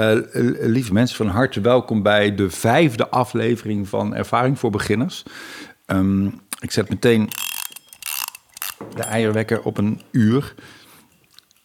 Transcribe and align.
Uh, 0.00 0.18
lieve 0.60 0.92
mensen, 0.92 1.16
van 1.16 1.26
harte 1.26 1.60
welkom 1.60 2.02
bij 2.02 2.34
de 2.34 2.50
vijfde 2.50 3.08
aflevering 3.08 3.88
van 3.88 4.14
Ervaring 4.14 4.58
voor 4.58 4.70
Beginners. 4.70 5.22
Um, 5.86 6.40
ik 6.60 6.70
zet 6.70 6.88
meteen 6.88 7.28
de 8.94 9.02
eierwekker 9.02 9.62
op 9.62 9.78
een 9.78 10.00
uur. 10.10 10.54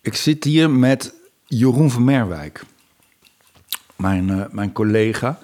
Ik 0.02 0.16
zit 0.16 0.44
hier 0.44 0.70
met 0.70 1.14
Jeroen 1.46 1.92
van 1.92 2.04
Merwijk, 2.04 2.64
mijn, 3.96 4.28
uh, 4.28 4.44
mijn 4.52 4.72
collega. 4.72 5.40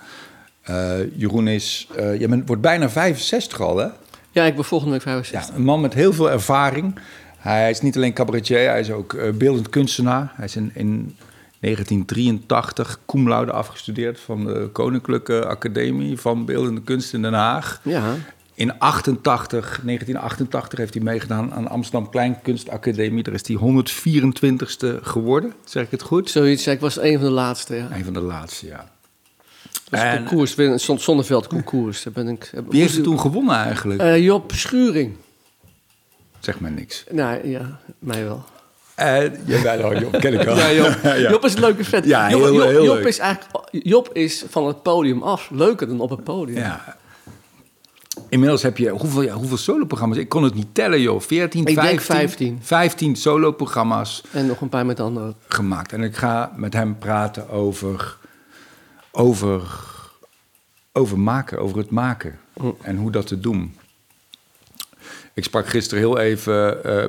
Uh, 0.70 1.18
Jeroen 1.18 1.48
is, 1.48 1.88
je 1.96 2.28
bent, 2.30 2.48
wordt 2.48 2.62
bijna 2.62 2.90
65 2.90 3.62
al, 3.62 3.78
hè? 3.78 3.88
Ja, 4.32 4.44
ik 4.44 4.56
ben 4.56 4.66
volgende 4.66 4.94
week 4.94 5.02
65. 5.02 5.50
Ja, 5.50 5.56
een 5.56 5.64
man 5.64 5.82
met 5.82 5.94
heel 5.94 6.14
veel 6.14 6.32
ervaring. 6.32 7.00
Hij 7.38 7.70
is 7.70 7.82
niet 7.82 7.96
alleen 7.96 8.14
cabaretier, 8.14 8.70
hij 8.70 8.80
is 8.80 8.92
ook 8.92 9.38
beeldend 9.38 9.70
kunstenaar. 9.70 10.32
Hij 10.36 10.46
is 10.46 10.56
in, 10.56 10.72
in 10.74 11.18
1983 11.60 13.00
cum 13.06 13.28
laude 13.28 13.52
afgestudeerd 13.52 14.20
van 14.20 14.46
de 14.46 14.70
Koninklijke 14.72 15.46
Academie 15.46 16.18
van 16.18 16.46
Beeldende 16.46 16.82
Kunst 16.82 17.14
in 17.14 17.22
Den 17.22 17.34
Haag. 17.34 17.82
Ja. 17.84 18.16
In 18.54 18.80
88, 18.80 19.80
1988 19.84 20.80
heeft 20.80 20.94
hij 20.94 21.04
meegedaan 21.04 21.54
aan 21.54 21.64
de 21.64 21.70
Amsterdam 21.70 22.10
Kleinkunstacademie. 22.10 23.24
Daar 23.24 23.34
is 23.34 23.48
hij 23.48 23.58
124ste 23.58 25.02
geworden, 25.02 25.54
zeg 25.64 25.84
ik 25.84 25.92
het 25.92 26.02
goed? 26.02 26.30
Zoiets, 26.30 26.68
ik 26.68 26.80
was 26.80 27.00
een 27.00 27.14
van 27.14 27.28
de 27.28 27.34
laatste, 27.34 27.76
ja. 27.76 27.88
Een 27.92 28.04
van 28.04 28.14
de 28.14 28.22
laatste, 28.22 28.68
ja. 28.68 28.90
Dat 29.90 30.00
en, 30.00 30.26
concours, 30.26 30.58
een 30.58 31.00
Zonneveld 31.00 31.48
concours. 31.48 32.04
Daar 32.04 32.14
ben 32.14 32.28
ik, 32.28 32.52
Wie 32.70 32.82
heeft 32.82 32.98
er 32.98 33.04
toen 33.04 33.20
gewonnen 33.20 33.56
eigenlijk? 33.56 34.02
Uh, 34.02 34.24
Job 34.24 34.52
Schuring. 34.52 35.16
Zeg 36.40 36.60
maar 36.60 36.72
niks. 36.72 37.04
Nou 37.12 37.48
ja, 37.48 37.80
mij 38.00 38.24
wel. 38.24 38.46
Uh, 39.00 39.46
jawel, 39.46 40.00
Job 40.00 40.20
ken 40.20 40.34
ik 40.34 40.48
al. 40.48 40.56
Ja, 40.68 40.72
Job. 40.74 40.98
ja. 41.04 41.16
Job 41.30 41.46
is 41.46 41.54
een 41.54 41.60
leuke 41.60 41.84
vet. 41.84 42.06
Ja, 42.06 42.30
Job, 42.30 42.42
heel, 42.42 42.54
Job, 42.54 42.68
heel 42.68 42.84
Job 42.84 42.96
leuk. 42.96 43.06
is 43.06 43.18
eigenlijk 43.20 43.68
Job 43.72 44.10
is 44.14 44.46
van 44.50 44.68
het 44.68 44.82
podium 44.84 45.24
af 45.24 45.50
leuker 45.50 45.88
dan 45.88 46.00
op 46.00 46.10
het 46.10 46.24
podium. 46.24 46.58
Ja. 46.58 46.98
Inmiddels 48.30 48.62
heb 48.62 48.78
je 48.78 48.90
hoeveel, 48.90 49.22
ja, 49.22 49.34
hoeveel 49.34 49.58
soloprogramma's? 49.58 50.18
Ik 50.18 50.30
kon 50.30 50.44
het 50.44 50.54
niet 50.54 50.68
tellen, 50.74 51.02
joh. 51.02 51.22
14, 51.22 51.66
Ik 51.66 51.74
15, 51.74 51.84
denk 51.90 52.02
15. 52.02 52.60
15 52.62 53.16
soloprogramma's 53.16 54.24
En 54.32 54.46
nog 54.46 54.62
een 54.62 54.70
paar 54.70 54.86
met 54.86 55.00
anderen. 55.00 55.36
gemaakt. 55.48 55.94
En 55.94 56.04
ik 56.04 56.16
ga 56.16 56.52
met 56.56 56.74
hem 56.74 56.98
praten 56.98 57.50
over, 57.50 58.18
over, 59.12 59.62
over 60.92 61.20
maken, 61.20 61.60
over 61.60 61.78
het 61.78 61.90
maken. 61.90 62.40
Hm. 62.54 62.66
En 62.82 62.96
hoe 62.98 63.12
dat 63.12 63.28
te 63.28 63.40
doen. 63.40 63.76
Ik 65.34 65.44
sprak 65.44 65.68
gisteren 65.68 66.04
heel 66.04 66.18
even 66.18 66.84
eh, 66.84 67.06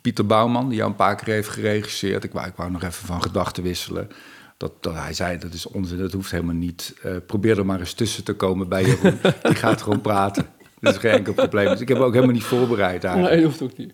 Pieter 0.00 0.26
Bouwman, 0.26 0.68
die 0.68 0.76
jou 0.76 0.90
een 0.90 0.96
paar 0.96 1.16
keer 1.16 1.34
heeft 1.34 1.48
geregisseerd. 1.48 2.24
Ik 2.24 2.32
wou, 2.32 2.46
ik 2.46 2.56
wou 2.56 2.70
nog 2.70 2.82
even 2.82 3.06
van 3.06 3.22
gedachten 3.22 3.62
wisselen. 3.62 4.08
Dat, 4.56 4.72
dat 4.80 4.94
hij 4.94 5.14
zei, 5.14 5.38
dat 5.38 5.52
is 5.52 5.66
onzin, 5.66 5.98
dat 5.98 6.12
hoeft 6.12 6.30
helemaal 6.30 6.54
niet. 6.54 6.94
Eh, 7.02 7.12
probeer 7.26 7.58
er 7.58 7.66
maar 7.66 7.78
eens 7.78 7.92
tussen 7.92 8.24
te 8.24 8.34
komen 8.34 8.68
bij 8.68 8.84
Jeroen. 8.84 9.18
die 9.42 9.54
gaat 9.54 9.82
gewoon 9.82 10.00
praten. 10.00 10.46
Dat 10.80 10.94
is 10.94 11.00
geen 11.00 11.10
enkel 11.10 11.32
probleem. 11.32 11.68
Dus 11.68 11.80
ik 11.80 11.88
heb 11.88 11.98
me 11.98 12.04
ook 12.04 12.14
helemaal 12.14 12.34
niet 12.34 12.44
voorbereid 12.44 13.04
eigenlijk. 13.04 13.34
Nee, 13.34 13.42
dat 13.42 13.58
hoeft 13.58 13.72
ook 13.72 13.78
niet. 13.78 13.92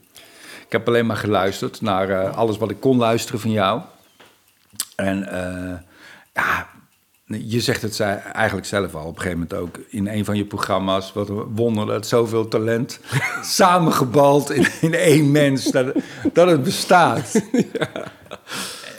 Ik 0.67 0.78
heb 0.78 0.89
alleen 0.89 1.06
maar 1.06 1.17
geluisterd 1.17 1.81
naar 1.81 2.09
eh, 2.09 2.37
alles 2.37 2.59
wat 2.59 2.70
ik 2.70 2.81
kon 2.81 2.97
luisteren 2.97 3.41
van 3.41 3.50
jou. 3.50 3.81
En 4.97 5.28
eh, 5.28 5.78
ja, 6.33 6.69
je 7.50 7.61
zegt 7.61 7.83
het 7.83 8.00
eigenlijk 8.00 8.66
zelf 8.66 8.94
al 8.94 9.06
op 9.06 9.14
een 9.16 9.20
gegeven 9.22 9.38
moment 9.50 9.58
ook 9.58 9.78
in 9.88 10.06
een 10.08 10.25
van 10.25 10.36
je 10.36 10.44
programma's. 10.44 11.12
Wat 11.12 11.28
een 11.28 11.55
wonder 11.55 11.86
dat 11.86 12.06
zoveel 12.06 12.48
talent 12.48 13.00
samengebald 13.42 14.50
in, 14.50 14.66
in 14.80 14.94
één 14.94 15.30
mens, 15.30 15.64
dat, 15.70 15.94
dat 16.33 16.48
het 16.48 16.62
bestaat. 16.62 17.42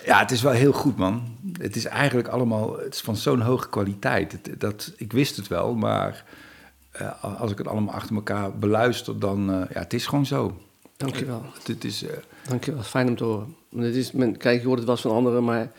Ja. 0.05 0.19
het 0.19 0.31
is 0.31 0.41
wel 0.41 0.51
heel 0.51 0.71
goed, 0.71 0.97
man. 0.97 1.23
Het 1.59 1.75
is 1.75 1.85
eigenlijk 1.85 2.27
allemaal 2.27 2.77
het 2.79 2.93
is 2.93 3.01
van 3.01 3.15
zo'n 3.15 3.41
hoge 3.41 3.69
kwaliteit. 3.69 4.31
Het- 4.31 4.59
dat, 4.59 4.93
ik 4.97 5.13
wist 5.13 5.35
het 5.35 5.47
wel, 5.47 5.75
maar 5.75 6.23
eh, 6.91 7.23
als 7.39 7.51
ik 7.51 7.57
het 7.57 7.67
allemaal 7.67 7.93
achter 7.93 8.15
elkaar 8.15 8.57
beluister, 8.57 9.19
dan... 9.19 9.51
eh, 9.51 9.55
ja, 9.73 9.79
het 9.79 9.93
is 9.93 10.05
gewoon 10.05 10.25
zo. 10.25 10.57
Dankjewel. 10.97 11.43
Het, 11.57 11.67
het 11.67 11.83
is... 11.83 12.03
eh, 12.03 12.17
Dankjewel, 12.47 12.83
fijn 12.83 13.07
om 13.07 13.15
te 13.15 13.23
horen. 13.23 13.55
Het 13.77 13.95
is, 13.95 14.11
men, 14.11 14.37
kijk, 14.37 14.59
je 14.61 14.65
hoort 14.65 14.77
het 14.77 14.87
wel 14.87 14.95
eens 14.95 15.05
van 15.05 15.15
anderen, 15.15 15.43
maar 15.43 15.71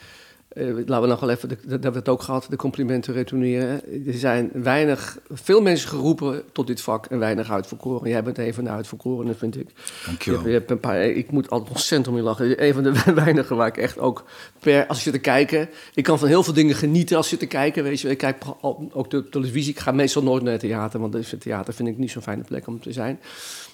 eh, 0.55 0.67
laten 0.67 1.01
we 1.01 1.07
nog 1.07 1.21
wel 1.21 1.31
even, 1.31 1.49
de, 1.49 1.57
dat 1.63 1.71
hebben 1.71 1.93
we 1.93 1.99
het 1.99 2.09
ook 2.09 2.23
gehad, 2.23 2.47
de 2.51 2.57
complimenten 2.57 3.15
retourneren. 3.15 3.81
Er 4.07 4.15
zijn 4.15 4.51
weinig, 4.53 5.19
veel 5.31 5.63
mensen 5.63 5.89
geroepen 5.89 6.43
tot 6.53 6.67
dit 6.67 6.81
vak 6.81 7.07
en 7.07 7.19
weinig 7.19 7.51
uitverkoren. 7.51 8.11
Jij 8.11 8.23
bent 8.23 8.39
een 8.39 8.55
van 8.55 8.65
de 8.65 8.71
uitverkorenen, 8.71 9.37
vind 9.37 9.57
ik. 9.57 9.69
Je 9.69 10.07
dankjewel. 10.07 10.41
hebt, 10.41 10.53
je 10.53 10.59
hebt 10.59 10.71
een 10.71 10.81
paar, 10.81 11.03
ik 11.03 11.31
moet 11.31 11.51
altijd 11.51 11.71
ontzettend 11.71 12.09
om 12.09 12.17
je 12.17 12.23
lachen. 12.23 12.65
Een 12.65 12.75
van 12.75 12.83
de 12.83 13.03
weinigen 13.25 13.57
waar 13.57 13.67
ik 13.67 13.77
echt 13.77 13.99
ook 13.99 14.25
per, 14.61 14.87
als 14.87 15.05
je 15.05 15.11
te 15.11 15.19
kijken, 15.19 15.69
ik 15.95 16.05
kan 16.05 16.19
van 16.19 16.29
heel 16.29 16.43
veel 16.43 16.53
dingen 16.53 16.75
genieten 16.75 17.17
als 17.17 17.31
je 17.31 17.37
te 17.37 17.47
kijken. 17.47 17.83
Weet 17.83 18.01
je, 18.01 18.09
ik 18.09 18.19
kijk 18.19 18.45
ook 18.93 19.11
de 19.11 19.29
televisie. 19.29 19.73
Ik 19.73 19.81
ga 19.81 19.93
meestal 19.93 20.23
nooit 20.23 20.43
naar 20.43 20.53
het 20.53 20.61
theater, 20.61 21.01
want 21.01 21.15
het 21.15 21.41
theater 21.41 21.75
vind 21.75 21.89
ik 21.89 21.99
niet 21.99 22.11
zo'n 22.11 22.23
fijne 22.23 22.43
plek 22.43 22.67
om 22.67 22.81
te 22.81 22.93
zijn. 22.93 23.21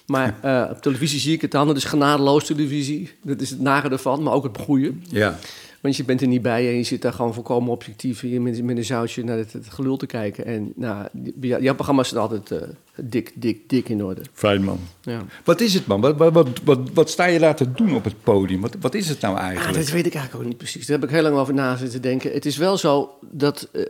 Maar 0.05 0.35
eh, 0.41 0.71
op 0.71 0.81
televisie 0.81 1.19
zie 1.19 1.33
ik 1.33 1.41
het 1.41 1.51
dan. 1.51 1.67
Dat 1.67 1.77
is 1.77 1.83
genadeloos 1.83 2.45
televisie. 2.45 3.11
Dat 3.23 3.41
is 3.41 3.49
het 3.49 3.59
nare 3.59 3.89
ervan, 3.89 4.23
maar 4.23 4.33
ook 4.33 4.43
het 4.43 4.57
goede. 4.57 4.93
Ja. 5.09 5.39
Want 5.81 5.95
je 5.95 6.03
bent 6.03 6.21
er 6.21 6.27
niet 6.27 6.41
bij 6.41 6.67
en 6.67 6.75
je 6.75 6.83
zit 6.83 7.01
daar 7.01 7.13
gewoon 7.13 7.33
volkomen 7.33 7.71
objectief 7.71 8.19
hier 8.19 8.41
met, 8.41 8.63
met 8.63 8.77
een 8.77 8.85
zoutje 8.85 9.23
naar 9.23 9.37
het, 9.37 9.53
het 9.53 9.69
gelul 9.69 9.97
te 9.97 10.05
kijken. 10.05 10.45
En 10.45 10.73
nou, 10.75 11.07
jouw 11.39 11.73
programma's 11.73 12.09
zijn 12.09 12.21
altijd 12.21 12.51
eh, 12.51 12.67
dik, 12.95 13.31
dik, 13.35 13.69
dik 13.69 13.89
in 13.89 14.03
orde. 14.03 14.21
Fijn, 14.33 14.63
man. 14.63 14.79
Ja. 15.01 15.25
Wat 15.43 15.61
is 15.61 15.73
het, 15.73 15.87
man? 15.87 16.01
Wat, 16.01 16.17
wat, 16.17 16.49
wat, 16.63 16.79
wat, 16.93 17.09
sta 17.09 17.25
je 17.25 17.39
daar 17.39 17.55
te 17.55 17.71
doen 17.71 17.95
op 17.95 18.03
het 18.03 18.23
podium? 18.23 18.61
Wat, 18.61 18.75
wat 18.79 18.93
is 18.93 19.09
het 19.09 19.21
nou 19.21 19.35
Ja, 19.35 19.41
eigenlijk? 19.41 19.77
dat 19.77 19.89
weet 19.89 20.05
ik 20.05 20.13
eigenlijk 20.13 20.43
ook 20.43 20.49
niet 20.49 20.57
precies. 20.57 20.85
Daar 20.85 20.99
heb 20.99 21.09
ik 21.09 21.15
heel 21.15 21.23
lang 21.23 21.35
over 21.35 21.53
na 21.53 21.75
zitten 21.75 22.01
denken. 22.01 22.31
Het 22.31 22.45
is 22.45 22.57
wel 22.57 22.77
zo 22.77 23.17
dat 23.31 23.69
eh, 23.71 23.81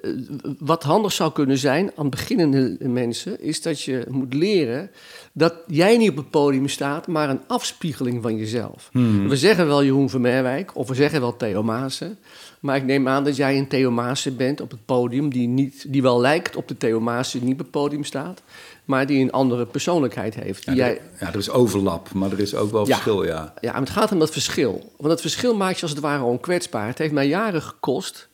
wat 0.59 0.84
handig 0.84 1.12
zou 1.12 1.31
kunnen 1.31 1.57
zijn 1.57 1.91
aan 1.96 2.09
beginnende 2.09 2.78
mensen, 2.80 3.41
is 3.41 3.62
dat 3.62 3.81
je 3.81 4.06
moet 4.09 4.34
leren 4.34 4.90
dat 5.34 5.53
jij 5.68 5.97
niet 5.97 6.09
op 6.09 6.16
het 6.16 6.30
podium 6.30 6.68
staat, 6.68 7.08
maar 7.08 7.30
een 7.30 7.42
afspiegeling 7.47 8.22
van 8.22 8.38
jezelf. 8.38 8.90
We 9.28 9.38
zeggen 9.38 9.68
wel 9.68 9.84
Jeroen 9.84 10.09
van 10.09 10.22
Merwijk 10.22 10.75
of 10.75 10.88
we 10.88 10.96
zeggen 10.96 11.22
wel 11.22 11.38
Theo 11.38 11.64
Maassen. 11.64 12.18
Maar 12.59 12.75
ik 12.75 12.84
neem 12.84 13.08
aan 13.08 13.24
dat 13.24 13.36
jij 13.36 13.58
een 13.58 13.68
Theo 13.68 13.92
Maassen 13.92 14.36
bent 14.38 14.62
op 14.62 14.72
het 14.72 14.86
podium 14.86 15.30
die, 15.30 15.47
niet, 15.47 15.86
die 15.88 16.02
wel 16.02 16.19
lijkt 16.22 16.56
op 16.56 16.68
de 16.68 16.78
Theo 16.78 17.00
Maassen 17.00 17.40
die 17.40 17.47
niet 17.50 17.58
op 17.58 17.64
het 17.64 17.72
podium 17.72 18.03
staat, 18.03 18.42
maar 18.86 19.06
die 19.08 19.22
een 19.22 19.31
andere 19.31 19.66
persoonlijkheid 19.66 20.36
heeft. 20.36 20.66
Die 20.66 20.75
ja, 20.75 20.86
jij, 20.86 20.96
er, 20.97 21.02
ja, 21.19 21.28
er 21.28 21.36
is 21.40 21.50
overlap, 21.50 22.13
maar 22.13 22.31
er 22.31 22.40
is 22.40 22.56
ook 22.56 22.72
wel 22.72 22.88
Ja. 22.88 22.94
verschil, 22.94 23.24
ja. 23.24 23.53
ja, 23.62 23.72
maar 23.72 23.81
het 23.81 23.90
gaat 23.90 24.12
om 24.12 24.19
dat 24.19 24.31
verschil. 24.31 24.92
Want 24.98 25.09
dat 25.09 25.22
verschil 25.22 25.56
maakt 25.56 25.75
je 25.75 25.81
als 25.81 25.92
het 25.92 26.00
ware 26.00 26.24
onkwetsbaar. 26.24 26.88
Het 26.88 26.98
heeft 26.98 27.13
mij 27.13 27.28
jaren 27.28 27.62
gekost 27.62 28.28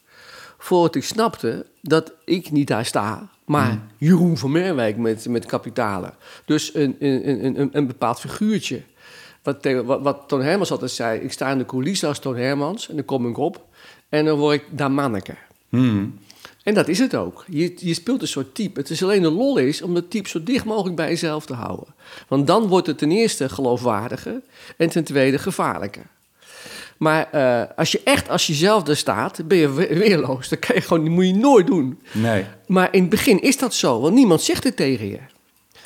voordat 0.57 0.95
ik 0.95 1.03
snapte 1.03 1.65
dat 1.81 2.11
ik 2.25 2.51
niet 2.51 2.67
daar 2.67 2.85
sta, 2.85 3.29
maar 3.47 3.81
Jeroen 3.97 4.37
van 4.37 4.51
Merwijk 4.51 4.97
met, 4.97 5.27
met 5.27 5.45
kapitalen. 5.45 6.13
Dus 6.45 6.75
een, 6.75 6.95
een, 6.99 7.29
een, 7.29 7.59
een, 7.59 7.69
een 7.71 7.87
bepaald 7.87 8.19
figuurtje. 8.19 8.81
Wat, 9.43 9.67
wat, 9.85 10.01
wat 10.01 10.23
Toon 10.27 10.41
Hermans 10.41 10.71
altijd 10.71 10.91
zei, 10.91 11.19
ik 11.19 11.31
sta 11.31 11.51
in 11.51 11.57
de 11.57 11.65
coulissen 11.65 12.07
als 12.07 12.19
Toon 12.19 12.35
Hermans 12.35 12.89
en 12.89 12.95
dan 12.95 13.05
kom 13.05 13.27
ik 13.27 13.37
op 13.37 13.65
en 14.09 14.25
dan 14.25 14.37
word 14.37 14.55
ik 14.55 14.63
daar 14.69 14.91
manneke. 14.91 15.35
Hmm. 15.69 16.19
En 16.63 16.73
dat 16.73 16.87
is 16.87 16.99
het 16.99 17.15
ook. 17.15 17.45
Je, 17.47 17.73
je 17.77 17.93
speelt 17.93 18.21
een 18.21 18.27
soort 18.27 18.55
type. 18.55 18.79
Het 18.79 18.89
is 18.89 19.03
alleen 19.03 19.21
de 19.21 19.31
lol 19.31 19.57
is 19.57 19.81
om 19.81 19.93
dat 19.93 20.09
type 20.09 20.29
zo 20.29 20.43
dicht 20.43 20.65
mogelijk 20.65 20.95
bij 20.95 21.09
jezelf 21.09 21.45
te 21.45 21.53
houden. 21.53 21.87
Want 22.27 22.47
dan 22.47 22.67
wordt 22.67 22.87
het 22.87 22.97
ten 22.97 23.11
eerste 23.11 23.49
geloofwaardiger 23.49 24.41
en 24.77 24.89
ten 24.89 25.03
tweede 25.03 25.37
gevaarlijker. 25.37 26.05
Maar 26.97 27.27
eh, 27.31 27.63
als 27.77 27.91
je 27.91 28.01
echt 28.03 28.29
als 28.29 28.47
jezelf 28.47 28.87
er 28.87 28.97
staat, 28.97 29.41
ben 29.47 29.57
je 29.57 29.73
we- 29.73 29.97
weerloos. 29.97 30.49
Dat 30.49 30.59
kan 30.59 30.75
je 30.75 30.81
gewoon, 30.81 31.09
moet 31.11 31.25
je 31.25 31.35
nooit 31.35 31.67
doen. 31.67 31.99
Nee. 32.11 32.45
Maar 32.67 32.87
in 32.91 33.01
het 33.01 33.09
begin 33.09 33.41
is 33.41 33.57
dat 33.57 33.73
zo, 33.73 33.99
want 33.99 34.13
niemand 34.13 34.41
zegt 34.41 34.63
het 34.63 34.75
tegen 34.75 35.07
je. 35.07 35.19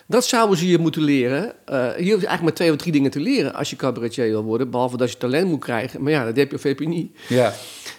Dat 0.07 0.25
zouden 0.25 0.57
ze 0.57 0.67
je 0.67 0.77
moeten 0.77 1.01
leren. 1.01 1.53
Eh, 1.66 1.75
je 1.77 1.83
hoeft 1.88 2.05
eigenlijk 2.05 2.41
maar 2.41 2.53
twee 2.53 2.72
of 2.72 2.77
drie 2.77 2.91
dingen 2.91 3.11
te 3.11 3.19
leren 3.19 3.53
als 3.53 3.69
je 3.69 3.75
cabaretier 3.75 4.25
wil 4.29 4.44
worden. 4.44 4.69
Behalve 4.69 4.97
dat 4.97 5.11
je 5.11 5.17
talent 5.17 5.47
moet 5.49 5.59
krijgen. 5.59 6.03
Maar 6.03 6.11
ja, 6.11 6.25
dat 6.25 6.35
heb 6.35 6.49
je 6.49 6.55
of 6.55 6.63
heb 6.63 6.79
je 6.79 6.88
niet. 6.88 7.17
Ja. 7.28 7.53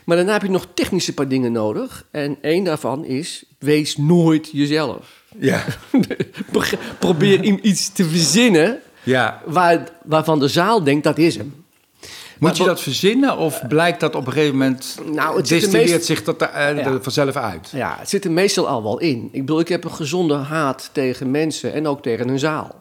Maar 0.05 0.17
daarna 0.17 0.33
heb 0.33 0.43
je 0.43 0.51
nog 0.51 0.67
technische 0.75 1.15
paar 1.15 1.29
dingen 1.29 1.53
nodig. 1.53 2.07
En 2.11 2.37
één 2.41 2.65
daarvan 2.65 3.05
is, 3.05 3.45
wees 3.59 3.97
nooit 3.97 4.49
jezelf. 4.53 5.23
Ja. 5.39 5.65
Pro- 6.53 6.79
Probeer 6.99 7.43
iets 7.45 7.93
te 7.93 8.05
verzinnen 8.05 8.79
ja. 9.03 9.43
waar, 9.47 9.89
waarvan 10.05 10.39
de 10.39 10.49
zaal 10.49 10.83
denkt, 10.85 11.05
dat 11.05 11.19
is 11.19 11.37
hem. 11.37 11.62
Moet 12.49 12.57
je 12.57 12.65
dat 12.65 12.81
verzinnen 12.81 13.37
of 13.37 13.67
blijkt 13.69 14.01
dat 14.01 14.15
op 14.15 14.27
een 14.27 14.33
gegeven 14.33 14.57
moment... 14.59 14.99
Nou, 15.13 15.37
het 15.37 15.51
er 15.51 15.59
distilleert 15.61 15.91
meest- 15.91 16.05
zich 16.05 16.25
dat 16.25 16.41
er, 16.43 16.49
eh, 16.49 16.77
Ja. 16.77 16.99
vanzelf 17.01 17.37
uit? 17.37 17.69
Ja, 17.73 17.97
het 17.99 18.09
zit 18.09 18.25
er 18.25 18.31
meestal 18.31 18.69
al 18.69 18.83
wel 18.83 18.99
in. 18.99 19.29
Ik 19.33 19.41
bedoel, 19.41 19.61
ik 19.61 19.69
heb 19.69 19.85
een 19.85 19.93
gezonde 19.93 20.35
haat 20.35 20.91
tegen 20.93 21.31
mensen 21.31 21.73
en 21.73 21.87
ook 21.87 22.03
tegen 22.03 22.29
een 22.29 22.39
zaal. 22.39 22.81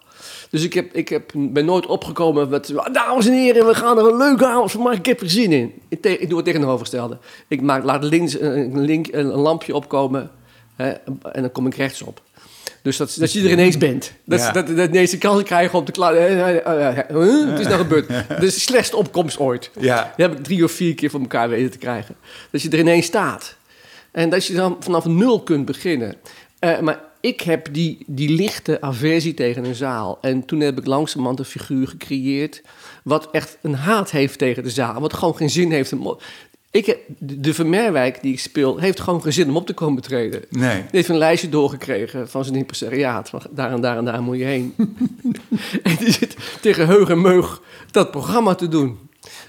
Dus 0.50 0.63
ik, 0.63 0.74
heb, 0.74 0.94
ik 0.94 1.10
heb, 1.10 1.31
ben 1.36 1.66
nooit 1.66 1.86
opgekomen 1.86 2.50
met... 2.50 2.74
Dames 2.92 3.25
en 3.28 3.34
heren, 3.34 3.68
we 3.68 3.75
gaan 3.75 3.98
er 3.98 4.06
een 4.08 4.18
leuke 4.18 4.46
avond 4.46 4.72
van 4.72 4.81
maken. 4.81 5.00
Ik 5.00 5.06
heb 5.06 5.22
er 5.22 5.30
zin 5.30 5.52
in. 5.52 5.74
Ik, 5.90 6.02
te- 6.02 6.18
ik 6.18 6.28
doe 6.30 6.38
het 6.38 6.46
tegenovergestelde. 6.46 7.18
Ik 7.48 7.62
maak, 7.62 7.84
laat 7.84 8.04
links 8.04 8.40
een, 8.40 8.81
link, 8.81 9.07
een 9.12 9.25
lampje 9.25 9.75
opkomen 9.75 10.31
hè, 10.75 10.90
en 11.31 11.42
dan 11.42 11.52
kom 11.52 11.68
ik 11.68 11.75
rechtsop. 11.75 12.22
Dus 12.81 12.98
dat, 12.98 13.16
dat 13.19 13.33
je 13.33 13.44
er 13.44 13.51
ineens 13.51 13.78
bent. 13.78 14.13
Dat, 14.25 14.39
Ja. 14.39 14.51
dat, 14.51 14.68
dat 14.68 14.89
ineens 14.89 15.12
de 15.12 15.18
kans 15.18 15.44
krijgen 15.44 15.80
om 15.80 15.86
te 15.86 15.92
klaar. 15.92 16.16
Het 16.16 17.60
is 17.60 17.68
nou 17.68 17.78
gebeurd. 17.78 18.07
Dat 18.30 18.44
is 18.44 18.54
de 18.54 18.60
slechtste 18.60 18.95
opkomst 18.95 19.39
ooit. 19.39 19.72
Ja. 19.80 20.13
Die 20.16 20.25
heb 20.25 20.38
ik 20.38 20.44
drie 20.44 20.63
of 20.63 20.72
vier 20.72 20.95
keer 20.95 21.10
voor 21.10 21.19
elkaar 21.19 21.50
weten 21.50 21.72
te 21.72 21.78
krijgen. 21.78 22.16
Dat 22.51 22.62
je 22.62 22.69
er 22.69 22.80
ineens 22.80 23.06
staat. 23.06 23.56
En 24.12 24.30
dat 24.30 24.45
je 24.45 24.54
dan 24.54 24.78
vanaf 24.80 25.06
nul 25.06 25.42
kunt 25.44 25.66
beginnen. 25.66 26.16
Eh, 26.60 26.80
maar 26.80 27.00
ik 27.22 27.42
heb 27.42 27.68
die, 27.72 28.04
die 28.07 28.30
lichte 28.30 28.81
aversie 28.81 29.33
tegen 29.33 29.63
een 29.66 29.75
zaal. 29.75 30.18
En 30.22 30.45
toen 30.45 30.60
heb 30.60 30.78
ik 30.78 30.86
langzamerhand 30.86 31.39
een 31.39 31.45
figuur 31.45 31.88
gecreëerd... 31.88 32.62
wat 33.04 33.28
echt 33.31 33.57
een 33.62 33.75
haat 33.75 34.12
heeft 34.12 34.38
tegen 34.38 34.63
de 34.63 34.69
zaal. 34.69 35.01
Wat 35.01 35.13
gewoon 35.13 35.36
geen 35.36 35.50
zin 35.50 35.72
heeft. 35.72 35.94
Ik 36.71 36.85
heb, 36.85 37.00
de 37.18 37.39
de 37.39 37.53
Vermeerwijk 37.53 38.21
die 38.21 38.33
ik 38.33 38.39
speel... 38.39 38.77
heeft 38.77 39.00
gewoon 39.00 39.21
geen 39.21 39.33
zin 39.33 39.50
om 39.50 39.56
op 39.56 39.65
te 39.65 39.73
komen 39.73 40.01
treden. 40.01 40.44
Nee. 40.50 40.77
Die 40.77 40.89
heeft 40.91 41.09
een 41.09 41.18
lijstje 41.18 41.50
doorgekregen 41.50 42.29
van 42.29 42.44
zijn 42.44 42.56
impresariaat. 42.56 43.29
Van 43.29 43.41
daar 43.51 43.71
en 43.71 43.81
daar 43.81 43.97
en 43.97 44.06
daar 44.06 44.21
moet 44.21 44.38
je 44.38 44.44
heen. 44.44 44.75
en 45.83 45.95
die 46.00 46.12
zit 46.12 46.35
tegen 46.62 46.88
heug 46.88 47.09
en 47.09 47.21
meug 47.21 47.62
dat 47.91 48.12
programma 48.12 48.56
te 48.56 48.68
doen. 48.68 48.97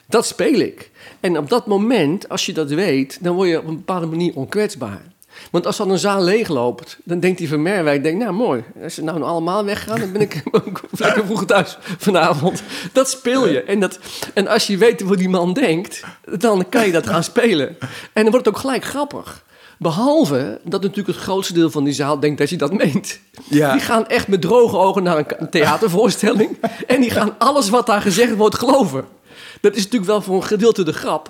Dat 0.07 0.27
speel 0.27 0.61
ik. 0.61 0.91
En 1.21 1.39
op 1.39 1.49
dat 1.49 1.67
moment, 1.67 2.29
als 2.29 2.47
je 2.47 2.53
dat 2.53 2.71
weet, 2.71 3.19
dan 3.21 3.35
word 3.35 3.49
je 3.49 3.59
op 3.59 3.67
een 3.67 3.77
bepaalde 3.77 4.07
manier 4.07 4.35
onkwetsbaar. 4.35 5.03
Want 5.51 5.67
als 5.67 5.77
dan 5.77 5.91
een 5.91 5.99
zaal 5.99 6.23
leegloopt, 6.23 6.99
dan 7.05 7.21
denkt 7.21 7.39
die 7.39 7.49
van 7.49 7.63
Merwijk, 7.63 8.03
denkt, 8.03 8.19
nou 8.19 8.33
mooi, 8.33 8.65
als 8.83 8.95
ze 8.95 9.03
nou 9.03 9.23
allemaal 9.23 9.65
weggaan, 9.65 10.01
dan 10.01 10.13
ben 10.13 10.21
ik 10.21 10.43
lekker 10.91 11.25
vroeg 11.25 11.45
thuis 11.45 11.79
vanavond. 11.99 12.63
Dat 12.93 13.11
speel 13.11 13.49
je. 13.49 13.63
En, 13.63 13.81
dat, 13.81 13.99
en 14.35 14.47
als 14.47 14.67
je 14.67 14.77
weet 14.77 15.01
hoe 15.01 15.17
die 15.17 15.29
man 15.29 15.53
denkt, 15.53 16.01
dan 16.39 16.69
kan 16.69 16.87
je 16.87 16.93
dat 16.93 17.07
gaan 17.07 17.25
spelen. 17.25 17.77
En 18.13 18.23
dan 18.23 18.31
wordt 18.31 18.47
het 18.47 18.55
ook 18.55 18.61
gelijk 18.61 18.85
grappig. 18.85 19.45
Behalve 19.79 20.61
dat 20.65 20.83
natuurlijk 20.83 21.09
het 21.17 21.25
grootste 21.25 21.53
deel 21.53 21.71
van 21.71 21.85
die 21.85 21.93
zaal 21.93 22.21
denkt 22.21 22.39
dat 22.39 22.51
je 22.51 22.57
dat 22.57 22.73
meent. 22.73 23.19
Ja. 23.49 23.73
Die 23.73 23.81
gaan 23.81 24.07
echt 24.07 24.29
met 24.29 24.41
droge 24.41 24.77
ogen 24.77 25.03
naar 25.03 25.25
een 25.39 25.51
theatervoorstelling. 25.51 26.59
en 26.87 27.01
die 27.01 27.11
gaan 27.11 27.35
alles 27.39 27.69
wat 27.69 27.87
daar 27.87 28.03
gezegd 28.03 28.37
wordt 28.37 28.59
geloven. 28.59 29.05
Dat 29.61 29.77
is 29.77 29.83
natuurlijk 29.83 30.11
wel 30.11 30.23
voor 30.23 30.37
een 30.37 30.45
gedeelte 30.45 30.83
de 30.83 30.93
grap. 30.93 31.29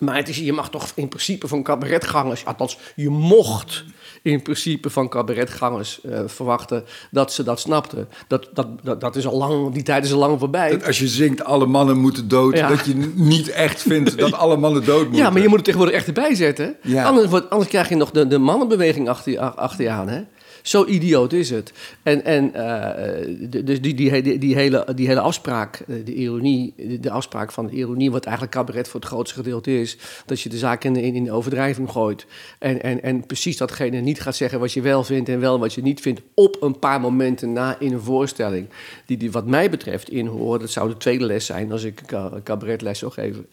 Maar 0.00 0.16
het 0.16 0.28
is, 0.28 0.38
je 0.38 0.52
mag 0.52 0.70
toch 0.70 0.92
in 0.94 1.08
principe 1.08 1.48
van 1.48 1.62
cabaretgangers... 1.62 2.44
Althans, 2.44 2.78
je 2.96 3.08
mocht 3.08 3.84
in 4.22 4.42
principe 4.42 4.90
van 4.90 5.08
cabaretgangers 5.08 6.00
eh, 6.00 6.20
verwachten... 6.26 6.84
dat 7.10 7.32
ze 7.32 7.42
dat 7.42 7.60
snapten. 7.60 8.08
Dat, 8.28 8.48
dat, 8.52 8.66
dat, 8.82 9.00
dat 9.00 9.16
is 9.16 9.26
al 9.26 9.36
lang, 9.36 9.72
die 9.72 9.82
tijd 9.82 10.04
is 10.04 10.12
al 10.12 10.18
lang 10.18 10.38
voorbij. 10.38 10.70
Dat 10.70 10.86
als 10.86 10.98
je 10.98 11.08
zingt 11.08 11.44
alle 11.44 11.66
mannen 11.66 11.98
moeten 11.98 12.28
dood, 12.28 12.56
Ja. 12.56 12.68
dat 12.68 12.86
je 12.86 13.12
niet 13.14 13.48
echt 13.48 13.82
vindt 13.82 14.18
dat 14.18 14.32
alle 14.32 14.56
mannen 14.56 14.84
dood 14.84 15.02
moeten. 15.04 15.22
Ja, 15.22 15.30
maar 15.30 15.42
je 15.42 15.48
moet 15.48 15.56
het 15.56 15.64
tegenwoordig 15.64 15.96
echt 15.96 16.06
erbij 16.06 16.34
zetten. 16.34 16.76
Ja. 16.82 17.04
Anders, 17.04 17.28
wordt, 17.28 17.50
anders 17.50 17.70
krijg 17.70 17.88
je 17.88 17.94
nog 17.94 18.10
de, 18.10 18.26
de 18.26 18.38
mannenbeweging 18.38 19.08
achter 19.08 19.32
je, 19.32 19.40
achter 19.40 19.84
je 19.84 19.90
aan. 19.90 20.08
Hè? 20.08 20.20
Zo 20.62 20.84
idioot 20.86 21.32
is 21.32 21.50
het. 21.50 21.72
En, 22.02 22.24
en 22.24 22.54
eh, 22.54 23.36
dus 23.64 23.80
die, 23.80 23.94
die, 23.94 24.38
die, 24.38 24.54
hele, 24.54 24.86
die 24.94 25.06
hele 25.06 25.20
afspraak, 25.20 25.82
eh, 25.88 25.96
de 26.04 26.14
ironie, 26.14 26.74
de- 27.00 27.10
afspraak 27.10 27.52
van 27.52 27.66
de 27.66 27.72
ironie, 27.72 28.10
wat 28.10 28.24
eigenlijk 28.24 28.56
cabaret 28.56 28.88
voor 28.88 29.00
het 29.00 29.08
grootste 29.08 29.34
gedeelte 29.36 29.80
is, 29.80 29.96
dat 30.26 30.40
je 30.40 30.48
de 30.48 30.58
zaak 30.58 30.84
in, 30.84 30.96
in, 30.96 31.32
overdrijving 31.32 31.90
gooit. 31.90 32.26
En, 32.58 32.82
en, 32.82 33.02
en 33.02 33.26
precies 33.26 33.56
datgene 33.56 34.00
niet 34.00 34.20
gaat 34.20 34.36
zeggen 34.36 34.60
wat 34.60 34.72
je 34.72 34.80
wel 34.80 35.04
vindt 35.04 35.28
en 35.28 35.40
wel 35.40 35.58
wat 35.58 35.74
je 35.74 35.82
niet 35.82 36.00
vindt, 36.00 36.20
op 36.34 36.62
een 36.62 36.78
paar 36.78 37.00
momenten 37.00 37.52
na 37.52 37.78
in 37.78 37.92
een 37.92 38.00
voorstelling. 38.00 38.68
Die, 39.06 39.16
die 39.16 39.30
wat 39.32 39.46
mij 39.46 39.70
betreft 39.70 40.10
inhoren, 40.10 40.60
dat 40.60 40.70
zou 40.70 40.88
de 40.88 40.96
tweede 40.96 41.24
les 41.24 41.46
zijn 41.46 41.72
als 41.72 41.82
ik 41.84 42.00
een 42.00 42.06
ca- 42.06 42.40
cabaretles 42.44 42.98
zou 42.98 43.12
geven. 43.12 43.46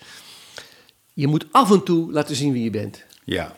Je 1.13 1.27
moet 1.27 1.45
af 1.51 1.71
en 1.71 1.83
toe 1.83 2.11
laten 2.11 2.35
zien 2.35 2.53
wie 2.53 2.63
je 2.63 2.69
bent. 2.69 3.03
Ja. 3.23 3.55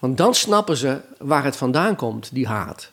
Want 0.00 0.16
dan 0.16 0.34
snappen 0.34 0.76
ze 0.76 0.98
waar 1.18 1.44
het 1.44 1.56
vandaan 1.56 1.96
komt, 1.96 2.30
die 2.32 2.46
haat. 2.46 2.90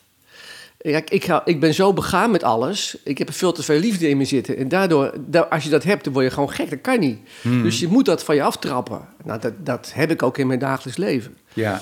Kijk, 0.78 1.10
ik, 1.10 1.24
ga, 1.26 1.42
ik 1.46 1.60
ben 1.60 1.74
zo 1.74 1.94
begaan 1.94 2.32
met 2.32 2.44
alles. 2.44 2.98
Ik 3.04 3.18
heb 3.18 3.28
er 3.28 3.34
veel 3.34 3.52
te 3.52 3.64
veel 3.64 3.80
liefde 3.80 4.10
in 4.10 4.18
me 4.18 4.26
zitten. 4.26 4.58
En 4.58 4.68
daardoor, 4.68 5.14
da- 5.26 5.42
als 5.50 5.64
je 5.64 5.70
dat 5.70 5.84
hebt, 5.84 6.04
dan 6.04 6.14
word 6.14 6.26
je 6.26 6.32
gewoon 6.32 6.52
gek. 6.52 6.70
Dat 6.70 6.82
kan 6.82 7.00
niet. 7.00 7.20
Dus 7.64 7.80
je 7.80 7.88
moet 7.88 8.06
dat 8.06 8.24
van 8.24 8.36
je 8.36 8.44
aftrappen. 8.44 9.02
Nou, 9.24 9.40
dat, 9.40 9.54
dat 9.64 9.92
heb 9.94 10.12
ik 10.12 10.24
ook 10.24 10.38
in 10.38 10.48
mijn 10.48 10.60
dagelijks 10.60 11.00
leven. 11.00 11.38
Ja. 11.54 11.82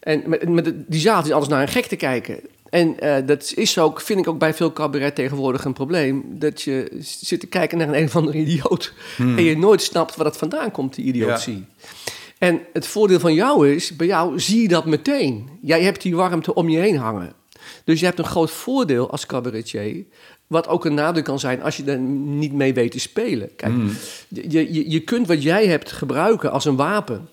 En 0.00 0.22
met, 0.54 0.72
die 0.86 1.00
zaal 1.00 1.24
is 1.24 1.30
alles 1.30 1.48
naar 1.48 1.62
een 1.62 1.68
gek 1.68 1.86
te 1.86 1.96
kijken. 1.96 2.40
En 2.70 3.00
eh, 3.00 3.26
dat 3.26 3.52
is 3.54 3.78
ook, 3.78 4.00
vind 4.00 4.18
ik 4.18 4.28
ook 4.28 4.38
bij 4.38 4.54
veel 4.54 4.72
cabaret 4.72 5.14
tegenwoordig 5.14 5.64
een 5.64 5.72
probleem. 5.72 6.24
Dat 6.28 6.62
je 6.62 6.96
zit 7.00 7.40
te 7.40 7.46
kijken 7.46 7.78
naar 7.78 7.88
een, 7.88 7.96
een 7.96 8.04
of 8.04 8.16
andere 8.16 8.38
idioot. 8.38 8.92
En 9.36 9.42
je 9.44 9.56
nooit 9.58 9.82
snapt 9.82 10.16
waar 10.16 10.24
dat 10.24 10.36
vandaan 10.36 10.70
komt, 10.70 10.94
die 10.94 11.04
idiotie. 11.04 11.64
En 12.38 12.60
het 12.72 12.86
voordeel 12.86 13.20
van 13.20 13.34
jou 13.34 13.70
is, 13.74 13.96
bij 13.96 14.06
jou 14.06 14.40
zie 14.40 14.62
je 14.62 14.68
dat 14.68 14.86
meteen. 14.86 15.48
Jij 15.60 15.82
hebt 15.82 16.02
die 16.02 16.16
warmte 16.16 16.54
om 16.54 16.68
je 16.68 16.78
heen 16.78 16.96
hangen. 16.96 17.32
Dus 17.84 18.00
je 18.00 18.06
hebt 18.06 18.18
een 18.18 18.24
groot 18.24 18.50
voordeel 18.50 19.10
als 19.10 19.26
cabaretier. 19.26 20.04
Wat 20.46 20.68
ook 20.68 20.84
een 20.84 20.94
nadeel 20.94 21.22
kan 21.22 21.38
zijn 21.38 21.62
als 21.62 21.76
je 21.76 21.84
er 21.84 21.98
niet 21.98 22.52
mee 22.52 22.74
weet 22.74 22.90
te 22.90 23.00
spelen. 23.00 23.56
Kijk, 23.56 23.72
je, 24.28 24.72
je, 24.72 24.90
je 24.90 25.00
kunt 25.00 25.26
wat 25.26 25.42
jij 25.42 25.66
hebt 25.66 25.92
gebruiken 25.92 26.52
als 26.52 26.64
een 26.64 26.76
wapen. 26.76 27.28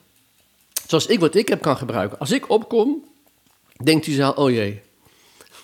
Zoals 0.87 1.05
ik 1.05 1.19
wat 1.19 1.35
ik 1.35 1.47
heb 1.47 1.61
kan 1.61 1.77
gebruiken. 1.77 2.19
Als 2.19 2.31
ik 2.31 2.49
opkom, 2.49 3.03
denkt 3.83 4.05
die 4.05 4.15
zaal, 4.15 4.33
oh 4.33 4.49
jee, 4.49 4.81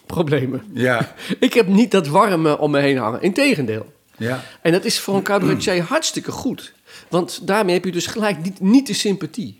problemen. 0.06 0.64
Ja. 0.74 1.16
Ik 1.40 1.54
heb 1.54 1.68
niet 1.68 1.92
dat 1.92 2.08
warme 2.08 2.58
om 2.58 2.72
me 2.72 2.80
heen 2.80 2.98
hangen. 2.98 3.22
Integendeel. 3.22 3.94
Ja. 4.18 4.44
En 4.62 4.72
dat 4.72 4.86
is 4.86 5.00
voor 5.00 5.16
een 5.16 5.24
cabaretier 5.24 5.82
hartstikke 5.82 6.32
goed. 6.32 6.74
Want 7.10 7.48
daarmee 7.48 7.74
heb 7.74 7.86
je 7.86 7.92
dus 7.92 8.08
gelijk 8.08 8.44
niet, 8.44 8.60
niet 8.60 8.88
de 8.88 8.94
sympathie. 8.94 9.60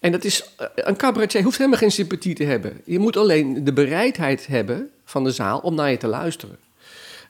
En 0.00 0.12
dat 0.12 0.24
is, 0.24 0.44
eh, 0.56 0.66
een 0.74 0.96
cabaretier 0.96 1.42
hoeft 1.42 1.58
helemaal 1.58 1.78
geen 1.78 1.92
sympathie 1.92 2.34
te 2.34 2.44
hebben. 2.44 2.80
Je 2.84 2.98
moet 2.98 3.16
alleen 3.16 3.64
de 3.64 3.72
bereidheid 3.72 4.46
hebben 4.46 4.90
van 5.04 5.24
de 5.24 5.30
zaal 5.32 5.58
om 5.58 5.74
naar 5.74 5.90
je 5.90 5.96
te 5.96 6.06
luisteren. 6.06 6.58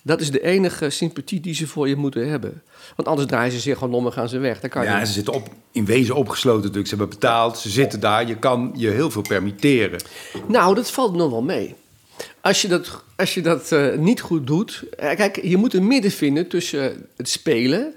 Dat 0.05 0.21
is 0.21 0.31
de 0.31 0.43
enige 0.43 0.91
sympathie 0.91 1.41
die 1.41 1.55
ze 1.55 1.67
voor 1.67 1.89
je 1.89 1.97
moeten 1.97 2.29
hebben. 2.29 2.63
Want 2.97 3.09
anders 3.09 3.29
draaien 3.29 3.53
ze 3.53 3.61
zich 3.61 3.79
gewoon 3.79 3.95
om 3.95 4.07
en 4.07 4.13
gaan 4.13 4.29
ze 4.29 4.39
weg. 4.39 4.61
Dat 4.61 4.71
kan 4.71 4.85
Ja, 4.85 5.05
ze 5.05 5.13
zitten 5.13 5.33
op, 5.33 5.49
in 5.73 5.85
wezen 5.85 6.15
opgesloten 6.15 6.61
natuurlijk. 6.61 6.89
Ze 6.89 6.97
hebben 6.97 7.15
betaald, 7.19 7.59
ze 7.59 7.71
zitten 7.71 8.01
daar. 8.01 8.27
Je 8.27 8.37
kan 8.37 8.73
je 8.77 8.91
heel 8.91 9.11
veel 9.11 9.23
permitteren. 9.23 10.01
Nou, 10.47 10.75
dat 10.75 10.91
valt 10.91 11.15
nog 11.15 11.31
wel 11.31 11.43
mee. 11.43 11.75
Als 12.43 12.63
je 12.63 12.69
dat, 12.69 13.03
als 13.17 13.35
je 13.35 13.41
dat 13.43 13.73
eh, 13.73 13.97
niet 13.97 14.21
goed 14.21 14.47
doet. 14.47 14.83
eh, 14.99 15.17
kijk, 15.17 15.43
je 15.45 15.57
moet 15.57 15.75
een 15.75 15.87
midden 15.87 16.11
vinden 16.11 16.49
tussen 16.49 17.07
het 17.17 17.29
spelen 17.29 17.93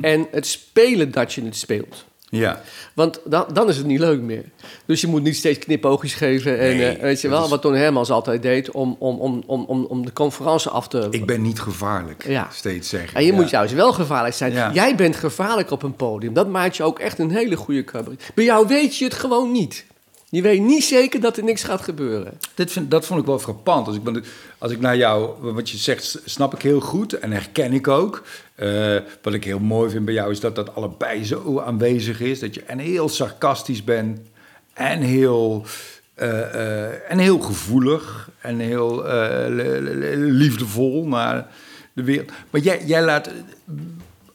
en 0.00 0.26
het 0.30 0.46
spelen 0.46 1.10
dat 1.10 1.32
je 1.32 1.44
het 1.44 1.56
speelt. 1.56 2.04
Ja. 2.30 2.62
Want 2.94 3.20
dan, 3.24 3.44
dan 3.52 3.68
is 3.68 3.76
het 3.76 3.86
niet 3.86 3.98
leuk 3.98 4.20
meer. 4.20 4.44
Dus 4.86 5.00
je 5.00 5.06
moet 5.06 5.22
niet 5.22 5.36
steeds 5.36 5.58
knipoogjes 5.58 6.14
geven. 6.14 6.58
En 6.58 6.76
Nee, 6.76 6.86
eh, 6.88 7.00
weet 7.02 7.20
je 7.20 7.28
wel, 7.28 7.44
is- 7.44 7.50
wat 7.50 7.62
Ton 7.62 7.74
Hermans 7.74 8.10
altijd 8.10 8.42
deed 8.42 8.70
om, 8.70 8.96
om, 8.98 9.18
om, 9.18 9.42
om, 9.46 9.64
om, 9.64 9.84
om 9.84 10.04
de 10.04 10.12
conferentie 10.12 10.70
af 10.70 10.88
te... 10.88 11.06
Ik 11.10 11.26
ben 11.26 11.42
niet 11.42 11.60
gevaarlijk, 11.60 12.26
Ja. 12.26 12.48
steeds 12.52 12.88
zeggen. 12.88 13.14
En 13.18 13.24
je 13.24 13.30
Ja. 13.32 13.38
moet 13.38 13.50
juist 13.50 13.74
wel 13.74 13.92
gevaarlijk 13.92 14.34
zijn. 14.34 14.52
Ja. 14.52 14.72
Jij 14.72 14.94
bent 14.94 15.16
gevaarlijk 15.16 15.70
op 15.70 15.82
een 15.82 15.94
podium. 15.96 16.32
Dat 16.32 16.48
maakt 16.48 16.76
je 16.76 16.82
ook 16.82 16.98
echt 16.98 17.18
een 17.18 17.30
hele 17.30 17.56
goede 17.56 17.84
cabaret. 17.84 18.30
Bij 18.34 18.44
jou 18.44 18.66
weet 18.68 18.96
je 18.96 19.04
het 19.04 19.14
gewoon 19.14 19.52
niet. 19.52 19.84
Je 20.30 20.42
weet 20.42 20.60
niet 20.62 20.84
zeker 20.84 21.20
dat 21.20 21.36
er 21.36 21.44
niks 21.44 21.62
gaat 21.62 21.80
gebeuren. 21.80 22.38
Dit 22.54 22.72
vind, 22.72 22.90
dat 22.90 23.06
vond 23.06 23.20
ik 23.20 23.26
wel 23.26 23.38
frappant. 23.38 23.86
Als 23.86 23.96
ik, 23.96 24.02
ben- 24.02 24.24
als 24.58 24.72
ik 24.72 24.80
naar 24.80 24.96
jou, 24.96 25.30
wat 25.52 25.70
je 25.70 25.76
zegt, 25.76 26.20
snap 26.24 26.54
ik 26.54 26.62
heel 26.62 26.80
goed 26.80 27.12
en 27.12 27.32
herken 27.32 27.72
ik 27.72 27.88
ook. 27.88 28.22
Eh, 28.54 28.96
wat 29.22 29.34
ik 29.34 29.44
heel 29.44 29.58
mooi 29.58 29.90
vind 29.90 30.04
bij 30.04 30.14
jou 30.14 30.30
is 30.30 30.40
dat 30.40 30.54
dat 30.56 30.74
allebei 30.74 31.24
zo 31.24 31.60
aanwezig 31.60 32.20
is. 32.20 32.40
Dat 32.40 32.54
je 32.54 32.62
en 32.62 32.78
heel 32.78 33.08
sarcastisch 33.08 33.84
bent 33.84 34.18
en 34.72 35.00
heel, 35.00 35.64
eh, 36.14 36.40
eh, 36.86 37.10
en 37.10 37.18
heel 37.18 37.38
gevoelig 37.38 38.30
en 38.40 38.58
heel 38.58 39.02
liefdevol 40.16 41.06
naar 41.06 41.46
de 41.92 42.02
wereld. 42.02 42.30
Maar 42.50 42.60
jij, 42.60 42.84
jij 42.86 43.02
laat 43.04 43.30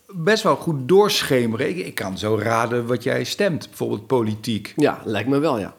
best 0.07 0.43
wel 0.43 0.55
goed 0.55 0.87
doorschemeren. 0.87 1.69
Ik, 1.69 1.77
ik 1.85 1.95
kan 1.95 2.17
zo 2.17 2.37
raden 2.41 2.85
wat 2.87 3.03
jij 3.03 3.23
stemt, 3.23 3.67
bijvoorbeeld 3.67 4.07
politiek. 4.07 4.73
Ja, 4.75 5.01
lijkt 5.05 5.29
me 5.29 5.39
wel, 5.39 5.59
ja. 5.59 5.75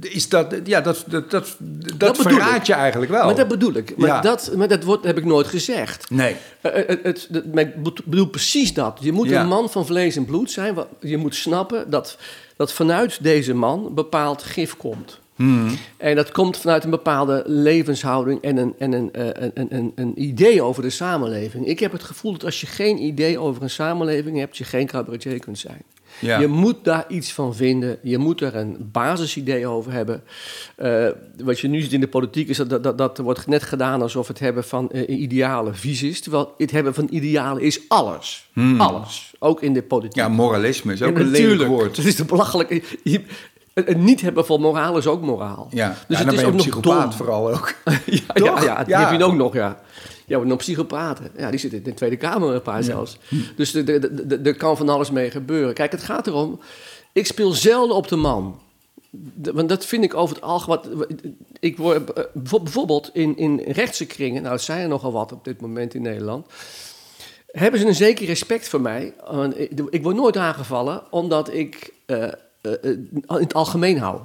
Is 0.00 0.28
dat, 0.28 0.54
ja, 0.64 0.80
dat, 0.80 1.04
dat, 1.08 1.30
dat, 1.30 1.56
dat, 1.96 2.16
verraadt 2.16 2.66
je 2.66 2.72
eigenlijk 2.72 3.10
wel. 3.12 3.24
Maar 3.24 3.34
dat 3.34 3.48
bedoel 3.48 3.72
ik. 3.74 3.96
Maar, 3.96 4.08
Ja. 4.08 4.20
dat, 4.20 4.52
maar 4.56 4.68
dat 4.68 4.84
wordt, 4.84 5.04
heb 5.04 5.18
ik 5.18 5.24
nooit 5.24 5.46
gezegd. 5.46 6.10
Nee. 6.10 6.36
Eh, 6.60 6.78
eh, 6.80 6.88
het, 6.88 7.02
het, 7.02 7.28
het- 7.32 7.54
maar 7.54 7.62
ik 7.64 8.04
bedoel 8.04 8.26
precies 8.26 8.74
dat. 8.74 8.98
Je 9.00 9.12
moet 9.12 9.28
Ja. 9.28 9.40
een 9.40 9.48
man 9.48 9.70
van 9.70 9.86
vlees 9.86 10.16
en 10.16 10.24
bloed 10.24 10.50
zijn. 10.50 10.76
Je 11.00 11.16
moet 11.16 11.34
snappen 11.34 11.90
dat, 11.90 12.16
dat 12.56 12.72
vanuit 12.72 13.22
deze 13.22 13.54
man 13.54 13.94
bepaald 13.94 14.42
gif 14.42 14.76
komt. 14.76 15.18
Hmm. 15.36 15.78
En 15.96 16.16
dat 16.16 16.30
komt 16.32 16.56
vanuit 16.56 16.84
een 16.84 16.90
bepaalde 16.90 17.42
levenshouding 17.46 18.42
en 18.42 18.56
een, 18.56 18.74
en 18.78 18.92
eh, 19.12 19.26
een, 19.32 19.50
een, 19.54 19.66
een, 19.70 19.92
een 19.94 20.22
idee 20.22 20.62
over 20.62 20.82
de 20.82 20.90
samenleving. 20.90 21.66
Ik 21.66 21.78
heb 21.80 21.92
het 21.92 22.02
gevoel 22.02 22.32
dat 22.32 22.44
als 22.44 22.60
je 22.60 22.66
geen 22.66 23.02
idee 23.02 23.38
over 23.38 23.62
een 23.62 23.70
samenleving 23.70 24.38
hebt, 24.38 24.56
je 24.56 24.64
geen 24.64 24.86
cabaretier 24.86 25.38
kunt 25.38 25.58
zijn. 25.58 25.82
Ja. 26.20 26.38
Je 26.40 26.46
moet 26.46 26.76
daar 26.82 27.04
iets 27.08 27.32
van 27.32 27.54
vinden. 27.54 27.98
Je 28.02 28.18
moet 28.18 28.40
er 28.40 28.56
een 28.56 28.88
basisidee 28.92 29.66
over 29.66 29.92
hebben. 29.92 30.22
Eh, 30.76 31.06
wat 31.44 31.60
je 31.60 31.68
nu 31.68 31.80
ziet 31.80 31.92
in 31.92 32.00
de 32.00 32.08
politiek 32.08 32.48
is 32.48 32.56
dat, 32.56 32.70
dat, 32.70 32.82
dat, 32.82 32.98
dat 32.98 33.18
wordt 33.18 33.46
net 33.46 33.62
gedaan 33.62 34.02
alsof 34.02 34.28
het 34.28 34.38
hebben 34.38 34.64
van 34.64 34.90
eh, 34.90 35.20
idealen 35.20 35.76
vies 35.76 36.02
is. 36.02 36.20
Terwijl 36.20 36.54
het 36.56 36.70
hebben 36.70 36.94
van 36.94 37.06
idealen 37.10 37.62
is 37.62 37.80
alles. 37.88 38.48
Alles. 38.78 39.34
Ook 39.38 39.62
in 39.62 39.72
de 39.72 39.82
politiek. 39.82 40.16
Ja, 40.16 40.28
moralisme 40.28 40.92
is 40.92 41.02
ook 41.02 41.18
een 41.18 41.26
lelijk 41.30 41.68
woord. 41.68 41.96
Het 41.96 42.06
is 42.06 42.14
te 42.14 42.24
belachelijk. 42.24 42.98
Je- 43.04 43.24
Het 43.74 43.96
niet 43.98 44.20
hebben 44.20 44.46
van 44.46 44.60
moraal 44.60 44.96
is 44.98 45.06
ook 45.06 45.22
moraal. 45.22 45.66
Ja, 45.70 45.88
Dus 45.88 45.96
ja, 45.98 46.04
het 46.06 46.08
dan 46.08 46.18
is 46.18 46.26
ben 46.26 46.34
je 46.34 46.40
ook 46.40 46.46
een 46.50 46.56
nog 46.56 46.66
psychopaat 46.66 47.02
dom. 47.02 47.12
vooral 47.12 47.50
ook. 47.50 47.74
ja, 48.06 48.22
ja, 48.34 48.62
ja, 48.62 48.84
die 48.84 48.96
heb 48.96 49.18
je 49.18 49.24
ook 49.24 49.34
nog, 49.34 49.54
ja. 49.54 49.80
Ja, 50.28 50.38
nog 50.38 50.58
psychopaten. 50.58 51.30
Ja, 51.36 51.50
die 51.50 51.58
zitten 51.58 51.78
in 51.78 51.84
de 51.84 51.94
Tweede 51.94 52.16
Kamer 52.16 52.54
een 52.54 52.62
paar 52.62 52.82
zelfs. 52.82 53.18
Dus 53.56 53.74
er- 53.74 54.54
kan 54.56 54.76
van 54.76 54.88
alles 54.88 55.10
mee 55.10 55.30
gebeuren. 55.30 55.74
Kijk, 55.74 55.92
het 55.92 56.02
gaat 56.02 56.26
erom... 56.26 56.60
Ik 57.12 57.26
speel 57.26 57.50
zelden 57.52 57.96
op 57.96 58.08
de 58.08 58.16
man. 58.16 58.60
De- 59.10 59.52
Want 59.52 59.68
dat 59.68 59.84
vind 59.86 60.04
ik 60.04 60.14
over 60.14 60.34
het 60.34 60.44
algemeen... 60.44 61.36
Ik 61.60 61.76
word 61.76 62.12
eh, 62.12 62.24
bijvo- 62.34 62.60
bijvoorbeeld 62.60 63.10
in, 63.12 63.36
in 63.36 63.60
rechtse 63.66 64.06
kringen... 64.06 64.42
Nou, 64.42 64.54
er 64.54 64.60
zijn 64.60 64.80
er 64.82 64.88
nogal 64.88 65.12
wat 65.12 65.32
op 65.32 65.44
dit 65.44 65.60
moment 65.60 65.94
in 65.94 66.02
Nederland... 66.02 66.46
Hebben 67.48 67.80
ze 67.80 67.86
een 67.86 67.94
zeker 67.94 68.26
respect 68.26 68.68
voor 68.68 68.80
mij. 68.80 69.14
Want 69.30 69.58
ik, 69.60 69.70
ik 69.90 70.02
word 70.02 70.16
nooit 70.16 70.36
aangevallen... 70.36 71.02
omdat 71.10 71.52
ik 71.52 71.92
eh, 72.06 72.22
in 72.62 73.10
het 73.26 73.54
algemeen 73.54 73.98
hou. 73.98 74.20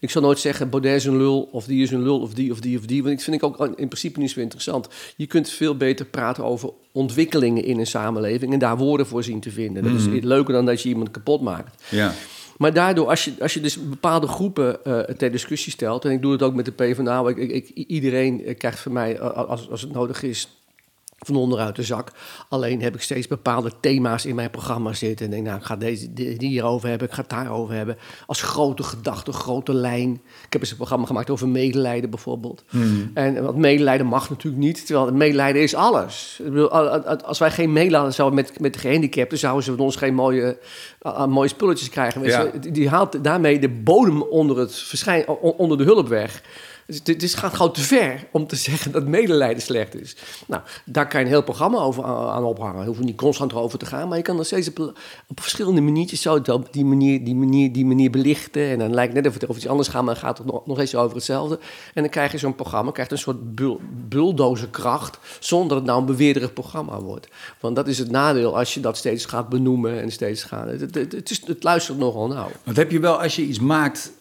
Ik 0.00 0.10
zal 0.10 0.22
nooit 0.22 0.38
zeggen, 0.38 0.70
Baudet 0.70 0.94
is 0.96 1.04
een 1.04 1.16
lul, 1.16 1.48
of 1.52 1.64
die 1.64 1.82
is 1.82 1.90
een 1.90 2.02
lul, 2.02 2.20
of 2.20 2.34
die, 2.34 2.52
of 2.52 2.60
die, 2.60 2.78
of 2.78 2.84
die. 2.86 3.02
Want 3.02 3.14
ik 3.14 3.20
vind 3.20 3.36
ik 3.36 3.42
ook 3.42 3.58
in 3.58 3.88
principe 3.88 4.20
niet 4.20 4.30
zo 4.30 4.40
interessant. 4.40 4.88
Je 5.16 5.26
kunt 5.26 5.48
veel 5.48 5.76
beter 5.76 6.06
praten 6.06 6.44
over 6.44 6.70
ontwikkelingen 6.92 7.64
in 7.64 7.78
een 7.78 7.86
samenleving... 7.86 8.52
en 8.52 8.58
daar 8.58 8.76
woorden 8.76 9.06
voor 9.06 9.24
zien 9.24 9.40
te 9.40 9.50
vinden. 9.50 9.82
Dat 9.82 9.92
is 9.92 10.06
leuker 10.24 10.52
dan 10.54 10.66
dat 10.66 10.82
je 10.82 10.88
iemand 10.88 11.10
kapot 11.10 11.40
maakt. 11.40 11.82
Ja. 11.90 12.12
Maar 12.58 12.72
daardoor, 12.72 13.06
als 13.08 13.24
je, 13.24 13.32
als 13.40 13.54
je 13.54 13.60
dus 13.60 13.88
bepaalde 13.88 14.26
groepen 14.26 14.84
eh, 14.84 14.98
ter 14.98 15.30
discussie 15.32 15.72
stelt... 15.72 16.04
en 16.04 16.10
ik 16.10 16.22
doe 16.22 16.32
het 16.32 16.42
ook 16.42 16.54
met 16.54 16.64
de 16.64 16.72
PvdA... 16.72 17.28
Ik, 17.28 17.36
ik, 17.36 17.50
ik- 17.50 17.86
iedereen 17.88 18.44
eh, 18.44 18.56
krijgt 18.56 18.80
van 18.80 18.92
mij, 18.92 19.16
eh, 19.18 19.30
als, 19.48 19.70
als 19.70 19.80
het 19.80 19.92
nodig 19.92 20.22
is... 20.22 20.48
van 21.18 21.36
onderuit 21.36 21.76
de 21.76 21.82
zak. 21.82 22.12
Alleen 22.48 22.82
heb 22.82 22.94
ik 22.94 23.00
steeds 23.00 23.26
bepaalde 23.26 23.72
thema's 23.80 24.24
in 24.24 24.34
mijn 24.34 24.50
programma 24.50 24.92
zitten. 24.92 25.26
En 25.26 25.30
denk, 25.32 25.44
nou, 25.46 25.58
ik 25.58 25.64
ga 25.64 25.76
deze, 25.76 26.12
die, 26.12 26.36
hierover 26.38 26.88
hebben, 26.88 27.08
ik 27.08 27.14
ga 27.14 27.20
het 27.20 27.30
daarover 27.30 27.74
hebben. 27.74 27.96
Als 28.26 28.42
grote 28.42 28.82
gedachte, 28.82 29.32
grote 29.32 29.74
lijn. 29.74 30.12
Ik 30.46 30.52
heb 30.52 30.60
eens 30.60 30.70
een 30.70 30.76
programma 30.76 31.06
gemaakt 31.06 31.30
over 31.30 31.48
medelijden 31.48 32.10
bijvoorbeeld. 32.10 32.64
En 33.14 33.42
wat 33.42 33.56
medelijden 33.56 34.06
mag 34.06 34.30
natuurlijk 34.30 34.62
niet, 34.62 34.86
terwijl 34.86 35.12
medelijden 35.12 35.62
is 35.62 35.74
alles. 35.74 36.36
Ik 36.38 36.50
bedoel, 36.50 36.70
als 37.24 37.38
wij 37.38 37.50
geen 37.50 37.72
medelijden 37.72 38.14
zouden 38.14 38.36
met, 38.38 38.60
met 38.60 38.72
de 38.72 38.78
gehandicapten, 38.78 39.38
zouden 39.38 39.64
ze 39.64 39.70
van 39.70 39.84
ons 39.84 39.96
geen 39.96 40.14
mooie, 40.14 40.58
mooie 41.28 41.48
spulletjes 41.48 41.88
krijgen. 41.88 42.22
Ja. 42.22 42.50
Die- 42.70 42.88
haalt 42.88 43.24
daarmee 43.24 43.58
de 43.58 43.68
bodem 43.68 44.22
onder, 44.22 44.58
het 44.58 44.74
verschijn, 44.74 45.28
onder 45.40 45.78
de 45.78 45.84
hulp 45.84 46.08
weg. 46.08 46.42
Dus 46.88 47.00
het, 47.04 47.22
is- 47.22 47.34
gaat 47.34 47.54
gewoon 47.54 47.72
te 47.72 47.80
ver 47.80 48.26
om 48.32 48.46
te 48.46 48.56
zeggen 48.56 48.92
dat 48.92 49.06
medelijden 49.06 49.62
slecht 49.62 49.94
is. 49.94 50.16
Nou, 50.46 50.62
daar 50.84 51.08
kan 51.08 51.20
je 51.20 51.26
een 51.26 51.32
heel 51.32 51.42
programma 51.42 51.78
over 51.78 52.04
aan 52.04 52.28
aan 52.28 52.44
ophangen. 52.44 52.80
Je 52.80 52.86
hoeft 52.86 53.00
niet 53.00 53.16
constant 53.16 53.54
over 53.54 53.78
te 53.78 53.86
gaan, 53.86 54.08
maar 54.08 54.16
je 54.16 54.22
kan 54.22 54.38
er 54.38 54.44
steeds 54.44 54.72
op, 54.72 54.94
verschillende 55.34 55.80
maniertjes 55.80 56.22
zo 56.22 56.34
op 56.34 56.68
die 56.72 56.84
manier, 56.84 57.24
die, 57.24 57.34
manier, 57.34 57.72
die 57.72 57.86
manier 57.86 58.10
belichten. 58.10 58.68
En 58.68 58.78
dan 58.78 58.94
lijkt 58.94 59.14
net 59.14 59.26
of 59.26 59.34
het 59.34 59.42
over 59.44 59.56
iets 59.56 59.66
anders 59.66 59.88
gaat, 59.88 60.04
maar 60.04 60.14
dan 60.14 60.22
gaat 60.22 60.38
het 60.38 60.46
nog, 60.46 60.66
nog 60.66 60.78
eens 60.78 60.94
over 60.94 61.16
hetzelfde. 61.16 61.58
En 61.94 62.02
dan 62.02 62.10
krijg 62.10 62.32
je 62.32 62.38
zo'n 62.38 62.54
programma, 62.54 62.90
krijgt 62.90 63.12
een 63.12 63.18
soort 63.18 63.54
bul, 63.54 63.80
bulldozerkracht, 64.08 65.18
zonder 65.40 65.68
dat 65.68 65.76
het 65.76 65.86
nou 65.86 66.00
een 66.00 66.06
beweerderig 66.06 66.52
programma 66.52 67.00
wordt. 67.00 67.28
Want 67.60 67.76
dat 67.76 67.88
is 67.88 67.98
het 67.98 68.10
nadeel 68.10 68.56
als 68.58 68.74
je 68.74 68.80
dat 68.80 68.96
steeds 68.96 69.24
gaat 69.24 69.48
benoemen 69.48 70.00
en 70.00 70.10
steeds 70.12 70.42
gaat. 70.42 70.66
Het, 70.66 70.80
het, 70.80 71.12
het, 71.12 71.30
is, 71.30 71.42
het 71.46 71.62
luistert 71.62 71.98
nogal 71.98 72.26
nauw. 72.28 72.50
Want 72.64 72.76
heb 72.76 72.90
je 72.90 73.00
wel, 73.00 73.22
als 73.22 73.36
je 73.36 73.42
iets 73.42 73.58
maakt, 73.58 74.12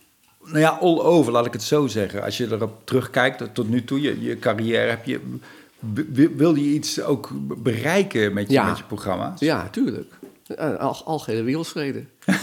nou 0.48 0.60
ja, 0.60 0.70
all 0.70 1.00
over, 1.00 1.32
laat 1.32 1.46
ik 1.46 1.54
het 1.54 1.64
zo 1.64 1.88
zeggen. 1.88 2.24
Als 2.24 2.38
je 2.38 2.46
erop 2.52 2.82
terugkijkt, 2.86 3.44
tot 3.54 3.70
nu 3.70 3.84
toe, 3.84 4.02
je, 4.02 4.22
je 4.22 4.40
carrière, 4.40 4.90
heb 4.90 5.06
je, 5.06 5.20
wil 6.36 6.56
je 6.56 6.74
iets 6.74 7.02
ook 7.02 7.30
bereiken 7.58 8.34
met 8.34 8.48
je, 8.48 8.54
Ja. 8.54 8.66
met 8.68 8.78
je 8.78 8.84
programma's? 8.84 9.40
Ja, 9.40 9.68
tuurlijk. 9.72 10.14
Eh, 10.56 10.76
Al, 10.76 11.02
algehele 11.06 11.44
wereldvrede. 11.44 12.04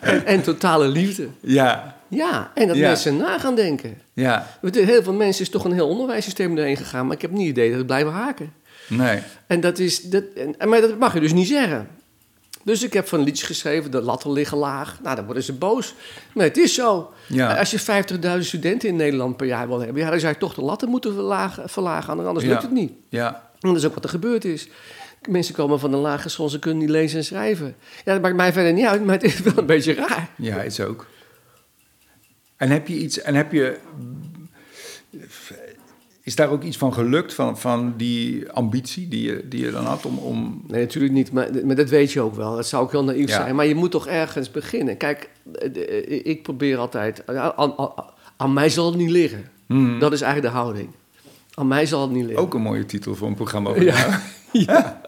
en, 0.00 0.26
en 0.26 0.42
totale 0.42 0.88
liefde. 0.88 1.28
Ja, 1.40 1.96
Ja, 2.08 2.50
en 2.54 2.68
dat 2.68 2.76
Ja. 2.76 2.88
mensen 2.88 3.16
na 3.16 3.38
gaan 3.38 3.54
denken. 3.54 3.98
ja, 4.12 4.46
Want 4.60 4.74
Heel 4.74 5.02
veel 5.02 5.12
mensen 5.12 5.42
is 5.42 5.50
toch 5.50 5.64
een 5.64 5.72
heel 5.72 5.88
onderwijssysteem 5.88 6.56
erheen 6.58 6.76
gegaan, 6.76 7.06
maar 7.06 7.16
ik 7.16 7.22
heb 7.22 7.30
niet 7.30 7.40
het 7.40 7.56
idee 7.56 7.68
dat 7.68 7.78
het 7.78 7.86
blijven 7.86 8.12
haken. 8.12 8.52
nee. 8.88 9.18
En 9.46 9.60
dat 9.60 9.78
is, 9.78 10.02
dat, 10.02 10.24
en, 10.58 10.68
maar 10.68 10.80
dat 10.80 10.98
mag 10.98 11.14
je 11.14 11.20
dus 11.20 11.32
niet 11.32 11.46
zeggen. 11.48 11.88
Dus 12.64 12.82
ik 12.82 12.92
heb 12.92 13.08
van 13.08 13.20
liedjes 13.22 13.46
geschreven, 13.46 13.90
de 13.90 14.00
latten 14.00 14.32
liggen 14.32 14.58
laag. 14.58 14.98
Nou, 15.02 15.16
dan 15.16 15.24
worden 15.24 15.42
ze 15.42 15.52
boos. 15.52 15.94
Maar 16.34 16.44
het 16.46 16.56
is 16.56 16.74
zo. 16.74 17.12
Ja. 17.28 17.58
Als 17.58 17.70
je 17.70 17.80
50.000 17.80 18.46
studenten 18.46 18.88
in 18.88 18.96
Nederland 18.96 19.36
per 19.36 19.46
jaar 19.46 19.68
wil 19.68 19.80
hebben, 19.80 20.02
ja, 20.02 20.10
dan 20.10 20.20
zou 20.20 20.32
je 20.32 20.38
toch 20.38 20.54
de 20.54 20.62
latten 20.62 20.88
moeten 20.88 21.14
verlagen, 21.14 21.68
verlagen 21.68 22.26
anders 22.26 22.44
Ja. 22.44 22.50
lukt 22.50 22.62
het 22.62 22.72
niet. 22.72 22.92
Ja, 23.08 23.50
En 23.60 23.68
dat 23.68 23.76
is 23.78 23.84
ook 23.86 23.94
wat 23.94 24.04
er 24.04 24.10
gebeurd 24.10 24.44
is. 24.44 24.68
Mensen 25.28 25.54
komen 25.54 25.80
van 25.80 25.92
een 25.92 26.00
lagere 26.00 26.28
school, 26.28 26.48
ze 26.48 26.58
kunnen 26.58 26.78
niet 26.80 26.90
lezen 26.90 27.18
en 27.18 27.24
schrijven. 27.24 27.76
Ja, 28.04 28.12
dat 28.12 28.22
maakt 28.22 28.36
mij 28.36 28.52
verder 28.52 28.72
niet 28.72 28.86
uit, 28.86 29.04
maar 29.04 29.14
het 29.14 29.22
is 29.24 29.40
wel 29.40 29.52
een 29.58 29.66
beetje 29.66 29.94
raar. 29.94 30.28
ja, 30.36 30.62
is 30.62 30.80
ook. 30.80 31.06
En 32.56 32.70
heb 32.70 32.88
je 32.88 32.94
iets, 32.94 33.20
en 33.20 33.34
heb 33.34 33.52
je, 33.52 33.78
is 36.24 36.34
daar 36.36 36.48
ook 36.50 36.62
iets 36.62 36.76
van 36.76 36.92
gelukt, 36.94 37.34
van, 37.34 37.58
van 37.58 37.94
die 37.96 38.50
ambitie 38.50 39.08
die 39.08 39.22
je, 39.22 39.48
die 39.48 39.64
je 39.64 39.70
dan 39.70 39.84
had 39.84 40.04
om, 40.06 40.18
om 40.18 40.62
Nee, 40.66 40.80
natuurlijk 40.80 41.12
niet, 41.12 41.32
maar, 41.32 41.48
maar 41.64 41.76
dat 41.76 41.88
weet 41.88 42.12
je 42.12 42.20
ook 42.20 42.34
wel. 42.34 42.56
Dat 42.56 42.66
zou 42.66 42.82
ook 42.82 42.90
heel 42.92 43.04
naïef 43.04 43.28
Ja. 43.28 43.34
zijn. 43.42 43.54
Maar 43.54 43.66
je 43.66 43.74
moet 43.74 43.90
toch 43.90 44.06
ergens 44.06 44.50
beginnen. 44.50 44.96
Kijk, 44.96 45.30
eh, 45.54 45.66
eh, 45.66 46.20
ik 46.26 46.42
probeer 46.42 46.78
altijd... 46.78 47.22
Aan, 47.26 47.52
aan, 47.56 47.92
aan 48.36 48.52
mij 48.52 48.68
zal 48.68 48.86
het 48.86 48.96
niet 48.96 49.10
liggen. 49.10 49.44
Dat 49.98 50.12
is 50.12 50.20
eigenlijk 50.20 50.54
de 50.54 50.60
houding. 50.60 50.88
Aan 51.54 51.68
mij 51.68 51.86
zal 51.86 52.00
het 52.02 52.10
niet 52.10 52.24
liggen. 52.24 52.42
ook 52.42 52.54
een 52.54 52.62
mooie 52.62 52.86
titel 52.86 53.14
voor 53.14 53.28
een 53.28 53.34
programma 53.34 53.70
over. 53.70 53.82
Ja. 53.84 54.20
ja. 54.52 55.00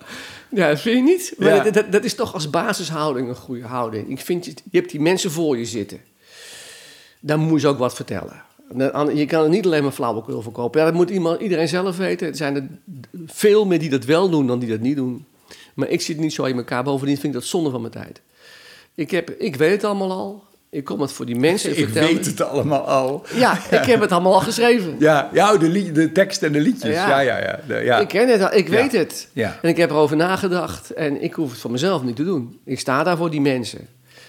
Ja, 0.50 0.68
dat 0.68 0.80
vind 0.80 0.96
je 0.96 1.02
niet? 1.12 1.35
Maar 1.38 1.54
Ja. 1.54 1.62
dat, 1.62 1.75
dat, 1.75 1.92
dat 1.92 2.04
is 2.04 2.14
toch 2.14 2.35
als 2.35 2.50
basishouding 2.50 3.28
een 3.28 3.35
goede 3.37 3.64
houding. 3.66 4.08
Ik 4.08 4.20
vind, 4.20 4.44
je, 4.44 4.54
je 4.70 4.78
hebt 4.78 4.90
die 4.90 5.00
mensen 5.00 5.30
voor 5.30 5.58
je 5.58 5.64
zitten. 5.64 6.00
Dan 7.20 7.40
moet 7.40 7.52
je 7.52 7.58
ze 7.61 7.68
ook 7.68 7.78
wat 7.78 7.94
vertellen. 7.94 8.42
Je 9.14 9.26
kan 9.26 9.42
er 9.42 9.49
niet 9.49 9.64
alleen 9.66 9.82
maar 9.82 9.92
flauwekul 9.92 10.42
verkopen. 10.42 10.80
Ja, 10.80 10.87
dat 10.87 10.94
moet 10.94 11.11
iemand, 11.11 11.40
iedereen 11.40 11.68
zelf 11.68 11.96
weten. 11.96 12.28
Er 12.28 12.37
zijn 12.37 12.56
er 12.56 12.66
veel 13.26 13.66
meer 13.66 13.78
die 13.78 13.90
dat 13.90 14.04
wel 14.04 14.30
doen 14.30 14.46
dan 14.46 14.58
die 14.58 14.68
dat 14.68 14.80
niet 14.80 14.96
doen. 14.96 15.25
Maar 15.75 15.88
ik 15.88 16.00
zit 16.00 16.18
niet 16.18 16.32
zo 16.32 16.44
in 16.44 16.56
elkaar. 16.56 16.82
Bovendien 16.85 17.16
vind 17.18 17.35
ik 17.35 17.40
dat 17.40 17.49
zonde 17.49 17.70
van 17.70 17.80
mijn 17.80 17.92
tijd. 17.92 18.20
Ik, 18.94 19.11
heb, 19.11 19.30
ik 19.30 19.56
weet 19.56 19.70
het 19.73 19.85
allemaal 19.85 20.11
al. 20.12 20.44
Ik 20.70 20.85
kom 20.85 21.00
het 21.00 21.12
voor 21.12 21.26
die 21.26 21.37
mensen 21.37 21.70
Ik 21.70 21.76
vertellen. 21.85 22.14
weet 22.14 22.26
het 22.26 22.40
allemaal 22.40 22.80
al. 22.88 23.23
Ja, 23.35 23.52
ik 23.80 23.85
heb 23.85 24.00
het 24.00 24.12
allemaal 24.12 24.35
al 24.35 24.40
geschreven. 24.40 24.96
Ja, 24.99 25.30
ja 25.32 25.56
de, 25.56 25.68
lied- 25.68 25.94
de 25.94 26.12
tekst 26.12 26.42
en 26.42 26.52
de 26.52 26.61
liedjes. 26.61 26.94
Ja, 26.94 27.08
Ja. 27.08 27.20
ja, 27.20 27.38
ja. 27.42 27.61
De- 27.66 27.75
ja. 27.85 27.99
Ik 27.99 28.08
ken 28.08 28.28
het 28.28 28.40
al, 28.42 28.54
ik 28.54 28.68
weet 28.68 28.92
het. 28.92 29.28
En 29.35 29.68
ik 29.68 29.76
heb 29.76 29.90
erover 29.90 30.16
nagedacht 30.16 30.90
en 30.90 31.23
ik 31.23 31.32
hoef 31.35 31.50
het 31.50 31.61
van 31.61 31.70
mezelf 31.70 32.02
niet 32.02 32.16
te 32.16 32.25
doen. 32.25 32.58
Ik 32.64 32.80
sta 32.80 33.02
daar 33.02 33.16
voor 33.16 33.30
die 33.30 33.40
mensen. 33.40 33.87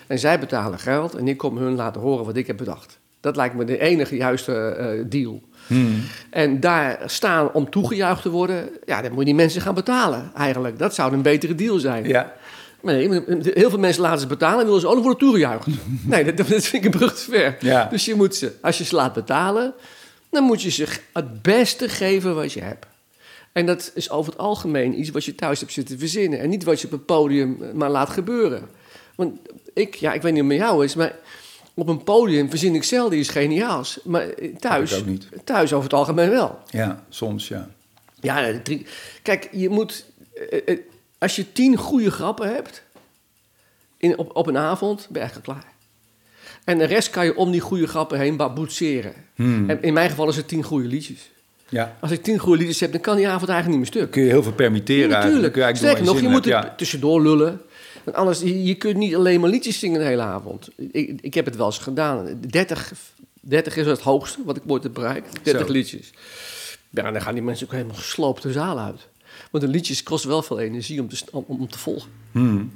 En 0.08 0.20
zij 0.20 0.40
betalen 0.40 0.80
geld 0.80 1.16
en 1.16 1.28
ik 1.28 1.38
kom 1.38 1.58
hun 1.58 1.76
laten 1.76 2.02
horen 2.02 2.26
wat 2.26 2.36
ik 2.36 2.48
heb 2.48 2.58
bedacht. 2.58 2.98
Dat 3.28 3.36
lijkt 3.36 3.56
me 3.56 3.66
de 3.66 3.80
enige 3.80 4.16
juiste 4.16 4.54
eh, 4.54 5.04
deal. 5.10 5.42
Hmm. 5.68 6.04
En 6.30 6.60
daar 6.60 7.00
staan 7.06 7.52
om 7.52 7.70
toegejuicht 7.70 8.22
te 8.22 8.30
worden, 8.30 8.70
ja, 8.86 9.02
dan 9.02 9.10
moet 9.10 9.20
je 9.20 9.26
die 9.26 9.36
mensen 9.36 9.62
gaan 9.62 9.74
betalen 9.74 10.32
eigenlijk. 10.36 10.80
Dat 10.80 10.96
zou 10.96 11.14
een 11.14 11.22
betere 11.22 11.56
deal 11.56 11.80
zijn. 11.80 12.08
ja. 12.08 12.34
Nee, 12.82 13.10
heel 13.54 13.70
veel 13.70 13.80
mensen 13.80 14.02
laten 14.02 14.20
ze 14.20 14.28
betalen 14.28 14.60
en 14.60 14.66
willen 14.66 14.82
ze, 14.82 14.88
dan 14.88 15.02
worden 15.02 15.20
toegejuicht. 15.20 15.68
nee, 16.04 16.24
dat, 16.24 16.38
dat 16.38 16.48
vind 16.48 16.74
ik 16.74 16.86
een 16.86 17.00
brug 17.00 17.16
te 17.16 17.32
ver. 17.32 17.58
Ja. 17.60 17.88
Dus 17.92 18.06
je 18.06 18.16
moet 18.16 18.36
ze, 18.36 18.52
als 18.62 18.78
je 18.78 18.84
ze 18.84 18.96
laat 18.96 19.14
betalen, 19.14 19.74
dan 20.30 20.44
moet 20.44 20.62
je 20.62 20.70
ze 20.70 20.88
het 21.14 21.42
beste 21.42 21.90
geven 21.90 22.36
wat 22.36 22.54
je 22.54 22.62
hebt. 22.62 22.86
En 23.52 23.66
dat 23.66 23.92
is 23.94 24.10
over 24.10 24.32
het 24.32 24.42
algemeen 24.42 25.00
iets 25.00 25.10
wat 25.10 25.26
je 25.26 25.36
thuis 25.36 25.60
hebt 25.60 25.72
zitten 25.72 26.00
verzinnen. 26.00 26.40
En 26.40 26.50
niet 26.50 26.64
wat 26.64 26.82
je 26.82 26.86
op 26.86 26.92
het 26.92 27.06
podium 27.06 27.58
eh, 27.62 27.72
maar 27.74 27.90
laat 27.90 28.10
gebeuren. 28.10 28.70
Want 29.16 29.40
ik, 29.74 29.96
ja, 29.96 30.14
ik 30.14 30.22
weet 30.22 30.34
niet 30.34 30.42
hoe 30.42 30.52
het 30.52 30.60
met 30.60 30.70
jou 30.70 30.84
is, 30.84 30.96
maar 30.96 31.16
op 31.80 31.88
een 31.88 32.04
podium 32.04 32.50
verzin 32.50 32.76
ik 32.76 32.84
zelden 32.84 33.18
iets 33.20 33.30
geniaals. 33.30 34.00
Maar 34.04 34.30
eh, 34.30 34.56
thuis, 34.56 35.04
thuis 35.44 35.74
over 35.74 35.84
het 35.84 35.94
algemeen 35.94 36.30
wel. 36.30 36.60
ja, 36.70 37.04
soms 37.10 37.48
ja. 37.48 37.70
Ja, 38.22 38.52
drie- 38.64 38.86
kijk, 39.22 39.50
je 39.52 39.70
moet. 39.70 40.06
eh, 40.50 40.60
eh, 40.66 40.78
Als 41.18 41.36
je 41.36 41.52
tien 41.52 41.76
goede 41.78 42.12
grappen 42.12 42.54
hebt 42.54 42.84
in, 43.98 44.18
op, 44.18 44.36
op 44.36 44.48
een 44.48 44.58
avond, 44.58 44.98
ben 45.10 45.22
je 45.22 45.28
eigenlijk 45.30 45.48
klaar. 45.50 45.74
En 46.64 46.78
de 46.78 46.84
rest 46.86 47.10
kan 47.10 47.26
je 47.26 47.36
om 47.36 47.52
die 47.52 47.62
goede 47.62 47.88
grappen 47.88 48.20
heen 48.20 48.38
baboetseren. 48.38 49.14
Hmm. 49.36 49.70
En 49.70 49.82
in 49.82 49.94
mijn 49.94 50.10
geval 50.10 50.28
is 50.30 50.36
het 50.36 50.48
tien 50.48 50.64
goede 50.64 50.88
liedjes. 50.88 51.30
Ja. 51.70 51.98
Als 52.00 52.12
ik 52.12 52.24
tien 52.24 52.38
goede 52.40 52.58
liedjes 52.58 52.80
heb, 52.80 52.92
dan 52.92 53.02
kan 53.02 53.16
die 53.16 53.28
avond 53.28 53.50
eigenlijk 53.50 53.80
niet 53.82 53.94
meer 53.94 54.02
stuk. 54.02 54.12
Kun 54.12 54.22
je 54.24 54.30
heel 54.30 54.44
veel 54.44 54.52
permitteren. 54.54 55.10
Ja, 55.10 55.24
natuurlijk. 55.24 55.54
Sterker 55.76 56.04
nog, 56.04 56.22
je 56.22 56.28
moet 56.28 56.48
in 56.48 56.64
tussendoor 56.78 57.22
lullen. 57.22 57.62
Want 58.08 58.20
anders, 58.20 58.40
je, 58.40 58.64
je 58.64 58.76
kunt 58.76 58.98
niet 58.98 59.16
alleen 59.16 59.40
maar 59.40 59.50
liedjes 59.50 59.80
zingen 59.80 60.00
de 60.00 60.06
hele 60.06 60.22
avond. 60.22 60.70
Ik, 60.92 61.20
ik 61.22 61.34
heb 61.34 61.46
het 61.46 61.56
wel 61.56 61.66
eens 61.66 61.78
gedaan. 61.78 62.40
30, 62.50 62.94
30 63.42 63.78
is 63.78 63.86
het 63.86 64.00
hoogste 64.02 64.40
wat 64.46 64.58
ik 64.58 64.64
ooit 64.68 64.84
heb 64.84 64.94
bereikt. 64.94 65.40
30 65.44 65.66
Zo. 65.68 65.74
liedjes. 65.74 66.12
Ja, 66.90 67.12
dan 67.12 67.22
gaan 67.22 67.34
die 67.34 67.44
mensen 67.44 67.66
ook 67.66 67.72
helemaal 67.74 67.96
gesloopt 67.96 68.42
de 68.42 68.52
zaal 68.52 68.80
uit. 68.80 69.08
Want 69.52 69.64
een 69.64 69.70
liedjes 69.70 70.04
kost 70.04 70.24
wel 70.24 70.42
veel 70.42 70.60
energie 70.60 71.02
om 71.02 71.10
te, 71.10 71.24
om, 71.32 71.46
om 71.48 71.70
te 71.70 71.80
volgen. 71.80 72.10
Hmm. 72.32 72.72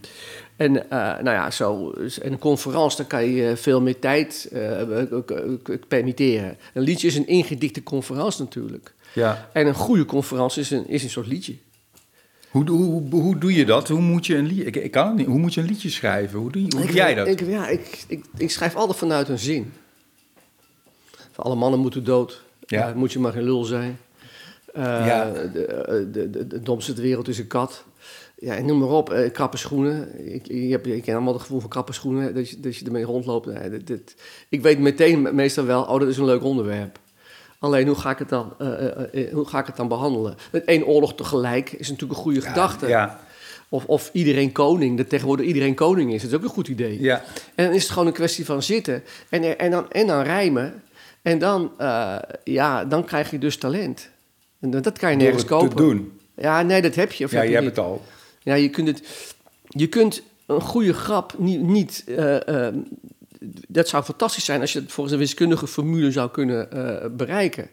En 0.55 0.89
eh, 0.89 0.97
nou 0.99 1.23
ja, 1.29 1.51
zo, 1.51 1.91
en 2.21 2.31
een 2.31 2.39
conferentie, 2.39 2.97
dan 2.97 3.07
kan 3.07 3.25
je 3.25 3.57
veel 3.57 3.81
meer 3.81 3.99
tijd 3.99 4.47
eh, 4.51 4.81
k- 5.63 5.87
permitteren. 5.87 6.57
Een 6.73 6.83
liedje 6.83 7.07
is 7.07 7.15
een 7.15 7.27
ingedikte 7.27 7.83
conferentie 7.83 8.41
natuurlijk. 8.43 8.93
Ja. 9.13 9.49
En 9.53 9.67
een 9.67 9.73
goede 9.73 10.05
conferentie 10.05 10.61
is 10.61 10.71
een, 10.71 10.87
is 10.87 11.03
een 11.03 11.09
soort 11.09 11.27
liedje. 11.27 11.55
Hoe, 12.51 12.69
hoe, 12.69 13.03
hoe 13.09 13.37
doe 13.37 13.53
je 13.53 13.65
dat? 13.65 13.87
Hoe 13.87 13.99
moet 14.01 14.25
je 14.25 14.35
een, 14.35 14.45
lied, 14.45 14.65
ik, 14.65 14.75
ik 14.75 14.91
kan 14.91 15.07
het 15.07 15.15
niet. 15.15 15.27
Hoe 15.27 15.39
moet 15.39 15.53
je 15.53 15.61
een 15.61 15.67
liedje 15.67 15.89
schrijven? 15.89 16.39
Hoe 16.39 16.51
doe, 16.51 16.61
je, 16.61 16.67
hoe 16.71 16.79
Ik- 16.81 16.87
doe 16.87 16.95
jij 16.95 17.13
dat? 17.15 17.27
Ik, 17.27 17.39
ja, 17.47 17.67
ik, 17.67 18.03
ik, 18.07 18.25
ik 18.37 18.51
schrijf 18.51 18.75
altijd 18.75 18.97
vanuit 18.97 19.29
een 19.29 19.39
zin. 19.39 19.73
Van 21.31 21.43
alle 21.43 21.55
mannen 21.55 21.79
moeten 21.79 22.03
dood. 22.03 22.43
Ja. 22.65 22.89
Eh, 22.89 22.95
moet 22.95 23.11
je 23.13 23.19
maar 23.19 23.31
geen 23.31 23.43
lul 23.43 23.63
zijn. 23.63 23.97
Eh, 24.73 24.83
Ja. 24.83 25.31
de, 25.53 25.65
eh, 25.65 26.05
de, 26.11 26.29
de, 26.29 26.47
de 26.47 26.59
domste 26.61 26.93
ter 26.93 27.03
wereld 27.03 27.27
is 27.27 27.37
een 27.39 27.47
kat. 27.47 27.85
Ja, 28.39 28.59
noem 28.61 28.79
maar 28.79 28.89
op. 28.89 29.09
eh, 29.13 29.31
krappe 29.31 29.57
schoenen. 29.57 30.29
Ik, 30.33 30.47
je 30.47 30.71
hebt, 30.71 30.87
ik 30.87 31.01
ken 31.03 31.13
allemaal 31.15 31.33
het 31.33 31.41
gevoel 31.41 31.59
van 31.59 31.69
krappe 31.69 31.93
schoenen. 31.93 32.33
Dat 32.35 32.49
je, 32.49 32.59
dat 32.59 32.75
je 32.77 32.85
ermee 32.85 33.03
rondloopt. 33.03 33.45
Nee, 33.45 33.69
dit, 33.69 33.87
dit- 33.87 34.15
ik 34.49 34.61
weet 34.61 34.79
meteen 34.79 35.21
me- 35.21 35.33
meestal 35.33 35.65
wel, 35.65 35.83
oh, 35.83 35.99
dat 35.99 36.07
is 36.07 36.17
een 36.17 36.25
leuk 36.25 36.43
onderwerp. 36.43 36.99
Alleen, 37.61 37.87
hoe 37.87 37.95
ga 37.95 38.09
ik 38.09 38.17
het 38.17 38.29
dan, 38.29 38.53
eh, 38.57 39.33
hoe 39.33 39.47
ga 39.47 39.59
ik 39.59 39.65
het 39.65 39.75
dan 39.75 39.87
behandelen? 39.87 40.35
Met 40.51 40.65
één 40.65 40.85
oorlog 40.85 41.15
tegelijk 41.15 41.71
is 41.71 41.89
natuurlijk 41.89 42.19
een 42.19 42.23
goede 42.25 42.41
gedachte. 42.41 42.87
Ja, 42.87 43.19
Of, 43.69 43.85
of 43.85 44.09
iedereen 44.13 44.51
koning, 44.51 44.97
dat 44.97 45.09
tegenwoordig 45.09 45.45
iedereen 45.45 45.75
koning 45.75 46.13
is. 46.13 46.21
Dat 46.21 46.31
is 46.31 46.37
ook 46.37 46.43
een 46.43 46.49
goed 46.49 46.67
idee. 46.67 47.01
ja. 47.01 47.23
En 47.55 47.65
dan 47.65 47.73
is 47.73 47.81
het 47.83 47.91
gewoon 47.91 48.07
een 48.07 48.13
kwestie 48.13 48.45
van 48.45 48.63
zitten 48.63 49.03
en, 49.29 49.57
en, 49.57 49.71
dan, 49.71 49.91
en 49.91 50.07
dan 50.07 50.21
rijmen. 50.23 50.83
En 51.21 51.39
dan, 51.39 51.71
ja, 52.43 52.85
dan 52.85 53.05
krijg 53.05 53.31
je 53.31 53.37
dus 53.37 53.57
talent. 53.57 54.09
En 54.59 54.69
dat, 54.69 54.83
dat 54.83 54.97
kan 54.99 55.11
je 55.11 55.15
nergens 55.17 55.37
het 55.41 55.47
te 55.47 55.57
kopen. 55.57 55.75
doen. 55.77 56.19
Ja, 56.35 56.61
nee, 56.61 56.81
dat 56.81 56.95
heb 56.95 57.11
je. 57.11 57.25
Of 57.25 57.31
Ja, 57.31 57.37
heb 57.37 57.45
je 57.45 57.51
je 57.51 57.57
hebt 57.57 57.69
het 57.75 57.85
al. 57.85 58.01
Ja, 58.39 58.53
je 58.53 58.69
kunt, 58.69 58.87
het, 58.87 59.03
je 59.67 59.87
kunt 59.87 60.23
een 60.45 60.61
goede 60.61 60.93
grap 60.93 61.33
niet... 61.37 61.61
niet 61.61 62.03
dat 63.67 63.87
zou 63.87 64.03
fantastisch 64.03 64.45
zijn 64.45 64.61
als 64.61 64.73
je 64.73 64.79
het 64.79 64.91
volgens 64.91 65.15
een 65.15 65.21
wiskundige 65.21 65.67
formule 65.67 66.11
zou 66.11 66.29
kunnen 66.31 66.71
eh, 66.71 67.09
bereiken. 67.11 67.69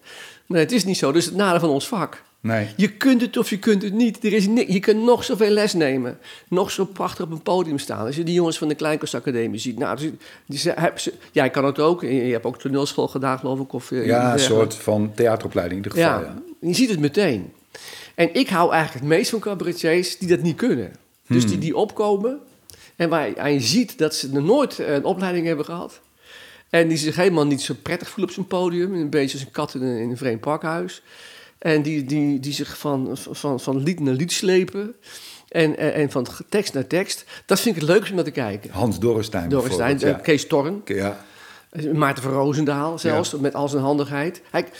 Maar 0.46 0.58
het 0.60 0.72
is 0.72 0.84
niet 0.84 0.96
zo. 0.98 1.12
Dus 1.12 1.24
het 1.24 1.34
nadeel 1.34 1.60
van 1.60 1.68
ons 1.68 1.88
vak. 1.88 2.22
Nee. 2.40 2.68
Je 2.76 2.88
kunt 2.92 3.20
het 3.20 3.36
of 3.36 3.50
je 3.50 3.58
kunt 3.58 3.82
het 3.82 3.92
niet. 3.92 4.24
Er 4.24 4.32
is 4.32 4.46
ni- 4.46 4.72
je 4.72 4.80
kunt 4.80 5.02
nog 5.04 5.24
zoveel 5.24 5.50
les 5.50 5.72
nemen. 5.74 6.18
Nog 6.48 6.70
zo 6.70 6.84
prachtig 6.84 7.24
op 7.24 7.30
een 7.30 7.42
podium 7.42 7.78
staan. 7.78 8.06
Als 8.06 8.16
je 8.16 8.22
die 8.22 8.34
jongens 8.34 8.58
van 8.58 8.68
de 8.68 8.74
Kleinkunstacademie 8.74 9.60
ziet. 9.60 9.78
Nou, 9.78 9.96
die, 9.96 10.16
die, 10.46 10.58
ze- 10.58 11.12
jij 11.32 11.50
kan 11.50 11.64
het 11.64 11.78
ook. 11.78 12.02
Je 12.02 12.08
hebt 12.08 12.44
ook 12.44 12.58
toneelschool 12.58 13.08
gedaan, 13.08 13.38
geloof 13.38 13.60
ik. 13.60 13.72
Of, 13.72 13.90
eh, 13.90 14.06
Ja, 14.06 14.32
een 14.32 14.38
soort 14.38 14.74
van 14.74 15.12
theateropleiding 15.14 15.84
in 15.84 15.90
ieder 15.90 16.04
geval. 16.04 16.20
ja, 16.20 16.26
Ja. 16.60 16.68
je 16.68 16.74
ziet 16.74 16.90
het 16.90 17.00
meteen. 17.00 17.52
En 18.14 18.34
ik 18.34 18.48
hou 18.48 18.72
eigenlijk 18.72 19.04
het 19.04 19.14
meest 19.16 19.30
van 19.30 19.40
cabaretiers 19.40 20.18
die 20.18 20.28
dat 20.28 20.40
niet 20.42 20.56
kunnen. 20.56 20.92
Dus 21.26 21.42
Hmm. 21.42 21.50
die, 21.50 21.60
die 21.60 21.76
opkomen 21.76 22.38
en 22.98 23.08
waar 23.08 23.52
je, 23.52 23.60
ziet 23.60 23.98
dat 23.98 24.14
ze 24.14 24.32
nog 24.32 24.44
nooit 24.44 24.78
eh, 24.78 24.94
een 24.94 25.04
opleiding 25.04 25.46
hebben 25.46 25.64
gehad. 25.64 26.00
En 26.70 26.88
die 26.88 26.96
zich 26.96 27.16
helemaal 27.16 27.46
niet 27.46 27.62
zo 27.62 27.74
prettig 27.82 28.08
voelen 28.08 28.28
op 28.28 28.34
zo'n 28.34 28.46
podium. 28.46 28.94
Een 28.94 29.10
beetje 29.10 29.36
als 29.36 29.46
een 29.46 29.52
kat 29.52 29.74
in 29.74 29.82
een, 29.82 29.98
in 29.98 30.10
een 30.10 30.16
vreemd 30.16 30.40
pakhuis. 30.40 31.02
En 31.58 31.82
die, 31.82 32.04
die, 32.04 32.40
die 32.40 32.52
zich 32.52 32.78
van, 32.78 33.16
van, 33.16 33.60
van 33.60 33.82
lied 33.82 34.00
naar 34.00 34.14
lied 34.14 34.32
slepen. 34.32 34.94
En, 35.48 35.78
en, 35.78 35.94
en 35.94 36.10
van 36.10 36.26
tekst 36.48 36.74
naar 36.74 36.86
tekst. 36.86 37.24
Dat 37.46 37.60
vind 37.60 37.74
ik 37.74 37.80
het 37.80 37.90
leukste 37.90 38.10
om 38.10 38.16
naar 38.16 38.24
te 38.24 38.30
kijken. 38.30 38.70
Hans 38.70 38.98
Dorrestein 38.98 39.48
bijvoorbeeld, 39.48 40.02
eh, 40.02 40.20
Kees 40.22 40.46
Torn. 40.46 40.82
Ja. 40.84 41.24
Maarten 41.92 42.22
van 42.22 42.32
Roosendaal 42.32 42.98
zelfs, 42.98 43.34
met 43.34 43.54
al 43.54 43.68
zijn 43.68 43.82
handigheid. 43.82 44.42
Kijk, 44.50 44.70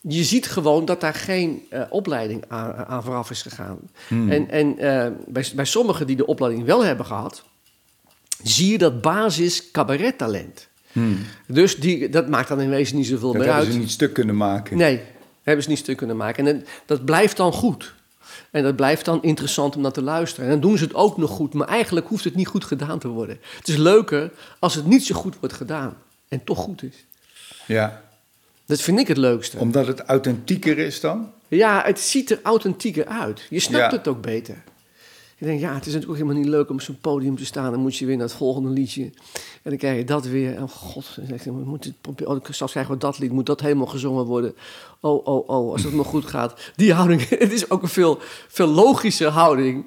je 0.00 0.24
ziet 0.24 0.46
gewoon 0.46 0.84
dat 0.84 1.00
daar 1.00 1.14
geen 1.14 1.66
eh, 1.68 1.82
opleiding 1.90 2.44
aan, 2.48 2.74
aan 2.74 3.02
vooraf 3.02 3.30
is 3.30 3.42
gegaan. 3.42 3.78
Hmm. 4.08 4.30
En, 4.30 4.50
en 4.50 4.76
bij, 5.26 5.46
bij 5.54 5.64
sommigen 5.64 6.06
die 6.06 6.16
de 6.16 6.26
opleiding 6.26 6.66
wel 6.66 6.84
hebben 6.84 7.06
gehad, 7.06 7.44
zie 8.42 8.70
je 8.72 8.78
dat 8.78 9.00
basis 9.00 9.70
cabarettalent. 9.70 10.68
Dus 11.46 11.76
die, 11.76 12.08
dat 12.08 12.28
maakt 12.28 12.48
dan 12.48 12.60
in 12.60 12.70
wezen 12.70 12.96
niet 12.96 13.06
zoveel 13.06 13.28
Hmm. 13.30 13.38
Dat 13.38 13.46
meer 13.46 13.48
hebben 13.54 13.64
uit. 13.66 13.74
ze 13.74 13.80
niet 13.80 13.90
stuk 13.90 14.12
kunnen 14.12 14.36
maken. 14.36 14.76
Nee, 14.76 15.00
hebben 15.42 15.62
ze 15.64 15.70
niet 15.70 15.78
stuk 15.78 15.96
kunnen 15.96 16.16
maken. 16.16 16.46
En 16.46 16.54
dat- 16.56 16.66
dat 16.86 17.04
blijft 17.04 17.36
dan 17.36 17.52
goed. 17.52 17.94
En 18.50 18.62
dat 18.62 18.76
blijft 18.76 19.04
dan 19.04 19.22
interessant 19.22 19.76
om 19.76 19.82
naar 19.82 19.92
te 19.92 20.02
luisteren. 20.02 20.44
En 20.44 20.50
dan 20.50 20.60
doen 20.60 20.78
ze 20.78 20.84
het 20.84 20.94
ook 20.94 21.16
nog 21.16 21.30
goed, 21.30 21.54
maar 21.54 21.68
eigenlijk 21.68 22.06
hoeft 22.06 22.24
het 22.24 22.34
niet 22.34 22.46
goed 22.46 22.64
gedaan 22.64 22.98
te 22.98 23.08
worden. 23.08 23.38
Het 23.56 23.68
is 23.68 23.76
leuker 23.76 24.30
als 24.58 24.74
het 24.74 24.86
niet 24.86 25.04
zo 25.06 25.14
goed 25.14 25.34
wordt 25.40 25.54
gedaan 25.54 25.96
en 26.28 26.44
toch 26.44 26.58
goed 26.58 26.82
is. 26.82 27.04
Ja. 27.66 28.02
Dat 28.66 28.80
vind 28.80 28.98
ik 28.98 29.08
het 29.08 29.16
leukste. 29.16 29.58
Omdat 29.58 29.86
het 29.86 30.00
authentieker 30.00 30.78
is 30.78 31.00
dan? 31.00 31.30
Ja, 31.48 31.82
het 31.84 32.00
ziet 32.00 32.30
er 32.30 32.38
authentieker 32.42 33.06
uit. 33.06 33.46
Je 33.50 33.60
snapt 33.60 33.90
Ja. 33.92 33.96
het 33.98 34.08
ook 34.08 34.20
beter. 34.22 34.62
Je 35.40 35.46
denkt, 35.46 35.60
ja, 35.62 35.74
het 35.74 35.86
is 35.86 35.92
natuurlijk 35.92 36.10
ook 36.10 36.16
helemaal 36.26 36.42
niet 36.42 36.48
leuk 36.54 36.68
om 36.68 36.74
op 36.74 36.80
zo'n 36.82 36.98
podium 37.00 37.36
te 37.36 37.44
staan. 37.44 37.70
Dan 37.70 37.80
moet 37.80 37.96
je 37.96 38.06
weer 38.06 38.16
naar 38.16 38.26
het 38.26 38.34
volgende 38.34 38.68
liedje. 38.68 39.02
En 39.62 39.70
dan 39.70 39.76
krijg 39.76 39.96
je 39.96 40.04
dat 40.04 40.26
weer. 40.26 40.62
Oh 40.62 40.68
god, 40.68 41.18
dan 41.44 41.54
moeten 41.64 41.90
het 41.90 42.00
proberen. 42.00 42.32
Oh, 42.32 42.44
straks 42.50 42.72
krijgen 42.72 42.92
we 42.92 42.98
dat 42.98 43.18
lied. 43.18 43.32
Moet 43.32 43.46
dat 43.46 43.60
helemaal 43.60 43.86
gezongen 43.86 44.24
worden? 44.24 44.54
Oh, 45.00 45.26
oh, 45.26 45.48
oh, 45.48 45.72
als 45.72 45.82
het 45.82 45.92
maar 45.92 46.04
goed 46.04 46.24
gaat. 46.24 46.72
Die 46.76 46.92
houding, 46.92 47.28
het 47.38 47.52
is 47.52 47.70
ook 47.70 47.82
een 47.82 47.88
veel, 47.88 48.18
veel 48.48 48.66
logische 48.66 49.28
houding... 49.28 49.84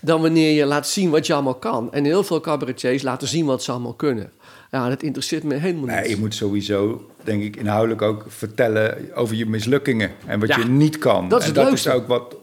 dan 0.00 0.20
wanneer 0.20 0.50
je 0.54 0.64
laat 0.64 0.88
zien 0.88 1.10
wat 1.10 1.26
je 1.26 1.32
allemaal 1.34 1.54
kan. 1.54 1.92
En 1.92 2.04
heel 2.04 2.24
veel 2.24 2.40
cabaretiers 2.40 3.02
laten 3.02 3.28
zien 3.28 3.46
wat 3.46 3.62
ze 3.62 3.70
allemaal 3.70 3.94
kunnen. 3.94 4.32
Ja, 4.70 4.88
dat 4.88 5.02
interesseert 5.02 5.42
me 5.42 5.54
helemaal 5.54 5.84
niet. 5.86 5.94
Nee, 5.94 6.08
je 6.08 6.16
moet 6.16 6.34
sowieso, 6.34 7.10
denk 7.24 7.42
ik, 7.42 7.56
inhoudelijk 7.56 8.02
ook 8.02 8.24
vertellen 8.28 9.14
over 9.14 9.36
je 9.36 9.46
mislukkingen. 9.46 10.10
En 10.26 10.40
wat 10.40 10.48
Ja, 10.48 10.58
je 10.58 10.64
niet 10.64 10.98
kan. 10.98 11.28
dat 11.28 11.42
is 11.42 11.48
en 11.48 11.54
dat 11.54 11.64
leukste. 11.68 11.88
is 11.88 11.94
ook 11.94 12.06
wat 12.06 12.36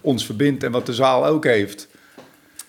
ons 0.00 0.26
verbindt 0.26 0.62
en 0.62 0.72
wat 0.72 0.86
de 0.86 0.94
zaal 0.94 1.26
ook 1.26 1.44
heeft. 1.44 1.88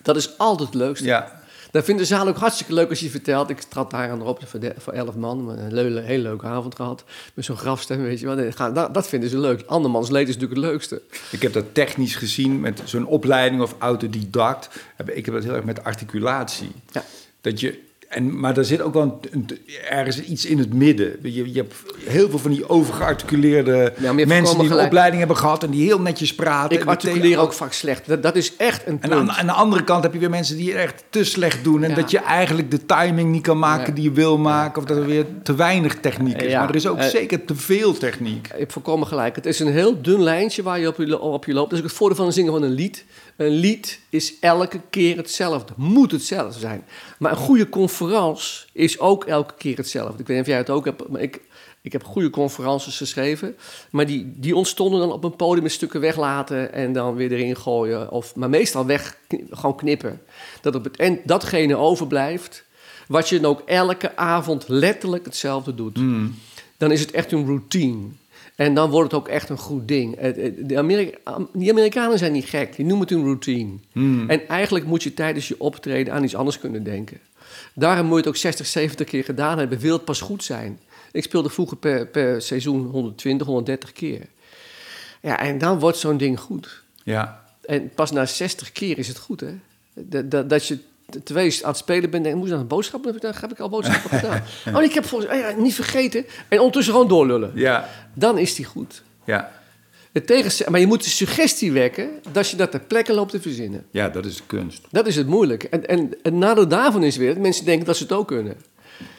Dat 0.05 0.15
is 0.15 0.37
altijd 0.37 0.67
het 0.69 0.77
leukste. 0.77 1.05
Ja, 1.05 1.43
Dat 1.71 1.83
vindt 1.85 1.99
de 2.01 2.07
zaal 2.07 2.27
ook 2.27 2.37
hartstikke 2.37 2.73
leuk 2.73 2.89
als 2.89 2.99
je 2.99 3.09
vertelt. 3.09 3.49
Ik 3.49 3.61
trad 3.61 3.91
daar 3.91 4.09
aan 4.11 4.21
op 4.21 4.39
voor, 4.45 4.59
de- 4.59 4.73
voor 4.77 4.93
elf 4.93 5.15
man. 5.15 5.49
Een 5.49 5.75
hele, 5.75 5.99
hele 6.01 6.21
leuke 6.23 6.45
avond 6.45 6.75
gehad. 6.75 7.03
Met 7.33 7.45
zo'n 7.45 7.57
grafstem, 7.57 8.01
weet 8.01 8.19
je 8.19 8.25
wel. 8.35 8.73
Dat, 8.73 8.93
dat 8.93 9.07
vinden 9.07 9.29
ze 9.29 9.37
leuk. 9.39 9.63
Andermans 9.65 10.09
leed 10.09 10.27
is 10.27 10.33
natuurlijk 10.33 10.61
het 10.61 10.69
leukste. 10.71 11.01
ik 11.31 11.41
heb 11.41 11.53
dat 11.53 11.65
technisch 11.73 12.15
gezien 12.15 12.59
met 12.59 12.81
zo'n 12.83 13.05
opleiding 13.05 13.61
of 13.61 13.75
autodidact. 13.79 14.69
Heb- 14.95 15.09
Ik 15.09 15.25
heb 15.25 15.33
dat 15.33 15.43
heel 15.43 15.53
erg 15.53 15.63
met 15.63 15.83
articulatie. 15.83 16.71
Ja. 16.91 17.03
Dat 17.41 17.59
je, 17.59 17.79
en, 18.09 18.39
maar 18.39 18.57
er 18.57 18.65
zit 18.65 18.81
ook 18.81 18.93
wel 18.93 19.01
een, 19.01 19.13
een- 19.31 19.59
ergens 19.89 20.21
iets 20.23 20.45
in 20.45 20.57
het 20.59 20.73
midden. 20.73 21.15
Je, 21.21 21.51
je 21.53 21.57
hebt 21.59 21.73
heel 22.05 22.29
veel 22.29 22.39
van 22.39 22.51
die 22.51 22.69
overgearticuleerde 22.69 23.93
mensen 24.25 24.57
die 24.59 24.69
een 24.71 24.85
opleiding 24.85 25.17
hebben 25.19 25.37
gehad 25.37 25.63
en 25.63 25.69
die 25.71 25.83
heel 25.85 25.99
netjes 26.01 26.35
praten. 26.35 26.79
Ik 26.79 26.85
articuleer 26.85 27.37
ook 27.39 27.53
vaak 27.53 27.73
slecht. 27.73 28.07
Dat, 28.07 28.23
dat 28.23 28.35
is 28.35 28.55
echt 28.55 28.87
een 28.87 28.97
En 29.01 29.13
aan, 29.13 29.31
aan 29.31 29.45
de 29.45 29.51
andere 29.51 29.83
kant 29.83 30.03
heb 30.03 30.13
je 30.13 30.19
weer 30.19 30.29
mensen 30.29 30.57
die 30.57 30.71
het 30.71 30.77
echt 30.81 31.03
te 31.09 31.23
slecht 31.23 31.63
doen. 31.63 31.83
En 31.83 31.89
Ja. 31.89 31.95
dat 31.95 32.11
je 32.11 32.19
eigenlijk 32.19 32.71
de 32.71 32.85
timing 32.85 33.31
niet 33.31 33.41
kan 33.43 33.59
maken 33.59 33.87
Ja. 33.87 33.93
die 33.93 34.03
je 34.03 34.11
wil 34.11 34.37
maken. 34.37 34.81
Of 34.81 34.87
dat 34.87 34.97
er 34.97 35.05
weer 35.05 35.25
te 35.43 35.55
weinig 35.55 35.95
techniek 35.99 36.41
is. 36.41 36.53
Maar 36.53 36.69
er 36.69 36.75
is 36.75 36.87
ook 36.87 36.97
Eh, 36.97 37.07
zeker 37.07 37.45
te 37.45 37.55
veel 37.55 37.93
techniek. 37.97 38.47
Je 38.47 38.59
hebt 38.59 38.73
volkomen 38.73 39.07
gelijk. 39.07 39.35
Het 39.35 39.45
is 39.45 39.59
een 39.59 39.71
heel 39.71 40.01
dun 40.01 40.21
lijntje 40.23 40.63
waar 40.63 40.79
je 40.79 40.87
op 40.87 40.97
je, 40.97 41.07
lo- 41.07 41.17
op 41.17 41.45
je 41.45 41.53
loopt. 41.53 41.69
Dat 41.69 41.77
is 41.79 41.83
ook 41.83 41.89
het 41.89 41.97
voordeel 41.97 42.17
van 42.17 42.25
het 42.25 42.35
zingen 42.35 42.51
van 42.51 42.63
een 42.63 42.71
lied. 42.73 43.05
Een 43.35 43.51
lied 43.51 43.99
is 44.09 44.39
elke 44.39 44.81
keer 44.89 45.17
hetzelfde. 45.17 45.73
Moet 45.75 46.11
hetzelfde 46.11 46.59
zijn. 46.59 46.85
Maar 47.19 47.31
een 47.31 47.37
goede 47.37 47.69
conferentie 47.69 48.65
is 48.73 48.99
ook 48.99 49.25
elke 49.25 49.53
keer 49.57 49.77
hetzelfde. 49.77 50.19
Ik 50.19 50.27
weet 50.27 50.37
niet 50.37 50.45
of 50.45 50.51
jij 50.51 50.57
het 50.57 50.69
ook 50.69 50.85
hebt, 50.85 51.07
maar 51.09 51.21
ik, 51.21 51.41
ik 51.81 51.91
heb 51.91 52.03
goede 52.03 52.29
conferences 52.29 52.97
geschreven. 52.97 53.55
Maar 53.89 54.05
die, 54.05 54.33
die 54.35 54.55
ontstonden 54.55 54.99
dan 54.99 55.11
op 55.11 55.23
een 55.23 55.35
podium 55.35 55.63
met 55.63 55.71
stukken 55.71 55.99
weglaten 55.99 56.73
en 56.73 56.93
dan 56.93 57.15
weer 57.15 57.31
erin 57.31 57.55
gooien. 57.55 58.11
Of, 58.11 58.35
maar 58.35 58.49
meestal 58.49 58.85
weg, 58.85 59.17
gewoon 59.49 59.75
knippen. 59.75 60.21
Dat 60.61 60.75
op 60.75 60.83
het 60.83 60.97
eind 60.97 61.27
datgene 61.27 61.75
overblijft 61.75 62.63
wat 63.07 63.29
je 63.29 63.39
dan 63.39 63.51
ook 63.51 63.61
elke 63.65 64.17
avond 64.17 64.67
letterlijk 64.67 65.25
hetzelfde 65.25 65.75
doet 65.75 65.97
dan 66.77 66.91
is 66.91 66.99
het 67.01 67.11
echt 67.11 67.31
een 67.31 67.45
routine. 67.45 68.07
En 68.55 68.73
dan 68.73 68.89
wordt 68.89 69.11
het 69.11 69.21
ook 69.21 69.27
echt 69.27 69.49
een 69.49 69.57
goed 69.57 69.87
ding. 69.87 70.19
De 70.67 70.77
Amerika 70.77 71.17
die 71.53 71.71
Amerikanen 71.71 72.17
zijn 72.17 72.31
niet 72.31 72.45
gek, 72.45 72.75
die 72.75 72.85
noemen 72.85 73.07
het 73.07 73.15
een 73.15 73.23
routine. 73.23 73.77
En 74.27 74.47
eigenlijk 74.47 74.85
moet 74.85 75.03
je 75.03 75.13
tijdens 75.13 75.47
je 75.47 75.59
optreden 75.59 76.13
aan 76.13 76.23
iets 76.23 76.35
anders 76.35 76.59
kunnen 76.59 76.83
denken. 76.83 77.19
Daarom 77.73 78.05
moet 78.05 78.13
je 78.13 78.19
het 78.19 78.27
ook 78.27 78.35
60, 78.35 78.65
70 78.65 79.07
keer 79.07 79.23
gedaan 79.23 79.57
hebben, 79.57 79.79
wil 79.79 79.93
het 79.93 80.05
pas 80.05 80.21
goed 80.21 80.43
zijn. 80.43 80.79
Ik 81.11 81.23
speelde 81.23 81.49
vroeger 81.49 81.77
per, 81.77 82.07
per 82.07 82.41
seizoen 82.41 82.85
120, 82.85 83.47
130 83.47 83.91
keer. 83.91 84.21
Ja, 85.21 85.39
en 85.39 85.57
dan 85.57 85.79
wordt 85.79 85.97
zo'n 85.97 86.17
ding 86.17 86.39
goed. 86.39 86.83
Ja. 87.03 87.43
En 87.61 87.89
pas 87.89 88.11
na 88.11 88.25
60 88.25 88.71
keer 88.71 88.97
is 88.97 89.07
het 89.07 89.17
goed, 89.17 89.39
hè? 89.39 89.53
Dat, 89.93 90.31
dat, 90.31 90.49
dat 90.49 90.67
je 90.67 90.79
terwijl 91.23 91.47
je 91.51 91.59
aan 91.63 91.69
het 91.69 91.77
spelen 91.77 92.09
bent, 92.09 92.23
denk 92.23 92.35
ik, 92.35 92.35
moet 92.35 92.45
je 92.45 92.53
dan 92.53 92.61
een 92.61 92.67
boodschap 92.67 93.03
hebben? 93.03 93.21
Dan 93.21 93.33
heb 93.39 93.51
ik 93.51 93.59
al 93.59 93.69
boodschappen 93.69 94.09
gedaan. 94.19 94.41
Oh, 94.75 94.83
ik 94.83 94.93
heb 94.93 95.05
volgens 95.05 95.31
oh 95.31 95.57
niet 95.57 95.73
vergeten. 95.75 96.25
En 96.47 96.57
ondertussen 96.57 96.93
gewoon 96.93 97.07
doorlullen. 97.09 97.51
Ja. 97.55 97.89
Dan 98.13 98.37
is 98.37 98.55
die 98.55 98.65
goed. 98.65 99.03
Ja. 99.23 99.51
Het 100.11 100.27
tegens- 100.27 100.63
maar 100.67 100.79
je 100.79 100.87
moet 100.87 101.03
de 101.03 101.09
suggestie 101.09 101.71
wekken 101.71 102.09
dat 102.31 102.49
je 102.49 102.57
dat 102.57 102.71
ter 102.71 102.79
plekke 102.79 103.13
loopt 103.13 103.31
te 103.31 103.41
verzinnen. 103.41 103.85
ja, 103.91 104.09
dat 104.09 104.25
is 104.25 104.35
de 104.35 104.43
kunst. 104.47 104.81
Dat 104.91 105.07
is 105.07 105.15
het 105.15 105.27
moeilijk. 105.27 105.63
En, 105.63 105.85
en 105.87 106.11
het 106.21 106.33
nadeel 106.33 106.67
daarvan 106.67 107.03
is 107.03 107.17
weer 107.17 107.33
dat 107.33 107.43
mensen 107.43 107.65
denken 107.65 107.85
dat 107.85 107.97
ze 107.97 108.03
het 108.03 108.11
ook 108.11 108.27
kunnen. 108.27 108.55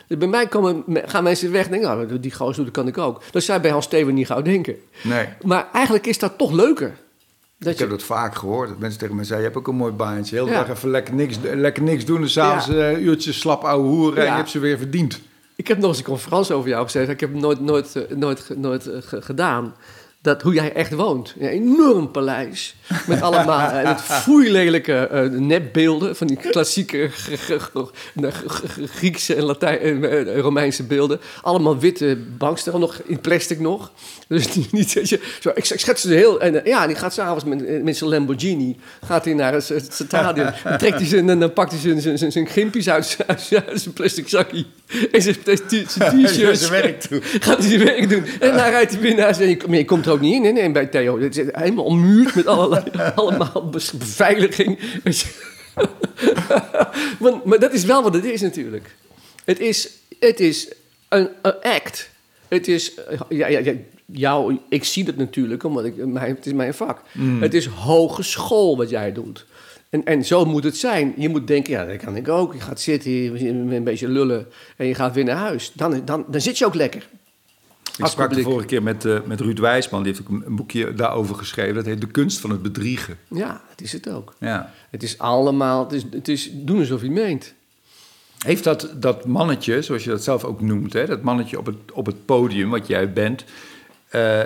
Dus 0.06 0.18
bij 0.18 0.28
mij 0.28 0.46
komen, 0.46 0.84
gaan 0.86 1.22
mensen 1.22 1.52
weg 1.52 1.64
en 1.64 1.70
denken, 1.70 1.88
nou, 1.88 2.20
die 2.20 2.32
gozer, 2.32 2.64
dat 2.64 2.72
kan 2.72 2.86
ik 2.86 2.98
ook. 2.98 3.22
Dat 3.30 3.44
je 3.46 3.60
bij 3.60 3.70
Hans 3.70 3.84
Steven 3.84 4.14
niet 4.14 4.26
gauw 4.26 4.42
denken. 4.42 4.76
Nee. 5.02 5.26
Maar 5.42 5.68
eigenlijk 5.72 6.06
is 6.06 6.18
dat 6.18 6.38
toch 6.38 6.52
leuker. 6.52 6.96
Dat 7.58 7.72
Ik 7.72 7.78
heb 7.78 7.90
dat 7.90 8.02
vaak 8.02 8.34
gehoord. 8.34 8.68
Dat 8.68 8.78
mensen 8.78 8.98
tegen 9.00 9.14
me 9.16 9.24
zeiden, 9.24 9.48
je 9.48 9.52
hebt 9.54 9.66
ook 9.66 9.72
een 9.74 9.80
mooi 9.80 9.92
baantje. 9.92 10.36
Heel 10.36 10.46
dag 10.46 10.68
even 10.76 10.90
lekker 10.90 11.14
niks, 11.14 11.36
lekker 11.54 11.82
niks 11.82 12.04
doen. 12.04 12.22
En 12.22 12.30
s'avonds 12.30 12.68
eh 12.68 12.98
uurtjes 13.02 13.38
slap 13.40 13.62
ouwe 13.64 13.86
hoeren. 13.88 14.18
En 14.18 14.24
je 14.24 14.36
hebt 14.36 14.50
ze 14.50 14.58
weer 14.58 14.78
verdiend. 14.78 15.20
Ik 15.56 15.68
heb 15.68 15.78
nog 15.78 15.88
eens 15.88 15.98
een 15.98 16.04
conferentie 16.04 16.54
over 16.54 16.68
jou 16.68 16.84
gezegd. 16.84 17.08
Ik 17.08 17.20
heb 17.20 17.32
het 17.32 17.40
nooit, 17.42 17.60
nooit, 17.60 17.96
eh, 17.96 18.16
nooit, 18.16 18.50
nooit 18.56 18.86
eh, 18.86 18.96
ge- 19.02 19.22
gedaan. 19.22 19.74
Dat, 20.26 20.42
hoe 20.42 20.54
jij 20.54 20.72
echt 20.72 20.92
woont. 20.92 21.34
Een 21.38 21.48
enorm 21.48 22.10
paleis. 22.10 22.74
Met 23.06 23.22
allemaal 23.22 23.70
uh, 23.74 23.82
met 23.82 24.00
foeilelijke 24.00 25.08
uh, 25.12 25.40
nepbeelden. 25.40 26.16
Van 26.16 26.26
die 26.26 26.36
klassieke 26.36 27.10
Griekse 28.98 29.34
en 29.34 29.42
Latijn, 29.42 30.04
uh, 30.04 30.38
Romeinse 30.38 30.82
beelden. 30.82 31.20
Allemaal 31.42 31.78
witte 31.78 32.18
bankstellen, 32.38 32.80
nog 32.80 33.00
in 33.04 33.20
plastic 33.20 33.60
nog. 33.60 33.92
Dus 34.28 34.54
niet, 34.70 34.92
je, 34.92 35.20
zo, 35.40 35.50
ik, 35.54 35.68
ik 35.68 35.80
schets 35.80 36.02
ze 36.02 36.14
heel... 36.14 36.40
En, 36.40 36.60
ja, 36.64 36.86
die 36.86 36.96
gaat 36.96 37.14
s'avonds 37.14 37.44
met, 37.44 37.82
met 37.82 37.96
zijn 37.96 38.10
Lamborghini 38.10 38.76
gaat 39.06 39.24
hij 39.24 39.34
naar 39.34 39.52
het, 39.52 39.68
het 39.68 39.92
stadion. 40.04 40.50
Dan, 40.64 40.78
trekt 40.78 40.98
hij 40.98 41.06
zijn, 41.06 41.26
dan 41.26 41.52
pakt 41.52 41.70
hij 41.70 41.80
zijn, 41.80 42.18
zijn, 42.18 42.32
zijn, 42.32 42.48
uit, 42.88 43.16
uit, 43.26 43.48
uit 43.66 43.80
zijn 43.80 43.94
plastic 43.94 44.28
zakje. 44.28 44.64
En 45.12 45.22
zijn 45.22 45.36
t-shirt. 45.42 46.58
zijn 46.58 46.70
werk 46.70 47.08
doen. 47.08 47.22
Gaat 47.22 47.58
hij 47.58 47.68
zijn 47.68 47.84
werk 47.84 48.08
doen. 48.08 48.24
En 48.40 48.56
dan 48.56 48.68
rijdt 48.68 48.92
hij 48.92 49.00
binnen 49.00 49.24
naar 49.24 49.34
je 49.46 49.84
komt 49.84 50.06
er 50.06 50.12
ook 50.16 50.22
niet 50.22 50.34
in, 50.34 50.44
hè? 50.44 50.50
Nee, 50.50 50.70
bij 50.70 50.86
Theo. 50.86 51.20
Het 51.20 51.36
is 51.36 51.46
helemaal 51.52 51.84
ommuurd 51.84 52.34
met 52.34 52.46
allerlei, 52.46 52.84
allemaal 53.14 53.70
beveiliging. 53.98 54.78
maar, 57.18 57.32
maar, 57.44 57.58
dat 57.58 57.72
is 57.72 57.84
wel 57.84 58.02
wat 58.02 58.14
het 58.14 58.24
is 58.24 58.40
natuurlijk. 58.40 58.94
Het 59.44 59.60
is, 59.60 59.90
het 60.18 60.40
is 60.40 60.72
een, 61.08 61.28
een 61.42 61.60
act. 61.62 62.10
Het 62.48 62.68
is, 62.68 62.92
ja, 63.28 63.46
ja, 63.46 63.58
ja, 63.58 63.72
jou, 64.06 64.58
ik 64.68 64.84
zie 64.84 65.04
dat 65.04 65.16
natuurlijk, 65.16 65.64
omdat 65.64 65.84
ik, 65.84 65.94
het 66.14 66.46
is 66.46 66.52
mijn 66.52 66.74
vak. 66.74 67.02
Mm. 67.12 67.42
Het 67.42 67.54
is 67.54 67.66
hogeschool 67.66 68.76
wat 68.76 68.90
jij 68.90 69.12
doet. 69.12 69.46
En, 69.90 70.04
en 70.04 70.24
zo 70.24 70.44
moet 70.44 70.64
het 70.64 70.76
zijn. 70.76 71.14
Je 71.16 71.28
moet 71.28 71.46
denken, 71.46 71.72
ja, 71.72 71.84
dat 71.84 71.96
kan 71.96 72.16
ik 72.16 72.28
ook. 72.28 72.52
Je 72.52 72.60
gaat 72.60 72.80
zitten, 72.80 73.10
je 73.10 73.48
een 73.48 73.84
beetje 73.84 74.08
lullen 74.08 74.46
en 74.76 74.86
je 74.86 74.94
gaat 74.94 75.14
weer 75.14 75.24
naar 75.24 75.36
huis. 75.36 75.72
Dan, 75.74 76.02
dan, 76.04 76.24
dan 76.28 76.40
zit 76.40 76.58
je 76.58 76.66
ook 76.66 76.74
lekker. 76.74 77.08
Ik 77.96 78.06
sprak 78.06 78.34
de 78.34 78.42
vorige 78.42 78.66
keer 78.66 78.82
met, 78.82 79.04
uh, 79.04 79.18
met 79.24 79.40
Ruud 79.40 79.58
Wijsman, 79.58 80.02
die 80.02 80.12
heeft 80.12 80.26
ook 80.26 80.42
een 80.46 80.56
boekje 80.56 80.94
daarover 80.94 81.34
geschreven. 81.34 81.74
Dat 81.74 81.84
heet 81.84 82.00
De 82.00 82.06
kunst 82.06 82.40
van 82.40 82.50
het 82.50 82.62
bedriegen. 82.62 83.18
Ja, 83.28 83.60
het 83.70 83.80
is 83.80 83.92
het 83.92 84.08
ook. 84.08 84.34
Ja. 84.38 84.72
Het 84.90 85.02
is 85.02 85.18
allemaal, 85.18 85.84
het 85.84 85.92
is, 85.92 86.02
het 86.10 86.28
is 86.28 86.50
doen 86.52 86.78
alsof 86.78 87.02
je 87.02 87.10
meent. 87.10 87.54
Heeft 88.38 88.64
dat, 88.64 88.90
dat 88.96 89.24
mannetje, 89.26 89.82
zoals 89.82 90.04
je 90.04 90.10
dat 90.10 90.24
zelf 90.24 90.44
ook 90.44 90.60
noemt, 90.60 90.92
hè, 90.92 91.06
dat 91.06 91.22
mannetje 91.22 91.58
op 91.58 91.66
het, 91.66 91.76
op 91.92 92.06
het 92.06 92.24
podium 92.24 92.70
wat 92.70 92.86
jij 92.86 93.12
bent, 93.12 93.44
uh, 94.10 94.40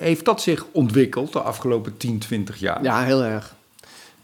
heeft 0.00 0.24
dat 0.24 0.42
zich 0.42 0.66
ontwikkeld 0.72 1.32
de 1.32 1.40
afgelopen 1.40 1.96
10, 1.96 2.18
20 2.18 2.56
jaar? 2.56 2.82
Ja, 2.82 3.02
heel 3.02 3.22
erg. 3.22 3.54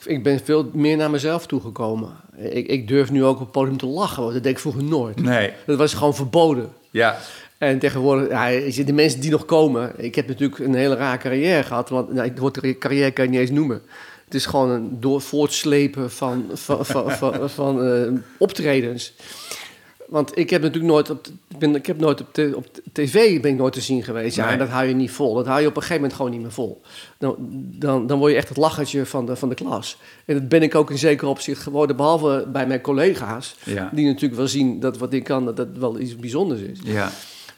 Ik 0.05 0.23
ben 0.23 0.41
veel 0.45 0.71
meer 0.73 0.97
naar 0.97 1.11
mezelf 1.11 1.47
toegekomen. 1.47 2.11
Ik, 2.37 2.67
ik 2.67 2.89
durf 2.89 3.11
nu 3.11 3.25
ook 3.25 3.35
op 3.35 3.41
het 3.41 3.51
podium 3.51 3.77
te 3.77 3.87
lachen, 3.87 4.23
want 4.23 4.35
dat 4.35 4.43
deed 4.43 4.53
ik 4.53 4.59
vroeger 4.59 4.85
nooit. 4.85 5.23
Nee. 5.23 5.53
Dat 5.67 5.79
was 5.79 5.95
gewoon 5.95 6.15
verboden. 6.15 6.73
Ja. 6.91 7.19
En 7.61 7.79
tegenwoordig, 7.79 8.29
ja, 8.29 8.85
de 8.85 8.93
mensen 8.93 9.21
die 9.21 9.31
nog 9.31 9.45
komen... 9.45 9.93
Ik 9.97 10.15
heb 10.15 10.29
natuurlijk 10.29 10.59
een 10.59 10.75
hele 10.75 10.95
raar 10.95 11.19
carrière 11.19 11.63
gehad. 11.63 11.89
Want 11.89 12.13
nou, 12.13 12.29
het 12.29 12.39
woord 12.39 12.79
carrière 12.79 13.11
kan 13.11 13.25
je 13.25 13.31
niet 13.31 13.41
eens 13.41 13.51
noemen. 13.51 13.83
Het 14.25 14.35
is 14.35 14.47
gewoon 14.47 14.71
een 14.71 15.01
door 15.01 15.21
voortslepen 15.21 16.11
van, 16.11 16.45
van, 16.53 16.87
van, 16.87 17.11
van, 17.11 17.51
van 17.51 17.87
uh, 17.87 18.13
optredens. 18.39 19.15
Want 20.09 20.39
ik 20.39 20.51
heb 20.51 20.63
natuurlijk 20.63 20.93
nooit 20.93 21.11
op, 21.11 21.27
ben, 21.59 21.75
ik 21.75 21.87
heb 21.87 21.99
nooit 21.99 22.21
op, 22.21 22.29
op 22.55 22.67
tv 22.93 23.41
ben 23.41 23.51
ik 23.51 23.57
nooit 23.57 23.73
te 23.73 23.81
zien 23.81 24.03
geweest. 24.03 24.37
Ja, 24.37 24.51
en 24.51 24.59
dat 24.59 24.69
hou 24.69 24.87
je 24.87 24.95
niet 24.95 25.11
vol. 25.11 25.35
Dat 25.35 25.47
hou 25.47 25.61
je 25.61 25.67
op 25.67 25.77
een 25.77 25.83
gegeven 25.83 26.01
moment 26.01 26.17
gewoon 26.17 26.31
niet 26.31 26.41
meer 26.41 26.53
vol. 26.53 26.81
Dan, 27.19 27.37
dan, 27.79 28.07
dan 28.07 28.19
word 28.19 28.31
je 28.33 28.37
echt 28.39 28.49
het 28.49 28.59
lachertje 28.59 29.07
van 29.07 29.27
de, 29.27 29.37
van 29.37 29.49
de 29.49 29.55
klas. 29.55 29.97
En 30.25 30.35
dat 30.35 30.49
ben 30.49 30.63
ik 30.63 30.75
ook 30.75 30.91
in 30.91 30.99
zekere 30.99 31.31
opzicht 31.31 31.63
geworden. 31.63 31.97
Behalve 31.97 32.47
bij 32.53 32.67
mijn 32.67 32.81
collega's. 32.81 33.57
Ja. 33.65 33.91
Die 33.93 34.07
natuurlijk 34.07 34.35
wel 34.35 34.49
zien 34.49 34.81
dat 34.81 34.99
wat 34.99 35.13
ik 35.13 35.25
kan, 35.25 35.45
dat 35.45 35.57
dat 35.57 35.69
wel 35.79 35.99
iets 35.99 36.17
bijzonders 36.17 36.61
is. 36.61 36.79
Ja. 36.83 37.11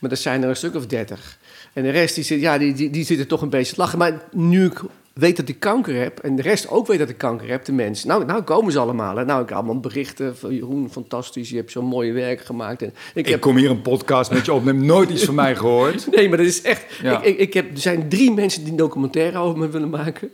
Maar 0.02 0.10
er 0.10 0.16
zijn 0.16 0.42
er 0.42 0.48
een 0.48 0.56
stuk 0.56 0.74
of 0.74 0.86
dertig. 0.86 1.38
En 1.72 1.82
de 1.82 1.90
rest 1.90 2.14
die 2.14 2.24
zit, 2.24 2.40
ja, 2.40 2.58
die, 2.58 2.72
die, 2.72 2.90
die 2.90 3.04
zitten 3.04 3.26
toch 3.26 3.42
een 3.42 3.50
beetje 3.50 3.74
te 3.74 3.80
lachen. 3.80 3.98
Maar 3.98 4.22
nu 4.32 4.66
ik 4.66 4.80
weet 5.12 5.36
dat 5.36 5.48
ik 5.48 5.60
kanker 5.60 5.94
heb 5.94 6.18
en 6.18 6.36
de 6.36 6.42
rest 6.42 6.68
ook 6.68 6.86
weet 6.86 6.98
dat 6.98 7.08
ik 7.08 7.18
kanker 7.18 7.48
heb, 7.48 7.64
de 7.64 7.72
mensen. 7.72 8.08
Nou, 8.08 8.24
nou 8.24 8.42
komen 8.42 8.72
ze 8.72 8.78
allemaal. 8.78 9.16
Hè. 9.16 9.24
Nou, 9.24 9.42
ik 9.42 9.48
heb 9.48 9.56
allemaal 9.56 9.80
berichten 9.80 10.36
van 10.36 10.54
Jeroen, 10.54 10.90
fantastisch, 10.90 11.50
je 11.50 11.56
hebt 11.56 11.70
zo'n 11.70 11.84
mooie 11.84 12.12
werk 12.12 12.44
gemaakt. 12.44 12.82
En 12.82 12.88
ik, 12.88 12.94
ik 13.14 13.26
heb... 13.26 13.40
kom 13.40 13.56
hier 13.56 13.70
een 13.70 13.82
podcast 13.82 14.30
met 14.30 14.44
je 14.44 14.52
opnemen, 14.52 14.86
nooit 14.86 15.10
iets 15.10 15.24
van 15.24 15.34
mij 15.34 15.56
gehoord. 15.56 16.06
Nee, 16.10 16.28
maar 16.28 16.38
dat 16.38 16.46
is 16.46 16.62
echt... 16.62 16.84
Ja. 17.02 17.18
Ik, 17.18 17.24
ik, 17.24 17.38
ik, 17.38 17.54
heb, 17.54 17.70
er 17.70 17.80
zijn 17.80 18.08
drie 18.08 18.32
mensen 18.32 18.62
die 18.62 18.70
een 18.70 18.76
documentaire 18.76 19.38
over 19.38 19.58
me 19.58 19.68
willen 19.68 19.90
maken. 19.90 20.30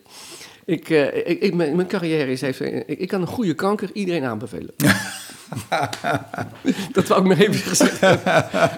Ik, 0.69 0.89
uh, 0.89 1.17
ik, 1.17 1.41
ik, 1.41 1.55
mijn, 1.55 1.77
mijn 1.77 1.89
carrière 1.89 2.31
is... 2.31 2.41
Heeft, 2.41 2.61
ik, 2.61 2.87
ik 2.87 3.09
kan 3.09 3.21
een 3.21 3.27
goede 3.27 3.55
kanker 3.55 3.91
iedereen 3.93 4.25
aanbevelen. 4.25 4.75
dat 6.93 7.09
wou 7.09 7.21
ik 7.21 7.27
maar 7.27 7.37
even 7.37 7.55
gezegd 7.55 8.01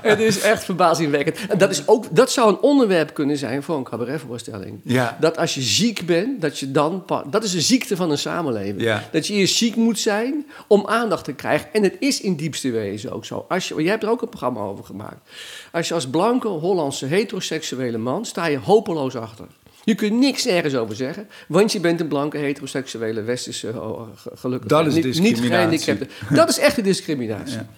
Het 0.03 0.19
is 0.19 0.41
echt 0.41 0.65
verbazingwekkend. 0.65 1.37
En 1.49 1.59
dat, 1.59 1.71
is 1.71 1.89
ook, 1.89 2.17
dat 2.17 2.33
zou 2.33 2.49
een 2.49 2.61
onderwerp 2.61 3.15
kunnen 3.15 3.37
zijn 3.37 3.63
voor 3.63 3.77
een 3.77 3.85
cabaretvoorstelling. 3.85 4.81
Ja. 4.83 5.17
Dat 5.21 5.37
als 5.37 5.55
je 5.55 5.61
ziek 5.61 6.07
bent, 6.07 6.41
dat 6.41 6.59
je 6.59 6.71
dan... 6.71 7.05
Dat 7.31 7.45
is 7.45 7.55
een 7.55 7.61
ziekte 7.61 7.97
van 7.97 8.11
een 8.11 8.19
samenleving. 8.19 8.81
Ja. 8.81 9.09
Dat 9.13 9.27
je 9.27 9.35
eerst 9.35 9.57
ziek 9.57 9.77
moet 9.77 9.99
zijn 9.99 10.47
om 10.67 10.87
aandacht 10.87 11.25
te 11.25 11.33
krijgen. 11.33 11.69
En 11.73 11.83
het 11.83 11.97
is 11.99 12.21
in 12.21 12.37
diepste 12.37 12.71
wezen 12.71 13.13
ook 13.13 13.25
zo. 13.25 13.45
Als 13.49 13.69
je, 13.69 13.75
jij 13.75 13.91
hebt 13.91 14.03
er 14.03 14.11
ook 14.11 14.23
een 14.23 14.29
programma 14.29 14.61
over 14.61 14.85
gemaakt. 14.85 15.29
Als 15.73 15.89
je 15.89 15.95
als 15.95 16.09
blanke, 16.09 16.49
Hollandse, 16.49 17.07
heteroseksuele 17.07 17.99
man... 17.99 18.25
sta 18.25 18.47
je 18.47 18.59
hopeloos 18.59 19.17
achter. 19.17 19.47
Je 19.91 19.97
kunt 19.97 20.13
niks 20.13 20.47
ergens 20.47 20.75
over 20.75 20.97
zeggen, 20.97 21.29
want 21.49 21.73
je 21.73 21.81
bent 21.81 22.01
een 22.01 22.09
blanke, 22.09 22.39
heteroseksuele, 22.39 23.23
westerse, 23.23 23.69
uh, 23.69 24.01
gelukkig. 24.35 24.69
Dat 24.69 24.87
is 24.87 24.95
niet, 24.95 25.03
discriminatie. 25.03 25.93
Niet 25.93 26.09
dat 26.31 26.49
is 26.49 26.59
echte 26.59 26.83
discriminatie. 26.83 27.57
Ja. 27.57 27.69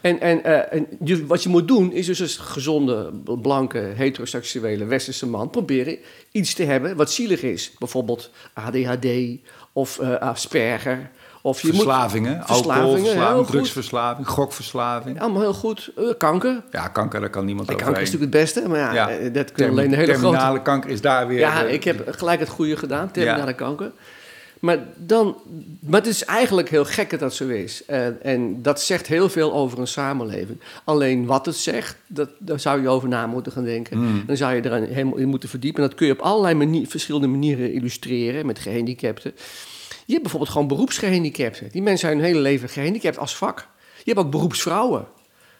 En, 0.00 0.20
en, 0.20 0.40
uh, 0.46 0.72
en 0.72 0.86
je, 1.04 1.26
wat 1.26 1.42
je 1.42 1.48
moet 1.48 1.68
doen, 1.68 1.92
is 1.92 2.06
dus 2.06 2.20
als 2.20 2.36
gezonde, 2.36 3.12
blanke, 3.42 3.78
heteroseksuele, 3.78 4.84
westerse 4.84 5.26
man 5.26 5.50
proberen 5.50 5.98
iets 6.30 6.54
te 6.54 6.62
hebben 6.62 6.96
wat 6.96 7.12
zielig 7.12 7.42
is. 7.42 7.72
Bijvoorbeeld 7.78 8.30
ADHD 8.52 9.06
of 9.72 10.00
uh, 10.00 10.14
Asperger 10.14 11.10
of 11.42 11.60
je 11.60 11.68
verslavingen, 11.68 12.36
moet, 12.36 12.46
verslavingen 12.46 13.46
drugsverslaving, 13.46 14.26
gokverslaving. 14.26 15.20
Allemaal 15.20 15.40
heel 15.40 15.54
goed. 15.54 15.92
Uh, 15.98 16.08
kanker. 16.18 16.62
Ja, 16.70 16.88
kanker, 16.88 17.20
daar 17.20 17.30
kan 17.30 17.44
niemand 17.44 17.70
over. 17.70 17.82
Kanker 17.82 18.02
is 18.02 18.10
natuurlijk 18.10 18.34
het 18.34 18.42
beste, 18.42 18.68
maar 18.68 18.78
ja, 18.78 18.92
ja. 18.92 19.10
Eh, 19.10 19.32
dat 19.32 19.52
kan 19.52 19.68
alleen 19.68 19.90
de 19.90 19.96
hele 19.96 20.12
terminale 20.12 20.44
grote... 20.44 20.62
kanker 20.62 20.90
is 20.90 21.00
daar 21.00 21.26
weer... 21.26 21.38
Ja, 21.38 21.62
ik 21.62 21.84
heb 21.84 22.04
gelijk 22.06 22.40
het 22.40 22.48
goede 22.48 22.76
gedaan, 22.76 23.10
terminale 23.10 23.46
ja. 23.46 23.52
kanker. 23.52 23.92
Maar, 24.60 24.78
dan, 24.96 25.36
maar 25.80 26.00
het 26.00 26.08
is 26.08 26.24
eigenlijk 26.24 26.68
heel 26.68 26.84
gek 26.84 27.10
dat 27.10 27.20
dat 27.20 27.34
zo 27.34 27.48
is. 27.48 27.84
En, 27.84 28.18
en, 28.22 28.62
dat 28.62 28.80
zegt 28.80 29.06
heel 29.06 29.28
veel 29.28 29.52
over 29.52 29.78
een 29.78 29.86
samenleving. 29.86 30.60
Alleen 30.84 31.26
wat 31.26 31.46
het 31.46 31.56
zegt, 31.56 31.96
dat, 32.06 32.28
daar 32.38 32.60
zou 32.60 32.82
je 32.82 32.88
over 32.88 33.08
na 33.08 33.26
moeten 33.26 33.52
gaan 33.52 33.64
denken. 33.64 33.98
Mm. 33.98 34.22
Dan 34.26 34.36
zou 34.36 34.54
je 34.54 34.60
er 34.60 34.86
helemaal 34.86 35.18
in 35.18 35.28
moeten 35.28 35.48
verdiepen. 35.48 35.82
En 35.82 35.88
dat 35.88 35.98
kun 35.98 36.06
je 36.06 36.12
op 36.12 36.20
allerlei 36.20 36.54
manier, 36.54 36.86
verschillende 36.86 37.26
manieren 37.26 37.72
illustreren 37.72 38.46
met 38.46 38.58
gehandicapten. 38.58 39.32
Je 40.04 40.12
hebt 40.12 40.22
bijvoorbeeld 40.22 40.52
gewoon 40.52 40.68
beroepsgehandicapten. 40.68 41.68
Die 41.70 41.82
mensen 41.82 42.08
zijn 42.08 42.18
hun 42.18 42.26
hele 42.26 42.40
leven 42.40 42.68
gehandicapt 42.68 43.18
als 43.18 43.36
vak. 43.36 43.68
Je 43.96 44.12
hebt 44.12 44.18
ook 44.18 44.30
beroepsvrouwen. 44.30 45.06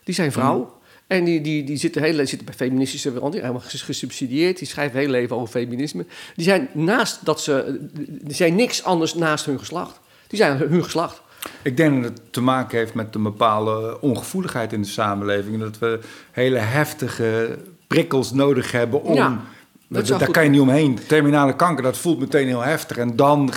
Die 0.05 0.15
zijn 0.15 0.33
vrouw. 0.33 0.59
Mm. 0.59 0.81
En 1.07 1.25
die, 1.25 1.41
die, 1.41 1.65
die 1.65 1.77
zitten, 1.77 2.03
heel, 2.03 2.27
zitten 2.27 2.45
bij 2.45 2.55
feministische 2.55 3.13
wereld, 3.13 3.35
helemaal 3.35 3.63
gesubsidieerd. 3.65 4.59
Die 4.59 4.69
schrijven 4.69 4.99
heel 4.99 5.09
leven 5.09 5.37
over 5.37 5.49
feminisme. 5.49 6.07
Die 6.35 6.45
zijn 6.45 6.69
naast 6.73 7.25
dat 7.25 7.41
ze. 7.41 7.79
Die 8.09 8.35
zijn 8.35 8.55
niks 8.55 8.85
anders 8.85 9.15
naast 9.15 9.45
hun 9.45 9.59
geslacht. 9.59 10.01
Die 10.27 10.39
zijn 10.39 10.59
hun 10.59 10.85
geslacht. 10.85 11.23
Ik 11.63 11.77
denk 11.77 12.03
dat 12.03 12.13
het 12.13 12.33
te 12.33 12.41
maken 12.41 12.79
heeft 12.79 12.95
met 12.95 13.15
een 13.15 13.23
bepaalde 13.23 14.01
ongevoeligheid 14.01 14.73
in 14.73 14.83
de 14.83 14.89
samenleving. 14.89 15.61
Dat 15.61 15.79
we 15.79 16.01
hele 16.31 16.59
heftige 16.59 17.59
prikkels 17.87 18.33
nodig 18.33 18.73
hebben 18.73 19.03
om. 19.03 19.15
Ja. 19.15 19.41
Dat 19.93 20.07
daar 20.07 20.31
kan 20.31 20.45
je 20.45 20.51
niet 20.51 20.61
omheen. 20.61 20.99
Terminale 21.07 21.57
kanker, 21.57 21.83
dat 21.83 21.97
voelt 21.97 22.19
meteen 22.19 22.47
heel 22.47 22.63
heftig. 22.63 22.97
En 22.97 23.17
dan. 23.17 23.53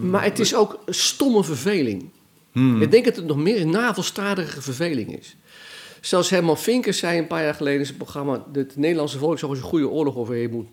Maar 0.00 0.24
het 0.24 0.38
is 0.38 0.54
ook 0.54 0.78
stomme 0.86 1.44
verveling. 1.44 2.10
Hmm. 2.52 2.82
Ik 2.82 2.90
denk 2.90 3.04
dat 3.04 3.16
het 3.16 3.26
nog 3.26 3.36
meer 3.36 3.60
een 3.60 3.70
navelstadige 3.70 4.62
verveling 4.62 5.18
is. 5.18 5.36
Zelfs 6.00 6.30
Herman 6.30 6.58
Vinkers 6.58 6.98
zei 6.98 7.18
een 7.18 7.26
paar 7.26 7.42
jaar 7.42 7.54
geleden 7.54 7.78
in 7.78 7.86
zijn 7.86 7.98
programma... 7.98 8.32
dat 8.32 8.44
het 8.54 8.76
Nederlandse 8.76 9.18
volk 9.18 9.38
zo 9.38 9.48
eens 9.48 9.58
een 9.58 9.64
goede 9.64 9.88
oorlog 9.88 10.16
overheen 10.16 10.50
moet. 10.50 10.66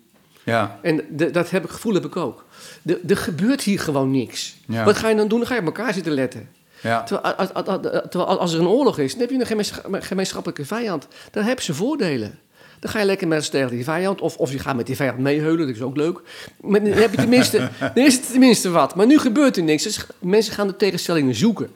Ja. 0.43 0.79
En 0.81 1.01
de, 1.09 1.31
dat 1.31 1.49
heb 1.49 1.63
ik, 1.63 1.69
gevoel 1.69 1.93
heb 1.93 2.05
ik 2.05 2.15
ook. 2.15 2.45
De, 2.81 2.99
er 3.07 3.17
gebeurt 3.17 3.61
hier 3.61 3.79
gewoon 3.79 4.11
niks. 4.11 4.55
Ja. 4.67 4.83
Wat 4.83 4.97
ga 4.97 5.09
je 5.09 5.15
dan 5.15 5.27
doen? 5.27 5.39
Dan 5.39 5.47
ga 5.47 5.53
je 5.53 5.59
op 5.59 5.65
elkaar 5.65 5.93
zitten 5.93 6.11
letten. 6.11 6.49
Ja. 6.81 7.03
Terwijl, 7.03 8.39
als, 8.39 8.53
er 8.53 8.59
een 8.59 8.67
oorlog 8.67 8.99
is, 8.99 9.11
dan 9.11 9.21
heb 9.21 9.29
je 9.29 9.63
een 9.91 10.03
gemeenschappelijke 10.03 10.65
vijand. 10.65 11.07
Dan 11.31 11.43
heb 11.43 11.59
je 11.59 11.73
voordelen. 11.73 12.39
Dan 12.79 12.91
ga 12.91 12.99
je 12.99 13.05
lekker 13.05 13.27
met 13.27 13.51
tegen 13.51 13.69
die 13.69 13.83
vijand. 13.83 14.21
Of, 14.21 14.37
of 14.37 14.51
je 14.51 14.59
gaat 14.59 14.75
met 14.75 14.85
die 14.85 14.95
vijand 14.95 15.17
meeheulen, 15.17 15.67
dat 15.67 15.75
is 15.75 15.81
ook 15.81 15.97
leuk. 15.97 16.21
Maar 16.61 16.83
dan, 16.83 16.93
heb 16.93 17.11
je 17.11 17.17
tenminste, 17.17 17.69
dan 17.95 18.05
is 18.05 18.13
het 18.13 18.31
tenminste 18.31 18.69
wat. 18.69 18.95
Maar 18.95 19.05
nu 19.05 19.19
gebeurt 19.19 19.57
er 19.57 19.63
niks. 19.63 19.83
Dus 19.83 20.05
mensen 20.19 20.53
gaan 20.53 20.67
de 20.67 20.75
tegenstellingen 20.75 21.35
zoeken. 21.35 21.69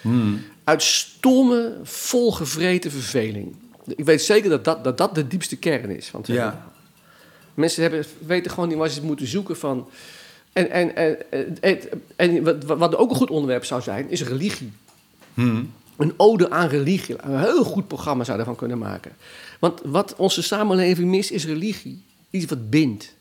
Hmm. 0.00 0.42
Uit 0.64 0.82
stomme, 0.82 1.76
volgevreten 1.82 2.90
verveling. 2.90 3.54
Ik 3.96 4.04
weet 4.04 4.22
zeker 4.22 4.50
dat 4.50 4.64
dat, 4.64 4.84
dat, 4.84 4.98
dat 4.98 5.14
de 5.14 5.26
diepste 5.26 5.56
kern 5.56 5.96
is. 5.96 6.10
Want 6.10 6.26
ja. 6.26 6.66
mensen 7.54 7.82
hebben, 7.82 8.04
weten 8.26 8.50
gewoon 8.50 8.68
niet 8.68 8.78
waar 8.78 8.88
ze 8.88 9.04
moeten 9.04 9.26
zoeken 9.26 9.56
van... 9.56 9.88
En, 10.52 10.70
en, 10.70 10.96
en, 10.96 11.16
en, 11.60 11.78
en 12.16 12.44
wat, 12.44 12.64
wat 12.64 12.96
ook 12.96 13.10
een 13.10 13.16
goed 13.16 13.30
onderwerp 13.30 13.64
zou 13.64 13.82
zijn, 13.82 14.10
is 14.10 14.22
religie. 14.22 14.72
Hmm. 15.34 15.72
Een 16.00 16.14
ode 16.16 16.50
aan 16.50 16.68
religie. 16.68 17.16
Een 17.22 17.38
heel 17.38 17.64
goed 17.64 17.88
programma 17.88 18.24
zou 18.24 18.36
je 18.36 18.42
ervan 18.42 18.58
kunnen 18.58 18.78
maken. 18.78 19.12
Want 19.58 19.80
wat 19.84 20.14
onze 20.16 20.42
samenleving 20.42 21.10
mist, 21.10 21.30
is 21.30 21.46
religie. 21.46 22.02
Iets 22.30 22.46
wat 22.46 22.70
bindt. 22.70 23.14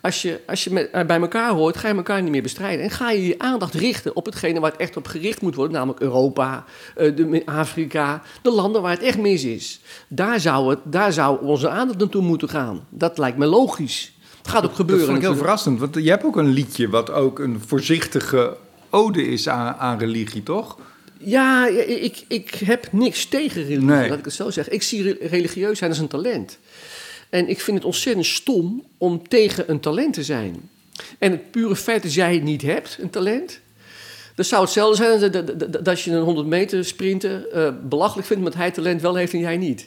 Als 0.00 0.22
je, 0.22 0.40
als 0.46 0.64
je 0.64 0.72
met, 0.72 0.90
eh, 0.90 1.06
bij 1.06 1.20
elkaar 1.20 1.50
hoort, 1.50 1.76
ga 1.76 1.88
je 1.88 1.94
elkaar 1.94 2.22
niet 2.22 2.30
meer 2.30 2.42
bestrijden. 2.42 2.84
En 2.84 2.90
ga 2.90 3.10
je 3.10 3.26
je 3.26 3.38
aandacht 3.38 3.74
richten 3.74 4.16
op 4.16 4.26
hetgene 4.26 4.60
waar 4.60 4.70
het 4.70 4.80
echt 4.80 4.96
op 4.96 5.06
gericht 5.06 5.40
moet 5.40 5.54
worden. 5.54 5.72
Namelijk 5.74 6.00
Europa, 6.00 6.64
eh, 6.96 7.16
de, 7.16 7.42
Afrika, 7.44 8.22
de 8.42 8.50
landen 8.50 8.82
waar 8.82 8.90
het 8.90 9.02
echt 9.02 9.18
mis 9.18 9.44
is. 9.44 9.80
Daar 10.08 10.40
zou, 10.40 10.70
het, 10.70 10.78
daar 10.84 11.12
zou 11.12 11.46
onze 11.46 11.68
aandacht 11.68 11.98
naartoe 11.98 12.22
moeten 12.22 12.48
gaan. 12.48 12.86
Dat 12.88 13.18
lijkt 13.18 13.38
me 13.38 13.46
logisch. 13.46 14.12
Het 14.38 14.48
gaat 14.48 14.64
ook 14.64 14.74
gebeuren. 14.74 15.06
Dat 15.06 15.14
vond 15.14 15.22
ik 15.22 15.30
heel 15.30 15.38
verrassend, 15.42 15.80
want 15.80 15.94
je 15.94 16.10
hebt 16.10 16.24
ook 16.24 16.36
een 16.36 16.52
liedje 16.52 16.88
wat 16.88 17.10
ook 17.10 17.38
een 17.38 17.60
voorzichtige 17.66 18.56
ode 18.90 19.26
is 19.26 19.48
aan, 19.48 19.74
aan 19.74 19.98
religie, 19.98 20.42
toch? 20.42 20.78
Ja, 21.24 21.66
ik, 21.86 22.24
ik 22.28 22.54
heb 22.64 22.92
niks 22.92 23.26
tegen 23.26 23.62
religie, 23.62 23.84
Nee. 23.86 24.08
laat 24.08 24.18
ik 24.18 24.24
het 24.24 24.34
zo 24.34 24.50
zeggen. 24.50 24.72
Ik 24.74 24.82
zie 24.82 25.02
re- 25.02 25.26
religieus 25.26 25.78
zijn 25.78 25.90
als 25.90 25.98
een 25.98 26.08
talent. 26.08 26.58
En 27.30 27.48
ik 27.48 27.60
vind 27.60 27.76
het 27.76 27.86
ontzettend 27.86 28.26
stom 28.26 28.84
om 28.98 29.28
tegen 29.28 29.70
een 29.70 29.80
talent 29.80 30.14
te 30.14 30.22
zijn. 30.22 30.68
En 31.18 31.30
het 31.30 31.50
pure 31.50 31.76
feit 31.76 32.02
dat 32.02 32.14
jij 32.14 32.34
het 32.34 32.42
niet 32.42 32.62
hebt, 32.62 32.98
een 33.00 33.10
talent... 33.10 33.60
Dat 34.34 34.46
zou 34.46 34.62
hetzelfde 34.62 34.96
zijn 34.96 35.20
dat- 35.20 35.32
dat- 35.46 35.58
dat- 35.60 35.72
dat 35.72 35.88
als 35.88 36.04
je 36.04 36.10
een 36.10 36.22
100 36.22 36.46
meter 36.46 36.84
sprinter 36.84 37.48
eh, 37.48 37.68
belachelijk 37.88 38.26
vindt... 38.26 38.42
omdat 38.42 38.58
hij 38.58 38.70
talent 38.70 39.00
wel 39.00 39.14
heeft 39.14 39.32
en 39.32 39.38
jij 39.38 39.56
niet. 39.56 39.86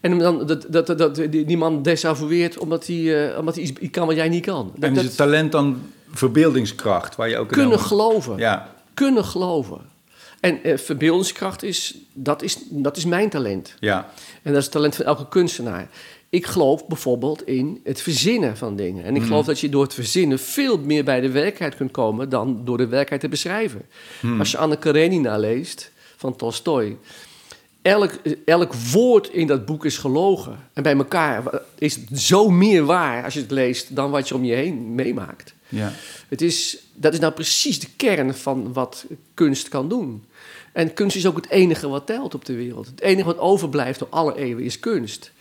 En 0.00 0.18
dan, 0.18 0.46
dat, 0.46 0.66
dat, 0.68 0.86
dat, 0.86 1.14
die, 1.14 1.44
die 1.44 1.56
man 1.56 1.82
desavoueert 1.82 2.58
omdat 2.58 2.86
hij, 2.86 3.28
eh, 3.32 3.38
omdat 3.38 3.54
hij 3.54 3.64
iets, 3.64 3.90
kan 3.90 4.06
wat 4.06 4.16
jij 4.16 4.28
niet 4.28 4.44
kan. 4.44 4.72
Dat, 4.76 4.90
en 4.90 4.96
is 4.96 5.02
het 5.02 5.16
talent 5.16 5.52
dan 5.52 5.80
verbeeldingskracht, 6.10 7.16
waar 7.16 7.28
je 7.28 7.36
ook 7.38 7.48
kunnen 7.48 7.78
geloven 7.80 8.36
Ja, 8.38 8.74
kunnen 8.94 9.24
geloven. 9.24 9.80
En 10.42 10.62
eh, 10.62 10.78
verbeeldingskracht 10.78 11.62
is 11.62 11.94
dat, 12.12 12.42
is, 12.42 12.58
dat 12.68 12.96
is 12.96 13.04
mijn 13.04 13.28
talent. 13.28 13.74
ja. 13.80 14.12
En 14.42 14.52
dat 14.52 14.56
is 14.56 14.64
het 14.64 14.72
talent 14.72 14.96
van 14.96 15.04
elke 15.04 15.28
kunstenaar. 15.28 15.88
Ik 16.28 16.46
geloof 16.46 16.86
bijvoorbeeld 16.86 17.46
in 17.46 17.80
het 17.84 18.00
verzinnen 18.02 18.56
van 18.56 18.76
dingen. 18.76 19.04
En 19.04 19.16
ik 19.16 19.22
geloof 19.22 19.46
dat 19.46 19.60
je 19.60 19.68
door 19.68 19.82
het 19.82 19.94
verzinnen 19.94 20.38
veel 20.38 20.78
meer 20.78 21.04
bij 21.04 21.20
de 21.20 21.30
werkelijkheid 21.30 21.76
kunt 21.76 21.90
komen 21.90 22.28
dan 22.28 22.64
door 22.64 22.76
de 22.76 22.82
werkelijkheid 22.86 23.20
te 23.20 23.28
beschrijven. 23.28 23.82
Als 24.38 24.50
je 24.50 24.58
Anne 24.58 24.78
Karenina 24.78 25.36
leest 25.38 25.90
van 26.16 26.36
Tolstoy. 26.36 26.96
Elk, 27.82 28.12
elk 28.44 28.72
woord 28.74 29.28
in 29.28 29.46
dat 29.46 29.66
boek 29.66 29.84
is 29.84 29.98
gelogen. 29.98 30.58
En 30.72 30.82
bij 30.82 30.96
elkaar 30.96 31.42
is 31.78 31.94
het 31.94 32.20
zo 32.20 32.50
meer 32.50 32.84
waar 32.84 33.24
als 33.24 33.34
je 33.34 33.40
het 33.40 33.50
leest 33.50 33.96
dan 33.96 34.10
wat 34.10 34.28
je 34.28 34.34
om 34.34 34.44
je 34.44 34.54
heen 34.54 34.94
meemaakt. 34.94 35.54
ja. 35.68 35.92
Het 36.28 36.42
is, 36.42 36.78
dat 36.94 37.12
is 37.12 37.18
nou 37.18 37.32
precies 37.32 37.80
de 37.80 37.88
kern 37.96 38.34
van 38.34 38.72
wat 38.72 39.04
kunst 39.34 39.68
kan 39.68 39.88
doen. 39.88 40.24
En 40.72 40.94
kunst 40.94 41.16
is 41.16 41.26
ook 41.26 41.36
het 41.36 41.50
enige 41.50 41.88
wat 41.88 42.06
telt 42.06 42.34
op 42.34 42.44
de 42.44 42.54
wereld. 42.54 42.86
Het 42.86 43.00
enige 43.00 43.26
wat 43.26 43.38
overblijft 43.38 43.98
door 43.98 44.08
alle 44.10 44.36
eeuwen 44.36 44.64
is 44.64 44.78
kunst. 44.78 45.32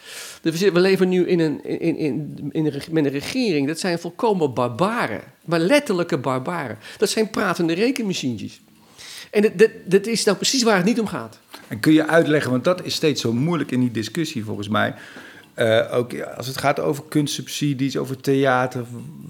Dus 0.41 0.60
we 0.60 0.80
leven 0.80 1.10
nu 1.10 1.28
in 1.28 1.39
een, 1.39 1.63
in, 1.80 1.98
in, 1.98 2.50
in 2.52 2.63
met 2.91 3.06
een 3.06 3.12
regering, 3.12 3.67
dat 3.67 3.80
zijn 3.80 4.00
volkomen 4.00 4.54
barbaren. 4.54 5.22
Maar 5.46 5.60
letterlijke 5.60 6.17
barbaren. 6.17 6.78
Dat 6.98 7.10
zijn 7.10 7.30
pratende 7.30 7.74
rekenmachientjes. 7.74 8.62
En 9.32 9.41
dat, 9.41 9.58
dat, 9.58 9.70
dat 9.86 10.08
is 10.08 10.24
nou 10.24 10.38
precies 10.38 10.63
waar 10.63 10.76
het 10.78 10.86
niet 10.86 11.00
om 11.00 11.08
gaat. 11.08 11.39
En 11.67 11.80
kun 11.80 11.94
je 11.94 12.08
uitleggen, 12.08 12.52
want 12.52 12.63
dat 12.63 12.86
is 12.86 12.94
steeds 12.94 13.22
zo 13.22 13.34
moeilijk 13.34 13.72
in 13.72 13.80
die 13.80 13.91
discussie 13.91 14.44
volgens 14.44 14.67
mij. 14.67 14.94
eh, 15.54 15.94
ook 15.94 16.22
als 16.22 16.48
het 16.48 16.58
gaat 16.58 16.80
over 16.80 17.04
kunstsubsidies, 17.10 17.98
over 17.98 18.22
theater, 18.22 18.86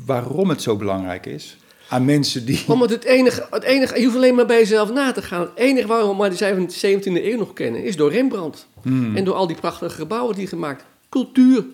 waarom 0.06 0.50
het 0.50 0.62
zo 0.62 0.76
belangrijk 0.76 1.26
is. 1.26 1.58
Aan 1.92 2.06
mensen 2.06 2.46
die. 2.46 2.64
Omdat 2.68 2.90
het 2.90 3.04
enige, 3.04 3.48
het 3.50 3.64
enige, 3.64 3.98
je 4.00 4.04
hoeft 4.04 4.16
alleen 4.16 4.36
maar 4.36 4.46
bij 4.46 4.58
jezelf 4.60 4.92
na 4.94 5.12
te 5.12 5.22
gaan. 5.22 5.42
Het 5.42 5.50
enige 5.56 5.88
waarom 5.88 6.18
we 6.18 6.30
de 6.30 7.00
17e 7.00 7.04
eeuw 7.26 7.38
nog 7.38 7.54
kennen, 7.54 7.84
is 7.84 7.96
door 7.96 8.12
Rembrandt. 8.12 8.68
En 9.16 9.24
door 9.24 9.34
al 9.34 9.48
die 9.48 9.56
prachtige 9.56 9.96
gebouwen 9.96 10.32
die 10.36 10.44
hij 10.44 10.52
gemaakt. 10.54 10.84
Cultuur. 11.10 11.66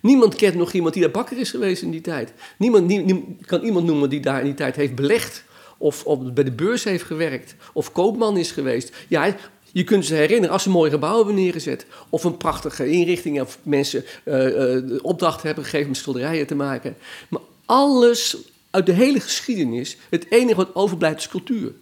Niemand 0.00 0.34
kent 0.34 0.54
nog 0.54 0.72
iemand 0.72 0.94
die 0.94 1.02
daar 1.02 1.12
bakker 1.12 1.38
is 1.38 1.50
geweest 1.50 1.82
in 1.82 1.90
die 1.90 2.00
tijd. 2.00 2.32
Niemand 2.58 2.86
nie- 2.86 2.98
nie- 3.04 3.36
kan 3.46 3.62
iemand 3.62 3.86
noemen 3.86 4.10
die 4.10 4.20
daar 4.20 4.38
in 4.38 4.44
die 4.44 4.54
tijd 4.54 4.76
heeft 4.76 4.94
belegd. 4.94 5.44
Of, 5.78 6.04
of 6.04 6.32
bij 6.32 6.44
de 6.44 6.52
beurs 6.52 6.84
heeft 6.84 7.04
gewerkt. 7.04 7.54
Of 7.72 7.92
koopman 7.92 8.36
is 8.36 8.50
geweest. 8.50 8.92
Ja, 9.08 9.36
je 9.72 9.84
kunt 9.84 10.04
ze 10.06 10.14
herinneren 10.14 10.50
als 10.50 10.62
ze 10.62 10.70
mooie 10.70 10.90
gebouwen 10.90 11.24
hebben 11.24 11.42
neergezet. 11.44 11.86
Of 12.08 12.24
een 12.24 12.36
prachtige 12.36 12.90
inrichting. 12.90 13.40
Of 13.40 13.58
mensen 13.62 14.04
eh, 14.24 14.46
eh, 14.46 14.52
de 14.86 14.98
opdracht 15.02 15.42
hebben 15.42 15.64
gegeven 15.64 15.88
om 15.88 15.94
schilderijen 15.94 16.46
te 16.46 16.54
maken. 16.54 16.96
Maar 17.28 17.40
alles 17.64 18.36
uit 18.70 18.86
de 18.86 18.92
hele 18.92 19.20
geschiedenis. 19.20 19.96
Het 20.10 20.26
enige 20.30 20.54
wat 20.56 20.74
overblijft 20.74 21.18
is 21.18 21.28
cultuur. 21.28 21.72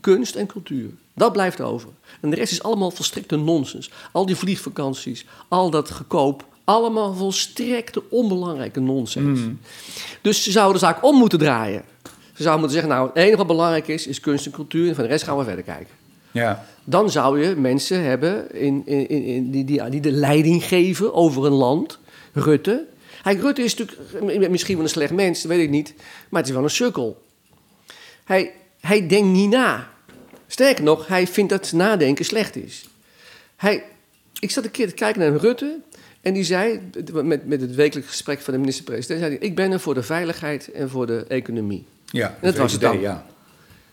Kunst 0.00 0.34
en 0.34 0.46
cultuur. 0.46 0.90
Dat 1.14 1.32
blijft 1.32 1.60
over. 1.60 1.88
En 2.20 2.30
de 2.30 2.36
rest 2.36 2.52
is 2.52 2.62
allemaal 2.62 2.90
volstrekte 2.90 3.36
nonsens. 3.36 3.90
Al 4.12 4.26
die 4.26 4.36
vliegvakanties, 4.36 5.24
al 5.48 5.70
dat 5.70 5.90
gekoop. 5.90 6.44
Allemaal 6.64 7.14
volstrekte 7.14 8.02
onbelangrijke 8.10 8.80
nonsens. 8.80 9.40
Dus 10.20 10.42
ze 10.42 10.50
zouden 10.50 10.80
de 10.80 10.86
zaak 10.86 11.04
om 11.04 11.16
moeten 11.16 11.38
draaien. 11.38 11.82
Ze 12.34 12.42
zouden 12.44 12.58
moeten 12.64 12.80
zeggen, 12.80 12.88
nou, 12.98 13.08
het 13.08 13.16
enige 13.16 13.36
wat 13.36 13.46
belangrijk 13.46 13.88
is, 13.88 14.06
is 14.06 14.20
kunst 14.20 14.46
en 14.46 14.52
cultuur. 14.52 14.88
En 14.88 14.94
van 14.94 15.04
de 15.04 15.10
rest 15.10 15.24
gaan 15.24 15.38
we 15.38 15.44
verder 15.44 15.64
kijken. 15.64 15.94
Ja, 16.32 16.66
Dan 16.84 17.10
zou 17.10 17.40
je 17.46 17.56
mensen 17.56 18.02
hebben 18.02 18.54
in, 18.54 18.82
in, 18.86 19.08
in- 19.08 19.50
die, 19.50 19.64
die, 19.64 19.88
die 19.90 20.00
de 20.00 20.10
leiding 20.12 20.64
geven 20.64 21.14
over 21.14 21.46
een 21.46 21.52
land. 21.52 21.98
Rutte. 22.32 22.86
Hij, 23.22 23.34
Rutte 23.34 23.62
is 23.62 23.74
natuurlijk 23.74 24.50
misschien 24.50 24.74
wel 24.74 24.84
een 24.84 24.90
slecht 24.90 25.12
mens, 25.12 25.42
dat 25.42 25.50
weet 25.50 25.62
ik 25.62 25.70
niet. 25.70 25.94
Maar 26.28 26.40
het 26.40 26.48
is 26.48 26.54
wel 26.54 26.64
een 26.64 26.70
sukkel. 26.70 27.22
Hij, 28.24 28.52
hij 28.80 29.06
denkt 29.06 29.28
niet 29.28 29.50
na. 29.50 29.90
Sterker 30.46 30.84
nog, 30.84 31.06
hij 31.06 31.26
vindt 31.26 31.50
dat 31.50 31.72
nadenken 31.72 32.24
slecht 32.24 32.56
is. 32.56 32.88
Hij, 33.56 33.84
ik 34.40 34.50
zat 34.50 34.64
een 34.64 34.70
keer 34.70 34.88
te 34.88 34.94
kijken 34.94 35.20
naar 35.20 35.40
Rutte. 35.40 35.78
En 36.20 36.34
die 36.34 36.44
zei, 36.44 36.80
met, 37.12 37.46
met 37.46 37.60
het 37.60 37.74
wekelijks 37.74 38.10
gesprek 38.10 38.40
van 38.40 38.52
de 38.52 38.60
minister-president... 38.60 39.20
zei 39.20 39.32
hij, 39.32 39.48
ik 39.48 39.54
ben 39.54 39.72
er 39.72 39.80
voor 39.80 39.94
de 39.94 40.02
veiligheid 40.02 40.70
en 40.70 40.90
voor 40.90 41.06
de 41.06 41.24
economie. 41.28 41.84
ja. 42.10 42.38
Dat 42.40 42.56
was 42.56 42.72
het 42.72 42.80
dan. 42.80 43.00
Ja. 43.00 43.26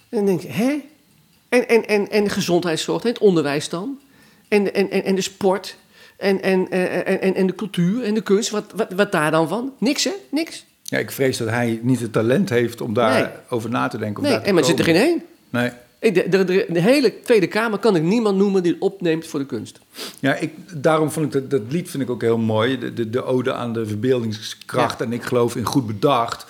En 0.10 0.18
dan 0.18 0.26
denk 0.26 0.42
je, 0.42 0.48
hè? 0.48 0.82
En, 1.50 1.68
en, 1.68 1.88
en, 1.88 2.10
en 2.10 2.24
de 2.24 2.30
gezondheidszorg, 2.30 3.04
en 3.04 3.10
het 3.10 3.20
onderwijs 3.20 3.70
dan? 3.70 4.00
En, 4.48 4.74
en, 4.74 4.92
en, 4.92 5.04
en 5.04 5.16
de 5.16 5.22
sport? 5.22 5.78
En, 6.17 6.41
en, 6.41 6.69
en, 6.71 7.21
en, 7.21 7.36
en 7.36 7.47
de 7.47 7.56
cultuur 7.56 8.04
en 8.04 8.13
de 8.13 8.21
kunst? 8.21 8.49
Wat, 8.49 8.71
wat, 8.75 8.91
wat 8.93 9.12
daar 9.12 9.32
dan 9.32 9.47
van? 9.47 9.73
Niks, 9.80 10.04
hè? 10.04 10.12
Niks. 10.32 10.65
ja, 10.84 10.97
ik 10.97 11.12
vrees 11.12 11.38
dat 11.38 11.49
hij 11.49 11.80
niet 11.82 11.99
het 11.99 12.12
talent 12.13 12.49
heeft 12.49 12.82
om 12.82 12.93
daar 12.93 13.21
Nee. 13.21 13.30
over 13.49 13.69
na 13.69 13.88
te 13.88 13.97
denken. 13.97 14.17
Of 14.17 14.21
Nee, 14.23 14.32
daar 14.32 14.41
te 14.41 14.47
en 14.47 14.54
maar 14.54 14.63
er 14.63 14.69
zit 14.69 14.80
er 14.80 14.86
geen 14.86 14.95
één. 14.95 15.21
Nee. 15.49 15.71
De, 15.99 16.30
de, 16.30 16.43
de, 16.43 16.65
de 16.69 16.80
hele 16.82 17.19
Tweede 17.21 17.47
Kamer 17.47 17.80
kan 17.80 17.95
ik 17.95 18.01
niemand 18.04 18.38
noemen 18.38 18.63
die 18.63 18.71
het 18.73 18.82
opneemt 18.82 19.28
voor 19.28 19.39
de 19.39 19.45
kunst. 19.45 19.80
Ja, 20.19 20.36
ik, 20.36 20.54
daarom 20.82 21.12
vond 21.12 21.25
ik 21.25 21.32
dat, 21.32 21.49
dat 21.49 21.62
lied 21.73 21.89
vind 21.89 22.04
ik 22.04 22.10
ook 22.10 22.21
heel 22.21 22.38
mooi. 22.38 22.80
De, 22.80 22.93
de, 22.93 23.10
de 23.10 23.23
ode 23.23 23.54
aan 23.54 23.73
de 23.73 23.86
verbeeldingskracht. 23.86 25.01
En 25.01 25.13
ik 25.13 25.23
geloof 25.23 25.56
in 25.56 25.65
goed 25.65 25.88
bedacht. 25.88 26.45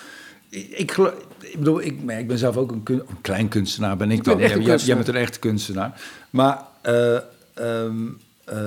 Ik, 0.50 0.70
ik, 0.70 0.92
geloof- 0.92 1.14
ik 1.42 1.58
bedoel, 1.58 1.82
ik, 1.82 1.98
ik 2.08 2.28
ben 2.28 2.38
zelf 2.38 2.58
ook 2.58 2.72
een, 2.72 2.84
kun- 2.84 3.04
een 3.10 3.22
klein 3.22 3.48
kunstenaar, 3.48 3.98
ben 3.98 4.12
ik 4.12 4.24
dan. 4.24 4.34
een 4.42 4.62
Jij- 4.80 4.96
bent 4.96 5.08
een 5.08 5.16
echte 5.16 5.40
kunstenaar. 5.40 6.02
Maar 6.30 6.60
eh, 6.82 7.16
ehm, 7.54 7.96
eh, 8.46 8.58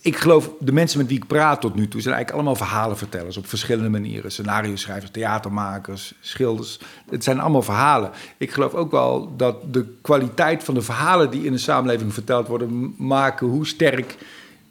ik 0.00 0.16
geloof, 0.16 0.50
de 0.60 0.72
mensen 0.72 0.98
met 0.98 1.08
wie 1.08 1.16
ik 1.16 1.26
praat 1.26 1.60
tot 1.60 1.74
nu 1.74 1.88
toe... 1.88 2.00
zijn 2.00 2.14
eigenlijk 2.14 2.44
allemaal 2.44 2.66
verhalenvertellers 2.66 3.36
op 3.36 3.46
verschillende 3.46 3.88
manieren. 3.88 4.32
Scenario 4.32 4.76
schrijvers, 4.76 5.10
theatermakers, 5.10 6.14
schilders. 6.20 6.78
Het 7.10 7.24
zijn 7.24 7.40
allemaal 7.40 7.62
verhalen. 7.62 8.10
Ik 8.38 8.50
geloof 8.50 8.74
ook 8.74 8.90
wel 8.90 9.36
dat 9.36 9.56
de 9.72 9.86
kwaliteit 10.02 10.64
van 10.64 10.74
de 10.74 10.82
verhalen... 10.82 11.30
die 11.30 11.44
in 11.44 11.52
een 11.52 11.58
samenleving 11.58 12.14
verteld 12.14 12.48
worden... 12.48 12.94
maken 12.98 13.46
hoe 13.46 13.66
sterk 13.66 14.16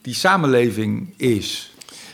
die 0.02 0.14
samenleving 0.14 1.14
is. 1.18 1.74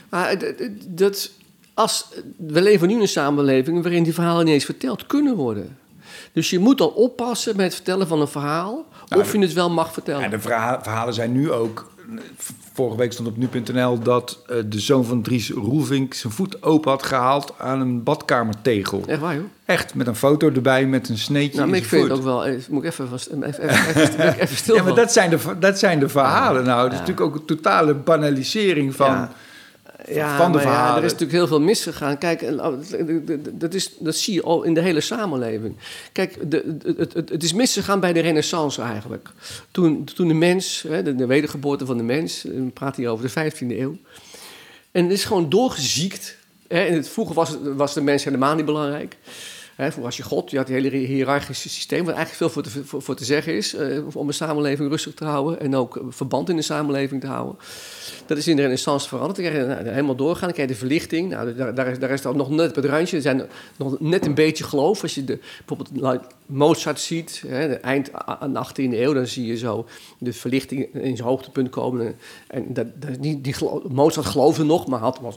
Maar 0.10 0.38
d- 0.38 0.70
dat, 0.88 1.32
als, 1.74 2.08
we 2.38 2.62
leven 2.62 2.88
nu 2.88 2.94
in 2.94 3.02
een 3.02 3.08
samenleving 3.08 3.82
waarin 3.82 4.04
die 4.04 4.14
verhalen 4.14 4.46
niet 4.46 4.54
eens 4.54 4.66
verteld 4.66 5.06
kunnen 5.06 5.36
worden. 5.36 5.78
Dus 6.34 6.50
je 6.50 6.60
moet 6.60 6.82
al 6.82 6.88
oppassen 6.88 7.56
met 7.56 7.66
het 7.66 7.76
vertellen 7.76 8.08
van 8.08 8.22
een 8.22 8.28
verhaal... 8.28 8.86
Nou, 9.08 9.22
of 9.22 9.32
je 9.32 9.40
het 9.40 9.54
wel 9.54 9.70
mag 9.70 9.94
vertellen. 9.94 10.22
Ja, 10.22 10.30
de 10.30 10.40
verha- 10.40 10.84
verhalen 10.84 11.14
zijn 11.14 11.32
nu 11.32 11.52
ook... 11.52 11.92
Vorige 12.74 12.98
week 12.98 13.12
stond 13.12 13.28
op 13.28 13.38
nu.nl 13.38 14.00
dat 14.00 14.42
eh, 14.48 14.56
de 14.66 14.80
zoon 14.80 15.06
van 15.06 15.22
Dries 15.22 15.50
Roelvink... 15.50 16.14
zijn 16.14 16.34
voet 16.34 16.64
open 16.64 16.92
had 16.92 17.04
gehaald 17.04 17.54
aan 17.58 17.82
een 17.82 18.04
badkamertegel. 18.04 19.04
Echt 19.08 19.20
waar, 19.20 19.36
joh. 19.36 19.44
Echt, 19.66 19.96
met 19.96 20.08
een 20.08 20.16
foto 20.16 20.50
erbij 20.52 20.86
met 20.86 21.10
een 21.10 21.18
sneetje 21.18 21.58
Nou, 21.58 21.70
maar 21.70 21.78
ik 21.80 21.86
vind 21.86 22.02
voet. 22.02 22.10
het 22.10 22.20
ook 22.20 22.26
wel... 22.26 22.46
eh, 22.46 22.56
Moet 22.70 22.84
ik 22.84 22.90
even, 22.90 23.08
vast- 23.08 23.28
even, 23.28 23.44
even, 23.44 23.70
even, 23.70 24.02
even, 24.02 24.40
even 24.40 24.56
stil 24.58 24.76
Ja, 24.76 24.84
maar 24.84 24.96
dat 24.96 25.12
zijn 25.12 25.30
de, 25.30 25.38
dat 25.60 25.80
zijn 25.80 26.00
de 26.00 26.10
verhalen. 26.10 26.64
Nou, 26.64 26.82
dat 26.84 26.92
is 26.92 26.98
Ja. 27.00 27.00
natuurlijk 27.06 27.28
ook 27.28 27.36
een 27.36 27.46
totale 27.46 27.94
banalisering 27.94 28.96
van, 28.96 29.12
Ja. 29.12 29.32
Ja, 30.08 30.38
van 30.38 30.52
de 30.52 30.58
ja, 30.58 30.64
verhalen. 30.64 30.98
er 30.98 31.04
is 31.04 31.12
natuurlijk 31.12 31.38
heel 31.38 31.48
veel 31.48 31.62
misgegaan. 31.62 32.18
Kijk, 32.18 32.42
oh, 32.42 32.74
dat, 33.52 33.74
is, 33.74 33.94
dat 34.00 34.16
zie 34.16 34.34
je 34.34 34.44
al 34.44 34.64
in 34.64 34.74
de 34.74 34.82
hele 34.82 35.02
samenleving. 35.02 35.76
Kijk, 36.12 36.52
de, 36.52 36.78
het, 36.98 37.14
het, 37.14 37.30
het 37.30 37.44
is 37.44 37.54
misgegaan 37.54 38.00
bij 38.00 38.14
de 38.14 38.20
renaissance 38.20 38.82
eigenlijk. 38.82 39.30
Toen, 39.72 40.04
toen 40.04 40.28
de 40.28 40.34
mens, 40.34 40.86
de, 41.04 41.16
de 41.16 41.26
wedergeboorte 41.26 41.86
van 41.86 41.98
de 41.98 42.04
mens... 42.04 42.44
we 42.44 42.72
praten 42.74 43.02
hier 43.02 43.12
over 43.12 43.32
de 43.34 43.52
15e 43.52 43.80
eeuw... 43.80 43.98
en 44.92 45.04
het 45.04 45.14
is 45.14 45.26
gewoon 45.26 45.50
doorgeziekt. 45.50 46.38
Hè, 46.68 46.84
en 46.84 46.94
het, 46.94 47.10
vroeger 47.10 47.36
was, 47.36 47.58
was 47.62 47.94
de 47.94 48.02
mens 48.02 48.24
helemaal 48.24 48.56
niet 48.56 48.66
belangrijk. 48.66 49.18
Hè, 49.80 49.92
voor 49.92 50.06
als 50.06 50.18
je 50.18 50.24
God, 50.24 50.52
je 50.52 50.58
had 50.58 50.68
het 50.68 50.82
hele 50.82 50.98
hiërarchische 50.98 51.70
systeem, 51.70 52.06
waar 52.06 52.16
eigenlijk 52.16 52.52
veel 52.54 52.64
voor 52.64 52.84
te, 52.84 53.02
voor, 53.02 53.16
te 53.16 53.26
zeggen 53.26 53.54
is, 53.54 53.76
eh, 53.76 54.16
om 54.16 54.28
een 54.28 54.34
samenleving 54.34 54.90
rustig 54.90 55.14
te 55.14 55.26
houden 55.26 55.60
en 55.60 55.76
ook 55.76 56.02
verband 56.10 56.50
in 56.50 56.56
de 56.56 56.62
samenleving 56.62 57.22
te 57.22 57.28
houden. 57.28 57.56
Dat 58.26 58.38
is 58.38 58.48
in 58.48 58.56
de 58.56 58.62
renaissance 58.62 59.08
veranderd. 59.08 59.36
Dan 59.36 59.46
krijg 59.46 59.64
je 59.64 59.74
nou, 59.74 59.88
helemaal 59.88 60.16
doorgaan, 60.16 60.44
dan 60.44 60.52
krijg 60.52 60.68
je 60.68 60.74
de 60.74 60.80
verlichting. 60.80 61.30
Nou, 61.30 61.56
daar, 61.56 61.76
daar, 61.76 61.88
is, 61.88 62.00
daar 62.00 62.10
is 62.10 62.22
dan 62.22 62.38
nog 62.38 62.50
net 62.50 62.76
het 62.76 62.86
randje. 62.86 63.16
Er 63.16 63.22
zijn 63.22 63.42
nog 63.78 64.00
net 64.00 64.26
een 64.26 64.34
beetje 64.34 64.64
geloof. 64.64 65.02
Als 65.02 65.16
je 65.16 65.24
de, 65.24 65.40
bijvoorbeeld 65.66 66.22
Mozart 66.50 67.00
ziet, 67.00 67.44
hè, 67.48 67.68
de 67.68 67.76
eind 67.76 68.12
18e 68.12 68.74
eeuw, 68.76 69.14
dan 69.14 69.28
zie 69.28 69.46
je 69.46 69.58
zo 69.58 69.88
de 70.18 70.34
verlichting 70.34 70.94
in 70.94 71.16
zijn 71.16 71.28
hoogtepunt 71.28 71.70
komen. 71.70 72.16
En 72.48 72.74
dat, 72.74 72.88
dat, 73.02 73.22
die, 73.22 73.42
die, 73.42 73.56
Mozart 73.90 74.26
geloofde 74.26 74.64
nog, 74.64 74.88
maar 74.88 75.00
had, 75.00 75.20
was, 75.20 75.36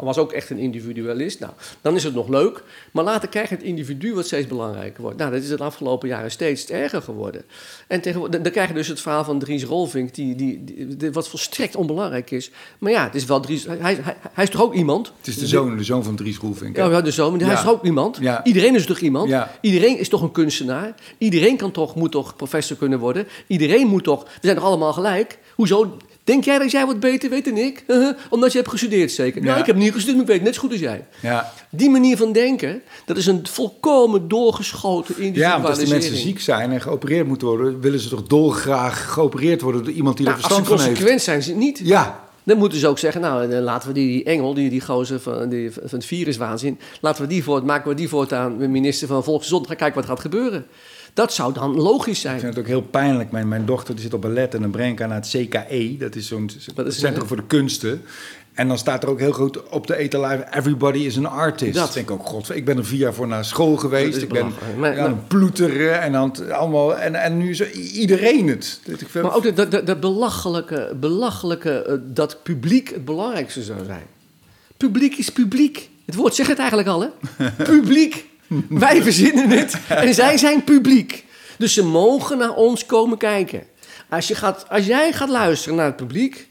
was 0.00 0.18
ook 0.18 0.32
echt 0.32 0.50
een 0.50 0.58
individualist. 0.58 1.40
Nou, 1.40 1.52
dan 1.80 1.94
is 1.94 2.04
het 2.04 2.14
nog 2.14 2.28
leuk. 2.28 2.62
Maar 2.92 3.04
later 3.04 3.28
krijg 3.28 3.48
je 3.48 3.54
het 3.54 3.64
individu 3.64 4.14
wat 4.14 4.26
steeds 4.26 4.46
belangrijker 4.46 5.02
wordt. 5.02 5.18
Nou, 5.18 5.30
dat 5.30 5.42
is 5.42 5.48
de 5.48 5.58
afgelopen 5.58 6.08
jaren 6.08 6.30
steeds 6.30 6.66
erger 6.66 7.02
geworden. 7.02 7.44
En 7.86 8.00
tegenwoordig, 8.00 8.40
dan 8.40 8.52
krijg 8.52 8.68
je 8.68 8.74
dus 8.74 8.88
het 8.88 9.00
verhaal 9.00 9.24
van 9.24 9.38
Dries 9.38 9.64
Rolvink, 9.64 10.14
die, 10.14 10.34
die, 10.34 10.64
die, 10.96 11.12
wat 11.12 11.28
volstrekt 11.28 11.76
onbelangrijk 11.76 12.30
is. 12.30 12.50
Maar 12.78 12.92
ja, 12.92 13.04
het 13.04 13.14
is 13.14 13.24
wel 13.24 13.40
Dries, 13.40 13.66
hij, 13.66 13.76
hij, 13.78 14.16
hij 14.32 14.44
is 14.44 14.50
toch 14.50 14.62
ook 14.62 14.74
iemand? 14.74 15.12
Het 15.18 15.26
is 15.26 15.38
de 15.38 15.46
zoon, 15.46 15.76
de 15.76 15.84
zoon 15.84 16.04
van 16.04 16.16
Dries 16.16 16.38
Rolvink. 16.38 16.76
Ja, 16.76 17.00
de 17.00 17.10
zoon, 17.10 17.40
hij 17.40 17.52
is 17.52 17.60
toch 17.60 17.70
ook 17.70 17.84
iemand? 17.84 18.16
Ja. 18.20 18.44
Iedereen 18.44 18.74
is 18.74 18.86
toch 18.86 18.98
iemand? 18.98 19.34
Iedereen 19.60 19.98
is 19.98 20.08
toch 20.08 20.22
een 20.22 20.32
kunstenaar? 20.32 20.51
Iedereen 21.18 21.56
kan 21.56 21.70
toch, 21.70 21.94
moet 21.94 22.10
toch 22.10 22.36
professor 22.36 22.76
kunnen 22.76 22.98
worden? 22.98 23.28
Iedereen 23.46 23.86
moet 23.86 24.04
toch, 24.04 24.22
we 24.22 24.30
zijn 24.40 24.56
toch 24.56 24.64
allemaal 24.64 24.92
gelijk? 24.92 25.38
Hoezo 25.54 25.96
Denk 26.24 26.44
jij 26.44 26.58
dat 26.58 26.70
jij 26.70 26.86
wat 26.86 27.00
beter 27.00 27.30
weet 27.30 27.44
dan 27.44 27.56
ik? 27.56 27.84
Omdat 28.30 28.52
je 28.52 28.58
hebt 28.58 28.70
gestudeerd 28.70 29.12
zeker. 29.12 29.42
Nou, 29.42 29.60
ik 29.60 29.66
heb 29.66 29.76
niet 29.76 29.92
gestudeerd, 29.92 30.16
maar 30.16 30.26
ik 30.26 30.32
weet 30.32 30.42
net 30.42 30.54
zo 30.54 30.60
goed 30.60 30.70
als 30.70 30.80
jij. 30.80 31.06
Ja. 31.20 31.52
Die 31.70 31.90
manier 31.90 32.16
van 32.16 32.32
denken, 32.32 32.82
dat 33.04 33.16
is 33.16 33.26
een 33.26 33.46
volkomen 33.46 34.28
doorgeschoten 34.28 35.14
individualisering. 35.18 35.36
Ja, 35.36 35.62
want 35.62 35.78
als 35.78 35.88
de 35.88 35.94
mensen 35.94 36.16
ziek 36.16 36.40
zijn 36.40 36.72
en 36.72 36.80
geopereerd 36.80 37.26
moeten 37.26 37.46
worden... 37.46 37.80
willen 37.80 38.00
ze 38.00 38.08
toch 38.08 38.22
dolgraag 38.22 39.12
geopereerd 39.12 39.60
worden 39.60 39.84
door 39.84 39.92
iemand 39.92 40.16
die 40.16 40.26
nou, 40.26 40.38
er 40.38 40.42
verstand 40.44 40.68
van 40.68 40.78
heeft. 40.78 40.88
Als 40.88 40.98
ze 40.98 41.04
consequent 41.04 41.22
zijn 41.22 41.42
ze 41.42 41.64
niet. 41.64 41.80
Ja. 41.88 42.30
Dan 42.44 42.58
moeten 42.58 42.78
ze 42.78 42.88
ook 42.88 42.98
zeggen, 42.98 43.20
nou, 43.20 43.46
laten 43.46 43.88
we 43.88 43.94
die, 43.94 44.06
die 44.06 44.24
engel, 44.24 44.54
die, 44.54 44.70
die 44.70 44.80
gozer 44.80 45.20
van, 45.20 45.48
die, 45.48 45.72
van 45.72 45.82
het 45.90 46.04
viruswaanzin... 46.04 46.78
laten 47.00 47.22
we 47.22 47.28
die 47.28 47.44
voort, 47.44 47.64
maken 47.64 47.88
we 47.88 47.94
die 47.94 48.08
voortaan 48.08 48.70
minister 48.70 49.08
van 49.08 49.24
Volksgezondheid. 49.24 49.78
Kijken 49.78 50.00
wat 50.00 50.08
gaat 50.08 50.20
gebeuren. 50.20 50.66
Dat 51.14 51.32
zou 51.32 51.52
dan 51.52 51.74
logisch 51.74 52.20
zijn. 52.20 52.34
Ik 52.34 52.40
vind 52.40 52.54
het 52.54 52.62
ook 52.62 52.70
heel 52.70 52.82
pijnlijk. 52.82 53.30
Mijn, 53.30 53.48
mijn 53.48 53.66
dochter 53.66 53.94
die 53.94 54.02
zit 54.02 54.14
op 54.14 54.20
ballet 54.20 54.54
en 54.54 54.60
dan 54.60 54.70
breng 54.70 54.92
ik 54.92 54.98
haar 54.98 55.08
naar 55.08 55.20
het 55.20 55.28
CKE. 55.28 55.96
Dat 55.98 56.14
is 56.14 56.28
zo'n 56.28 56.50
Centrum 56.86 57.26
voor 57.26 57.36
de 57.36 57.46
Kunsten. 57.46 58.02
En 58.54 58.68
dan 58.68 58.78
staat 58.78 59.02
er 59.02 59.08
ook 59.08 59.18
heel 59.18 59.32
groot 59.32 59.68
op 59.68 59.86
de 59.86 59.96
etalage: 59.96 60.46
Everybody 60.50 60.98
is 60.98 61.16
an 61.16 61.26
artist. 61.26 61.74
Dat 61.74 61.92
denk 61.92 62.10
ik 62.10 62.14
ook, 62.14 62.26
god, 62.26 62.54
ik 62.54 62.64
ben 62.64 62.76
er 62.76 62.84
vier 62.84 62.98
jaar 62.98 63.14
voor 63.14 63.26
naar 63.26 63.44
school 63.44 63.76
geweest. 63.76 64.22
Ik 64.22 64.28
ben 64.28 64.52
maar, 64.78 64.96
ja, 64.96 65.04
een 65.04 65.26
ploeteren 65.26 66.00
en 66.00 66.12
dan 66.12 66.52
allemaal. 66.52 66.96
En, 66.96 67.14
en 67.14 67.38
nu 67.38 67.50
is 67.50 67.70
iedereen 67.72 68.48
het. 68.48 68.80
Maar 69.12 69.34
ook 69.34 69.56
dat, 69.56 69.70
dat, 69.70 69.86
dat 69.86 70.00
belachelijke, 70.00 70.96
belachelijke 71.00 71.86
uh, 71.88 71.94
dat 72.14 72.42
publiek 72.42 72.90
het 72.90 73.04
belangrijkste 73.04 73.62
zou 73.62 73.84
zijn. 73.84 74.06
Publiek 74.76 75.16
is 75.16 75.30
publiek. 75.30 75.90
Het 76.06 76.14
woord 76.14 76.34
zegt 76.34 76.48
het 76.48 76.58
eigenlijk 76.58 76.88
al, 76.88 77.00
hè? 77.00 77.08
publiek. 77.74 78.30
Wij 78.68 79.02
verzinnen 79.02 79.50
het 79.50 79.76
en 79.88 80.14
zij 80.14 80.36
zijn 80.36 80.64
publiek. 80.64 81.24
Dus 81.58 81.74
ze 81.74 81.84
mogen 81.84 82.38
naar 82.38 82.54
ons 82.54 82.86
komen 82.86 83.18
kijken. 83.18 83.62
Als, 84.08 84.28
je 84.28 84.34
gaat, 84.34 84.68
als 84.68 84.86
jij 84.86 85.12
gaat 85.12 85.28
luisteren 85.28 85.76
naar 85.76 85.86
het 85.86 85.96
publiek, 85.96 86.48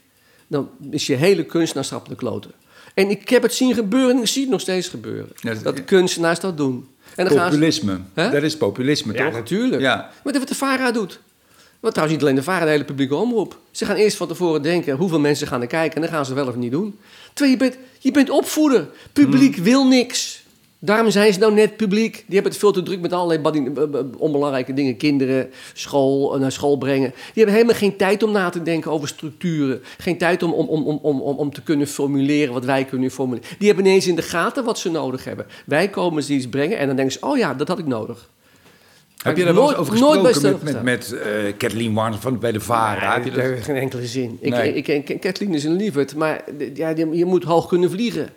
dan 0.52 0.70
is 0.90 1.06
je 1.06 1.14
hele 1.14 1.44
kunstenaarsschap 1.44 2.08
de 2.08 2.14
kloten. 2.14 2.50
En 2.94 3.10
ik 3.10 3.28
heb 3.28 3.42
het 3.42 3.54
zien 3.54 3.74
gebeuren 3.74 4.16
en 4.16 4.22
ik 4.22 4.28
zie 4.28 4.42
het 4.42 4.50
nog 4.50 4.60
steeds 4.60 4.88
gebeuren. 4.88 5.28
dat 5.62 5.76
de 5.76 5.84
kunstenaars 5.84 6.40
dat 6.40 6.56
doen. 6.56 6.88
En 7.16 7.28
dan 7.28 7.36
populisme. 7.36 8.00
Gaan 8.14 8.26
ze, 8.26 8.30
dat 8.30 8.42
is 8.42 8.56
populisme, 8.56 9.12
ja, 9.12 9.24
toch? 9.24 9.32
Natuurlijk. 9.32 9.82
Ja, 9.82 10.10
Maar 10.24 10.32
wat 10.32 10.48
de 10.48 10.54
VARA 10.54 10.92
doet. 10.92 11.20
Wat 11.80 11.92
trouwens 11.92 12.18
niet 12.18 12.28
alleen 12.28 12.44
de 12.44 12.50
VARA, 12.50 12.64
de 12.64 12.70
hele 12.70 12.84
publieke 12.84 13.14
omroep. 13.14 13.58
Ze 13.70 13.84
gaan 13.84 13.96
eerst 13.96 14.16
van 14.16 14.28
tevoren 14.28 14.62
denken 14.62 14.96
hoeveel 14.96 15.20
mensen 15.20 15.46
gaan 15.46 15.60
er 15.60 15.66
kijken... 15.66 15.94
en 15.94 16.02
dan 16.02 16.10
gaan 16.10 16.26
ze 16.26 16.34
wel 16.34 16.46
of 16.46 16.54
niet 16.54 16.70
doen. 16.70 16.98
Terwijl 17.32 17.58
je 17.58 17.64
bent, 17.64 17.76
je 17.98 18.10
bent 18.10 18.30
opvoeder. 18.30 18.88
Publiek 19.12 19.54
hmm. 19.54 19.64
wil 19.64 19.86
niks. 19.86 20.41
Daarom 20.84 21.10
zijn 21.10 21.32
ze 21.32 21.38
nou 21.38 21.54
net 21.54 21.76
publiek. 21.76 22.12
Die 22.12 22.34
hebben 22.34 22.50
het 22.52 22.60
veel 22.60 22.72
te 22.72 22.82
druk 22.82 23.00
met 23.00 23.12
allerlei 23.12 23.72
onbelangrijke 24.18 24.74
dingen. 24.74 24.96
Kinderen, 24.96 25.50
school, 25.72 26.38
naar 26.38 26.52
school 26.52 26.76
brengen. 26.76 27.10
Die 27.10 27.32
hebben 27.34 27.54
helemaal 27.54 27.74
geen 27.74 27.96
tijd 27.96 28.22
om 28.22 28.32
na 28.32 28.50
te 28.50 28.62
denken 28.62 28.90
over 28.90 29.08
structuren. 29.08 29.82
Geen 29.98 30.18
tijd 30.18 30.42
om, 30.42 30.52
om, 30.52 30.68
om, 30.68 30.98
om, 31.02 31.20
om, 31.20 31.36
om 31.38 31.52
te 31.52 31.62
kunnen 31.62 31.86
formuleren 31.86 32.52
wat 32.52 32.64
wij 32.64 32.84
kunnen 32.84 33.10
formuleren. 33.10 33.48
Die 33.58 33.66
hebben 33.66 33.86
ineens 33.86 34.06
in 34.06 34.14
de 34.14 34.22
gaten 34.22 34.64
wat 34.64 34.78
ze 34.78 34.90
nodig 34.90 35.24
hebben. 35.24 35.46
Wij 35.66 35.88
komen 35.88 36.22
ze 36.22 36.32
iets 36.32 36.48
brengen 36.48 36.78
en 36.78 36.86
dan 36.86 36.96
denken 36.96 37.14
ze... 37.14 37.26
oh 37.26 37.38
ja, 37.38 37.54
dat 37.54 37.68
had 37.68 37.78
ik 37.78 37.86
nodig. 37.86 38.30
Heb 39.22 39.36
je 39.36 39.44
daar 39.44 39.56
eens 39.56 39.74
over 39.74 39.92
gesproken 39.92 40.22
met, 40.22 40.62
met, 40.62 40.82
met 40.82 41.14
uh, 41.14 41.52
Kathleen 41.56 41.94
Warner 41.94 42.18
van 42.18 42.38
bij 42.38 42.52
de 42.52 42.60
VARA? 42.60 43.18
Nee, 43.18 43.30
dat 43.30 43.40
heeft 43.40 43.64
geen 43.64 43.76
enkele 43.76 44.06
zin. 44.06 44.38
Nee. 44.40 44.74
Ik, 44.74 44.88
ik, 44.88 45.20
Kathleen 45.20 45.54
is 45.54 45.64
een 45.64 45.76
lieverd, 45.76 46.14
maar 46.14 46.44
ja, 46.74 46.88
je 46.88 47.24
moet 47.24 47.44
hoog 47.44 47.68
kunnen 47.68 47.90
vliegen. 47.90 48.28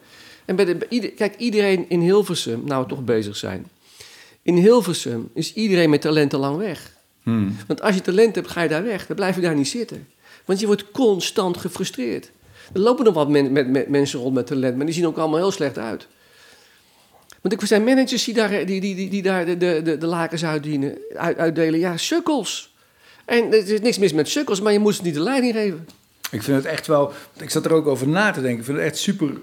En 0.45 0.55
bij 0.55 0.65
de, 0.65 1.11
kijk, 1.15 1.35
iedereen 1.37 1.85
in 1.89 1.99
Hilversum, 1.99 2.61
nou 2.65 2.83
we 2.83 2.89
toch 2.89 3.03
bezig 3.03 3.35
zijn. 3.35 3.67
In 4.41 4.55
Hilversum 4.55 5.29
is 5.33 5.53
iedereen 5.53 5.89
met 5.89 6.01
talenten 6.01 6.39
lang 6.39 6.57
weg. 6.57 6.93
Hmm. 7.23 7.55
Want 7.67 7.81
als 7.81 7.95
je 7.95 8.01
talent 8.01 8.35
hebt, 8.35 8.47
ga 8.47 8.61
je 8.61 8.69
daar 8.69 8.83
weg. 8.83 9.05
Dan 9.07 9.15
blijf 9.15 9.35
je 9.35 9.41
daar 9.41 9.55
niet 9.55 9.67
zitten. 9.67 10.07
Want 10.45 10.59
je 10.59 10.65
wordt 10.65 10.91
constant 10.91 11.57
gefrustreerd. 11.57 12.31
Er 12.73 12.79
lopen 12.79 13.05
nog 13.05 13.13
wat 13.13 13.29
met, 13.29 13.69
met, 13.69 13.89
mensen 13.89 14.19
rond 14.19 14.33
met 14.33 14.47
talent, 14.47 14.75
maar 14.75 14.85
die 14.85 14.95
zien 14.95 15.07
ook 15.07 15.17
allemaal 15.17 15.39
heel 15.39 15.51
slecht 15.51 15.77
uit. 15.77 16.07
Want 17.41 17.61
er 17.61 17.67
zijn 17.67 17.83
managers 17.83 18.23
die 18.23 18.33
daar, 18.33 18.65
die, 18.65 18.81
die, 18.81 18.95
die, 18.95 19.09
die 19.09 19.21
daar 19.21 19.45
de, 19.45 19.57
de, 19.57 19.97
de, 19.97 20.05
lakens 20.05 20.45
uitdienen, 20.45 20.97
uit, 21.13 21.37
uitdelen. 21.37 21.79
Ja, 21.79 21.97
sukkels. 21.97 22.75
En 23.25 23.53
er 23.53 23.69
is 23.69 23.81
niks 23.81 23.97
mis 23.97 24.13
met 24.13 24.29
sukkels, 24.29 24.61
maar 24.61 24.73
je 24.73 24.79
moet 24.79 24.95
ze 24.95 25.01
niet 25.03 25.13
de 25.13 25.19
leiding 25.19 25.53
geven. 25.53 25.87
Ik 26.31 26.43
vind 26.43 26.57
het 26.57 26.65
echt 26.65 26.87
wel... 26.87 27.13
Ik 27.39 27.49
zat 27.49 27.65
er 27.65 27.73
ook 27.73 27.87
over 27.87 28.07
na 28.07 28.31
te 28.31 28.41
denken. 28.41 28.59
Ik 28.59 28.65
vind 28.65 28.77
het 28.77 28.85
echt 28.85 28.97
super 28.97 29.37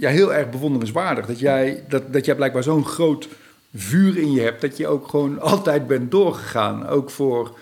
ja, 0.00 0.10
heel 0.10 0.34
erg 0.34 0.50
bewonderenswaardig. 0.50 1.26
Dat 1.26 1.38
jij, 1.38 1.84
dat, 1.88 2.12
dat 2.12 2.24
jij 2.24 2.34
blijkbaar 2.34 2.62
zo'n 2.62 2.84
groot 2.84 3.28
vuur 3.74 4.18
in 4.18 4.32
je 4.32 4.40
hebt. 4.40 4.60
Dat 4.60 4.76
je 4.76 4.86
ook 4.86 5.08
gewoon 5.08 5.40
altijd 5.52 5.86
bent 5.86 6.10
doorgegaan. 6.10 6.88
Ook 6.88 7.10
voor 7.10 7.58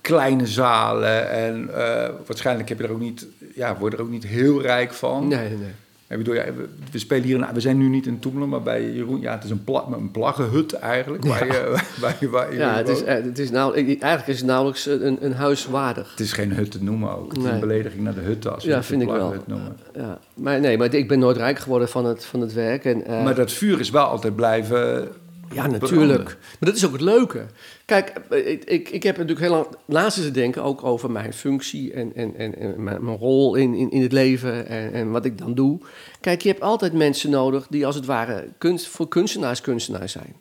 kleine 0.00 0.46
zalen. 0.46 1.30
En 1.30 1.68
uh, 1.70 2.08
waarschijnlijk 2.26 2.68
heb 2.68 2.78
je 2.78 2.84
er 2.84 2.92
ook 2.92 3.00
niet, 3.00 3.26
ja, 3.54 3.76
word 3.78 3.92
er 3.92 4.00
ook 4.00 4.10
niet 4.10 4.26
heel 4.26 4.62
rijk 4.62 4.92
van. 4.92 5.28
Nee, 5.28 5.48
nee. 5.48 5.74
Ik 6.08 6.16
bedoel, 6.16 6.34
ja, 6.34 6.44
we, 6.90 6.98
spelen 6.98 7.24
hier, 7.24 7.48
we 7.54 7.60
zijn 7.60 7.78
nu 7.78 7.88
niet 7.88 8.06
in 8.06 8.18
Toemelen, 8.18 8.48
maar 8.48 8.62
bij 8.62 8.92
Jeroen, 8.92 9.20
ja, 9.20 9.32
het 9.32 9.44
is 9.44 9.50
een, 9.50 9.64
pla, 9.64 9.84
een 9.90 10.10
plaggenhut 10.10 10.72
eigenlijk. 10.72 11.24
Waar 11.28 11.46
je, 11.46 11.78
waar 12.00 12.16
je, 12.20 12.28
waar 12.28 12.54
ja, 12.54 12.74
het 12.74 12.88
is, 12.88 13.02
eh, 13.02 13.14
het 13.14 13.38
is 13.38 13.50
nou, 13.50 13.74
eigenlijk 13.74 14.26
is 14.26 14.38
het 14.38 14.46
nauwelijks 14.46 14.86
een, 14.86 15.18
een 15.20 15.32
huis 15.32 15.66
waardig. 15.66 16.10
Het 16.10 16.20
is 16.20 16.32
geen 16.32 16.52
hut 16.52 16.70
te 16.70 16.82
noemen 16.82 17.16
ook. 17.16 17.32
Het 17.32 17.42
is 17.42 17.50
een 17.50 17.60
belediging 17.60 18.02
naar 18.02 18.14
de 18.14 18.20
hutten 18.20 18.54
als 18.54 18.64
we 18.64 18.70
ja, 18.70 18.76
het 18.76 18.86
vind 18.86 19.02
ik 19.02 19.08
wel. 19.08 19.34
noemen. 19.46 19.76
Ja, 19.94 20.18
maar 20.34 20.60
nee, 20.60 20.78
maar 20.78 20.94
ik 20.94 21.08
ben 21.08 21.18
nooit 21.18 21.36
rijk 21.36 21.58
geworden 21.58 21.88
van 21.88 22.04
het, 22.04 22.24
van 22.24 22.40
het 22.40 22.52
werk. 22.52 22.84
En, 22.84 23.10
uh, 23.10 23.24
maar 23.24 23.34
dat 23.34 23.52
vuur 23.52 23.80
is 23.80 23.90
wel 23.90 24.04
altijd 24.04 24.36
blijven 24.36 25.08
ja, 25.52 25.66
natuurlijk. 25.66 26.24
Maar 26.24 26.68
dat 26.68 26.76
is 26.76 26.86
ook 26.86 26.92
het 26.92 27.00
leuke. 27.00 27.46
Kijk, 27.88 28.12
ik, 28.30 28.64
ik, 28.64 28.88
ik 28.88 29.02
heb 29.02 29.16
natuurlijk 29.16 29.46
heel 29.46 29.56
lang 29.56 29.66
laatst 29.84 30.22
te 30.22 30.30
denken 30.30 30.62
ook 30.62 30.84
over 30.84 31.10
mijn 31.10 31.32
functie 31.32 31.92
en, 31.92 32.12
en, 32.14 32.36
en, 32.36 32.58
en 32.58 32.82
mijn, 32.82 33.04
mijn, 33.04 33.16
rol 33.16 33.54
in, 33.54 33.74
in, 33.74 33.90
in 33.90 34.02
het 34.02 34.12
leven 34.12 34.66
en, 34.66 34.92
en 34.92 35.10
wat 35.10 35.24
ik 35.24 35.38
dan 35.38 35.54
doe. 35.54 35.78
Kijk, 36.20 36.42
je 36.42 36.48
hebt 36.48 36.60
altijd 36.60 36.92
mensen 36.92 37.30
nodig 37.30 37.66
die 37.70 37.86
als 37.86 37.94
het 37.94 38.04
ware 38.04 38.48
kunst, 38.58 38.86
voor 38.86 39.08
kunstenaars 39.08 39.60
kunstenaars 39.60 40.12
zijn. 40.12 40.34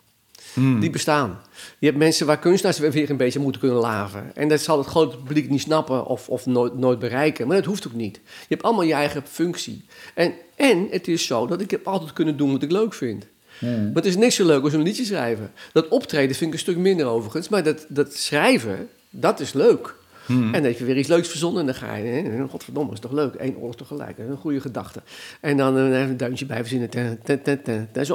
Hmm. 0.53 0.79
Die 0.79 0.89
bestaan. 0.89 1.39
Je 1.79 1.85
hebt 1.85 1.97
mensen 1.97 2.25
waar 2.25 2.39
kunstenaars 2.39 2.79
weer 2.79 3.09
een 3.09 3.17
beetje 3.17 3.39
moeten 3.39 3.61
kunnen 3.61 3.79
laven. 3.79 4.35
En 4.35 4.47
dat 4.47 4.61
zal 4.61 4.77
het 4.77 4.87
grote 4.87 5.17
publiek 5.17 5.49
niet 5.49 5.61
snappen 5.61 6.05
of, 6.05 6.29
of 6.29 6.45
nooit, 6.45 6.77
nooit 6.77 6.99
bereiken. 6.99 7.47
Maar 7.47 7.55
dat 7.55 7.65
hoeft 7.65 7.87
ook 7.87 7.93
niet. 7.93 8.15
Je 8.23 8.45
hebt 8.47 8.63
allemaal 8.63 8.83
je 8.83 8.93
eigen 8.93 9.23
functie. 9.27 9.85
En, 10.13 10.33
en 10.55 10.87
het 10.89 11.07
is 11.07 11.25
zo 11.25 11.47
dat 11.47 11.61
ik 11.61 11.71
heb 11.71 11.87
altijd 11.87 12.13
kunnen 12.13 12.37
doen 12.37 12.51
wat 12.51 12.63
ik 12.63 12.71
leuk 12.71 12.93
vind. 12.93 13.27
Hmm. 13.59 13.85
Maar 13.85 13.95
het 13.95 14.05
is 14.05 14.15
niks 14.15 14.35
zo 14.35 14.45
leuk 14.45 14.63
als 14.63 14.73
een 14.73 14.81
liedje 14.81 15.05
schrijven. 15.05 15.51
Dat 15.73 15.87
optreden 15.87 16.35
vind 16.35 16.49
ik 16.49 16.53
een 16.53 16.59
stuk 16.59 16.77
minder 16.77 17.05
overigens. 17.05 17.49
Maar 17.49 17.63
dat, 17.63 17.85
dat 17.89 18.13
schrijven, 18.13 18.89
dat 19.09 19.39
is 19.39 19.53
leuk. 19.53 19.95
Hmm. 20.25 20.43
En 20.43 20.51
dan 20.51 20.63
heb 20.63 20.77
je 20.77 20.85
weer 20.85 20.97
iets 20.97 21.07
leuks 21.07 21.27
verzonnen 21.27 21.59
en 21.59 21.65
dan 21.65 21.75
ga 21.75 21.95
je... 21.95 22.07
Hè, 22.07 22.47
godverdomme, 22.47 22.93
is 22.93 22.99
toch 22.99 23.11
leuk? 23.11 23.33
Eén 23.37 23.57
oorlog 23.57 23.75
tegelijk, 23.75 24.17
een 24.17 24.37
goede 24.37 24.61
gedachte. 24.61 25.01
En 25.41 25.57
dan 25.57 25.77
uh, 25.77 25.99
een 25.99 26.17
duintje 26.17 26.45
bij 26.45 26.57
verzinnen. 26.57 26.89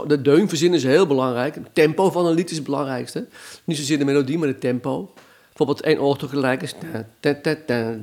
De 0.06 0.20
deun 0.22 0.48
verzinnen 0.48 0.78
is 0.78 0.84
heel 0.84 1.06
belangrijk. 1.06 1.54
Het 1.54 1.64
tempo 1.72 2.10
van 2.10 2.26
een 2.26 2.34
lied 2.34 2.50
is 2.50 2.56
het 2.56 2.64
belangrijkste. 2.64 3.26
Niet 3.64 3.76
zozeer 3.76 3.98
de 3.98 4.04
melodie, 4.04 4.38
maar 4.38 4.48
het 4.48 4.60
tempo. 4.60 5.12
Bijvoorbeeld 5.48 5.80
één 5.80 6.00
oorlog 6.00 6.18
tegelijk 6.18 6.62
is... 6.62 6.74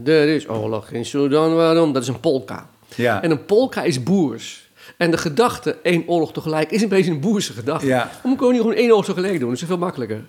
Er 0.03 0.27
is 0.27 0.49
oorlog 0.49 0.91
in 0.91 1.05
Sudan, 1.05 1.55
waarom? 1.55 1.93
Dat 1.93 2.01
is 2.01 2.07
een 2.07 2.19
polka. 2.19 2.69
Ja. 2.95 3.21
En 3.21 3.31
een 3.31 3.45
polka 3.45 3.83
is 3.83 4.03
boers. 4.03 4.68
En 4.97 5.11
de 5.11 5.17
gedachte, 5.17 5.77
één 5.83 6.07
oorlog 6.07 6.33
tegelijk, 6.33 6.71
is 6.71 6.81
een 6.81 6.89
beetje 6.89 7.11
een 7.11 7.19
boerse 7.19 7.53
gedachte. 7.53 7.85
Ja. 7.87 8.11
Dan 8.23 8.31
ik 8.33 8.39
niet 8.41 8.55
gewoon 8.61 8.73
één 8.73 8.89
oorlog 8.89 9.05
tegelijk 9.05 9.39
doen. 9.39 9.49
Dat 9.49 9.61
is 9.61 9.67
veel 9.67 9.77
makkelijker. 9.77 10.25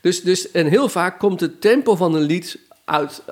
Dus, 0.00 0.22
dus, 0.22 0.50
en 0.50 0.66
heel 0.66 0.88
vaak 0.88 1.18
komt 1.18 1.40
het 1.40 1.60
tempo 1.60 1.96
van 1.96 2.14
een 2.14 2.22
lied 2.22 2.58
uit, 2.84 3.22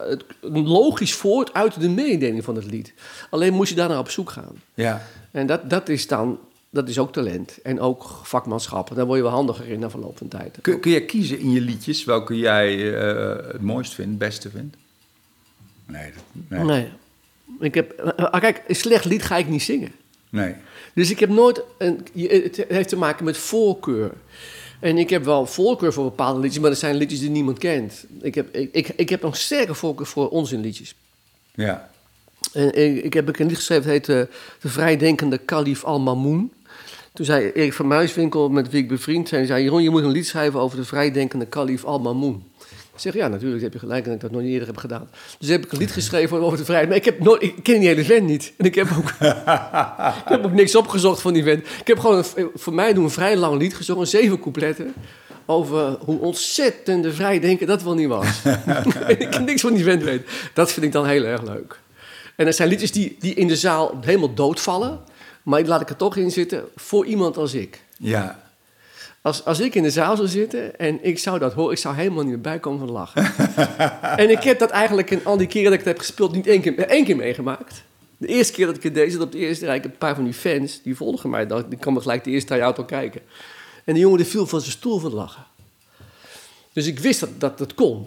logisch 0.52 1.14
voort 1.14 1.54
uit 1.54 1.80
de 1.80 1.88
mededeling 1.88 2.44
van 2.44 2.54
het 2.54 2.64
lied. 2.64 2.92
Alleen 3.30 3.52
moet 3.54 3.68
je 3.68 3.74
daarna 3.74 3.98
op 3.98 4.10
zoek 4.10 4.30
gaan. 4.30 4.62
Ja. 4.74 5.06
En 5.30 5.46
dat, 5.46 5.70
dat 5.70 5.88
is 5.88 6.06
dan 6.06 6.38
Dat 6.72 6.88
is 6.88 6.98
ook 6.98 7.12
talent. 7.12 7.58
En 7.62 7.80
ook 7.80 8.20
vakmanschap. 8.22 8.94
Daar 8.94 9.06
word 9.06 9.16
je 9.18 9.22
wel 9.24 9.32
handiger 9.32 9.68
in 9.68 9.78
na 9.80 9.90
verloop 9.90 10.18
van 10.18 10.28
tijd. 10.28 10.58
Kun, 10.60 10.80
kun 10.80 10.90
je 10.90 11.04
kiezen 11.04 11.38
in 11.38 11.50
je 11.50 11.60
liedjes 11.60 12.04
welke 12.04 12.36
jij 12.38 12.94
eh, 12.94 13.52
het 13.52 13.60
mooist 13.62 13.94
vindt, 13.94 14.10
het 14.10 14.18
beste 14.18 14.50
vindt? 14.50 14.76
Nee. 15.86 16.12
dat- 16.12 16.58
nee. 16.58 16.64
Nee. 16.64 16.88
Ik 17.60 17.74
heb, 17.74 18.00
ah, 18.16 18.40
kijk, 18.40 18.62
een 18.66 18.74
slecht 18.76 19.04
lied 19.04 19.22
ga 19.22 19.36
ik 19.36 19.48
niet 19.48 19.62
zingen. 19.62 19.92
nee. 20.28 20.54
Dus 20.94 21.10
ik 21.10 21.20
heb 21.20 21.28
nooit 21.28 21.62
een. 21.78 22.06
Het 22.14 22.64
heeft 22.68 22.88
te 22.88 22.96
maken 22.96 23.24
met 23.24 23.36
voorkeur. 23.36 24.12
En 24.80 24.98
ik 24.98 25.10
heb 25.10 25.24
wel 25.24 25.46
voorkeur 25.46 25.92
voor 25.92 26.04
bepaalde 26.04 26.40
liedjes, 26.40 26.60
maar 26.60 26.70
dat 26.70 26.78
zijn 26.78 26.96
liedjes 26.96 27.20
die 27.20 27.30
niemand 27.30 27.58
kent. 27.58 28.04
Ik 28.20 28.34
heb, 28.34 28.54
ik, 28.54 28.68
ik, 28.72 28.88
ik 28.96 29.08
heb 29.08 29.22
nog 29.22 29.36
sterke 29.36 29.74
voorkeur 29.74 30.06
voor 30.06 30.28
onzinliedjes. 30.28 30.94
Ja. 31.54 31.90
En 32.52 32.74
ik, 32.74 33.04
ik 33.04 33.12
heb 33.12 33.38
een 33.38 33.46
lied 33.46 33.56
geschreven, 33.56 33.82
dat 33.84 33.92
heet 33.92 34.08
eh, 34.08 34.34
De 34.60 34.68
Vrijdenkende 34.68 35.38
Kalif 35.38 35.84
Al-Mamoun. 35.84 36.52
Toen 37.12 37.24
zei 37.24 37.50
Erik 37.50 37.72
van 37.72 37.86
Muiswinkel, 37.86 38.48
met 38.48 38.70
wie 38.70 38.82
ik 38.82 38.88
bevriend 38.88 39.28
zijn, 39.28 39.46
zei... 39.46 39.62
Jeroen, 39.62 39.82
je 39.82 39.90
moet 39.90 40.02
een 40.02 40.10
lied 40.10 40.26
schrijven 40.26 40.60
over 40.60 40.76
de 40.76 40.84
vrijdenkende 40.84 41.46
Kalif 41.46 41.84
Al-Mamoun. 41.84 42.49
Ik 43.00 43.06
zeg, 43.12 43.22
ja, 43.22 43.28
natuurlijk, 43.28 43.62
heb 43.62 43.72
je 43.72 43.78
gelijk 43.78 43.98
en 44.04 44.04
dat 44.04 44.14
ik 44.14 44.20
dat 44.20 44.30
nog 44.30 44.40
niet 44.40 44.50
eerder 44.52 44.66
heb 44.66 44.76
gedaan. 44.76 45.08
Dus 45.38 45.48
heb 45.48 45.64
ik 45.64 45.72
een 45.72 45.78
lied 45.78 45.92
geschreven 45.92 46.40
over 46.40 46.58
de 46.58 46.64
vrijheid. 46.64 46.88
Maar 46.88 46.98
ik, 46.98 47.04
heb 47.04 47.20
nooit, 47.20 47.42
ik 47.42 47.62
ken 47.62 47.78
die 47.78 47.88
hele 47.88 48.04
vent 48.04 48.26
niet. 48.26 48.52
En 48.56 48.64
ik 48.64 48.74
heb 48.74 48.88
ook, 48.98 49.08
ik 50.24 50.28
heb 50.28 50.44
ook 50.44 50.52
niks 50.52 50.74
opgezocht 50.74 51.20
van 51.20 51.32
die 51.32 51.42
vent. 51.42 51.66
Ik 51.80 51.86
heb 51.86 51.98
gewoon 51.98 52.24
een- 52.36 52.50
voor 52.54 52.74
mij 52.74 52.92
doen 52.92 53.04
een 53.04 53.10
vrij 53.10 53.36
lang 53.36 53.58
lied 53.58 53.74
gezongen, 53.74 54.06
zeven 54.06 54.40
coupletten... 54.40 54.94
over 55.46 55.96
hoe 56.00 56.18
ontzettend 56.20 57.02
de 57.02 57.12
vrijdenken 57.12 57.66
dat 57.66 57.82
wel 57.82 57.94
niet 57.94 58.08
was. 58.08 58.42
ik 59.18 59.38
niks 59.40 59.60
van 59.60 59.74
die 59.74 59.84
vent 59.84 60.02
weet. 60.02 60.22
Dat 60.54 60.72
vind 60.72 60.86
ik 60.86 60.92
dan 60.92 61.06
heel 61.06 61.24
erg 61.24 61.42
leuk. 61.42 61.78
En 62.36 62.46
er 62.46 62.52
zijn 62.52 62.68
liedjes 62.68 62.92
die, 62.92 63.16
die 63.20 63.34
in 63.34 63.48
de 63.48 63.56
zaal 63.56 63.98
helemaal 64.00 64.34
doodvallen... 64.34 65.00
maar 65.42 65.62
laat 65.62 65.80
ik 65.80 65.88
er 65.88 65.96
toch 65.96 66.16
in 66.16 66.30
zitten 66.30 66.64
voor 66.76 67.06
iemand 67.06 67.36
als 67.36 67.54
ik. 67.54 67.82
Ja. 67.98 68.49
Als, 69.22 69.44
als 69.44 69.60
ik 69.60 69.74
in 69.74 69.82
de 69.82 69.90
zaal 69.90 70.16
zou 70.16 70.28
zitten 70.28 70.78
en 70.78 70.98
ik 71.04 71.18
zou 71.18 71.38
dat 71.38 71.52
horen, 71.52 71.72
ik 71.72 71.78
zou 71.78 71.94
helemaal 71.94 72.22
niet 72.22 72.32
meer 72.32 72.40
bijkomen 72.40 72.78
van 72.78 72.90
lachen. 72.90 73.32
en 74.22 74.30
ik 74.30 74.42
heb 74.42 74.58
dat 74.58 74.70
eigenlijk 74.70 75.10
in 75.10 75.24
al 75.24 75.36
die 75.36 75.46
keren 75.46 75.64
dat 75.70 75.72
ik 75.72 75.78
het 75.78 75.88
heb 75.88 75.98
gespeeld 75.98 76.32
niet 76.32 76.46
één 76.46 76.60
keer, 76.60 76.78
één 76.78 77.04
keer 77.04 77.16
meegemaakt. 77.16 77.82
De 78.16 78.26
eerste 78.26 78.52
keer 78.52 78.66
dat 78.66 78.76
ik 78.76 78.82
het 78.82 78.94
deed, 78.94 79.12
zat 79.12 79.20
op 79.22 79.32
de 79.32 79.38
eerste 79.38 79.64
rij, 79.64 79.76
ik 79.76 79.84
een 79.84 79.98
paar 79.98 80.14
van 80.14 80.24
die 80.24 80.32
fans, 80.32 80.82
die 80.82 80.96
volgen 80.96 81.30
mij 81.30 81.46
dan, 81.46 81.64
die 81.68 81.78
kwamen 81.78 82.02
gelijk 82.02 82.24
de 82.24 82.30
eerste 82.30 82.54
rij 82.54 82.64
al 82.64 82.84
kijken. 82.84 83.20
En 83.84 83.94
die 83.94 84.02
jongen 84.02 84.18
die 84.18 84.26
viel 84.26 84.46
van 84.46 84.60
zijn 84.60 84.72
stoel 84.72 84.98
van 84.98 85.12
lachen. 85.12 85.44
Dus 86.72 86.86
ik 86.86 86.98
wist 86.98 87.20
dat 87.20 87.30
dat, 87.38 87.58
dat 87.58 87.74
kon. 87.74 88.06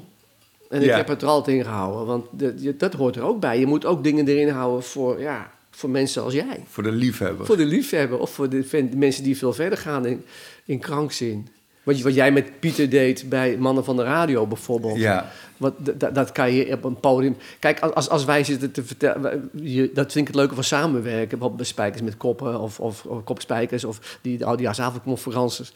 En 0.70 0.82
ik 0.82 0.88
Ja. 0.88 0.96
heb 0.96 1.08
het 1.08 1.22
er 1.22 1.28
altijd 1.28 1.58
in 1.58 1.64
gehouden, 1.64 2.06
want 2.06 2.26
je- 2.62 2.76
dat 2.78 2.94
hoort 2.94 3.16
er 3.16 3.22
ook 3.24 3.40
bij. 3.40 3.60
Je 3.60 3.66
moet 3.66 3.86
ook 3.86 4.04
dingen 4.04 4.28
erin 4.28 4.50
houden 4.50 4.84
voor, 4.84 5.20
ja, 5.20 5.52
voor 5.72 5.90
mensen 5.90 6.24
als 6.24 6.34
jij. 6.34 6.64
Voor 6.68 6.84
de 6.84 6.92
liefhebber. 6.92 7.46
Voor 7.46 7.58
de 7.58 7.66
liefhebber 7.66 8.20
of 8.20 8.30
voor 8.30 8.50
de, 8.50 8.90
mensen 8.96 9.24
die 9.24 9.38
veel 9.38 9.54
verder 9.54 9.78
gaan 9.78 10.06
in, 10.06 10.26
in 10.66 10.80
krankzin. 10.80 11.48
Wat, 11.84 12.00
wat 12.00 12.14
jij 12.14 12.32
met 12.32 12.60
Pieter 12.60 12.90
deed 12.90 13.30
bij 13.30 13.58
Mannen 13.58 13.84
van 13.84 13.96
de 13.96 14.04
Radio 14.04 14.48
bijvoorbeeld. 14.48 14.98
Ja. 14.98 15.30
Wat, 15.58 15.74
dat 16.14 16.32
kan 16.32 16.52
je 16.54 16.72
op 16.74 16.84
een 16.84 17.00
podium... 17.00 17.36
Kijk, 17.60 17.80
als, 17.80 18.10
als 18.10 18.26
wij 18.26 18.44
zitten 18.44 18.72
te 18.72 18.84
vertellen... 18.84 19.50
je- 19.54 19.92
Dat 19.94 20.12
vind 20.12 20.28
ik 20.28 20.34
het 20.34 20.36
leuke 20.42 20.56
van 20.56 20.64
samenwerken. 20.64 21.30
Bijvoorbeeld 21.30 21.56
bij 21.58 21.66
Spijkers 21.66 22.02
met 22.02 22.18
Koppen 22.18 22.60
of, 22.60 22.80
of, 22.80 23.06
of 23.06 23.24
Kopspijkers... 23.24 23.84
of 23.84 24.18
die 24.22 24.46
oudejaarsavondconferences. 24.46 25.74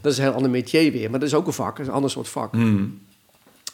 Dat 0.00 0.12
is 0.12 0.18
een 0.18 0.24
heel 0.24 0.32
ander 0.34 0.50
métier 0.50 0.92
weer. 0.92 1.10
Maar 1.10 1.18
dat 1.20 1.28
is 1.28 1.34
ook 1.34 1.46
een 1.46 1.52
vak. 1.52 1.70
Dat 1.70 1.80
is 1.80 1.86
een 1.86 1.94
ander 1.94 2.10
soort 2.10 2.28
vak. 2.28 2.52
Hmm. 2.52 2.98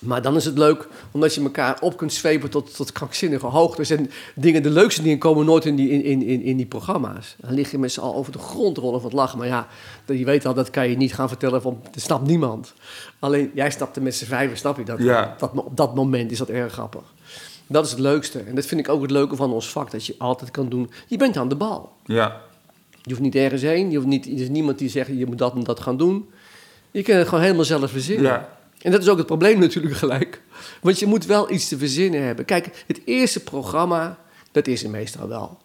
Maar 0.05 0.23
dan 0.23 0.37
is 0.37 0.45
het 0.45 0.59
leuk 0.59 0.89
omdat 1.11 1.35
je 1.35 1.41
elkaar 1.43 1.77
op 1.81 1.97
kunt 1.97 2.13
zwepen 2.13 2.51
tot, 2.51 2.77
tot 2.77 2.93
krankzinnige 2.93 3.47
hoogtes. 3.47 3.91
En 3.91 4.11
dingen, 4.35 4.63
de 4.63 4.71
leukste 4.71 5.03
dingen 5.03 5.19
komen 5.19 5.45
nooit 5.47 5.65
in 5.65 5.77
die, 5.77 5.91
in, 5.91 6.23
in, 6.23 6.43
in, 6.43 6.57
die 6.57 6.67
programma's. 6.67 7.35
Dan 7.39 7.55
lig 7.55 7.71
je 7.71 7.79
met 7.79 7.93
z'n 7.93 8.01
allen 8.01 8.15
over 8.15 8.33
de 8.33 8.39
grond 8.39 8.79
rollen 8.79 9.01
van 9.01 9.11
het 9.11 9.19
lachen. 9.19 9.39
Maar 9.39 9.47
ja, 9.47 9.67
dat- 10.05 10.19
je 10.19 10.25
weet 10.25 10.47
al, 10.47 10.55
dat 10.55 10.71
kan 10.71 10.89
je 10.89 10.97
niet 10.97 11.15
gaan 11.15 11.29
vertellen, 11.29 11.63
want 11.63 11.85
dat 11.85 12.03
snapt 12.03 12.27
niemand. 12.27 12.73
Alleen 13.19 13.51
jij 13.55 13.71
snapte 13.71 14.01
met 14.01 14.15
z'n 14.15 14.25
vijven, 14.25 14.57
snap 14.57 14.77
je 14.79 14.85
dat? 14.85 14.99
Ja. 14.99 15.35
dat? 15.39 15.51
Op 15.55 15.77
dat 15.77 15.95
moment 15.95 16.31
is 16.31 16.39
dat 16.39 16.49
erg 16.49 16.73
grappig. 16.73 17.03
Dat 17.67 17.85
is 17.85 17.91
het 17.91 18.01
leukste. 18.01 18.39
En 18.39 18.55
dat 18.55 18.67
vind 18.67 18.81
ik 18.81 18.89
ook 18.89 19.03
het 19.03 19.11
leuke 19.11 19.37
van 19.37 19.53
ons 19.53 19.69
vak, 19.71 19.91
dat 19.91 20.07
je 20.07 20.15
altijd 20.19 20.51
kan 20.51 20.69
doen. 20.69 20.91
Je 21.07 21.17
bent 21.17 21.37
aan 21.37 21.49
de 21.49 21.57
bal. 21.57 21.93
Ja. 22.05 22.41
Je 23.03 23.11
hoeft 23.11 23.21
niet 23.23 23.35
ergens 23.35 23.63
heen. 23.63 23.91
Je 23.91 23.97
hoeft 23.97 24.09
niet, 24.09 24.27
er 24.27 24.33
is 24.41 24.49
niemand 24.49 24.79
die 24.79 24.89
zegt, 24.89 25.09
je 25.17 25.27
moet 25.27 25.39
dat 25.39 25.55
en 25.55 25.63
dat 25.65 25.81
gaan 25.81 25.97
doen. 25.97 26.29
Je 26.91 27.03
kan 27.03 27.17
het 27.17 27.29
gewoon 27.29 27.45
helemaal 27.45 27.65
zelf 27.65 27.91
verzinnen. 27.91 28.25
Ja. 28.33 28.49
En 28.85 28.91
dat 28.91 29.03
is 29.03 29.09
ook 29.09 29.19
het 29.19 29.27
probleem 29.27 29.59
natuurlijk 29.59 29.95
gelijk. 29.95 30.41
Want 30.81 30.99
je 30.99 31.07
moet 31.07 31.27
wel 31.27 31.51
iets 31.53 31.69
te 31.69 31.79
verzinnen 31.79 32.23
hebben. 32.23 32.45
Kijk, 32.45 32.85
het 32.87 33.01
eerste 33.05 33.41
programma, 33.43 34.19
dat 34.53 34.67
is 34.67 34.85
er 34.85 34.91
meestal 34.91 35.29
wel. 35.29 35.59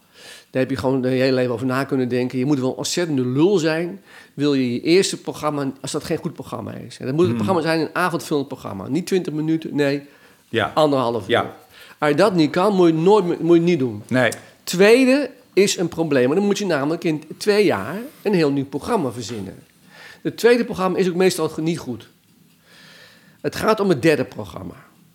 Daar 0.49 0.61
heb 0.61 0.69
je 0.69 0.75
gewoon 0.77 1.01
je 1.01 1.07
hele 1.07 1.33
leven 1.33 1.53
over 1.53 1.65
na 1.65 1.83
kunnen 1.83 2.09
denken. 2.09 2.39
Je 2.39 2.45
moet 2.45 2.59
wel 2.59 2.69
een 2.69 2.75
ontzettende 2.75 3.25
lul 3.25 3.57
zijn. 3.57 4.01
Wil 4.33 4.53
je 4.53 4.73
je 4.73 4.81
eerste 4.81 5.17
programma, 5.21 5.71
als 5.81 5.91
dat 5.91 6.03
geen 6.03 6.17
goed 6.17 6.33
programma 6.33 6.73
is. 6.73 6.97
En 6.99 7.05
dan 7.05 7.15
moet 7.15 7.25
het 7.25 7.35
programma 7.35 7.61
zijn 7.61 7.79
een 7.79 7.89
avondvullend 7.95 8.47
programma. 8.47 8.87
Niet 8.87 9.05
20 9.07 9.33
minuten, 9.33 9.75
nee, 9.75 10.01
Ja. 10.49 10.71
anderhalf 10.75 11.23
uur. 11.23 11.29
Ja. 11.29 11.55
Als 11.97 12.09
je 12.09 12.15
dat 12.15 12.35
niet 12.35 12.51
kan, 12.51 12.75
moet 12.75 12.87
je, 12.87 12.93
nooit, 12.93 13.39
moet 13.39 13.57
je 13.57 13.63
niet 13.63 13.79
doen. 13.79 14.03
Nee. 14.07 14.31
Tweede 14.63 15.29
is 15.53 15.77
een 15.77 15.87
probleem. 15.87 16.29
Dan 16.35 16.45
moet 16.45 16.57
je 16.57 16.65
namelijk 16.65 17.03
in 17.03 17.23
twee 17.37 17.65
jaar 17.65 17.97
een 18.21 18.33
heel 18.33 18.51
nieuw 18.51 18.65
programma 18.65 19.11
verzinnen. 19.11 19.55
Het 20.21 20.37
tweede 20.37 20.65
programma 20.65 20.97
is 20.97 21.09
ook 21.09 21.15
meestal 21.15 21.51
niet 21.57 21.79
goed. 21.79 22.09
Het 23.41 23.55
gaat 23.55 23.79
om 23.79 23.89
het 23.89 24.01
derde 24.01 24.25
programma. 24.25 24.73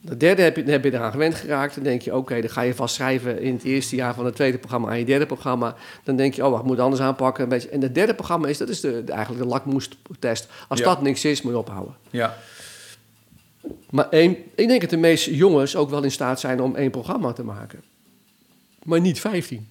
Het 0.09 0.21
derde 0.21 0.43
heb 0.43 0.57
je, 0.57 0.63
heb 0.63 0.85
je 0.85 0.93
eraan 0.93 1.11
gewend 1.11 1.35
geraakt. 1.35 1.75
Dan 1.75 1.85
denk 1.85 2.03
je, 2.03 2.17
oké, 2.17 2.41
dan 2.41 2.51
ga 2.51 2.61
je 2.61 2.75
vast 2.75 2.95
schrijven 2.95 3.41
in 3.41 3.55
het 3.55 3.63
eerste 3.65 3.97
jaar 3.97 4.15
van 4.15 4.25
het 4.25 4.35
tweede 4.35 4.59
programma 4.59 4.89
aan 4.89 4.99
je 4.99 5.05
derde 5.05 5.27
programma. 5.27 5.75
Dan 6.05 6.17
denk 6.17 6.35
je, 6.35 6.47
oh, 6.47 6.59
ik 6.59 6.65
moet 6.65 6.79
anders 6.79 7.03
aanpakken. 7.03 7.43
Een 7.43 7.49
beetje. 7.49 7.69
En 7.69 7.83
het 7.83 7.95
derde 7.95 8.15
programma 8.15 8.49
is, 8.49 8.59
dat 8.59 8.69
is 8.69 8.81
de, 8.81 9.05
de- 9.05 9.13
eigenlijk 9.13 9.43
de 9.43 9.49
lakmoestest. 9.49 10.49
Als 10.69 10.79
Ja. 10.79 10.85
dat 10.85 11.03
niks 11.03 11.25
is, 11.25 11.43
moet 11.43 11.53
je 11.53 11.59
ophouden. 11.59 11.95
Ja. 12.11 12.37
Maar 13.91 14.09
één, 14.09 14.37
ik 14.55 14.69
denk 14.69 14.81
dat 14.81 14.91
de 14.91 14.97
meeste 14.97 15.37
jongens 15.37 15.77
ook 15.77 15.91
wel 15.91 16.03
in 16.03 16.11
staat 16.13 16.41
zijn 16.41 16.61
om 16.61 16.77
één 16.77 16.91
programma 16.91 17.33
te 17.33 17.45
maken. 17.45 17.83
Maar 18.83 19.01
niet 19.01 19.21
15. 19.21 19.69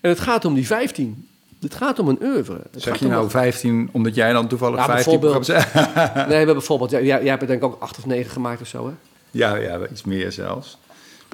En 0.00 0.08
het 0.10 0.20
gaat 0.20 0.44
om 0.44 0.54
die 0.54 0.66
15. 0.66 1.28
Het 1.64 1.74
gaat 1.74 1.98
om 1.98 2.08
een 2.08 2.18
oeuvre. 2.22 2.60
Het 2.72 2.82
Zeg 2.82 2.98
je 2.98 3.06
nou 3.06 3.24
een- 3.24 3.30
15 3.30 3.88
omdat 3.92 4.14
jij 4.14 4.32
dan 4.32 4.48
toevallig 4.48 4.78
Ja, 4.78 4.84
15 4.84 5.20
bijvoorbeeld. 5.20 5.46
programma's... 5.46 6.14
Nee, 6.14 6.26
we 6.26 6.34
hebben 6.34 6.54
bijvoorbeeld... 6.54 6.90
Jij, 6.90 7.04
jij 7.04 7.20
hebt 7.24 7.42
er 7.42 7.48
denk 7.48 7.62
ik 7.62 7.68
ook 7.68 7.80
acht 7.82 7.98
of 7.98 8.06
negen 8.06 8.30
gemaakt 8.30 8.60
of 8.60 8.66
zo, 8.66 8.86
hè? 8.86 8.92
ja, 9.30 9.54
ja, 9.56 9.78
iets 9.92 10.04
meer 10.04 10.32
zelfs. 10.32 10.78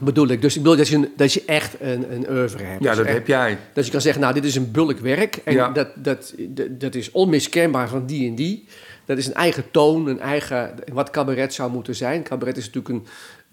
Bedoel 0.03 0.28
ik. 0.28 0.43
Dus 0.43 0.57
ik 0.57 0.62
bedoel 0.62 0.76
dat 0.76 0.89
je, 0.89 0.97
een- 0.97 1.12
dat 1.16 1.33
je 1.33 1.43
echt 1.47 1.76
een, 1.81 2.12
een 2.12 2.31
oeuvre 2.31 2.62
hebt. 2.64 2.83
Ja, 2.85 2.89
Dus 2.95 2.99
dat 3.05 3.14
heb 3.14 3.26
jij. 3.26 3.59
Dat 3.72 3.85
je 3.87 3.91
kan 3.93 4.01
zeggen, 4.01 4.22
nou, 4.22 4.35
dit 4.35 4.45
is 4.45 4.55
een 4.57 4.70
bulk 4.70 4.99
werk. 4.99 5.37
En 5.45 5.53
Ja. 5.55 5.68
dat, 5.68 5.89
dat, 5.97 6.35
dat, 6.49 6.66
dat 6.81 6.95
is 6.95 7.11
onmiskenbaar 7.11 7.89
van 7.89 8.07
die 8.07 8.28
en 8.28 8.35
die. 8.35 8.66
Dat 9.05 9.18
is 9.18 9.26
een 9.26 9.35
eigen 9.35 9.64
toon, 9.70 10.07
een 10.07 10.20
eigen... 10.20 10.74
Wat 10.93 11.11
cabaret 11.11 11.55
zou 11.55 11.70
moeten 11.70 11.95
zijn. 11.97 12.22
Cabaret 12.22 12.57
is 12.57 12.66
natuurlijk 12.70 12.95
een, 12.95 13.07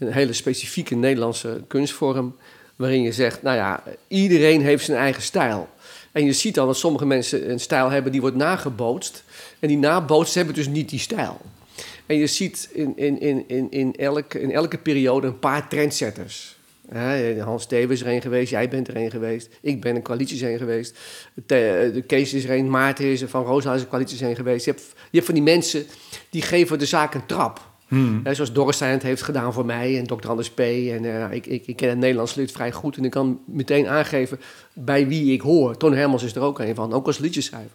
een 0.07 0.13
hele 0.13 0.33
specifieke 0.33 0.95
Nederlandse 0.95 1.61
kunstvorm... 1.67 2.35
waarin 2.75 3.01
je 3.01 3.11
zegt, 3.11 3.41
nou 3.41 3.55
ja, 3.57 3.83
iedereen 4.07 4.61
heeft 4.61 4.85
zijn 4.85 4.97
eigen 4.97 5.21
stijl. 5.21 5.67
En 6.17 6.25
je 6.25 6.33
ziet 6.33 6.55
dan 6.55 6.67
dat 6.67 6.77
sommige 6.77 7.05
mensen 7.05 7.49
een 7.49 7.59
stijl 7.59 7.89
hebben 7.89 8.11
die 8.11 8.21
wordt 8.21 8.35
nagebootst. 8.35 9.23
En 9.59 9.67
die 9.67 9.77
nabootst 9.77 10.35
hebben 10.35 10.53
dus 10.53 10.67
niet 10.67 10.89
die 10.89 10.99
stijl. 10.99 11.37
En 12.05 12.15
je 12.17 12.27
ziet 12.27 12.69
in, 12.71 12.97
in, 12.97 13.21
in, 13.21 13.43
in, 13.47 13.71
in, 13.71 13.95
elke, 13.95 14.41
in 14.41 14.51
elke 14.51 14.77
periode 14.77 15.27
een 15.27 15.39
paar 15.39 15.69
trendsetters. 15.69 16.57
Hans 17.39 17.63
Stevens 17.63 18.01
is 18.01 18.07
er 18.07 18.13
een 18.13 18.21
geweest, 18.21 18.49
jij 18.49 18.69
bent 18.69 18.87
er 18.87 18.95
een 18.95 19.11
geweest, 19.11 19.49
ik 19.61 19.81
ben 19.81 19.95
een 19.95 20.01
coalities 20.01 20.41
heen 20.41 20.57
geweest, 20.57 20.97
de, 21.45 22.03
Kees 22.07 22.33
is 22.33 22.43
er 22.43 22.57
een, 22.57 22.69
Maarten 22.69 23.05
is 23.05 23.21
er, 23.21 23.29
Van 23.29 23.43
Rooshuis 23.43 23.75
is 23.75 23.81
een 23.81 23.89
coalities 23.89 24.19
heen 24.19 24.35
geweest. 24.35 24.65
Je 24.65 24.71
hebt, 24.71 24.83
je 24.93 25.09
hebt 25.11 25.25
van 25.25 25.35
die 25.35 25.43
mensen 25.43 25.85
die 26.29 26.41
geven 26.41 26.79
de 26.79 26.85
zaak 26.85 27.13
een 27.13 27.25
trap. 27.25 27.61
Hè, 28.23 28.33
zoals 28.33 28.79
het 28.79 29.03
heeft 29.03 29.21
gedaan 29.21 29.53
voor 29.53 29.65
mij 29.65 29.97
en 29.97 30.07
Dr. 30.07 30.27
Anders 30.29 30.49
P. 30.51 30.59
En 30.59 31.05
eh, 31.05 31.31
ik, 31.31 31.45
ik, 31.45 31.67
ik 31.67 31.75
ken 31.75 31.89
het 31.89 31.97
Nederlands 31.97 32.35
lid 32.35 32.51
vrij 32.51 32.71
goed 32.71 32.97
en 32.97 33.05
ik 33.05 33.11
kan 33.11 33.39
meteen 33.45 33.87
aangeven 33.87 34.39
bij 34.73 35.07
wie 35.07 35.33
ik 35.33 35.41
hoor. 35.41 35.77
Toon 35.77 35.93
Hermans 35.93 36.23
is 36.23 36.35
er 36.35 36.41
ook 36.41 36.59
een 36.59 36.75
van, 36.75 36.93
ook 36.93 37.05
als 37.07 37.17
liedjeschrijver. 37.17 37.71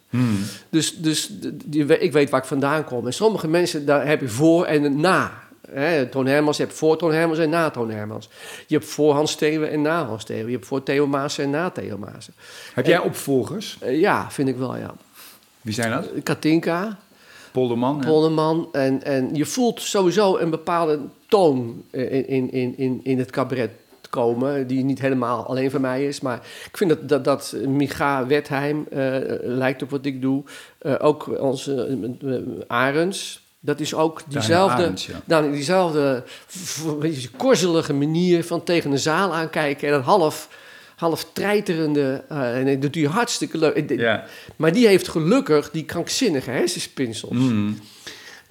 Dus, 0.70 0.96
dus 0.96 1.26
d- 1.26 1.48
die- 1.64 1.98
ik 1.98 2.12
weet 2.12 2.30
waar 2.30 2.40
ik 2.40 2.46
vandaan 2.46 2.84
kom. 2.84 3.06
En 3.06 3.12
sommige 3.14 3.48
mensen, 3.48 3.86
daar 3.86 4.06
heb 4.06 4.20
je 4.20 4.28
voor 4.28 4.64
en 4.64 5.00
na. 5.00 5.40
Hè, 5.70 6.06
Toon 6.06 6.26
Hermans, 6.26 6.56
je 6.56 6.62
hebt 6.62 6.76
voor 6.76 6.96
Toon 6.98 7.12
Hermans 7.12 7.38
en 7.38 7.50
na 7.50 7.70
Toon 7.70 7.90
Hermans. 7.90 8.28
Je 8.66 8.74
hebt 8.76 8.88
voor 8.88 9.14
Hans 9.14 9.30
Steeuwen 9.32 9.70
en 9.70 9.82
na 9.82 10.04
Hans 10.04 10.22
Steeuwen. 10.22 10.46
Je 10.46 10.52
hebt 10.56 10.66
voor 10.66 10.82
Theo 10.82 11.06
Maassen 11.06 11.44
en 11.44 11.50
na 11.50 11.70
Theo 11.70 11.98
Maassen. 11.98 12.34
Heb 12.74 12.86
jij 12.86 12.98
opvolgers? 12.98 13.76
Eh, 13.80 14.00
ja, 14.00 14.30
vind 14.30 14.48
ik 14.48 14.56
wel, 14.56 14.76
ja. 14.76 14.94
Wie 15.60 15.74
zijn 15.74 15.90
dat? 15.90 16.08
Katinka, 16.22 16.98
Polderman? 18.06 18.68
En, 18.72 19.02
en 19.02 19.34
je 19.34 19.46
voelt 19.46 19.80
sowieso 19.80 20.36
een 20.36 20.50
bepaalde 20.50 20.98
toon 21.28 21.82
eh, 21.90 22.12
in, 22.12 22.26
in, 22.28 22.52
in, 22.52 22.74
in, 22.76 23.00
in 23.02 23.18
het 23.18 23.30
cabaret 23.30 23.70
komen... 24.10 24.66
die 24.66 24.84
niet 24.84 25.00
helemaal 25.00 25.46
alleen 25.46 25.70
van 25.70 25.80
mij 25.80 26.06
is. 26.06 26.20
Maar 26.20 26.36
ik 26.70 26.76
vind 26.76 26.90
dat, 26.90 27.08
dat, 27.08 27.24
dat 27.24 27.54
Micha 27.66 28.26
Wertheim 28.26 28.86
eh, 28.90 29.16
lijkt 29.42 29.82
op 29.82 29.90
wat 29.90 30.04
ik 30.04 30.22
doe. 30.22 30.42
Eh, 30.78 30.94
ook 30.98 31.40
onze 31.40 31.98
uh, 32.22 32.38
Arends... 32.66 33.40
Dat 33.64 33.80
is 33.80 33.94
ook 33.94 34.22
diezelfde, 34.28 34.82
Arends, 34.82 35.06
ja. 35.06 35.20
dan 35.24 35.50
diezelfde 35.50 36.24
korzelige 37.36 37.92
manier 37.92 38.44
van 38.44 38.62
tegen 38.62 38.92
een 38.92 38.98
zaal 38.98 39.34
aankijken 39.34 39.88
en 39.88 39.94
dan 39.94 40.02
half, 40.02 40.48
half 41.02 41.26
treiterende. 41.32 42.24
eh, 42.28 42.56
en 42.56 42.80
dat 42.80 42.92
doe 42.92 43.02
je 43.02 43.08
hartstikke 43.08 43.58
leuk. 43.58 43.90
Ja. 43.96 44.24
Maar 44.56 44.72
die 44.72 44.86
heeft 44.86 45.08
gelukkig 45.08 45.70
die 45.70 45.84
krankzinnige 45.84 46.50
hersenspinsels. 46.50 47.38
Mm. 47.38 47.78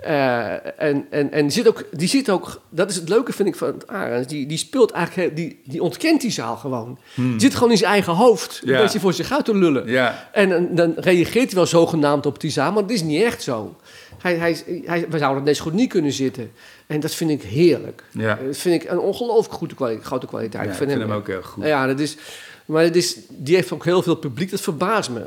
Eh, 0.02 0.52
en 0.78 1.06
en, 1.10 1.32
en 1.32 1.42
die, 1.42 1.52
zit 1.52 1.68
ook, 1.68 1.86
die 1.92 2.08
zit 2.08 2.30
ook, 2.30 2.62
dat 2.70 2.90
is 2.90 2.96
het 2.96 3.10
leuke 3.10 3.34
vind 3.34 3.48
ik 3.48 3.56
van 3.56 3.68
het 3.68 3.88
Arends, 3.88 4.28
die, 4.28 4.46
die 4.46 4.58
speelt 4.58 4.92
eigenlijk, 4.92 5.36
die, 5.36 5.60
die 5.66 5.82
ontkent 5.82 6.22
die 6.22 6.32
zaal 6.32 6.56
gewoon. 6.58 6.98
Die 7.16 7.40
zit 7.40 7.54
gewoon 7.56 7.72
in 7.72 7.78
zijn 7.78 7.92
eigen 7.92 8.14
hoofd, 8.14 8.62
een. 8.64 8.74
Ja. 8.74 8.82
beetje 8.82 9.00
voor 9.00 9.14
zich 9.14 9.32
uit 9.32 9.46
te 9.46 9.58
lullen. 9.58 9.88
Ja. 9.88 10.30
En 10.32 10.50
dan, 10.50 10.68
dan 10.72 10.94
reageert 10.96 11.46
hij 11.46 11.56
wel 11.56 11.66
zogenaamd 11.66 12.26
op 12.26 12.40
die 12.40 12.52
zaal, 12.52 12.72
maar 12.72 12.82
dat 12.82 12.92
is 12.92 13.04
niet 13.04 13.22
echt 13.24 13.44
zo. 13.44 13.76
Hij, 14.22 14.36
hij, 14.36 14.64
hij, 14.86 15.06
we 15.10 15.18
zouden 15.18 15.56
zo 15.56 15.64
goed 15.64 15.74
niet 15.74 15.90
kunnen 15.90 16.12
zitten. 16.12 16.52
En 16.88 17.00
dat 17.00 17.14
vind 17.16 17.30
ik 17.30 17.42
heerlijk. 17.42 18.04
Ja. 18.12 18.40
Dat 18.46 18.58
vind 18.58 18.84
ik 18.84 18.90
een 18.90 19.00
ongelooflijk 19.00 19.54
goede 19.56 19.76
kwali- 19.76 20.00
grote 20.02 20.26
kwaliteit. 20.26 20.64
Ja, 20.66 20.72
ik 20.72 20.78
vind 20.78 20.92
hem 20.92 21.12
ook 21.12 21.28
heel 21.28 21.42
goed. 21.42 21.64
Ja, 21.66 21.88
dat 21.88 22.00
is, 22.00 22.18
maar 22.66 22.84
het 22.84 22.96
is, 22.96 23.18
die 23.30 23.56
heeft 23.56 23.72
ook 23.72 23.86
heel 23.86 24.02
veel 24.02 24.16
publiek, 24.16 24.52
dat 24.52 24.62
verbaast 24.62 25.10
me. 25.10 25.22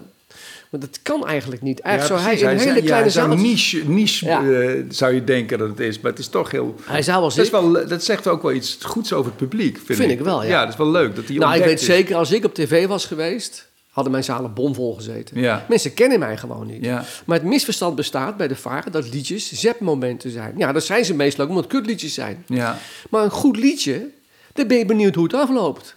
Maar 0.70 0.80
dat 0.82 0.98
kan 1.02 1.26
eigenlijk 1.26 1.62
niet. 1.62 1.80
Eigenlijk 1.80 2.20
Ja, 2.20 2.26
zou 2.28 2.36
hij 2.36 2.52
in 2.52 2.58
een 2.58 2.64
hele 2.66 2.80
ja, 2.80 2.86
kleine 2.86 3.10
zaal... 3.10 3.28
niche, 3.28 3.82
niche 3.88 4.26
Ja. 4.26 4.50
eh, 4.50 4.82
zou 4.88 5.14
je 5.14 5.24
denken 5.24 5.58
dat 5.58 5.68
het 5.68 5.80
is, 5.80 6.00
maar 6.00 6.10
het 6.10 6.20
is 6.20 6.28
toch 6.28 6.50
heel... 6.50 6.74
Hij 6.84 7.02
zou 7.02 7.20
wel 7.20 7.28
Dat, 7.28 7.38
is 7.38 7.44
zitten. 7.50 7.72
wel, 7.72 7.88
dat 7.88 8.04
zegt 8.04 8.26
ook 8.26 8.42
wel 8.42 8.52
iets 8.52 8.78
goeds 8.82 9.12
over 9.12 9.30
het 9.30 9.36
publiek, 9.40 9.78
vind, 9.84 9.98
Vind 9.98 10.10
ik 10.10 10.20
wel, 10.20 10.42
ja. 10.42 10.48
Ja, 10.48 10.60
dat 10.60 10.68
is 10.72 10.76
wel 10.78 10.90
leuk 10.90 11.16
dat 11.16 11.24
hij 11.28 11.36
Nou, 11.36 11.54
ik 11.56 11.64
weet 11.64 11.80
is. 11.80 11.86
zeker, 11.86 12.16
als 12.16 12.32
ik 12.32 12.44
op 12.44 12.54
tv 12.54 12.86
was 12.86 13.06
geweest, 13.06 13.68
hadden 13.94 14.12
mijn 14.12 14.24
zalen 14.24 14.54
bomvol 14.54 14.94
gezeten. 14.94 15.40
Ja. 15.40 15.64
Mensen 15.68 15.94
kennen 15.94 16.18
mij 16.18 16.36
gewoon 16.36 16.66
niet. 16.66 16.84
Ja. 16.84 17.04
Maar 17.24 17.38
het 17.38 17.46
misverstand 17.46 17.96
bestaat 17.96 18.36
bij 18.36 18.48
de 18.48 18.56
varen 18.56 18.92
dat 18.92 19.12
liedjes 19.12 19.52
zepmomenten 19.52 20.30
zijn. 20.30 20.54
Ja, 20.56 20.72
dat 20.72 20.84
zijn 20.84 21.04
ze 21.04 21.14
meestal 21.14 21.44
ook 21.44 21.50
omdat 21.50 21.64
het 21.64 21.72
kutliedjes 21.72 22.14
zijn. 22.14 22.44
Ja. 22.46 22.78
Maar 23.10 23.24
een 23.24 23.30
goed 23.30 23.56
liedje, 23.56 24.08
dan 24.52 24.66
ben 24.66 24.78
je 24.78 24.84
benieuwd 24.84 25.14
hoe 25.14 25.24
het 25.24 25.34
afloopt. 25.34 25.96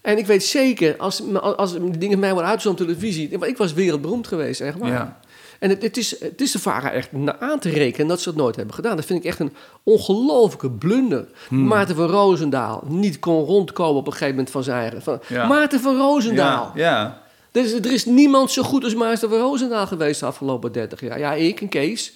En 0.00 0.18
ik 0.18 0.26
weet 0.26 0.44
zeker, 0.44 0.96
als, 0.96 1.22
als, 1.34 1.56
als 1.56 1.74
dingen 1.98 2.18
mij 2.18 2.32
worden 2.32 2.50
uitgezonden 2.50 2.86
op 2.86 2.92
televisie... 2.92 3.28
ik 3.28 3.56
was 3.56 3.72
wereldberoemd 3.72 4.26
geweest, 4.26 4.60
echt 4.60 4.78
waar. 4.78 4.90
Ja. 4.90 5.20
En 5.58 5.70
het, 5.70 5.82
het, 5.82 5.96
is, 5.96 6.20
het 6.20 6.40
is 6.40 6.50
de 6.52 6.58
VARA 6.58 6.90
echt 6.92 7.12
na- 7.12 7.38
aan 7.40 7.58
te 7.58 7.68
rekenen 7.70 8.06
dat 8.06 8.20
ze 8.20 8.28
het 8.28 8.38
nooit 8.38 8.56
hebben 8.56 8.74
gedaan. 8.74 8.96
Dat 8.96 9.04
vind 9.04 9.18
ik 9.18 9.24
echt 9.24 9.38
een 9.38 9.52
ongelofelijke 9.82 10.70
blunder. 10.70 11.26
Hmm. 11.48 11.66
Maarten 11.66 11.96
van 11.96 12.06
Roosendaal 12.06 12.84
niet 12.86 13.18
kon 13.18 13.44
rondkomen 13.44 13.96
op 14.00 14.06
een 14.06 14.12
gegeven 14.12 14.34
moment 14.34 14.50
van 14.50 14.62
zijn 14.62 14.80
eigen... 14.80 15.02
Van, 15.02 15.20
Ja. 15.28 15.46
Maarten 15.46 15.80
van 15.80 15.96
Roosendaal. 15.96 16.72
Ja, 16.74 16.90
ja. 16.90 17.21
Er, 17.52 17.62
is, 17.64 17.72
er 17.72 17.92
is 17.92 18.04
niemand 18.04 18.50
zo 18.50 18.62
goed 18.62 18.84
als 18.84 18.94
Maarten 18.94 19.28
van 19.30 19.38
Roosendaal 19.38 19.86
geweest 19.86 20.20
de 20.20 20.26
afgelopen 20.26 20.72
30 20.72 21.00
jaar. 21.00 21.18
Ja, 21.18 21.32
ik 21.32 21.60
en 21.60 21.68
Kees. 21.68 22.12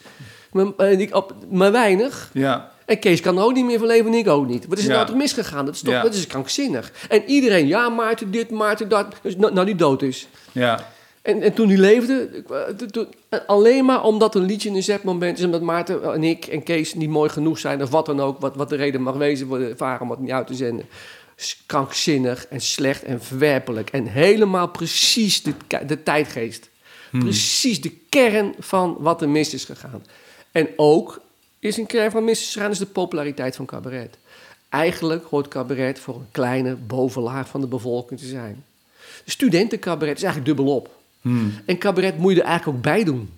Maar, 0.53 0.67
op, 1.13 1.35
maar 1.51 1.73
weinig. 1.73 2.31
ja. 2.33 2.75
En 2.87 2.99
Kees 2.99 3.21
kan 3.21 3.37
er 3.39 3.45
ook 3.45 3.55
niet 3.55 3.65
meer 3.65 3.79
van 3.79 3.87
leven 3.87 4.07
en 4.13 4.19
ik 4.19 4.29
ook 4.29 4.47
niet. 4.47 4.67
Wat 4.67 4.79
is 4.79 4.85
er 4.85 4.91
Ja. 4.91 4.97
nou 4.97 5.07
toch 5.09 5.17
misgegaan? 5.17 5.65
Dat 5.65 5.75
is 5.75 5.81
toch 5.81 5.93
Ja. 5.95 6.03
dat 6.03 6.15
is 6.15 6.27
krankzinnig. 6.27 6.93
En 7.09 7.23
iedereen, 7.25 7.67
ja, 7.67 7.89
Maarten 7.89 8.31
dit, 8.31 8.51
Maarten 8.51 8.89
dat. 8.89 9.07
Dus, 9.23 9.37
nou, 9.37 9.65
die 9.65 9.75
dood 9.75 10.03
is. 10.03 10.29
ja. 10.53 10.89
En, 11.23 11.43
en 11.43 11.53
toen 11.55 11.69
hij 11.69 11.77
leefde, 11.79 12.29
eh, 12.51 12.87
toen- 12.87 13.07
alleen 13.47 13.85
maar 13.85 14.05
omdat 14.05 14.35
een 14.35 14.45
liedje 14.45 14.71
een 14.71 14.83
zetmoment 14.83 15.39
is... 15.39 15.45
omdat 15.45 15.61
Maarten 15.63 16.13
en 16.13 16.25
ik 16.25 16.45
en 16.47 16.63
Kees 16.63 16.95
niet 16.95 17.09
mooi 17.09 17.31
genoeg 17.31 17.59
zijn... 17.59 17.83
of 17.83 17.91
wat 17.91 18.07
dan 18.07 18.21
ook, 18.21 18.41
wat, 18.41 18.57
wat 18.57 18.69
de 18.69 18.77
reden 18.77 19.03
mag 19.03 19.15
wezen 19.15 19.47
voor 19.47 19.59
de 19.59 19.73
varen 19.77 20.01
om 20.01 20.11
het 20.11 20.19
niet 20.21 20.31
uit 20.31 20.47
te 20.47 20.55
zenden... 20.55 20.87
krankzinnig 21.67 22.47
en 22.47 22.61
slecht 22.61 23.03
en 23.03 23.23
verwerpelijk. 23.23 23.91
En 23.91 24.07
helemaal 24.07 24.69
precies 24.69 25.43
de, 25.43 25.55
de 25.87 26.03
tijdgeest. 26.03 26.69
Precies 27.11 27.81
de 27.81 27.93
kern 28.09 28.55
van 28.59 28.97
wat 28.99 29.23
er 29.23 29.29
mis 29.29 29.55
is 29.55 29.65
gegaan. 29.65 30.05
En 30.53 30.69
ook 30.77 31.21
is 31.59 31.77
een 31.77 31.87
kern 31.87 32.11
van 32.11 32.25
mis 32.25 32.41
is 32.41 32.53
gegaan... 32.53 32.71
is 32.71 32.79
de 32.79 32.87
populariteit 32.87 33.57
van 33.57 33.67
cabaret. 33.67 34.19
Eigenlijk 34.69 35.25
hoort 35.25 35.49
cabaret 35.49 35.99
voor 35.99 36.15
een 36.15 36.29
kleine 36.31 36.75
bovenlaag 36.75 37.49
van 37.49 37.61
de 37.61 37.67
bevolking 37.67 38.21
te 38.21 38.27
zijn. 38.27 38.65
Studentencabaret 39.25 40.17
is 40.17 40.23
eigenlijk 40.23 40.57
dubbelop. 40.57 40.95
En 41.65 41.79
cabaret 41.79 42.19
moet 42.19 42.33
je 42.33 42.41
er 42.41 42.47
eigenlijk 42.47 42.77
ook 42.77 42.85
bij 42.85 43.05
doen. 43.05 43.31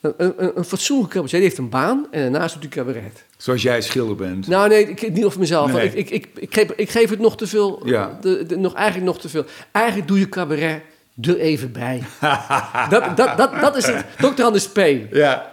Een, 0.00 0.14
een, 0.16 0.58
een 0.58 0.64
fatsoenlijke 0.64 1.12
cabaretier 1.12 1.38
die 1.40 1.48
heeft 1.48 1.60
een 1.60 1.68
baan 1.68 2.06
en 2.10 2.32
daarnaast 2.32 2.54
doet 2.60 2.74
hij 2.74 2.84
cabaret. 2.84 3.24
Zoals 3.36 3.62
jij 3.62 3.80
schilder 3.82 4.16
bent. 4.16 4.46
Nou 4.46 4.68
nee, 4.68 4.88
ik, 4.88 5.12
niet 5.12 5.24
over 5.24 5.38
mezelf. 5.40 5.72
Nee. 5.72 5.86
Ik, 5.86 5.94
ik, 5.94 6.10
ik, 6.10 6.28
ik, 6.34 6.54
geef, 6.54 6.70
ik 6.76 6.90
geef 6.90 7.10
het 7.10 7.18
nog 7.18 7.36
te 7.36 7.46
veel. 7.46 7.82
Ja. 7.86 8.18
De, 8.20 8.46
de- 8.46 8.56
nog, 8.56 8.74
eigenlijk 8.74 9.06
nog 9.06 9.20
te 9.20 9.28
veel. 9.28 9.44
Eigenlijk 9.72 10.08
doe 10.08 10.18
je 10.18 10.28
cabaret 10.28 10.80
er 11.20 11.38
even 11.38 11.72
bij. 11.72 12.02
dat, 12.90 13.16
dat, 13.16 13.36
dat, 13.36 13.60
dat 13.60 13.76
is 13.76 13.86
het. 13.86 14.04
Dr. 14.36 14.42
Anders 14.42 14.68
P. 14.68 14.78
Ja. 15.10 15.52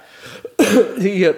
Die, 0.98 1.28
eh, 1.30 1.36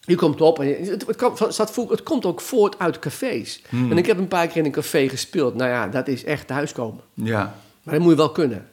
die 0.00 0.16
komt 0.16 0.40
op. 0.40 0.58
En 0.60 0.66
je- 0.68 0.90
het, 0.90 1.06
het, 1.06 1.16
kan- 1.16 1.36
staat 1.48 1.70
voor- 1.70 1.90
het 1.90 2.02
komt 2.02 2.24
ook 2.26 2.40
voort 2.40 2.78
uit 2.78 2.98
cafés. 2.98 3.62
Hmm. 3.68 3.90
En 3.90 3.98
ik 3.98 4.06
heb 4.06 4.18
een 4.18 4.28
paar 4.28 4.46
keer 4.46 4.56
in 4.56 4.64
een 4.64 4.70
café 4.72 5.08
gespeeld. 5.08 5.54
Nou 5.54 5.70
ja, 5.70 5.88
dat 5.88 6.08
is 6.08 6.24
echt 6.24 6.46
thuiskomen. 6.46 7.00
Ja. 7.14 7.54
Maar 7.82 7.94
dat 7.94 8.02
moet 8.02 8.10
je 8.12 8.16
wel 8.16 8.30
kunnen. 8.32 8.66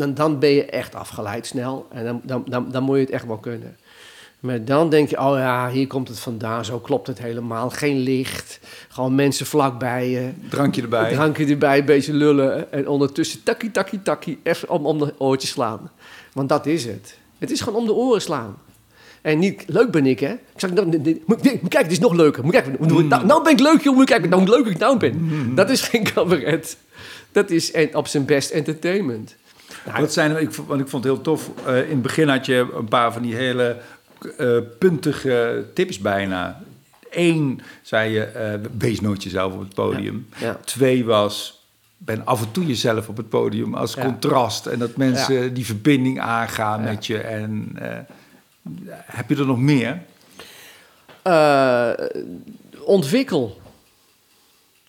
Dan, 0.00 0.14
dan 0.14 0.38
ben 0.38 0.50
je 0.50 0.64
echt 0.64 0.94
afgeleid 0.94 1.46
snel. 1.46 1.86
En 1.92 2.04
dan, 2.04 2.20
dan, 2.24 2.44
dan, 2.48 2.70
dan 2.70 2.82
moet 2.82 2.94
je 2.96 3.02
het 3.02 3.10
echt 3.10 3.26
wel 3.26 3.36
kunnen. 3.38 3.76
Maar 4.40 4.64
dan 4.64 4.90
denk 4.90 5.08
je, 5.08 5.18
oh 5.20 5.36
ja, 5.38 5.70
hier 5.70 5.86
komt 5.86 6.08
het 6.08 6.18
vandaan. 6.18 6.64
Zo 6.64 6.78
klopt 6.78 7.06
het 7.06 7.18
helemaal. 7.18 7.70
Geen 7.70 7.98
licht. 7.98 8.60
Gewoon 8.88 9.14
mensen 9.14 9.46
vlakbij 9.46 10.08
je. 10.10 10.30
Drankje 10.48 10.82
erbij. 10.82 11.12
Drankje 11.12 11.46
erbij, 11.46 11.78
een 11.78 11.84
beetje 11.84 12.12
lullen. 12.12 12.72
En 12.72 12.88
ondertussen 12.88 13.42
takkie, 13.42 13.70
takkie, 13.70 14.02
takkie. 14.02 14.38
Even 14.42 14.68
om, 14.68 14.86
om 14.86 14.98
de 14.98 15.14
oortjes 15.18 15.50
slaan. 15.50 15.90
Want 16.32 16.48
dat 16.48 16.66
is 16.66 16.84
het. 16.84 17.18
Het 17.38 17.50
is 17.50 17.60
gewoon 17.60 17.78
om 17.80 17.86
de 17.86 17.94
oren 17.94 18.22
slaan. 18.22 18.56
En 19.22 19.38
niet, 19.38 19.64
leuk 19.66 19.90
ben 19.90 20.06
ik, 20.06 20.20
hè? 20.20 20.32
Ik 20.32 20.40
zeg, 20.56 20.72
nou, 20.72 21.00
dit- 21.00 21.90
is 21.90 21.98
nog 21.98 22.12
leuker. 22.12 22.42
Moet 22.44 22.52
kijken, 22.52 22.76
nou, 23.08 23.26
nou 23.26 23.42
ben 23.42 23.52
ik 23.52 23.60
leuk, 23.60 23.80
joh. 23.82 23.96
Moet 23.96 24.04
kijken, 24.06 24.28
nou, 24.30 24.42
hoe 24.42 24.50
leuk 24.56 24.66
ik 24.66 24.78
nou 24.78 24.98
ben. 24.98 25.52
Dat 25.54 25.70
is 25.70 25.80
geen 25.82 26.04
cabaret. 26.04 26.76
Dat 27.32 27.50
is 27.50 27.72
en- 27.72 27.96
op 27.96 28.06
zijn 28.06 28.24
best 28.24 28.50
entertainment. 28.50 29.36
Nou, 29.86 30.08
zijn, 30.08 30.36
ik, 30.40 30.52
vond- 30.52 30.68
want 30.68 30.80
ik 30.80 30.88
vond 30.88 31.04
het 31.04 31.12
heel 31.12 31.22
tof. 31.22 31.50
eh, 31.66 31.82
in 31.82 31.90
het 31.90 32.02
begin 32.02 32.28
had 32.28 32.46
je 32.46 32.68
een 32.76 32.88
paar 32.88 33.12
van 33.12 33.22
die 33.22 33.34
hele 33.34 33.76
eh, 34.36 34.56
puntige 34.78 35.64
tips 35.74 35.98
bijna. 35.98 36.62
Eén 37.10 37.60
zei 37.82 38.12
je, 38.12 38.22
eh, 38.24 38.54
wees 38.78 39.00
nooit 39.00 39.22
jezelf 39.22 39.52
op 39.52 39.60
het 39.60 39.74
podium. 39.74 40.26
Ja, 40.38 40.46
ja. 40.46 40.58
Twee 40.64 41.04
was, 41.04 41.64
ben 41.96 42.26
af 42.26 42.40
en 42.42 42.50
toe 42.50 42.66
jezelf 42.66 43.08
op 43.08 43.16
het 43.16 43.28
podium 43.28 43.74
als 43.74 43.94
Ja. 43.94 44.02
contrast. 44.04 44.66
En 44.66 44.78
dat 44.78 44.96
mensen 44.96 45.54
die 45.54 45.64
verbinding 45.66 46.20
aangaan 46.20 46.82
met 46.82 47.06
je. 47.06 47.18
En 47.18 47.76
heb 49.04 49.28
je 49.28 49.36
er 49.36 49.46
nog 49.46 49.58
meer? 49.58 50.02
Ontwikkel. 52.84 53.60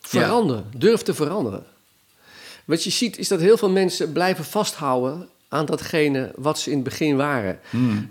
Verander. 0.01 0.63
Durf 0.77 1.01
te 1.01 1.13
veranderen. 1.13 1.63
Wat 2.71 2.83
je 2.83 2.89
ziet 2.89 3.17
is 3.17 3.27
dat 3.27 3.39
heel 3.39 3.57
veel 3.57 3.69
mensen 3.69 4.11
blijven 4.11 4.45
vasthouden 4.45 5.27
aan 5.49 5.65
datgene 5.65 6.31
wat 6.35 6.59
ze 6.59 6.69
in 6.69 6.75
het 6.75 6.83
begin 6.83 7.15
waren. 7.15 7.59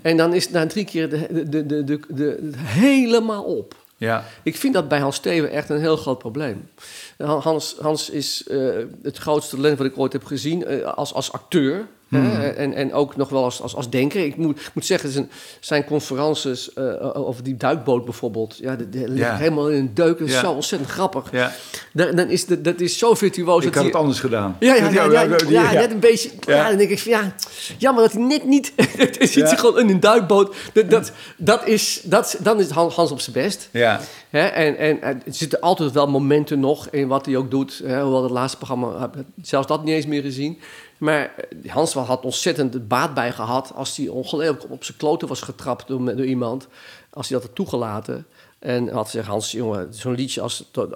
En 0.01 0.17
dan 0.17 0.33
is 0.33 0.43
het 0.43 0.53
na 0.53 0.67
drie 0.67 0.85
keer 0.85 1.09
de, 1.09 1.27
de, 1.31 1.49
de, 1.49 1.65
de, 1.65 1.83
de, 1.83 1.99
de- 2.09 2.51
helemaal 2.57 3.43
op. 3.43 3.75
Ja, 3.97 4.25
Ik 4.43 4.55
vind 4.57 4.73
dat 4.73 4.87
bij 4.87 4.99
Hans 4.99 5.15
Steven 5.15 5.51
echt 5.51 5.69
een 5.69 5.79
heel 5.79 5.97
groot 5.97 6.17
probleem. 6.17 6.69
Hans, 7.17 7.75
Hans 7.79 8.09
is 8.09 8.43
eh, 8.47 8.59
het 9.03 9.17
grootste 9.17 9.55
talent 9.55 9.77
wat 9.77 9.87
ik 9.87 9.97
ooit 9.97 10.13
heb 10.13 10.23
gezien 10.23 10.65
eh, 10.65 10.83
als, 10.83 11.13
als 11.13 11.31
acteur. 11.31 11.87
Hè, 12.19 12.49
en, 12.49 12.73
en 12.73 12.93
ook 12.93 13.15
nog 13.15 13.29
wel 13.29 13.43
als, 13.43 13.61
als, 13.61 13.75
als 13.75 13.89
denker. 13.89 14.25
Ik 14.25 14.35
moet, 14.37 14.59
ik 14.59 14.69
moet 14.73 14.85
zeggen, 14.85 15.09
zijn, 15.11 15.31
zijn 15.59 15.83
conferences 15.85 16.73
eh, 16.73 16.83
over 17.27 17.43
die 17.43 17.57
duikboot 17.57 18.03
bijvoorbeeld... 18.05 18.57
Ja, 18.57 18.75
dat, 18.75 18.87
ligt 18.91 19.17
Ja. 19.17 19.35
helemaal 19.35 19.69
in 19.69 19.77
een 19.79 19.93
deuk. 19.93 20.19
Dat 20.19 20.27
is 20.27 20.33
Ja. 20.33 20.39
zo 20.39 20.51
ontzettend 20.51 20.91
grappig. 20.91 21.31
ja. 21.31 21.51
Dan, 21.93 22.15
dan 22.15 22.29
is 22.29 22.45
de, 22.45 22.61
dat 22.61 22.79
is 22.79 22.97
zo 22.97 23.13
virtuoos. 23.13 23.65
ik 23.65 23.75
had 23.75 23.83
het 23.85 23.95
anders 23.95 24.19
gedaan. 24.19 24.55
ja, 24.59 24.75
ja, 24.75 24.89
ja, 24.89 25.03
ja, 25.03 25.21
ja, 25.21 25.37
ja. 25.49 25.71
net 25.71 25.91
een 25.91 25.99
beetje. 25.99 26.29
Ja. 26.39 26.67
Dan 26.69 26.77
denk 26.77 26.89
ik 26.89 26.99
van 26.99 27.11
ja, 27.11 27.35
jammer 27.77 28.03
dat 28.03 28.11
hij 28.11 28.21
net 28.21 28.45
niet. 28.45 28.73
Het 28.75 29.17
zit 29.31 29.47
hij 29.47 29.57
gewoon 29.57 29.79
in 29.79 29.89
een 29.89 29.99
duikboot. 29.99 30.55
Dat, 30.73 30.89
dat, 30.89 31.11
dat 31.37 31.67
is, 31.67 32.01
dat, 32.03 32.37
dan 32.43 32.59
is 32.59 32.69
Han- 32.69 32.91
Hans 32.91 33.11
op 33.11 33.19
zijn 33.19 33.35
best. 33.35 33.69
Ja, 33.71 33.99
Hè? 34.29 34.45
En, 34.45 34.77
en, 34.77 35.01
er 35.03 35.21
zitten 35.25 35.59
altijd 35.59 35.91
wel 35.91 36.07
momenten 36.07 36.59
nog 36.59 36.87
in 36.89 37.07
wat 37.07 37.25
hij 37.25 37.35
ook 37.37 37.51
doet. 37.51 37.81
Hè? 37.83 38.01
Hoewel 38.01 38.23
het 38.23 38.31
laatste 38.31 38.57
programma, 38.57 39.11
ik 39.15 39.23
zelfs 39.41 39.67
dat 39.67 39.83
niet 39.83 39.93
eens 39.95 40.05
meer 40.05 40.21
gezien. 40.21 40.59
Maar 41.01 41.31
eh, 41.63 41.71
Hans 41.71 41.93
had 41.93 42.23
ontzettend 42.23 42.87
baat 42.87 43.13
bij 43.13 43.31
gehad 43.31 43.71
als 43.75 43.97
hij 43.97 44.07
ongelooflijk 44.07 44.71
op 44.71 44.83
zijn 44.83 44.97
kloten 44.97 45.27
was 45.27 45.41
getrapt 45.41 45.87
door, 45.87 46.15
door 46.15 46.25
iemand. 46.25 46.67
Als 47.09 47.29
hij 47.29 47.37
dat 47.37 47.47
had 47.47 47.55
toegelaten. 47.55 48.25
En 48.59 48.89
had 48.89 49.05
gezegd, 49.05 49.27
Hans, 49.27 49.51
jongen, 49.51 49.93
zo'n 49.93 50.15
liedje 50.15 50.41
als 50.41 50.69
tot, 50.71 50.95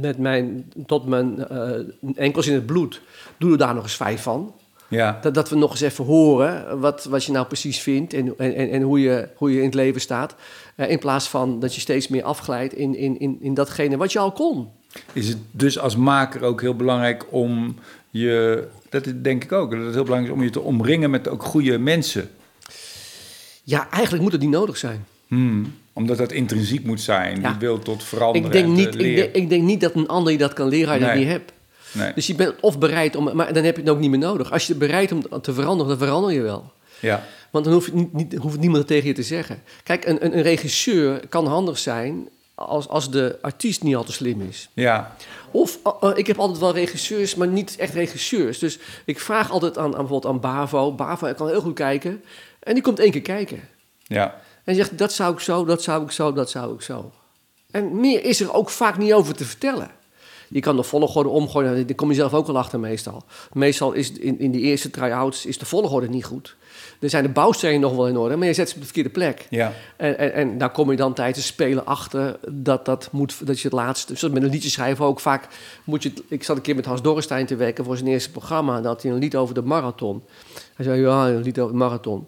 met 0.00 0.18
mijn, 0.18 0.72
tot 0.86 1.06
mijn 1.06 1.48
eh, 1.48 1.70
enkels 2.14 2.46
in 2.46 2.54
het 2.54 2.66
bloed, 2.66 3.00
doe 3.38 3.52
er 3.52 3.58
daar 3.58 3.74
nog 3.74 3.82
eens 3.82 3.96
vijf 3.96 4.22
van. 4.22 4.54
ja. 4.88 5.18
Dat, 5.20 5.34
dat 5.34 5.48
we 5.48 5.56
nog 5.56 5.70
eens 5.70 5.80
even 5.80 6.04
horen 6.04 6.80
wat, 6.80 7.04
wat 7.04 7.24
je 7.24 7.32
nou 7.32 7.46
precies 7.46 7.80
vindt 7.80 8.12
en, 8.12 8.38
en, 8.38 8.70
en, 8.70 8.82
hoe, 8.82 9.00
je, 9.00 9.28
hoe 9.36 9.52
je 9.52 9.58
in 9.58 9.64
het 9.64 9.74
leven 9.74 10.00
staat. 10.00 10.34
Eh, 10.74 10.90
in 10.90 10.98
plaats 10.98 11.28
van 11.28 11.60
dat 11.60 11.74
je 11.74 11.80
steeds 11.80 12.08
meer 12.08 12.22
afglijdt 12.22 12.74
in, 12.74 12.96
in, 12.96 13.18
in, 13.18 13.38
in 13.40 13.54
datgene 13.54 13.96
wat 13.96 14.12
je 14.12 14.18
al 14.18 14.32
kon. 14.32 14.68
Is 15.12 15.28
het 15.28 15.38
dus 15.50 15.78
als 15.78 15.96
maker 15.96 16.42
ook 16.42 16.60
heel 16.60 16.76
belangrijk 16.76 17.26
om 17.30 17.76
je, 18.10 18.64
dat 18.88 19.06
is 19.06 19.12
denk 19.22 19.44
ik 19.44 19.52
ook, 19.52 19.70
dat 19.70 19.84
het 19.84 19.94
heel 19.94 20.04
belangrijk 20.04 20.34
is 20.34 20.40
om 20.40 20.44
je 20.46 20.52
te 20.52 20.60
omringen 20.60 21.10
met 21.10 21.28
ook 21.28 21.42
goede 21.42 21.78
mensen. 21.78 22.30
Ja, 23.64 23.90
eigenlijk 23.90 24.22
moet 24.22 24.32
het 24.32 24.40
niet 24.40 24.50
nodig 24.50 24.76
zijn. 24.76 25.06
Hmm. 25.26 25.74
Omdat 25.92 26.18
dat 26.18 26.32
intrinsiek 26.32 26.84
moet 26.84 27.00
zijn, 27.00 27.40
Ja. 27.40 27.50
die 27.50 27.58
wil 27.58 27.78
tot 27.78 28.04
veranderen 28.04 28.46
Ik 28.46 28.52
denk, 28.52 28.66
niet, 28.66 29.00
ik, 29.00 29.16
denk, 29.16 29.34
ik 29.34 29.48
denk 29.48 29.62
niet 29.62 29.80
dat 29.80 29.94
een 29.94 30.08
ander 30.08 30.32
je 30.32 30.38
dat 30.38 30.52
kan 30.52 30.68
leren 30.68 30.88
als 30.88 30.98
je 30.98 31.04
dat 31.04 31.14
niet 31.14 31.26
hebt. 31.26 31.52
Nee. 31.92 32.12
Dus 32.14 32.26
je 32.26 32.34
bent 32.34 32.54
of 32.60 32.78
bereid 32.78 33.16
om, 33.16 33.36
maar 33.36 33.52
dan 33.52 33.64
heb 33.64 33.74
je 33.76 33.82
het 33.82 33.90
ook 33.90 33.98
niet 33.98 34.10
meer 34.10 34.18
nodig. 34.18 34.52
Als 34.52 34.66
je 34.66 34.74
bereid 34.74 35.12
om 35.12 35.40
te 35.42 35.54
veranderen, 35.54 35.88
dan 35.88 36.06
verander 36.06 36.32
je 36.32 36.40
wel. 36.40 36.72
Ja. 37.00 37.24
Want 37.50 37.64
dan 37.64 37.74
hoeft, 37.74 37.92
niet, 37.92 38.12
niet, 38.12 38.34
hoeft 38.34 38.58
niemand 38.58 38.78
het 38.78 38.86
tegen 38.86 39.08
je 39.08 39.14
te 39.14 39.22
zeggen. 39.22 39.62
Kijk, 39.82 40.04
een, 40.04 40.24
een, 40.24 40.36
een 40.36 40.42
regisseur 40.42 41.26
kan 41.28 41.46
handig 41.46 41.78
zijn 41.78 42.28
als, 42.54 42.88
als 42.88 43.10
de 43.10 43.38
artiest 43.42 43.82
niet 43.82 43.96
al 43.96 44.04
te 44.04 44.12
slim 44.12 44.40
is. 44.48 44.68
Ja. 44.74 45.16
Of 45.50 45.78
uh, 45.86 45.92
uh, 46.00 46.10
ik 46.14 46.26
heb 46.26 46.38
altijd 46.38 46.58
wel 46.58 46.72
regisseurs, 46.74 47.34
maar 47.34 47.48
niet 47.48 47.76
echt 47.76 47.94
regisseurs. 47.94 48.58
Dus 48.58 48.78
ik 49.04 49.20
vraag 49.20 49.50
altijd 49.50 49.78
aan, 49.78 49.84
aan 49.84 49.90
bijvoorbeeld 49.90 50.34
aan 50.34 50.40
Bavo. 50.40 50.92
Bavo 50.92 51.32
kan 51.34 51.48
heel 51.48 51.60
goed 51.60 51.74
kijken. 51.74 52.24
En 52.60 52.74
die 52.74 52.82
komt 52.82 52.98
één 52.98 53.10
keer 53.10 53.22
kijken. 53.22 53.60
Ja. 54.02 54.40
En 54.64 54.74
zegt, 54.74 54.98
dat 54.98 55.12
zou 55.12 55.32
ik 55.32 55.40
zo, 55.40 55.64
dat 55.64 55.82
zou 55.82 56.04
ik 56.04 56.10
zo, 56.10 56.32
dat 56.32 56.50
zou 56.50 56.74
ik 56.74 56.82
zo. 56.82 57.12
En 57.70 58.00
meer 58.00 58.24
is 58.24 58.40
er 58.40 58.52
ook 58.52 58.70
vaak 58.70 58.98
niet 58.98 59.12
over 59.12 59.34
te 59.34 59.44
vertellen. 59.44 59.90
Je 60.48 60.60
kan 60.60 60.76
de 60.76 60.82
volgorde 60.82 61.28
omgooien, 61.28 61.86
daar 61.86 61.96
kom 61.96 62.08
je 62.08 62.14
zelf 62.14 62.34
ook 62.34 62.46
wel 62.46 62.58
achter 62.58 62.80
meestal. 62.80 63.24
Meestal 63.52 63.92
is 63.92 64.12
in, 64.12 64.38
in 64.38 64.50
die 64.50 64.62
eerste 64.62 64.90
try-outs 64.90 65.46
is 65.46 65.58
de 65.58 65.66
volgorde 65.66 66.08
niet 66.08 66.24
goed. 66.24 66.56
Er 67.00 67.10
zijn 67.10 67.22
de 67.22 67.30
bouwstenen 67.30 67.80
nog 67.80 67.96
wel 67.96 68.08
in 68.08 68.16
orde, 68.16 68.36
maar 68.36 68.46
je 68.46 68.52
zet 68.52 68.68
ze 68.68 68.74
op 68.74 68.80
de 68.80 68.86
verkeerde 68.86 69.10
plek. 69.10 69.46
Ja. 69.50 69.72
En, 69.96 70.18
en, 70.18 70.32
en 70.32 70.58
daar 70.58 70.70
kom 70.70 70.90
je 70.90 70.96
dan 70.96 71.14
tijdens 71.14 71.46
spelen 71.46 71.86
achter 71.86 72.38
dat, 72.48 72.84
dat, 72.84 73.08
moet, 73.12 73.46
dat 73.46 73.56
je 73.60 73.64
het 73.68 73.76
laatste... 73.76 74.16
Zoals 74.16 74.34
met 74.34 74.42
een 74.42 74.50
liedje 74.50 74.70
schrijven 74.70 75.04
ook 75.04 75.20
vaak 75.20 75.48
moet 75.84 76.02
je... 76.02 76.12
Ik 76.28 76.44
zat 76.44 76.56
een 76.56 76.62
keer 76.62 76.74
met 76.74 76.84
Hans 76.84 77.02
Dorrestein 77.02 77.46
te 77.46 77.56
werken 77.56 77.84
voor 77.84 77.96
zijn 77.96 78.08
eerste 78.08 78.30
programma. 78.30 78.80
Dat 78.80 79.02
hij 79.02 79.12
een 79.12 79.18
lied 79.18 79.36
over 79.36 79.54
de 79.54 79.62
marathon. 79.62 80.22
Hij 80.74 80.84
zei, 80.84 81.00
ja, 81.00 81.28
een 81.28 81.42
lied 81.42 81.58
over 81.58 81.72
de 81.72 81.78
marathon. 81.78 82.26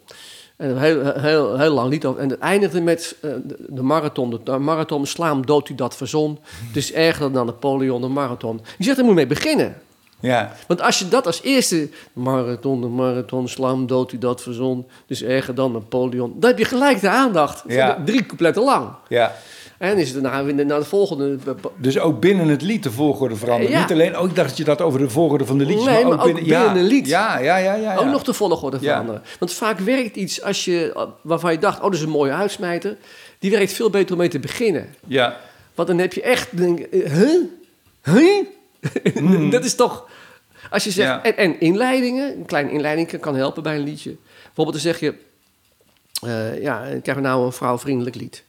En 0.61 0.79
heel, 0.79 1.13
heel, 1.15 1.59
heel 1.59 1.73
lang 1.73 2.05
over. 2.05 2.21
En 2.21 2.29
het 2.29 2.39
eindigde 2.39 2.81
met 2.81 3.17
uh, 3.23 3.33
de, 3.45 3.57
de, 3.69 3.83
marathon. 3.83 4.41
De 4.45 4.59
marathon, 4.59 5.07
slaam 5.07 5.47
dood 5.47 5.69
u 5.69 5.75
dat 5.75 5.97
verzon. 5.97 6.39
Dus 6.73 6.93
erger 6.93 7.33
dan 7.33 7.47
Napoleon 7.47 8.01
de 8.01 8.09
marathon. 8.09 8.61
Je 8.79 8.85
zegt, 8.85 8.97
daar 8.97 9.05
moet 9.05 9.15
je 9.15 9.27
mee 9.27 9.35
beginnen. 9.35 9.75
Ja. 10.21 10.53
Want 10.67 10.83
als 10.83 10.99
je 10.99 11.09
dat 11.09 11.27
als 11.27 11.43
eerste... 11.43 11.89
Marathon, 12.13 12.81
de 12.81 12.87
marathon, 12.87 13.49
slam 13.49 13.87
dood 13.87 14.13
u 14.13 14.19
dat 14.19 14.43
verzon. 14.43 14.87
Dus 15.07 15.23
erger 15.23 15.55
dan 15.55 15.73
Napoleon. 15.73 16.33
Dan 16.37 16.51
heb 16.51 16.59
je 16.59 16.65
gelijk 16.65 17.01
de 17.01 17.09
aandacht. 17.09 17.65
Ja. 17.67 18.03
Drie 18.05 18.27
coupletten 18.27 18.63
lang. 18.63 18.89
Ja. 19.09 19.33
En 19.81 19.99
is 19.99 20.11
het 20.11 20.23
daarna 20.23 20.53
naar 20.65 20.79
de 20.79 20.85
volgende... 20.85 21.39
Dus 21.77 21.99
ook 21.99 22.21
binnen 22.21 22.49
het 22.49 22.63
lied 22.63 22.83
de 22.83 22.91
volgorde 22.91 23.37
veranderen. 23.37 23.73
Ja. 23.73 23.81
Niet 23.81 23.93
alleen, 23.93 24.17
ook 24.17 24.37
dacht 24.37 24.57
je 24.57 24.65
dat 24.65 24.81
over 24.81 24.99
de 24.99 25.11
volgorde 25.11 25.47
van 25.47 25.59
de 25.59 25.65
liedjes. 25.67 25.85
Nee, 25.85 26.05
maar 26.05 26.13
ook 26.13 26.19
ook 26.19 26.25
binnen, 26.25 26.45
binnen 26.45 26.77
een 26.77 26.87
lied. 26.87 27.07
Ja, 27.07 27.39
ja, 27.39 27.57
ja. 27.57 27.75
ja, 27.75 27.93
ja. 27.93 27.97
Ook 27.97 28.07
nog 28.07 28.23
de 28.23 28.33
volgorde 28.33 28.77
Ja. 28.81 28.83
veranderen. 28.83 29.23
Want 29.39 29.53
vaak 29.53 29.79
werkt 29.79 30.17
iets 30.17 30.43
als 30.43 30.65
je, 30.65 31.07
waarvan 31.23 31.53
je 31.53 31.59
dacht... 31.59 31.77
oh, 31.79 31.83
dat 31.85 31.95
is 31.95 32.01
een 32.01 32.09
mooie 32.09 32.33
uitsmijter. 32.33 32.97
Die 33.39 33.51
werkt 33.51 33.73
veel 33.73 33.91
beter 33.91 34.13
om 34.13 34.19
mee 34.21 34.29
te 34.29 34.39
beginnen. 34.39 34.95
Ja. 35.07 35.37
Want 35.75 35.89
dan 35.89 35.99
heb 35.99 36.13
je 36.13 36.23
echt... 36.23 36.57
Denk, 36.57 36.79
eh, 36.79 37.13
huh? 37.13 37.43
Huh? 38.03 39.51
dat 39.53 39.65
is 39.65 39.75
toch... 39.75 40.09
Als 40.71 40.85
je 40.85 40.91
zegt... 40.91 41.09
Ja. 41.09 41.23
En, 41.23 41.37
en 41.37 41.61
inleidingen. 41.61 42.37
Een 42.39 42.47
kleine 42.47 42.71
inleiding 42.71 43.21
kan 43.21 43.35
helpen 43.37 43.63
bij 43.63 43.77
een 43.77 43.85
liedje. 43.85 44.17
Bijvoorbeeld 44.45 44.83
dan 44.83 44.93
zeg 44.93 45.01
je... 45.01 45.15
eh, 46.27 46.63
ja, 46.63 46.85
ik 46.85 47.07
heb 47.07 47.21
nou 47.21 47.45
een 47.45 47.53
vrouwvriendelijk 47.53 48.17
lied. 48.17 48.45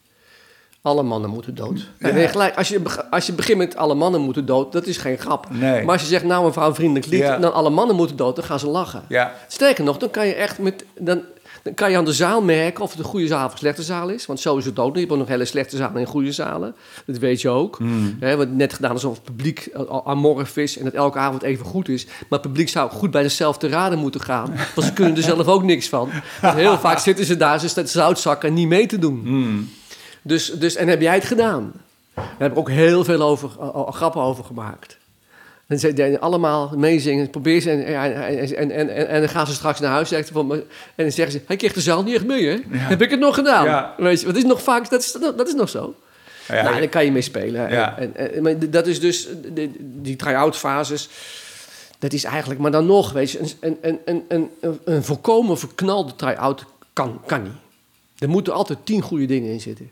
Alle 0.81 1.03
mannen 1.03 1.29
moeten 1.29 1.55
dood. 1.55 1.89
En 1.99 2.29
gelijk, 2.29 2.55
als, 2.57 2.67
je, 2.67 2.81
als 3.09 3.25
je 3.25 3.33
begint 3.33 3.57
met 3.57 3.75
alle 3.75 3.93
mannen 3.95 4.21
moeten 4.21 4.45
dood, 4.45 4.71
dat 4.71 4.85
is 4.87 4.97
geen 4.97 5.17
grap. 5.17 5.47
Nee. 5.49 5.83
Maar 5.83 5.93
als 5.93 6.01
je 6.01 6.07
zegt, 6.07 6.23
nou 6.23 6.45
een 6.45 6.53
vrouwvriendelijk 6.53 7.05
lied, 7.05 7.19
Ja. 7.19 7.35
en 7.35 7.41
dan 7.41 7.53
alle 7.53 7.69
mannen 7.69 7.95
moeten 7.95 8.15
dood, 8.15 8.35
dan 8.35 8.45
gaan 8.45 8.59
ze 8.59 8.67
lachen. 8.67 9.03
Ja. 9.07 9.33
Sterker 9.47 9.83
nog, 9.83 9.97
dan 9.97 10.09
kan 10.09 10.27
je 10.27 10.33
echt 10.33 10.59
met. 10.59 10.85
Dan, 10.99 11.21
dan 11.63 11.73
kan 11.73 11.91
je 11.91 11.97
aan 11.97 12.05
de 12.05 12.13
zaal 12.13 12.41
merken 12.41 12.83
of 12.83 12.89
het 12.89 12.99
een 12.99 13.05
goede 13.05 13.27
zaal 13.27 13.45
of 13.45 13.51
een 13.51 13.57
slechte 13.57 13.83
zaal 13.83 14.09
is. 14.09 14.25
Want 14.25 14.39
zo 14.39 14.57
is 14.57 14.65
het 14.65 14.79
ook. 14.79 14.93
Je 14.93 14.99
hebt 14.99 15.11
ook 15.11 15.17
nog 15.17 15.27
hele 15.27 15.45
slechte 15.45 15.77
zalen 15.77 16.01
en 16.01 16.05
goede 16.07 16.31
zalen. 16.31 16.75
Dat 17.05 17.17
weet 17.17 17.41
je 17.41 17.49
ook. 17.49 17.77
Hè, 18.19 18.35
wat 18.37 18.49
net 18.49 18.73
gedaan 18.73 18.91
alsof 18.91 19.13
het 19.13 19.23
publiek 19.23 19.69
al- 19.87 20.05
amorf 20.05 20.57
is 20.57 20.77
en 20.77 20.83
dat 20.83 20.93
elke 20.93 21.17
avond 21.17 21.41
even 21.43 21.65
goed 21.65 21.89
is. 21.89 22.05
Maar 22.05 22.15
het 22.29 22.41
publiek 22.41 22.69
zou 22.69 22.91
goed 22.91 23.11
bij 23.11 23.21
zichzelf 23.23 23.57
te 23.57 23.67
raden 23.69 23.99
moeten 23.99 24.21
gaan. 24.21 24.53
Want 24.75 24.87
ze 24.87 24.93
kunnen 24.93 25.15
er 25.15 25.23
zelf 25.23 25.47
ook 25.47 25.63
niks 25.63 25.89
van. 25.89 26.09
Dus 26.41 26.53
heel 26.53 26.77
vaak 26.87 26.97
zitten 26.99 27.25
ze 27.25 27.37
daar, 27.37 27.59
ze 27.59 27.81
zoutzakken 27.85 28.49
en 28.49 28.55
niet 28.55 28.67
mee 28.67 28.85
te 28.85 28.99
doen. 28.99 29.21
Hmm. 29.23 29.69
Dus, 30.21 30.51
dus, 30.51 30.75
en 30.75 30.87
heb 30.87 31.01
jij 31.01 31.13
het 31.15 31.25
gedaan? 31.25 31.71
Daar 32.13 32.25
heb 32.37 32.51
ik 32.51 32.57
ook 32.57 32.69
heel 32.69 33.03
veel 33.03 33.21
over, 33.21 33.49
al- 33.59 33.71
al 33.85 33.91
grappen 33.91 34.21
over 34.21 34.43
gemaakt. 34.43 34.97
En 35.67 35.79
ze 35.79 36.17
allemaal 36.19 36.71
meezingen, 36.75 37.29
probeer 37.29 37.61
ze 37.61 37.69
en, 37.71 37.85
en, 37.85 38.13
en, 38.55 38.71
en, 38.71 38.89
en, 38.89 39.07
en 39.07 39.19
dan 39.19 39.29
gaan 39.29 39.47
ze 39.47 39.53
straks 39.53 39.79
naar 39.79 39.91
huis 39.91 40.11
en 40.11 40.23
dan 40.95 41.11
zeggen 41.11 41.31
ze, 41.31 41.41
hij 41.47 41.55
kreeg 41.55 41.73
de 41.73 41.81
zaal 41.81 42.03
niet 42.03 42.15
echt 42.15 42.25
mee, 42.25 42.45
hè? 42.47 42.57
Heb 42.69 43.01
ik 43.01 43.09
het 43.09 43.19
nog 43.19 43.35
gedaan? 43.35 43.65
Weet 43.97 44.19
je, 44.19 44.25
wat 44.25 44.35
is 44.35 44.43
nog 44.43 44.61
vaak, 44.63 44.89
dat 44.89 45.01
is, 45.01 45.11
dat 45.11 45.47
is 45.47 45.53
nog 45.53 45.69
zo. 45.69 45.95
Ja, 46.47 46.61
nou, 46.63 46.79
daar 46.79 46.87
kan 46.87 47.05
je 47.05 47.11
mee 47.11 47.21
spelen. 47.21 47.69
En, 47.97 48.41
maar 48.41 48.69
dat 48.69 48.87
is 48.87 48.99
dus, 48.99 49.27
die 49.79 50.15
try-out 50.15 50.57
fases, 50.57 51.09
dat 51.99 52.13
is 52.13 52.23
eigenlijk, 52.23 52.59
maar 52.59 52.71
dan 52.71 52.85
nog, 52.85 53.11
weet 53.11 53.31
je, 53.31 53.39
een, 53.39 53.77
een, 53.81 53.99
een, 54.05 54.21
een, 54.27 54.49
een, 54.61 54.79
een 54.85 55.03
volkomen 55.03 55.57
verknalde 55.59 56.15
try-out 56.15 56.65
kan, 56.93 57.21
kan 57.25 57.43
niet. 57.43 57.51
Er 58.19 58.29
moeten 58.29 58.53
altijd 58.53 58.79
tien 58.83 59.01
goede 59.01 59.25
dingen 59.25 59.51
in 59.51 59.61
zitten. 59.61 59.89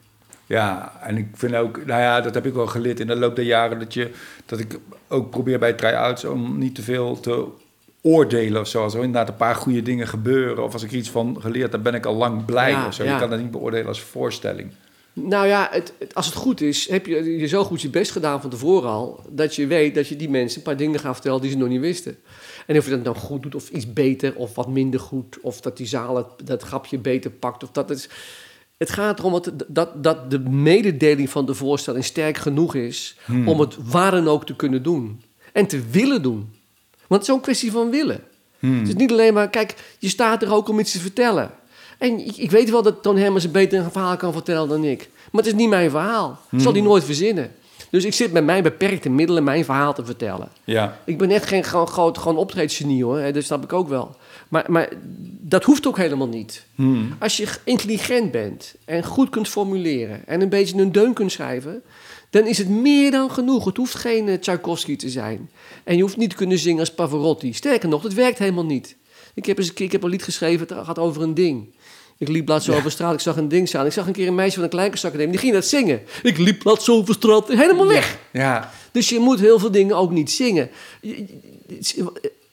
Ja, 0.49 0.93
en 1.03 1.17
ik 1.17 1.27
vind 1.33 1.55
ook, 1.55 1.85
nou 1.85 2.01
ja, 2.01 2.21
dat 2.21 2.33
heb 2.33 2.45
ik 2.45 2.53
wel 2.53 2.67
geleerd 2.67 2.99
in 2.99 3.07
de 3.07 3.15
loop 3.15 3.35
der 3.35 3.45
jaren, 3.45 3.79
dat, 3.79 3.93
je, 3.93 4.11
dat 4.45 4.59
ik 4.59 4.79
ook 5.07 5.29
probeer 5.29 5.59
bij 5.59 5.73
try-outs 5.73 6.25
om 6.25 6.57
niet 6.57 6.75
te 6.75 6.81
veel 6.81 7.19
te 7.19 7.45
oordelen 8.01 8.61
of 8.61 8.67
zo. 8.67 8.83
Als 8.83 8.93
er 8.93 8.99
inderdaad 9.03 9.27
een 9.29 9.35
paar 9.35 9.55
goede 9.55 9.81
dingen 9.81 10.07
gebeuren, 10.07 10.63
of 10.63 10.73
als 10.73 10.83
ik 10.83 10.91
iets 10.91 11.09
van 11.09 11.37
geleerd 11.41 11.71
heb, 11.71 11.83
ben 11.83 11.93
ik 11.93 12.05
al 12.05 12.15
lang 12.15 12.45
blij 12.45 12.71
Ja, 12.71 12.87
of 12.87 12.93
zo. 12.93 13.03
ja. 13.03 13.13
Je 13.13 13.19
kan 13.19 13.29
dat 13.29 13.39
niet 13.39 13.51
beoordelen 13.51 13.87
als 13.87 14.01
voorstelling. 14.01 14.71
Nou 15.13 15.47
ja, 15.47 15.67
het, 15.71 15.93
het- 15.99 16.15
als 16.15 16.25
het 16.25 16.35
goed 16.35 16.61
is, 16.61 16.89
heb 16.89 17.05
je 17.05 17.37
je 17.37 17.47
zo 17.47 17.63
goed 17.63 17.81
je 17.81 17.89
best 17.89 18.11
gedaan 18.11 18.41
van 18.41 18.49
tevoren 18.49 18.89
al... 18.89 19.23
dat 19.29 19.55
je 19.55 19.67
weet 19.67 19.95
dat 19.95 20.07
je 20.07 20.15
die 20.15 20.29
mensen 20.29 20.57
een 20.57 20.63
paar 20.63 20.77
dingen 20.77 20.99
gaat 20.99 21.13
vertellen 21.13 21.41
die 21.41 21.51
ze 21.51 21.57
nog 21.57 21.67
niet 21.67 21.79
wisten. 21.81 22.17
En 22.65 22.77
of 22.77 22.85
je 22.85 22.91
dat 22.91 23.03
nou 23.03 23.15
goed 23.15 23.43
doet 23.43 23.55
of 23.55 23.69
iets 23.69 23.93
beter 23.93 24.35
of 24.35 24.55
wat 24.55 24.67
minder 24.67 24.99
goed... 24.99 25.39
of 25.41 25.61
dat 25.61 25.77
die 25.77 25.87
zaal 25.87 26.15
het, 26.15 26.25
dat 26.43 26.63
grapje 26.63 26.97
beter 26.97 27.31
pakt 27.31 27.63
of 27.63 27.69
dat 27.71 27.89
het... 27.89 28.09
Het 28.79 28.89
gaat 28.89 29.19
erom 29.19 29.31
dat, 29.31 29.51
dat, 29.67 30.03
dat 30.03 30.31
de 30.31 30.39
mededeling 30.39 31.29
van 31.29 31.45
de 31.45 31.53
voorstelling 31.53 32.05
sterk 32.05 32.37
genoeg 32.37 32.75
is... 32.75 33.15
om 33.45 33.59
het 33.59 33.75
waar 33.83 34.11
dan 34.11 34.27
ook 34.27 34.45
te 34.45 34.55
kunnen 34.55 34.83
doen. 34.83 35.21
En 35.53 35.65
te 35.67 35.81
willen 35.91 36.21
doen. 36.21 36.53
Want 37.07 37.21
het 37.21 37.21
is 37.21 37.29
ook 37.29 37.35
een 37.35 37.41
kwestie 37.41 37.71
van 37.71 37.89
willen. 37.89 38.23
Het 38.59 38.87
is 38.87 38.95
niet 38.95 39.11
alleen 39.11 39.33
maar, 39.33 39.49
kijk, 39.49 39.75
je 39.99 40.09
staat 40.09 40.41
er 40.41 40.53
ook 40.53 40.69
om 40.69 40.79
iets 40.79 40.91
te 40.91 40.99
vertellen. 40.99 41.51
En 41.97 42.19
ik, 42.27 42.37
ik 42.37 42.51
weet 42.51 42.69
wel 42.69 42.81
dat 42.81 43.03
Toon 43.03 43.17
Hermans 43.17 43.43
een 43.43 43.51
beter 43.51 43.79
een 43.79 43.91
verhaal 43.91 44.17
kan 44.17 44.33
vertellen 44.33 44.69
dan 44.69 44.83
ik. 44.83 45.09
Maar 45.31 45.43
het 45.43 45.53
is 45.53 45.59
niet 45.59 45.69
mijn 45.69 45.89
verhaal. 45.89 46.39
Dat 46.51 46.61
zal 46.61 46.71
hij 46.73 46.81
nooit 46.81 47.03
verzinnen. 47.03 47.51
Dus 47.91 48.05
ik 48.05 48.13
zit 48.13 48.31
met 48.31 48.43
mijn 48.45 48.63
beperkte 48.63 49.09
middelen 49.09 49.43
mijn 49.43 49.65
verhaal 49.65 49.93
te 49.93 50.05
vertellen. 50.05 50.49
Ja, 50.63 50.99
Ik 51.05 51.17
ben 51.17 51.27
net 51.27 51.45
geen 51.45 51.63
gewoon, 51.63 51.87
groot 51.87 52.17
gewoon 52.17 52.37
optreedsgenie 52.37 53.03
hoor, 53.03 53.33
dat 53.33 53.43
snap 53.43 53.63
ik 53.63 53.73
ook 53.73 53.87
wel. 53.89 54.15
Maar, 54.49 54.65
maar 54.67 54.89
dat 55.41 55.63
hoeft 55.63 55.87
ook 55.87 55.97
helemaal 55.97 56.27
niet. 56.27 56.65
Als 57.19 57.37
je 57.37 57.47
intelligent 57.63 58.31
bent 58.31 58.75
en 58.85 59.03
goed 59.03 59.29
kunt 59.29 59.47
formuleren 59.47 60.27
en 60.27 60.41
een 60.41 60.49
beetje 60.49 60.77
een 60.77 60.91
deun 60.91 61.13
kunt 61.13 61.31
schrijven, 61.31 61.81
dan 62.29 62.47
is 62.47 62.57
het 62.57 62.69
meer 62.69 63.11
dan 63.11 63.31
genoeg. 63.31 63.65
Het 63.65 63.77
hoeft 63.77 63.95
geen 63.95 64.27
eh, 64.27 64.37
Tchaikovsky 64.37 64.95
te 64.95 65.09
zijn. 65.09 65.49
En 65.83 65.95
je 65.95 66.01
hoeft 66.01 66.17
niet 66.17 66.29
te 66.29 66.35
kunnen 66.35 66.59
zingen 66.59 66.79
als 66.79 66.93
Pavarotti. 66.93 67.53
Sterker 67.53 67.89
nog, 67.89 68.03
het 68.03 68.13
werkt 68.13 68.39
helemaal 68.39 68.65
niet. 68.65 68.95
Ik 69.33 69.45
heb, 69.45 69.57
eens 69.57 69.67
een, 69.67 69.73
keer, 69.73 69.85
ik 69.85 69.91
heb 69.91 70.03
een 70.03 70.09
lied 70.09 70.23
geschreven, 70.23 70.67
het 70.67 70.85
gaat 70.85 70.99
over 70.99 71.21
een 71.21 71.33
ding. 71.33 71.73
Ik 72.17 72.27
liep 72.27 72.47
laatst 72.47 72.65
zo 72.67 72.75
over 72.75 72.91
straat, 72.91 73.13
ik 73.13 73.19
zag 73.19 73.37
een 73.37 73.47
ding 73.47 73.67
staan. 73.67 73.85
Ik 73.85 73.91
zag 73.91 74.07
een 74.07 74.13
keer 74.13 74.27
een 74.27 74.35
meisje 74.35 74.53
van 74.55 74.63
een 74.63 74.69
kleinkunstacademie, 74.69 75.31
die 75.31 75.39
ging 75.39 75.53
dat 75.53 75.65
zingen. 75.65 76.01
Ik 76.23 76.37
liep 76.37 76.63
laatst 76.63 76.89
over 76.89 77.13
straat, 77.13 77.47
helemaal 77.47 77.87
weg. 77.87 78.17
ja, 78.31 78.71
Dus 78.91 79.09
je 79.09 79.19
moet 79.19 79.39
heel 79.39 79.59
veel 79.59 79.71
dingen 79.71 79.95
ook 79.95 80.11
niet 80.11 80.31
zingen. 80.31 80.69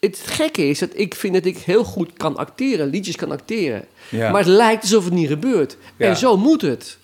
Het 0.07 0.23
gekke 0.25 0.69
is 0.69 0.79
dat 0.79 0.91
ik 0.95 1.15
vind 1.15 1.35
dat 1.35 1.45
ik 1.45 1.59
heel 1.59 1.85
goed 1.85 2.13
kan 2.13 2.37
acteren, 2.37 2.87
liedjes 2.87 3.17
kan 3.17 3.31
acteren. 3.31 3.85
Ja. 4.11 4.31
Maar 4.31 4.41
het 4.41 4.51
lijkt 4.51 4.83
alsof 4.83 5.05
het 5.05 5.13
niet 5.13 5.29
gebeurt. 5.29 5.77
Ja. 5.97 6.07
En 6.07 6.17
zo 6.17 6.37
moet 6.37 6.63
het. 6.63 6.99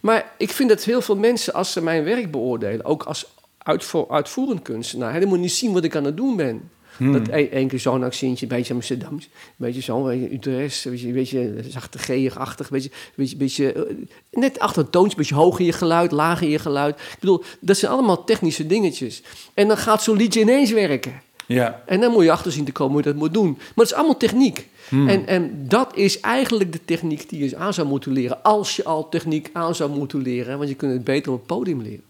Maar 0.00 0.32
ik 0.38 0.50
vind 0.50 0.68
dat 0.68 0.84
heel 0.84 1.00
veel 1.00 1.16
mensen, 1.16 1.52
als 1.54 1.72
ze 1.72 1.82
mijn 1.82 2.04
werk 2.04 2.30
beoordelen, 2.30 2.84
ook 2.84 3.02
als 3.02 3.26
uitvo- 3.58 4.06
uitvoerend 4.10 4.62
kunstenaar, 4.62 5.12
helemaal 5.12 5.38
niet 5.38 5.52
zien 5.52 5.72
wat 5.72 5.84
ik 5.84 5.96
aan 5.96 6.04
het 6.04 6.16
doen 6.16 6.36
ben. 6.36 6.70
Hmm. 6.96 7.12
Dat 7.12 7.28
een, 7.28 7.50
één 7.50 7.68
keer 7.68 7.80
zo'n 7.80 8.02
accentje, 8.02 8.46
een 8.46 8.56
beetje 8.56 8.74
Amsterdams, 8.74 9.24
een 9.24 9.30
beetje 9.56 9.82
zo, 9.82 10.08
een 10.08 10.18
beetje 10.20 10.34
Utrecht, 10.34 10.84
een 10.84 10.90
beetje, 10.90 11.06
een 11.06 11.14
beetje 11.14 11.54
zachte 11.68 11.98
G-achtig, 11.98 12.66
een 12.66 12.72
beetje, 12.72 12.90
een 12.90 13.12
beetje, 13.14 13.36
beetje 13.36 13.72
eh, 13.72 13.94
net 14.30 14.58
achter 14.58 14.82
een 14.82 14.90
toontje, 14.90 15.10
een 15.10 15.22
beetje 15.22 15.34
hoog 15.34 15.58
in 15.58 15.64
je 15.64 15.72
geluid, 15.72 16.12
laag 16.12 16.42
in 16.42 16.48
je 16.48 16.58
geluid. 16.58 17.00
Ik 17.00 17.16
bedoel, 17.20 17.42
dat 17.60 17.76
zijn 17.76 17.92
allemaal 17.92 18.24
technische 18.24 18.66
dingetjes. 18.66 19.22
En 19.54 19.68
dan 19.68 19.76
gaat 19.76 20.02
zo'n 20.02 20.16
liedje 20.16 20.40
ineens 20.40 20.70
werken. 20.70 21.22
Ja, 21.46 21.82
En 21.86 22.00
dan 22.00 22.12
moet 22.12 22.24
je 22.24 22.30
achter 22.30 22.52
zien 22.52 22.64
te 22.64 22.72
komen 22.72 22.92
hoe 22.92 23.02
je 23.02 23.08
dat 23.08 23.18
moet 23.18 23.34
doen. 23.34 23.50
Maar 23.50 23.70
het 23.74 23.86
is 23.86 23.94
allemaal 23.94 24.16
techniek. 24.16 24.68
Hmm. 24.88 25.08
En, 25.08 25.26
en 25.26 25.68
dat 25.68 25.96
is 25.96 26.20
eigenlijk 26.20 26.72
de 26.72 26.84
techniek 26.84 27.28
die 27.28 27.48
je 27.48 27.56
aan 27.56 27.74
zou 27.74 27.86
moeten 27.86 28.12
leren. 28.12 28.42
Als 28.42 28.76
je 28.76 28.84
al 28.84 29.08
techniek 29.08 29.50
aan 29.52 29.74
zou 29.74 29.90
moeten 29.90 30.22
leren. 30.22 30.56
Want 30.56 30.68
je 30.68 30.74
kunt 30.74 30.92
het 30.92 31.04
beter 31.04 31.32
op 31.32 31.38
het 31.38 31.46
podium 31.46 31.82
leren. 31.82 32.02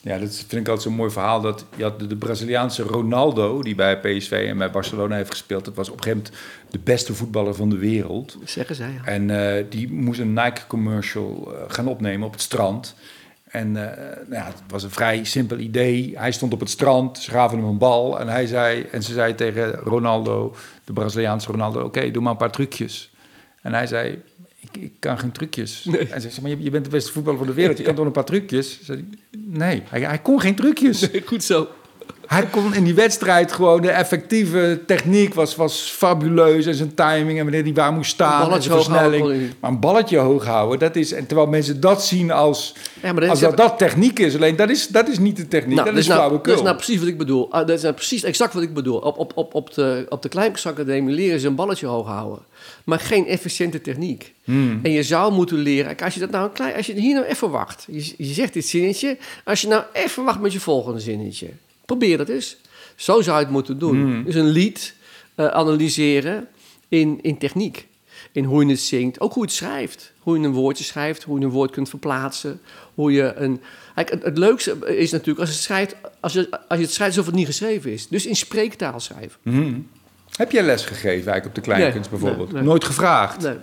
ja, 0.00 0.18
dat 0.18 0.34
vind 0.34 0.52
ik 0.52 0.58
altijd 0.58 0.82
zo'n 0.82 0.94
mooi 0.94 1.10
verhaal. 1.10 1.40
Dat 1.40 1.64
je 1.76 1.82
had 1.82 1.98
de, 1.98 2.06
de 2.06 2.16
Braziliaanse 2.16 2.82
Ronaldo, 2.82 3.62
die 3.62 3.74
bij 3.74 4.00
PSV 4.00 4.46
en 4.48 4.58
bij 4.58 4.70
Barcelona 4.70 5.16
heeft 5.16 5.30
gespeeld. 5.30 5.64
Dat 5.64 5.74
was 5.74 5.88
op 5.88 5.96
een 5.96 6.02
gegeven 6.02 6.24
moment 6.24 6.42
de 6.70 6.78
beste 6.78 7.14
voetballer 7.14 7.54
van 7.54 7.70
de 7.70 7.78
wereld. 7.78 8.36
Zeggen 8.44 8.76
zij. 8.76 8.90
Ja. 8.90 9.04
En 9.04 9.56
eh, 9.56 9.64
die 9.70 9.92
moest 9.92 10.20
een 10.20 10.32
Nike-commercial 10.32 11.52
eh, 11.54 11.62
gaan 11.68 11.88
opnemen 11.88 12.26
op 12.26 12.32
het 12.32 12.42
strand. 12.42 12.94
En 13.56 13.76
eh, 13.76 14.16
nou 14.28 14.34
ja, 14.42 14.44
het 14.44 14.62
was 14.68 14.82
een 14.82 14.90
vrij 14.90 15.24
simpel 15.24 15.58
idee. 15.58 16.12
Hij 16.16 16.32
stond 16.32 16.52
op 16.52 16.60
het 16.60 16.70
strand, 16.70 17.18
ze 17.18 17.30
gaven 17.30 17.58
hem 17.58 17.66
een 17.66 17.78
bal 17.78 18.20
en, 18.20 18.28
hij 18.28 18.46
zei, 18.46 18.86
en 18.90 19.02
ze 19.02 19.12
zei 19.12 19.34
tegen 19.34 19.72
Ronaldo, 19.72 20.54
de 20.84 20.92
Braziliaanse 20.92 21.50
Ronaldo, 21.50 21.84
oké, 21.84 22.10
doe 22.10 22.22
maar 22.22 22.32
een 22.32 22.38
paar 22.38 22.50
trucjes. 22.50 23.14
En 23.62 23.74
hij 23.74 23.86
zei, 23.86 24.22
ik, 24.60 24.76
ik 24.76 24.92
kan 24.98 25.18
geen 25.18 25.32
trucjes. 25.32 25.84
Nee. 25.84 26.08
En 26.08 26.20
ze 26.20 26.30
zei, 26.30 26.42
maar 26.42 26.50
je, 26.50 26.62
je 26.62 26.70
bent 26.70 26.84
de 26.84 26.90
beste 26.90 27.12
voetballer 27.12 27.38
van 27.38 27.46
de 27.48 27.54
wereld, 27.54 27.78
je 27.78 27.84
kan 27.84 27.94
toch 27.96 28.06
een 28.06 28.12
paar 28.12 28.24
trucjes? 28.24 28.82
Zei 28.82 29.08
nee, 29.36 29.82
hij, 29.88 30.00
hij 30.00 30.18
kon 30.18 30.40
geen 30.40 30.54
trucjes. 30.54 31.08
Goed 31.24 31.44
zo. 31.44 31.68
Hij 32.26 32.46
kon 32.46 32.74
in 32.74 32.84
die 32.84 32.94
wedstrijd 32.94 33.52
gewoon 33.52 33.82
de 33.82 33.90
effectieve 33.90 34.80
techniek 34.86 35.34
was, 35.34 35.56
was 35.56 35.80
fabuleus 35.80 36.66
en 36.66 36.74
zijn 36.74 36.94
timing 36.94 37.38
en 37.38 37.44
wanneer 37.44 37.62
hij 37.62 37.74
waar 37.74 37.92
moest 37.92 38.10
staan 38.10 38.46
Een 38.46 38.54
en 38.54 38.62
zijn 38.62 38.74
versnelling. 38.74 39.54
Maar 39.60 39.70
een 39.70 39.80
balletje 39.80 40.18
hoog 40.18 40.44
houden, 40.44 40.78
dat 40.78 40.96
is 40.96 41.12
en 41.12 41.26
terwijl 41.26 41.48
mensen 41.48 41.80
dat 41.80 42.04
zien 42.04 42.30
als 42.30 42.74
Ja, 43.02 43.12
dat 43.12 43.28
als 43.28 43.40
dat, 43.40 43.56
dat 43.56 43.78
techniek 43.78 44.18
is, 44.18 44.34
alleen 44.34 44.56
dat 44.56 44.70
is 44.70 44.88
dat 44.88 45.08
is 45.08 45.18
niet 45.18 45.36
de 45.36 45.48
techniek, 45.48 45.76
dat, 45.76 45.86
is 45.86 46.06
nou, 46.06 46.18
flauwekul. 46.18 46.44
dat 46.44 46.54
is 46.54 46.62
nou 46.62 46.76
precies 46.76 46.98
wat 46.98 47.08
ik 47.08 47.18
bedoel. 47.18 47.52
Ah, 47.52 47.66
dat 47.66 47.76
is 47.76 47.82
nou 47.82 47.94
precies 47.94 48.22
exact 48.22 48.54
wat 48.54 48.62
ik 48.62 48.74
bedoel. 48.74 48.98
Op, 48.98 49.18
op, 49.18 49.32
op, 49.34 49.54
op 49.54 49.74
de, 49.74 50.06
op 50.08 50.22
de 50.22 50.28
leren 51.04 51.40
ze 51.40 51.46
een 51.46 51.54
balletje 51.54 51.86
hoog 51.86 52.06
houden. 52.06 52.44
Maar 52.84 53.00
geen 53.00 53.26
efficiënte 53.26 53.80
techniek. 53.80 54.34
Hmm. 54.44 54.80
En 54.82 54.90
je 54.90 55.02
zou 55.02 55.32
moeten 55.32 55.58
leren... 55.58 55.96
Als 55.96 56.14
je, 56.14 56.20
dat 56.20 56.30
nou 56.30 56.44
een 56.44 56.52
klein, 56.52 56.76
als 56.76 56.86
je 56.86 56.92
hier 56.92 57.14
nou 57.14 57.26
even 57.26 57.50
wacht. 57.50 57.86
Je, 57.90 58.14
je 58.16 58.32
zegt 58.32 58.52
dit 58.52 58.66
zinnetje. 58.66 59.16
Als 59.44 59.60
je 59.60 59.68
nou 59.68 59.82
even 59.92 60.24
wacht 60.24 60.40
met 60.40 60.52
je 60.52 60.60
volgende 60.60 61.00
zinnetje. 61.00 61.48
Probeer 61.86 62.18
dat 62.18 62.28
eens. 62.28 62.56
Zo 62.96 63.20
zou 63.20 63.38
je 63.38 63.44
het 63.44 63.52
moeten 63.52 63.78
doen. 63.78 63.96
Hmm. 63.96 64.24
Dus 64.24 64.34
een 64.34 64.48
lied 64.48 64.94
eh, 65.34 65.46
analyseren 65.46 66.48
in, 66.88 67.18
in 67.22 67.38
techniek. 67.38 67.86
In 68.32 68.44
hoe 68.44 68.64
je 68.64 68.70
het 68.70 68.80
zingt. 68.80 69.20
Ook 69.20 69.32
hoe 69.32 69.42
je 69.42 69.48
het 69.48 69.58
schrijft. 69.58 70.12
Hoe 70.18 70.38
je 70.38 70.46
een 70.46 70.52
woordje 70.52 70.84
schrijft. 70.84 71.22
Hoe 71.22 71.38
je 71.38 71.44
een 71.44 71.50
woord 71.50 71.70
kunt 71.70 71.88
verplaatsen. 71.88 72.60
Hoe 72.94 73.12
je 73.12 73.34
een... 73.34 73.60
Kijk, 73.94 74.10
het, 74.10 74.22
het 74.22 74.38
leukste 74.38 74.96
is 74.96 75.10
natuurlijk 75.10 75.40
als, 75.40 75.48
het 75.48 75.58
schrijft, 75.58 75.96
als, 76.20 76.32
je, 76.32 76.50
als 76.68 76.78
je 76.78 76.84
het 76.84 76.94
schrijft 76.94 77.12
alsof 77.12 77.26
het 77.26 77.34
niet 77.34 77.46
geschreven 77.46 77.92
is. 77.92 78.08
Dus 78.08 78.26
in 78.26 78.36
spreektaal 78.36 79.00
schrijven. 79.00 79.38
Mhm. 79.42 79.74
Heb 80.36 80.50
jij 80.50 80.62
les 80.62 80.84
gegeven 80.84 81.10
eigenlijk 81.12 81.46
op 81.46 81.54
de 81.54 81.60
kleinkunst 81.60 82.10
Nee, 82.10 82.20
bijvoorbeeld? 82.20 82.52
nee, 82.52 82.60
nee. 82.60 82.68
Nooit 82.68 82.84
gevraagd? 82.84 83.42
Nee. 83.42 83.56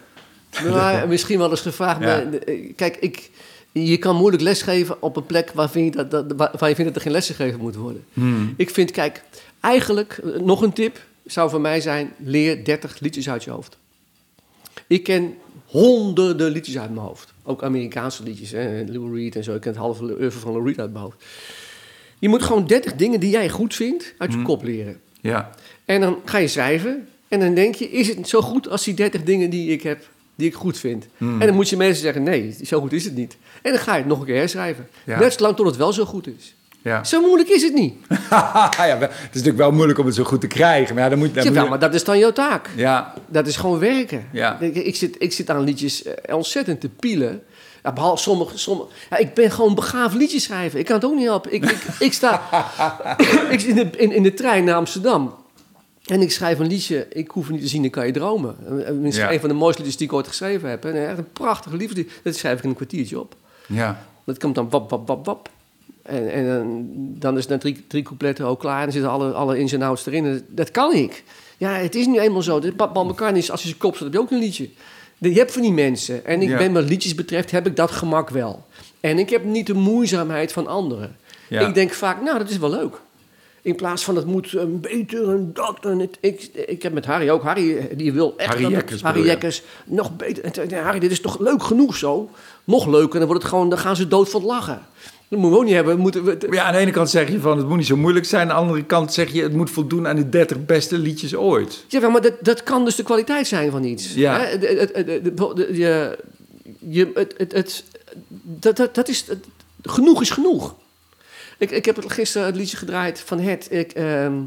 Nou, 0.64 1.08
misschien 1.08 1.38
wel 1.38 1.50
eens 1.50 1.62
gevraagd. 1.62 2.00
Ja. 2.00 2.06
Maar, 2.06 2.34
eh, 2.34 2.74
kijk, 2.76 2.98
ik, 2.98 3.30
je 3.74 3.98
kan 3.98 4.16
moeilijk 4.16 4.44
lesgeven 4.44 5.02
op 5.02 5.16
een 5.16 5.26
plek 5.26 5.52
waar, 5.52 5.70
vind 5.70 5.94
je 5.94 6.06
dat, 6.06 6.30
dat, 6.30 6.60
waar 6.60 6.70
je 6.70 6.76
vindt 6.76 6.94
dat 6.94 6.96
er 6.96 7.02
geen 7.02 7.12
les 7.12 7.28
gegeven 7.28 7.60
moet 7.60 7.76
worden. 7.76 8.04
Hmm. 8.14 8.54
Ik 8.58 8.70
vind, 8.70 8.92
kijk, 8.92 9.24
eigenlijk, 9.60 10.20
eh, 10.24 10.40
nog 10.40 10.62
een 10.62 10.74
tip 10.74 11.02
zou 11.26 11.50
voor 11.50 11.62
mij 11.62 11.82
zijn: 11.82 12.14
leer 12.18 12.66
30 12.66 13.00
liedjes 13.00 13.30
uit 13.30 13.44
je 13.44 13.52
hoofd. 13.52 13.78
Ik 14.88 15.04
ken 15.04 15.34
honderden 15.66 16.52
liedjes 16.52 16.78
uit 16.78 16.90
mijn 16.90 17.06
hoofd. 17.06 17.34
Ook 17.44 17.64
Amerikaanse 17.64 18.24
liedjes, 18.24 18.52
hè? 18.52 18.84
Lou 18.88 19.16
Reed 19.16 19.36
en 19.36 19.44
zo. 19.44 19.56
Ik 19.56 19.62
ken 19.62 19.72
het 19.72 19.80
halve 19.80 20.04
oeuvre 20.04 20.40
van 20.40 20.52
Lou 20.52 20.66
Reed 20.66 20.80
uit 20.80 20.92
mijn 20.92 21.04
hoofd. 21.04 21.24
Je 22.20 22.30
moet 22.30 22.44
gewoon 22.44 22.68
30 22.68 22.96
dingen 22.96 23.20
die 23.20 23.30
jij 23.30 23.50
goed 23.50 23.76
vindt 23.76 24.14
uit 24.18 24.34
je 24.34 24.42
kop 24.42 24.64
leren. 24.64 25.00
Ja. 25.22 25.50
En 25.86 26.02
dan 26.02 26.20
ga 26.26 26.38
je 26.38 26.48
schrijven. 26.48 27.08
En 27.28 27.40
dan 27.40 27.54
denk 27.54 27.76
je, 27.76 27.90
is 27.90 28.08
het 28.08 28.30
zo 28.30 28.42
goed 28.42 28.70
als 28.70 28.84
die 28.84 28.94
30 28.94 29.24
dingen 29.24 29.50
die 29.50 29.72
ik 29.72 29.84
heb, 29.84 30.10
die 30.36 30.48
ik 30.48 30.54
goed 30.56 30.78
vind? 30.78 31.06
Hmm. 31.18 31.42
En 31.42 31.48
dan 31.48 31.56
moet 31.56 31.70
je 31.70 31.78
mensen 31.78 32.02
zeggen, 32.02 32.24
nee, 32.24 32.56
zo 32.64 32.80
goed 32.80 32.94
is 32.94 33.04
het 33.04 33.16
niet. 33.16 33.38
En 33.62 33.72
dan 33.72 33.82
ga 33.82 33.92
je 33.94 33.98
het 34.00 34.08
nog 34.08 34.20
een 34.20 34.26
keer 34.26 34.36
herschrijven. 34.36 34.88
Ja. 35.04 35.20
Net 35.20 35.34
zolang 35.34 35.56
tot 35.56 35.66
het 35.66 35.76
wel 35.78 35.94
zo 35.94 36.06
goed 36.06 36.28
is. 36.28 36.56
Ja. 36.82 37.04
Zo 37.04 37.22
moeilijk 37.22 37.50
is 37.50 37.64
het 37.64 37.74
niet. 37.74 37.94
ja, 38.30 38.70
het 39.00 39.10
is 39.12 39.28
natuurlijk 39.32 39.58
wel 39.58 39.72
moeilijk 39.72 40.00
om 40.00 40.06
het 40.06 40.16
zo 40.16 40.24
goed 40.24 40.42
te 40.42 40.48
krijgen, 40.48 40.96
maar 40.96 41.04
ja, 41.04 41.10
dan 41.10 41.18
moet, 41.20 41.34
dan 41.34 41.44
Ja, 41.44 41.50
moet 41.50 41.54
wel, 41.58 41.64
je- 41.64 41.70
maar 41.70 41.80
dat 41.80 41.94
is 41.94 42.04
dan 42.04 42.18
jouw 42.18 42.32
taak. 42.32 42.70
Ja, 42.76 43.14
Dat 43.28 43.48
is 43.48 43.56
gewoon 43.56 43.80
werken. 43.80 44.28
Ja. 44.32 44.60
Ik, 44.60 44.76
ik, 44.76 44.96
zit, 44.96 45.16
ik 45.20 45.34
zit 45.34 45.50
aan 45.50 45.62
liedjes 45.64 46.04
eh, 46.04 46.36
ontzettend 46.36 46.82
te 46.82 46.90
pielen. 46.90 47.42
Ja, 47.84 47.92
behalve 47.94 48.22
sommige, 48.22 48.58
sommige, 48.58 48.90
ja, 49.10 49.18
ik 49.18 49.34
ben 49.34 49.52
gewoon 49.52 49.76
begaafd 49.76 50.16
liedjes 50.16 50.44
schrijven. 50.44 50.80
Ik 50.80 50.86
kan 50.86 50.96
het 50.96 51.06
ook 51.06 51.16
niet 51.16 51.26
helpen. 51.26 51.54
Ik, 51.54 51.64
ik, 51.72 51.78
ik 52.00 52.14
sta 52.14 52.42
ik 53.50 53.62
in 53.62 53.76
de, 53.76 53.90
in, 53.98 54.12
in 54.12 54.24
de 54.24 54.34
trein 54.34 54.64
naar 54.64 54.76
Amsterdam. 54.76 55.34
En 56.04 56.22
ik 56.22 56.32
schrijf 56.32 56.60
een 56.60 56.68
liedje. 56.68 57.08
Ik 57.10 57.32
hoef 57.32 57.50
niet 57.50 57.62
te 57.62 57.68
zien, 57.68 57.82
dan 57.82 57.92
kan 57.92 58.06
je 58.06 58.12
dromen. 58.12 58.56
En- 58.86 59.12
Ja. 59.12 59.32
een 59.32 59.40
van 59.40 59.50
de 59.50 59.56
mooiste 59.56 59.82
liedjes 59.82 59.98
die 59.98 60.08
ik 60.08 60.14
ooit 60.14 60.28
geschreven 60.28 60.70
heb. 60.70 60.86
En 60.86 61.08
echt 61.08 61.18
een 61.18 61.32
prachtig 61.32 61.72
liefde. 61.72 62.06
Dat 62.24 62.36
schrijf 62.36 62.58
ik 62.58 62.64
in 62.64 62.70
een 62.70 62.76
kwartiertje 62.76 63.20
op. 63.20 63.36
ja. 63.68 64.06
Dat 64.26 64.38
komt 64.40 64.56
dan 64.56 64.70
wap, 64.70 64.90
wap, 64.90 65.08
wap, 65.08 65.26
wap. 65.26 65.50
En, 66.04 66.32
en 66.32 66.48
dan- 66.48 66.86
dan 67.20 67.34
is 67.38 67.42
het 67.42 67.50
na 67.52 67.58
drie, 67.58 67.84
drie 67.88 68.04
coupletten 68.04 68.46
ook 68.46 68.60
klaar. 68.60 68.78
En 68.78 68.84
dan 68.84 68.92
zitten 68.92 69.12
alle, 69.12 69.32
alle 69.32 69.60
ins 69.60 69.72
en 69.72 69.82
outs 69.82 70.06
erin. 70.06 70.26
En 70.26 70.46
Dat 70.50 70.72
kan 70.72 70.94
ik. 70.94 71.24
Ja, 71.58 71.74
het 71.76 71.96
is 71.96 72.06
nu 72.06 72.20
eenmaal 72.20 72.42
zo. 72.42 72.60
Paul 72.76 73.06
McCartney 73.06 73.40
is, 73.42 73.52
als 73.52 73.62
je 73.62 73.68
zijn 73.68 73.80
kop 73.80 73.94
zet, 73.96 74.04
heb 74.04 74.14
je 74.14 74.20
ook 74.20 74.32
een 74.32 74.40
liedje. 74.40 74.70
Je 75.18 75.34
hebt 75.34 75.52
van 75.52 75.62
die 75.62 75.72
mensen. 75.72 76.26
En 76.26 76.42
ik 76.42 76.50
Ja. 76.50 76.58
ben 76.58 76.74
wat 76.74 76.84
liedjes 76.90 77.16
betreft, 77.16 77.52
heb 77.52 77.68
ik 77.68 77.76
dat 77.76 77.92
gemak 77.92 78.30
wel. 78.30 78.66
En 79.00 79.20
ik 79.20 79.30
heb 79.30 79.44
niet 79.44 79.68
de 79.68 79.74
moeizaamheid 79.74 80.52
van 80.52 80.68
anderen. 80.68 81.16
Ja. 81.50 81.68
Ik 81.68 81.74
denk 81.74 81.92
vaak, 81.92 82.22
nou, 82.22 82.38
dat 82.38 82.50
is 82.50 82.58
wel 82.58 82.70
leuk. 82.70 83.02
In 83.64 83.76
plaats 83.76 84.04
van, 84.04 84.16
het 84.16 84.26
moet 84.26 84.54
een 84.54 84.80
beter 84.80 85.30
en 85.30 85.52
dat 85.54 85.78
en 85.82 86.00
het. 86.00 86.18
Ik, 86.20 86.50
ik 86.68 86.84
heb 86.84 86.94
met 86.94 87.06
Harry 87.06 87.30
ook. 87.30 87.44
Harry, 87.44 87.90
die 87.96 88.14
wil 88.14 88.34
echt... 88.38 88.50
Harry 88.50 88.70
Jekkers 88.72 89.02
Harry 89.02 89.38
nog 89.86 90.16
beter. 90.16 90.82
Harry, 90.84 91.00
dit 91.00 91.12
is 91.12 91.22
toch 91.22 91.40
leuk 91.40 91.64
genoeg 91.64 91.96
zo? 91.96 92.30
Nog 92.64 92.88
leuker, 92.88 93.18
dan, 93.20 93.28
wordt 93.28 93.42
het 93.44 93.52
gewoon, 93.52 93.70
dan 93.70 93.78
gaan 93.80 93.96
ze 93.96 94.08
dood 94.08 94.30
van 94.30 94.44
lachen. 94.44 94.82
Dat 95.28 95.40
moeten 95.40 95.52
we 95.52 95.58
ook 95.58 95.64
niet 95.66 95.74
hebben. 95.74 96.00
Moeten 96.00 96.24
we, 96.24 96.48
ja, 96.52 96.64
aan 96.64 96.74
de 96.74 96.80
ene 96.80 96.92
kant 96.92 97.10
zeg 97.10 97.32
je 97.32 97.40
van 97.40 97.58
het 97.58 97.68
moet 97.68 97.78
niet 97.78 97.86
zo 97.88 97.98
moeilijk 97.98 98.26
zijn, 98.26 98.42
aan 98.42 98.48
de 98.48 98.54
andere 98.62 98.84
kant 98.84 99.14
zeg 99.14 99.32
je 99.32 99.42
het 99.42 99.54
moet 99.54 99.70
voldoen 99.70 100.08
aan 100.08 100.16
de 100.16 100.30
30 100.30 100.66
beste 100.66 100.98
liedjes 100.98 101.36
ooit. 101.36 101.86
Ja, 101.88 102.10
maar 102.10 102.22
dat, 102.22 102.34
dat 102.42 102.64
kan 102.64 102.86
dus 102.86 102.96
de 102.96 103.04
kwaliteit 103.04 103.48
zijn 103.48 103.72
van 103.72 103.84
iets. 103.84 104.14
Ja. 104.14 104.38
Hè? 104.40 104.46
Het- 104.46 104.68
het- 104.68 104.80
het- 104.96 105.08
het- 105.08 105.38
de- 105.38 105.54
de- 105.56 105.70
je, 105.78 106.18
je, 106.90 107.12
het, 107.14 107.52
het, 107.52 107.84
dat, 108.42 108.78
dat, 108.78 108.96
dat 108.96 109.08
is, 109.08 109.26
genoeg 109.82 110.22
is 110.22 110.30
genoeg. 110.30 110.76
Ik, 111.58 111.72
ik 111.72 111.86
heb 111.86 111.96
het 111.96 112.12
gisteren 112.12 112.48
het 112.48 112.56
liedje 112.56 112.78
gedraaid 112.78 113.20
van 113.20 113.40
het. 113.40 113.68
Ik, 113.72 113.92
ehm, 113.92 114.42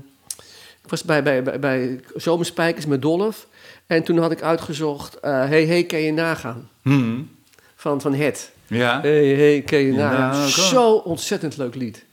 ik 0.83 0.89
was 0.89 1.05
bij, 1.05 1.23
bij, 1.23 1.43
bij, 1.43 1.59
bij 1.59 2.01
Zomerspijkers 2.15 2.87
met 2.87 3.03
Dolf. 3.03 3.47
En 3.87 4.03
toen 4.03 4.19
had 4.19 4.31
ik 4.33 4.43
uitgezocht, 4.43 5.21
eh 5.21 5.49
hey, 5.49 5.65
hey, 5.67 5.85
kan 5.85 6.01
je 6.01 6.13
nagaan? 6.13 6.69
Hmm. 6.83 7.31
Van, 7.77 8.01
van 8.01 8.15
het. 8.15 8.51
Ja. 8.67 9.01
Hey, 9.01 9.27
hey, 9.27 9.63
kan 9.63 9.79
je 9.79 9.93
Ja, 9.93 10.11
nagaan? 10.11 10.49
Zo 10.49 10.93
ontzettend 10.93 11.57
leuk 11.57 11.75
lied. 11.75 12.05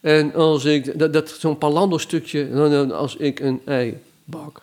En 0.00 0.34
als 0.34 0.64
ik, 0.64 0.98
dat, 0.98 1.12
dat 1.12 1.30
zo'n 1.30 1.58
Palando-stukje, 1.58 2.92
als 2.92 3.16
ik 3.16 3.40
een 3.40 3.60
ei 3.64 3.98
bak. 4.24 4.62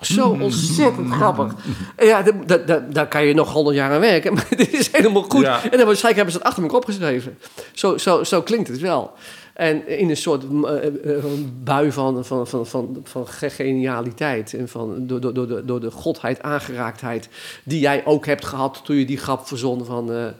Zo 0.00 0.28
ontzettend 0.40 1.10
grappig. 1.12 1.54
En 1.96 2.06
Ja, 2.06 2.22
dat, 2.22 2.34
dat, 2.48 2.66
dat, 2.66 2.94
daar 2.94 3.08
kan 3.08 3.24
je 3.26 3.34
nog 3.34 3.52
honderd 3.52 3.76
jaar 3.76 3.92
aan 3.92 4.00
werken, 4.00 4.32
maar 4.34 4.46
dit 4.56 4.72
is 4.72 4.92
helemaal 4.92 5.22
goed. 5.22 5.42
Ja. 5.42 5.62
En 5.62 5.76
dan 5.78 5.86
waarschijnlijk 5.86 6.14
hebben 6.16 6.32
ze 6.32 6.38
het 6.38 6.46
achter 6.46 6.62
elkaar 6.62 6.78
opgeschreven. 6.78 7.38
Zo, 7.72 7.96
zo, 7.98 8.24
zo 8.24 8.42
klinkt 8.42 8.68
het 8.68 8.80
wel. 8.80 9.12
En 9.54 9.88
in 9.88 10.10
een 10.10 10.16
soort 10.16 10.42
eh, 10.64 10.86
eh, 10.86 11.22
van 11.22 11.52
bui 11.62 11.92
van, 11.92 12.24
van, 12.24 12.46
van, 12.46 12.66
van, 12.66 13.00
van 13.04 13.26
ge- 13.28 13.50
genialiteit 13.50 14.54
en 14.54 14.68
van, 14.68 15.06
door, 15.06 15.20
door, 15.20 15.34
door, 15.34 15.46
de, 15.46 15.64
door 15.64 15.80
de 15.80 15.90
godheid, 15.90 16.42
aangeraaktheid, 16.42 17.28
die 17.62 17.80
jij 17.80 18.02
ook 18.06 18.26
hebt 18.26 18.44
gehad 18.44 18.80
toen 18.84 18.96
je 18.96 19.04
die 19.04 19.18
grap 19.18 19.46
verzon 19.46 19.84
van, 19.84 20.10
eh, 20.12 20.26
eh, 20.26 20.32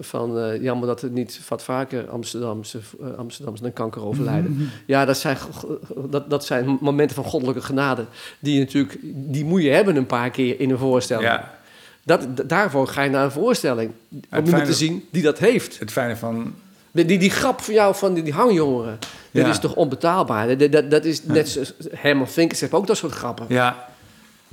van 0.00 0.38
eh, 0.38 0.62
jammer 0.62 0.86
dat 0.86 1.00
het 1.00 1.12
niet 1.12 1.40
wat 1.48 1.62
vaker 1.62 2.08
Amsterdamse, 2.08 2.78
eh, 3.00 3.14
Amsterdamse 3.18 3.64
aan 3.64 3.72
kanker 3.72 4.04
overlijden. 4.04 4.70
Ja, 4.86 5.04
dat 5.04 5.18
zijn, 5.18 5.36
dat, 6.10 6.30
dat 6.30 6.44
zijn 6.44 6.78
momenten 6.80 7.16
van 7.16 7.24
goddelijke 7.24 7.60
genade, 7.62 8.04
die 8.38 8.54
je 8.54 8.60
natuurlijk, 8.60 8.98
die 9.14 9.44
moet 9.44 9.62
je 9.62 9.70
hebben 9.70 9.96
een 9.96 10.06
paar 10.06 10.30
keer 10.30 10.60
in 10.60 10.70
een 10.70 10.78
voorstelling. 10.78 11.26
ja. 11.28 11.54
Dat, 12.04 12.26
daarvoor 12.46 12.88
ga 12.88 13.02
je 13.02 13.10
naar 13.10 13.24
een 13.24 13.30
voorstelling, 13.30 13.90
om 14.10 14.20
iemand 14.30 14.48
fijne- 14.48 14.66
te 14.66 14.72
zien 14.72 15.04
die 15.10 15.22
dat 15.22 15.38
heeft. 15.38 15.78
Het 15.78 15.92
fijne 15.92 16.16
van 16.16 16.54
Die, 16.92 17.18
die, 17.18 17.30
grap 17.30 17.60
van 17.60 17.74
jou 17.74 17.94
van 17.94 18.14
die, 18.14 18.22
die 18.22 18.32
hangjongeren, 18.32 18.98
dat 19.30 19.46
is 19.46 19.58
toch 19.58 19.74
onbetaalbaar? 19.74 20.58
Dat, 20.58 20.72
dat, 20.72 20.90
dat 20.90 21.04
is 21.04 21.22
net 21.24 21.48
zoals 21.48 21.72
Herman 21.90 22.28
Vinkers 22.28 22.60
heeft 22.60 22.72
ook 22.72 22.86
dat 22.86 22.96
soort 22.96 23.12
grappen. 23.12 23.46
ja, 23.48 23.88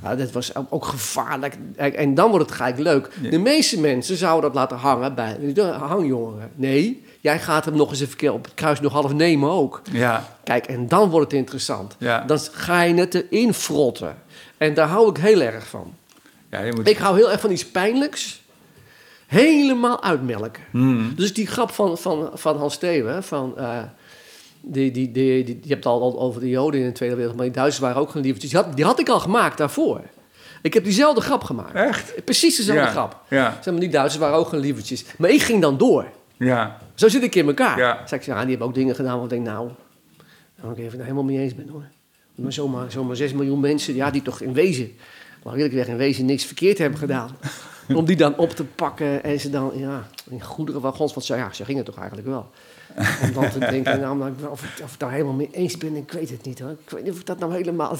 Ja, 0.03 0.15
dat 0.15 0.31
was 0.31 0.55
ook- 0.69 0.85
gevaarlijk. 0.85 1.57
En 1.75 2.13
dan 2.15 2.29
wordt 2.29 2.45
het 2.45 2.55
gelijk 2.55 2.77
leuk. 2.79 3.09
De 3.29 3.37
meeste 3.39 3.79
mensen 3.79 4.17
zouden 4.17 4.41
dat 4.51 4.53
laten 4.59 4.77
hangen 4.77 5.15
bij 5.15 5.53
de 5.53 5.61
hangjongeren. 5.63 6.51
Nee, 6.55 7.05
jij 7.21 7.39
gaat 7.39 7.65
hem 7.65 7.75
nog 7.75 7.89
eens 7.89 8.01
even 8.01 8.17
keer 8.17 8.33
op 8.33 8.43
het 8.43 8.53
kruis 8.53 8.79
nog 8.79 8.91
half 8.93 9.13
nemen 9.13 9.49
ook. 9.49 9.81
ja, 9.91 10.27
Kijk, 10.43 10.65
en 10.65 10.87
dan 10.87 11.09
wordt 11.09 11.31
het 11.31 11.39
interessant. 11.39 11.95
Ja. 11.99 12.23
Dan 12.23 12.39
ga 12.51 12.81
je 12.81 12.93
het 12.93 13.13
erin 13.13 13.53
frotten. 13.53 14.15
En 14.57 14.73
daar 14.73 14.87
hou 14.87 15.09
ik 15.09 15.17
heel 15.17 15.41
erg 15.41 15.67
van. 15.67 15.93
ja. 16.51 16.59
Je 16.61 16.73
moet. 16.73 16.87
Ik 16.87 16.97
hou 16.97 17.15
heel 17.17 17.31
erg 17.31 17.39
van 17.41 17.51
iets 17.51 17.65
pijnlijks. 17.67 18.41
Helemaal 19.27 20.03
uitmelken. 20.03 20.63
Hmm. 20.71 21.13
Dus 21.15 21.33
die 21.33 21.47
grap 21.47 21.71
van, 21.71 21.97
van, 21.97 22.29
van 22.33 22.57
Hans 22.57 22.73
Steeuwen, 22.73 23.23
van, 23.23 23.57
eh, 23.57 23.77
die, 24.65 24.91
die, 24.91 25.11
die, 25.11 25.43
die, 25.43 25.55
je 25.61 25.69
hebt 25.69 25.83
het 25.83 25.93
al 25.93 26.19
over 26.19 26.41
de 26.41 26.49
Joden 26.49 26.79
in 26.79 26.85
de 26.85 26.91
Tweede 26.91 27.15
Wereldoorlog, 27.15 27.35
maar 27.35 27.45
die 27.53 27.61
Duitsers 27.61 27.85
waren 27.85 28.01
ook 28.01 28.09
geen 28.09 28.21
lievertjes. 28.21 28.51
Die 28.51 28.61
had, 28.61 28.75
die 28.75 28.85
had 28.85 28.99
ik 28.99 29.09
al 29.09 29.19
gemaakt 29.19 29.57
daarvoor. 29.57 30.01
Ik 30.61 30.73
heb 30.73 30.83
diezelfde 30.83 31.21
grap 31.21 31.43
gemaakt. 31.43 31.73
Echt? 31.75 32.25
Precies 32.25 32.55
dezelfde 32.57 32.83
Ja, 32.83 32.89
grap. 32.89 33.21
ja. 33.29 33.57
Zeg 33.61 33.73
maar, 33.73 33.81
die 33.81 33.89
Duitsers 33.91 34.21
waren 34.23 34.37
ook 34.37 34.47
geen 34.47 34.59
lievertjes. 34.59 35.05
Maar 35.17 35.29
ik 35.29 35.41
ging 35.41 35.61
dan 35.61 35.77
door. 35.77 36.05
Ja, 36.37 36.77
Zo 36.93 37.07
zit 37.09 37.23
ik 37.23 37.35
in 37.35 37.47
elkaar. 37.47 37.77
Ja. 37.77 38.07
Zeg 38.07 38.19
ik, 38.19 38.25
ja, 38.25 38.39
die 38.41 38.49
hebben 38.49 38.67
ook 38.67 38.73
dingen 38.73 38.95
gedaan 38.95 39.13
waar 39.15 39.23
ik 39.23 39.29
denk, 39.29 39.45
nou, 39.45 39.69
daar 40.61 40.71
ik 40.71 40.77
even 40.77 40.99
helemaal 41.01 41.23
mee 41.23 41.39
eens 41.39 41.55
ben 41.55 41.67
hoor. 41.69 41.83
Maar 42.35 42.53
zomaar, 42.53 42.91
zomaar 42.91 43.15
6 43.15 43.33
miljoen 43.33 43.59
mensen, 43.59 43.95
ja, 43.95 44.11
die 44.11 44.21
toch 44.21 44.41
in 44.41 44.53
wezen, 44.53 44.91
laat 45.43 45.53
ik 45.53 45.59
eerlijk 45.59 45.73
zeggen, 45.73 45.93
in 45.93 45.99
wezen 45.99 46.25
niks 46.25 46.45
verkeerd 46.45 46.77
hebben 46.77 46.99
gedaan. 46.99 47.29
om 47.99 48.05
die 48.05 48.15
dan 48.15 48.37
op 48.37 48.49
te 48.49 48.63
pakken 48.63 49.23
en 49.23 49.39
ze 49.39 49.49
dan 49.49 49.71
ja, 49.75 50.07
in 50.29 50.41
goedere 50.41 50.79
wagons, 50.79 51.13
want 51.13 51.25
ze, 51.25 51.35
ja, 51.35 51.53
ze 51.53 51.65
gingen 51.65 51.83
toch 51.83 51.97
eigenlijk 51.97 52.27
wel. 52.27 52.49
Om 53.21 53.33
dan 53.33 53.49
te 53.49 53.59
denken, 53.59 53.99
nou, 53.99 54.31
of, 54.49 54.63
ik, 54.63 54.83
of 54.83 54.93
ik 54.93 54.99
daar 54.99 55.11
helemaal 55.11 55.33
mee 55.33 55.49
eens 55.51 55.77
ben, 55.77 55.95
ik 55.95 56.11
weet 56.11 56.29
het 56.29 56.45
niet 56.45 56.59
hoor. 56.59 56.69
Ik 56.69 56.89
weet 56.89 57.03
niet 57.03 57.11
of 57.11 57.19
ik 57.19 57.25
dat 57.25 57.39
nou 57.39 57.53
helemaal... 57.53 57.95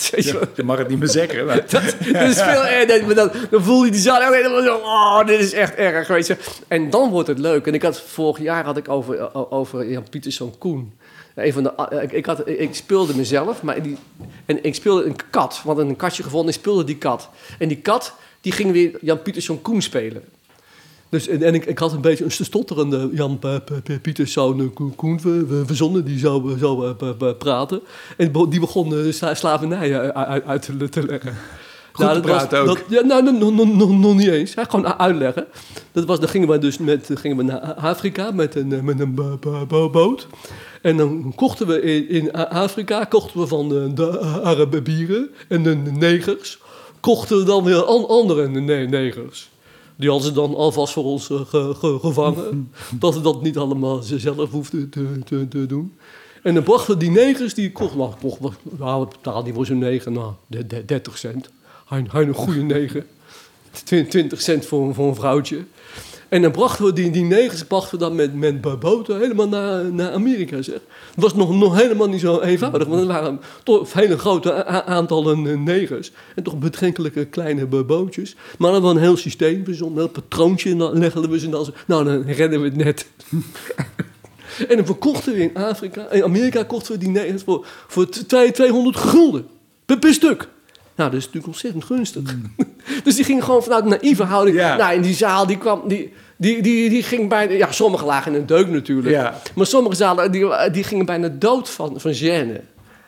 Je 0.55 0.63
mag 0.63 0.77
het 0.77 0.87
niet 0.87 0.99
meer 0.99 1.09
zeggen. 1.09 1.45
Maar. 1.45 1.55
Dat, 1.69 1.95
dat 2.13 2.29
is 2.29 2.41
veel. 2.41 3.05
Maar 3.05 3.15
dan, 3.15 3.31
dan 3.49 3.63
voel 3.63 3.85
je 3.85 3.91
die 3.91 4.01
zaal 4.01 4.27
ook 4.27 4.33
helemaal 4.33 4.61
zo... 4.61 4.75
Oh, 4.75 5.25
dit 5.25 5.39
is 5.39 5.53
echt 5.53 5.75
erg, 5.75 6.07
weet 6.07 6.27
je. 6.27 6.37
En 6.67 6.89
dan 6.89 7.09
wordt 7.09 7.27
het 7.27 7.39
leuk. 7.39 7.67
En 7.67 7.73
ik 7.73 7.81
had 7.81 8.01
vorig 8.01 8.39
jaar 8.39 8.65
had 8.65 8.77
ik 8.77 8.89
over, 8.89 9.51
over 9.51 9.89
Jan 9.89 10.09
Pieterszoon 10.09 10.57
Koen. 10.57 10.93
Een 11.35 11.53
van 11.53 11.63
de, 11.63 11.99
ik, 12.01 12.11
ik, 12.11 12.25
had, 12.25 12.47
ik 12.47 12.75
speelde 12.75 13.15
mezelf, 13.15 13.61
maar 13.61 13.81
die, 13.81 13.97
en 14.45 14.63
ik 14.63 14.75
speelde 14.75 15.03
een 15.03 15.15
kat. 15.29 15.61
Want 15.63 15.77
een 15.77 15.95
katje 15.95 16.23
gevonden, 16.23 16.53
ik 16.53 16.59
speelde 16.59 16.83
die 16.83 16.97
kat. 16.97 17.29
En 17.59 17.67
die 17.67 17.81
kat, 17.81 18.13
die 18.43 18.51
ging 18.51 18.71
weer 18.71 18.91
Jan 19.01 19.21
Pieterszoon 19.21 19.61
Koen 19.61 19.81
spelen. 19.81 20.23
Dus, 21.09 21.27
en, 21.27 21.43
en 21.43 21.53
ik, 21.53 21.65
ik 21.65 21.77
had 21.77 21.91
een 21.91 22.01
beetje 22.01 22.23
een 22.23 22.31
stotterende 22.31 23.09
Jan 23.13 23.39
Pieterszoon 24.01 24.73
Koen 24.95 25.19
verzonnen. 25.65 26.05
Die 26.05 26.19
zou, 26.19 26.57
zou 26.57 26.93
praten. 27.33 27.81
En 28.17 28.31
die 28.49 28.59
begon 28.59 28.93
uh, 28.93 29.11
slavernij 29.33 30.13
uit, 30.13 30.45
uit 30.45 30.61
te, 30.91 31.05
leggen. 31.05 31.35
Goed 31.91 32.05
nou, 32.05 32.21
dat 32.21 32.49
was, 32.49 32.59
ook. 32.59 32.65
Dat, 32.65 32.79
ja, 32.89 33.01
nou, 33.01 33.37
nog, 33.37 33.97
nog, 33.97 34.15
niet 34.15 34.27
eens. 34.27 34.55
Hij 34.55 34.65
gewoon 34.65 34.97
uitleggen. 34.97 35.45
Dat 35.91 36.05
was, 36.05 36.19
dan 36.19 36.29
gingen 36.29 36.47
we 36.47 36.57
dus 36.57 36.77
met, 36.77 37.09
gingen 37.13 37.37
we 37.37 37.43
naar 37.43 37.59
Afrika 37.73 38.31
met 38.31 38.55
een, 38.55 38.83
met 38.83 38.99
een 38.99 39.15
boot. 39.91 40.27
En 40.81 40.97
dan 40.97 41.33
kochten 41.35 41.67
we 41.67 41.81
in, 41.81 42.09
in 42.09 42.31
Afrika 42.33 43.03
kochten 43.03 43.39
we 43.39 43.47
van 43.47 43.69
de, 43.69 43.91
de 43.93 44.19
Arabieren 44.21 45.29
en 45.47 45.63
de 45.63 45.75
negers. 45.75 46.59
Kochten 47.04 47.38
we 47.38 47.43
dan 47.43 47.64
weer 47.64 47.84
an, 47.84 48.08
andere 48.08 48.47
negers. 48.88 49.49
Die 49.95 50.10
hadden 50.10 50.28
ze 50.28 50.34
dan 50.34 50.56
alvast 50.56 50.93
voor 50.93 51.04
ons 51.04 51.26
ge, 51.26 51.45
ge, 51.76 51.97
gevangen. 52.01 52.72
dat 52.99 53.14
we 53.14 53.22
dat 53.22 53.41
niet 53.41 53.58
allemaal 53.58 54.01
zelf 54.01 54.51
hoefden 54.51 54.89
te, 54.89 55.20
te, 55.26 55.47
te, 55.47 55.66
doen. 55.66 55.93
En 56.43 56.54
dan 56.54 56.64
brachten 56.64 56.99
die 56.99 57.10
negers, 57.10 57.54
die 57.54 57.72
kochten, 57.72 57.97
nou, 57.97 58.14
kocht, 58.22 58.39
nou, 58.78 59.08
betaalde 59.08 59.43
die 59.43 59.54
voor 59.54 59.66
zo'n 59.66 59.78
negen, 59.78 60.14
nou, 60.14 60.34
30 60.86 61.18
cent. 61.18 61.49
Hij, 61.88 62.06
hij 62.08 62.24
een 62.24 62.34
goede 62.34 62.62
negen. 62.78 63.06
20 63.84 64.41
cent 64.41 64.66
voor, 64.66 64.93
voor 64.93 65.08
een 65.08 65.16
vrouwtje. 65.16 65.64
En 66.34 66.41
dan 66.41 66.51
brachten 66.51 66.86
we 66.86 66.93
die, 66.93 67.11
die 67.11 67.23
negers 67.23 67.63
brachten 67.63 67.91
we 67.91 68.05
dan 68.05 68.15
met, 68.15 68.34
met 68.34 68.79
boten 68.79 69.19
helemaal 69.19 69.47
naar, 69.47 69.93
naar 69.93 70.11
Amerika. 70.11 70.61
Zeg. 70.61 70.73
Het 70.75 71.23
was 71.23 71.36
nog, 71.36 71.55
nog 71.55 71.75
helemaal 71.75 72.07
niet 72.07 72.19
zo 72.19 72.39
eenvoudig, 72.39 72.88
want 72.88 73.01
er 73.01 73.07
waren 73.07 73.39
toch 73.63 73.93
hele 73.93 74.17
grote 74.17 74.65
aantallen 74.65 75.63
negers. 75.63 76.11
En 76.36 76.43
toch 76.43 76.59
betrekkelijke 76.59 77.25
kleine 77.25 77.65
bootjes. 77.65 78.36
Maar 78.57 78.71
dan 78.71 78.81
we 78.81 78.88
een 78.88 78.97
heel 78.97 79.17
systeem 79.17 79.63
een 79.67 79.93
heel 79.95 80.07
patroontje. 80.07 80.69
En 80.69 80.77
dan 80.77 80.97
legden 80.97 81.29
we 81.29 81.39
ze 81.39 81.49
dan 81.49 81.73
nou 81.88 82.03
dan 82.03 82.21
redden 82.21 82.61
we 82.61 82.67
het 82.67 82.75
net. 82.75 83.07
en 84.69 84.75
dan 84.75 84.86
verkochten 84.86 85.34
we 85.34 85.41
in 85.41 85.55
Afrika, 85.55 86.11
in 86.11 86.23
Amerika 86.23 86.63
kochten 86.63 86.93
we 86.93 86.99
die 86.99 87.09
negers 87.09 87.43
voor, 87.43 87.65
voor 87.88 88.09
200 88.09 88.97
gulden 88.97 89.47
per 89.86 90.13
stuk. 90.13 90.47
Nou, 90.95 91.09
dat 91.09 91.19
is 91.19 91.25
natuurlijk 91.25 91.53
ontzettend 91.53 91.83
gunstig. 91.83 92.35
dus 93.03 93.15
die 93.15 93.25
gingen 93.25 93.43
gewoon 93.43 93.63
vanuit 93.63 93.83
een 93.83 93.89
naïeve 93.89 94.23
houding. 94.23 94.57
Nou, 94.57 94.93
in 94.93 95.01
die 95.01 95.15
zaal, 95.15 95.45
die 95.45 95.57
kwam... 95.57 95.81
Die, 95.87 96.13
die, 96.37 96.61
die, 96.61 96.89
die 96.89 97.03
ging 97.03 97.29
bijna... 97.29 97.53
Ja, 97.53 97.71
sommigen 97.71 98.07
lagen 98.07 98.33
in 98.33 98.39
een 98.39 98.45
deuk 98.45 98.69
natuurlijk. 98.69 99.31
Maar 99.55 99.65
sommige 99.65 99.95
zalen, 99.95 100.31
die, 100.31 100.71
die 100.71 100.83
gingen 100.83 101.05
bijna 101.05 101.27
dood 101.27 101.69
van, 101.69 101.99
van 101.99 102.13
gêne. 102.13 102.61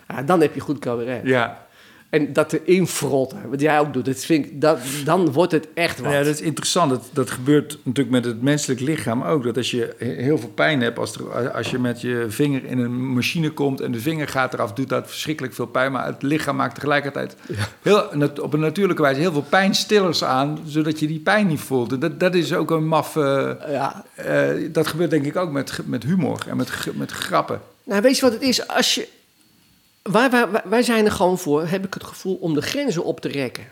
Ja, 0.08 0.24
dan 0.26 0.42
heb 0.42 0.54
je 0.54 0.60
goed 0.60 0.80
cabaret. 0.80 1.22
Ja. 1.24 1.65
En 2.10 2.34
dat 2.34 2.54
erin 2.54 2.88
frotten, 2.88 3.50
wat 3.50 3.62
jij 3.62 3.80
ook 3.80 3.94
doet, 3.94 4.06
dat 4.06 4.26
vind 4.26 4.46
ik, 4.46 4.62
dat, 4.62 4.80
dan 5.06 5.32
wordt 5.32 5.52
het 5.52 5.68
echt 5.74 6.00
wat. 6.00 6.12
Ja, 6.12 6.18
dat 6.18 6.34
is 6.34 6.42
interessant. 6.42 6.90
Dat, 6.90 7.10
dat 7.14 7.30
gebeurt 7.30 7.80
natuurlijk 7.84 8.16
met 8.16 8.26
het 8.26 8.42
menselijk 8.42 8.80
lichaam 8.80 9.24
ook. 9.24 9.44
Dat 9.44 9.58
als 9.58 9.72
je 9.72 9.96
heel 9.98 10.38
veel 10.38 10.50
pijn 10.50 10.82
hebt, 10.82 11.00
als, 11.00 11.16
er, 11.16 11.52
als 11.52 11.70
je 11.70 11.80
met 11.80 12.02
je 12.02 12.26
vinger 12.30 12.66
in 12.66 12.80
een 12.80 13.14
machine 13.14 13.50
komt 13.50 13.82
en 13.82 13.92
de 13.92 14.00
vinger 14.00 14.28
gaat 14.28 14.54
eraf, 14.54 14.74
doet 14.74 14.90
dat 14.90 15.08
verschrikkelijk 15.08 15.54
veel 15.54 15.66
pijn. 15.66 15.92
Maar 15.92 16.06
het 16.06 16.22
lichaam 16.22 16.56
maakt 16.56 16.76
tegelijkertijd 16.76 17.36
heel, 17.82 18.04
op 18.42 18.54
een 18.54 18.60
natuurlijke 18.60 19.02
wijze 19.02 19.20
heel 19.20 19.32
veel 19.32 19.46
pijnstillers 19.50 20.24
aan, 20.24 20.60
zodat 20.66 21.00
je 21.00 21.08
die 21.08 21.20
pijn 21.20 21.48
niet 21.48 21.60
voelt. 21.60 21.92
En 21.92 22.00
dat, 22.00 22.20
dat 22.20 22.36
is 22.36 22.54
ook 22.54 22.72
een 22.72 22.88
maf. 22.88 23.16
Uh, 23.16 23.52
ja. 23.68 24.04
uh, 24.26 24.72
dat 24.72 24.88
gebeurt 24.88 25.10
denk 25.10 25.26
ik 25.26 25.36
ook 25.36 25.52
met, 25.52 25.80
met 25.86 26.04
humor 26.04 26.46
en 26.50 26.58
met, 26.58 26.70
met 26.94 27.12
grappen. 27.12 27.62
Nou, 27.84 28.02
weet 28.02 28.16
je 28.16 28.22
wat 28.22 28.34
het 28.34 28.42
is? 28.42 28.68
Als 28.68 28.96
je 28.96 29.08
wij, 30.12 30.30
wij, 30.30 30.48
wij 30.66 30.84
zijn 30.84 31.06
er 31.06 31.12
gewoon 31.12 31.38
voor, 31.38 31.68
heb 31.68 31.86
ik 31.86 31.94
het 31.94 32.04
gevoel, 32.04 32.36
om 32.36 32.54
de 32.54 32.62
grenzen 32.62 33.04
op 33.04 33.20
te 33.20 33.28
rekken. 33.28 33.64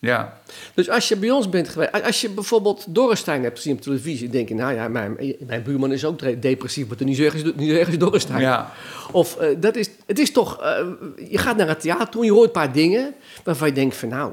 Ja. 0.00 0.38
Dus 0.74 0.90
als 0.90 1.08
je 1.08 1.16
bij 1.16 1.30
ons 1.30 1.48
bent 1.48 1.68
geweest, 1.68 2.02
als 2.02 2.20
je 2.20 2.30
bijvoorbeeld 2.30 2.84
Dorrestein 2.88 3.42
hebt 3.42 3.56
gezien 3.56 3.74
op 3.74 3.80
televisie, 3.80 4.28
denk 4.28 4.48
je, 4.48 4.54
nou 4.54 4.74
ja, 4.74 4.88
mijn, 4.88 5.16
mijn 5.46 5.62
buurman 5.62 5.92
is 5.92 6.04
ook 6.04 6.42
depressief, 6.42 6.88
maar 6.88 6.96
niet 7.04 7.16
zo 7.16 7.22
erg 7.22 7.54
niet 7.54 7.70
ergens 7.70 7.98
Dorrestein. 7.98 8.40
Ja. 8.40 8.72
Of 9.12 9.40
uh, 9.40 9.48
dat 9.58 9.76
is, 9.76 9.90
het 10.06 10.18
is 10.18 10.32
toch, 10.32 10.62
uh, 10.62 10.86
je 11.30 11.38
gaat 11.38 11.56
naar 11.56 11.68
het 11.68 11.80
theater 11.80 12.08
toe, 12.08 12.24
je 12.24 12.32
hoort 12.32 12.46
een 12.46 12.52
paar 12.52 12.72
dingen 12.72 13.14
waarvan 13.44 13.68
je 13.68 13.74
denkt 13.74 13.96
van 13.96 14.08
nou, 14.08 14.32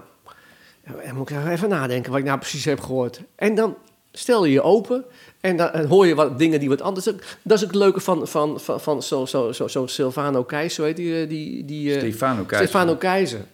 dan 0.85 1.15
moet 1.15 1.29
ik 1.29 1.37
even 1.49 1.69
nadenken 1.69 2.11
wat 2.11 2.19
ik 2.19 2.25
nou 2.25 2.39
precies 2.39 2.65
heb 2.65 2.79
gehoord. 2.79 3.21
En 3.35 3.55
dan 3.55 3.75
stel 4.11 4.45
je 4.45 4.51
je 4.51 4.61
open 4.61 5.05
en 5.45 5.57
dan 5.57 5.85
hoor 5.85 6.07
je 6.07 6.15
wat 6.15 6.39
dingen 6.39 6.59
die 6.59 6.69
wat 6.69 6.81
anders 6.81 7.05
zijn. 7.05 7.19
Dat 7.41 7.57
is 7.57 7.63
ook 7.63 7.71
het 7.71 7.79
leuke 7.79 7.99
van, 7.99 8.27
van, 8.27 8.59
van, 8.59 8.81
van 8.81 9.03
zo, 9.03 9.25
zo, 9.25 9.51
zo, 9.51 9.67
zo 9.67 9.87
Silvano 9.87 10.43
Keizer, 10.43 10.71
zo 10.71 10.83
heet 10.83 10.95
die... 10.95 11.27
die, 11.27 11.65
die 11.65 11.91
Stefano 11.91 12.43
Keizer. 12.43 12.67
Stefano 12.67 12.95
Keizer. 12.95 13.45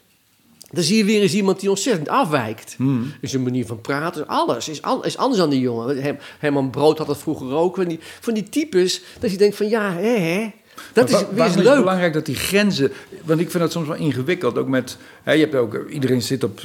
Dan 0.72 0.84
zie 0.84 0.98
je 0.98 1.06
weer 1.06 1.22
eens 1.22 1.34
iemand 1.34 1.60
die 1.60 1.70
ontzettend 1.70 2.10
afwijkt. 2.10 2.74
Hmm. 2.78 3.14
Dus 3.22 3.34
een 3.34 3.44
manier 3.44 3.66
van 3.66 3.82
praten, 3.82 4.28
alles 4.28 4.70
is, 4.70 4.82
al, 4.82 5.06
is 5.06 5.18
anders 5.18 5.40
dan 5.40 5.50
die 5.50 5.60
jongen. 5.60 6.18
Herman 6.40 6.70
Brood 6.70 6.98
had 6.98 7.08
dat 7.08 7.18
vroeger 7.18 7.54
ook. 7.54 7.76
Van 7.76 7.88
die, 7.88 8.00
van 8.20 8.34
die 8.34 8.50
types, 8.50 9.02
dat 9.20 9.32
je 9.32 9.38
denkt 9.38 9.56
van 9.56 9.70
ja, 9.70 9.94
hè, 9.94 10.18
hè. 10.18 10.52
Dat 10.94 11.10
is, 11.10 11.24
leuk. 11.36 11.54
het 11.54 11.76
belangrijk 11.76 12.14
dat 12.14 12.26
die 12.26 12.36
grenzen... 12.36 12.92
Want 13.24 13.40
ik 13.40 13.52
vind 13.52 13.64
dat 13.64 13.72
soms 13.72 13.88
wel 13.88 13.96
ingewikkeld. 13.98 14.58
Ook 14.58 14.68
met... 14.68 14.98
Hè, 15.24 15.32
je 15.32 15.40
hebt 15.40 15.56
ook, 15.56 15.86
iedereen 15.90 16.22
zit 16.22 16.44
op 16.44 16.60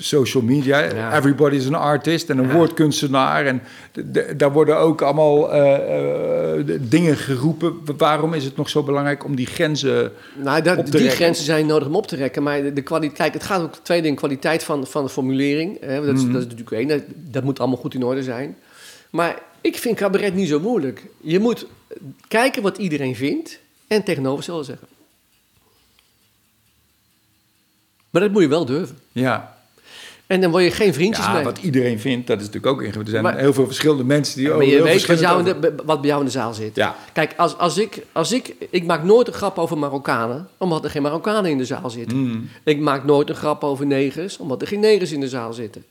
social 0.00 0.42
media. 0.42 0.78
Ja. 0.78 1.16
Everybody 1.16 1.56
is 1.56 1.66
an 1.66 1.74
artist 1.74 2.30
en 2.30 2.38
een 2.38 2.48
ja. 2.48 2.54
woordkunstenaar. 2.54 3.46
En 3.46 3.62
daar 4.36 4.52
worden 4.52 4.78
ook 4.78 5.02
allemaal 5.02 5.54
uh, 5.54 6.58
uh, 6.58 6.78
dingen 6.80 7.16
geroepen. 7.16 7.74
Waarom 7.96 8.34
is 8.34 8.44
het 8.44 8.56
nog 8.56 8.68
zo 8.68 8.82
belangrijk 8.82 9.24
om 9.24 9.36
die 9.36 9.46
grenzen 9.46 10.12
nou, 10.34 10.62
dat, 10.62 10.78
op 10.78 10.84
te 10.84 10.90
Die 10.90 11.00
rekken? 11.00 11.16
grenzen 11.18 11.44
zijn 11.44 11.66
nodig 11.66 11.88
om 11.88 11.96
op 11.96 12.06
te 12.06 12.16
rekken. 12.16 12.42
Maar 12.42 12.62
de, 12.62 12.72
de 12.72 12.82
kwaliteit... 12.82 13.34
Het 13.34 13.42
gaat 13.44 13.62
ook 13.62 13.74
twee 13.82 14.02
dingen. 14.02 14.16
Kwaliteit 14.16 14.64
van, 14.64 14.86
van 14.86 15.04
de 15.04 15.10
formulering. 15.10 15.80
Hè, 15.80 16.04
dat, 16.06 16.16
is, 16.16 16.22
Mhm. 16.22 16.32
dat 16.32 16.40
is 16.42 16.48
natuurlijk 16.48 16.76
één. 16.76 16.88
Dat, 16.88 17.02
dat 17.14 17.44
moet 17.44 17.58
allemaal 17.58 17.78
goed 17.78 17.94
in 17.94 18.04
orde 18.04 18.22
zijn. 18.22 18.56
Maar 19.10 19.42
ik 19.60 19.76
vind 19.78 19.96
cabaret 19.96 20.34
niet 20.34 20.48
zo 20.48 20.60
moeilijk. 20.60 21.02
Je 21.20 21.38
moet 21.38 21.66
kijken 22.28 22.62
wat 22.62 22.78
iedereen 22.78 23.16
vindt 23.16 23.59
en 23.90 24.02
tegenovergestelde 24.04 24.64
zeggen. 24.64 24.88
Maar 28.10 28.22
dat 28.22 28.30
moet 28.30 28.42
je 28.42 28.48
wel 28.48 28.64
durven. 28.64 28.98
Ja. 29.12 29.58
En 30.26 30.40
dan 30.40 30.50
word 30.50 30.64
je 30.64 30.70
geen 30.70 30.94
vriendjes 30.94 31.26
ja, 31.26 31.32
mee. 31.32 31.44
wat 31.44 31.58
iedereen 31.58 32.00
vindt, 32.00 32.26
dat 32.26 32.40
is 32.40 32.46
natuurlijk 32.46 32.72
ook 32.72 32.82
ingewikkeld. 32.82 33.06
Er 33.06 33.12
zijn 33.12 33.22
Maar- 33.24 33.38
heel 33.38 33.52
veel 33.52 33.66
verschillende 33.66 34.04
mensen 34.04 34.38
die 34.38 34.52
ook 34.52 34.62
heel 34.62 34.84
weet 34.84 35.06
wat, 35.06 35.20
jou 35.20 35.44
de, 35.44 35.74
wat 35.84 36.00
bij 36.00 36.08
jou 36.08 36.20
in 36.20 36.26
de 36.26 36.32
zaal 36.32 36.54
zit. 36.54 36.76
Ja. 36.76 36.96
Kijk, 37.12 37.34
als, 37.36 37.56
als 37.56 37.78
ik, 37.78 38.06
als 38.12 38.32
ik, 38.32 38.54
ik 38.70 38.84
maak 38.84 39.02
nooit 39.02 39.26
een 39.26 39.32
grap 39.32 39.58
over 39.58 39.78
Marokkanen, 39.78 40.48
omdat 40.56 40.84
er 40.84 40.90
geen 40.90 41.02
Marokkanen 41.02 41.50
in 41.50 41.58
de 41.58 41.64
zaal 41.64 41.90
zitten. 41.90 42.16
Mm. 42.18 42.48
Ik 42.64 42.80
maak 42.80 43.04
nooit 43.04 43.28
een 43.28 43.34
grap 43.34 43.64
over 43.64 43.86
negers, 43.86 44.38
omdat 44.38 44.62
er 44.62 44.68
geen 44.68 44.80
negers 44.80 45.12
in 45.12 45.20
de 45.20 45.28
zaal 45.28 45.52
zitten. 45.52 45.84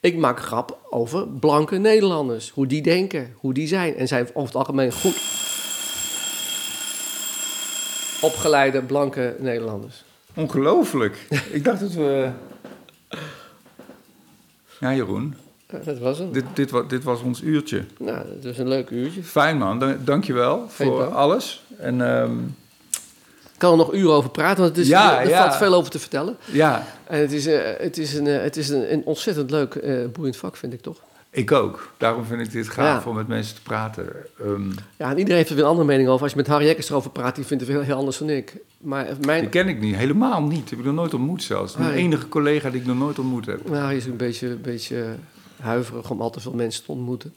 Ik 0.00 0.16
maak 0.16 0.40
grap 0.40 0.78
over 0.90 1.28
blanke 1.28 1.76
Nederlanders. 1.76 2.50
Hoe 2.50 2.66
die 2.66 2.82
denken, 2.82 3.34
hoe 3.36 3.54
die 3.54 3.66
zijn. 3.66 3.96
En 3.96 4.08
zijn 4.08 4.28
over 4.28 4.46
het 4.46 4.54
algemeen 4.56 4.92
goed 4.92 5.16
opgeleide 8.22 8.82
blanke 8.82 9.34
Nederlanders. 9.38 10.04
Ongelooflijk. 10.34 11.16
ik 11.50 11.64
dacht 11.64 11.80
dat 11.80 11.92
we... 11.92 12.28
Ja, 14.80 14.94
Jeroen. 14.94 15.34
Ja, 15.70 15.78
dat 15.84 15.98
was 15.98 16.18
het. 16.18 16.34
Dit, 16.34 16.44
dit, 16.54 16.70
wa- 16.70 16.82
dit 16.82 17.04
was 17.04 17.22
ons 17.22 17.42
uurtje. 17.42 17.84
Nou, 17.98 18.26
dat 18.34 18.44
was 18.44 18.58
een 18.58 18.68
leuk 18.68 18.90
uurtje. 18.90 19.22
Fijn 19.22 19.58
man, 19.58 19.78
Dan- 19.78 19.96
dankjewel 20.04 20.58
Geen 20.58 20.86
voor 20.86 20.98
dank. 21.00 21.12
alles. 21.14 21.62
En 21.78 22.16
ehm, 22.16 22.38
Ik 23.52 23.68
kan 23.68 23.70
er 23.70 23.76
nog 23.76 23.94
uren 23.94 24.12
over 24.12 24.30
praten, 24.30 24.62
want 24.62 24.76
het 24.76 24.84
is, 24.84 24.90
Ja, 24.90 25.20
er 25.20 25.28
ja. 25.28 25.42
valt 25.44 25.56
veel 25.56 25.74
over 25.74 25.90
te 25.90 25.98
vertellen. 25.98 26.36
ja, 26.52 26.86
En 27.06 27.20
het 27.20 27.32
is, 27.32 27.46
eh, 27.46 27.60
het 27.78 27.98
is, 27.98 28.14
een, 28.14 28.26
eh, 28.26 28.42
het 28.42 28.56
is 28.56 28.68
een, 28.68 28.92
een 28.92 29.02
ontzettend 29.04 29.50
leuk, 29.50 29.74
eh, 29.74 29.94
boeiend 30.12 30.36
vak, 30.36 30.56
vind 30.56 30.72
ik 30.72 30.80
toch? 30.80 30.96
Ik 31.34 31.52
ook. 31.52 31.92
Daarom 31.96 32.24
vind 32.24 32.40
ik 32.40 32.52
dit 32.52 32.68
gaaf 32.68 33.04
Ja. 33.04 33.10
om 33.10 33.16
met 33.16 33.28
mensen 33.28 33.54
te 33.54 33.62
praten. 33.62 34.08
Ehm, 34.40 34.70
Ja, 34.96 35.10
en 35.10 35.18
iedereen 35.18 35.36
heeft 35.36 35.48
er 35.48 35.54
weer 35.54 35.64
een 35.64 35.70
andere 35.70 35.88
mening 35.88 36.08
over. 36.08 36.22
Als 36.22 36.30
je 36.30 36.36
met 36.36 36.46
Harry 36.46 36.64
Jekkers 36.66 36.90
erover 36.90 37.10
praat, 37.10 37.34
die 37.34 37.44
vindt 37.44 37.62
het 37.66 37.72
heel, 37.72 37.82
heel 37.82 37.96
anders 37.96 38.18
dan 38.18 38.30
ik. 38.30 38.56
Maar 38.78 39.06
mijn... 39.26 39.40
die 39.40 39.48
ken 39.48 39.68
ik 39.68 39.80
niet, 39.80 39.94
helemaal 39.96 40.42
niet. 40.42 40.70
Heb 40.70 40.78
ik 40.78 40.84
nog 40.84 40.94
nooit 40.94 41.14
ontmoet 41.14 41.42
zelfs. 41.42 41.74
Ja. 41.78 41.92
enige 41.92 42.28
collega 42.28 42.70
die 42.70 42.80
ik 42.80 42.86
nog 42.86 42.98
nooit 42.98 43.18
ontmoet 43.18 43.46
heb. 43.46 43.68
Nou, 43.70 43.84
hij 43.84 43.96
is 43.96 44.06
een 44.06 44.16
beetje, 44.16 44.48
een 44.48 44.60
beetje 44.60 45.04
huiverig 45.60 46.10
om 46.10 46.20
al 46.20 46.30
te 46.30 46.40
veel 46.40 46.52
mensen 46.54 46.84
te 46.84 46.90
ontmoeten. 46.92 47.34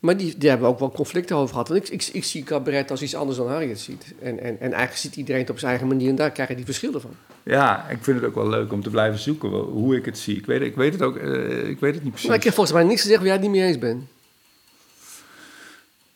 Maar 0.00 0.16
die, 0.16 0.38
die 0.38 0.48
hebben 0.48 0.68
ook 0.68 0.78
wel 0.78 0.90
conflicten 0.90 1.36
over 1.36 1.48
gehad. 1.48 1.68
Want 1.68 1.80
ik, 1.84 1.88
ik, 1.88 2.08
ik 2.12 2.24
zie 2.24 2.42
cabaret 2.42 2.90
als 2.90 3.02
iets 3.02 3.14
anders 3.14 3.38
dan 3.38 3.48
Harry 3.48 3.68
het 3.68 3.80
ziet. 3.80 4.04
En, 4.22 4.38
en, 4.40 4.46
en 4.60 4.72
eigenlijk 4.72 4.96
ziet 4.96 5.16
iedereen 5.16 5.40
het 5.40 5.50
op 5.50 5.58
zijn 5.58 5.70
eigen 5.70 5.88
manier 5.88 6.08
en 6.08 6.14
daar 6.14 6.30
krijg 6.30 6.48
je 6.48 6.54
die 6.54 6.64
verschillen 6.64 7.00
van. 7.00 7.10
Ja, 7.42 7.88
ik 7.88 7.98
vind 8.00 8.16
het 8.20 8.26
ook 8.28 8.34
wel 8.34 8.48
leuk 8.48 8.72
om 8.72 8.82
te 8.82 8.90
blijven 8.90 9.18
zoeken 9.20 9.48
hoe 9.48 9.96
ik 9.96 10.04
het 10.04 10.18
zie. 10.18 10.36
Ik 10.36 10.46
weet, 10.46 10.60
ik 10.62 10.74
weet 10.76 10.92
het 10.92 11.02
ook, 11.02 11.16
eh, 11.16 11.68
ik 11.68 11.80
weet 11.80 11.94
het 11.94 12.02
niet 12.02 12.10
precies. 12.12 12.28
Maar 12.28 12.36
ik 12.38 12.44
heb 12.44 12.54
volgens 12.54 12.76
mij 12.76 12.84
niks 12.86 13.00
te 13.02 13.08
zeggen 13.08 13.26
waar 13.26 13.34
jij 13.36 13.44
het 13.44 13.52
niet 13.52 13.60
mee 13.62 13.68
eens 13.70 13.78
bent. 13.78 14.02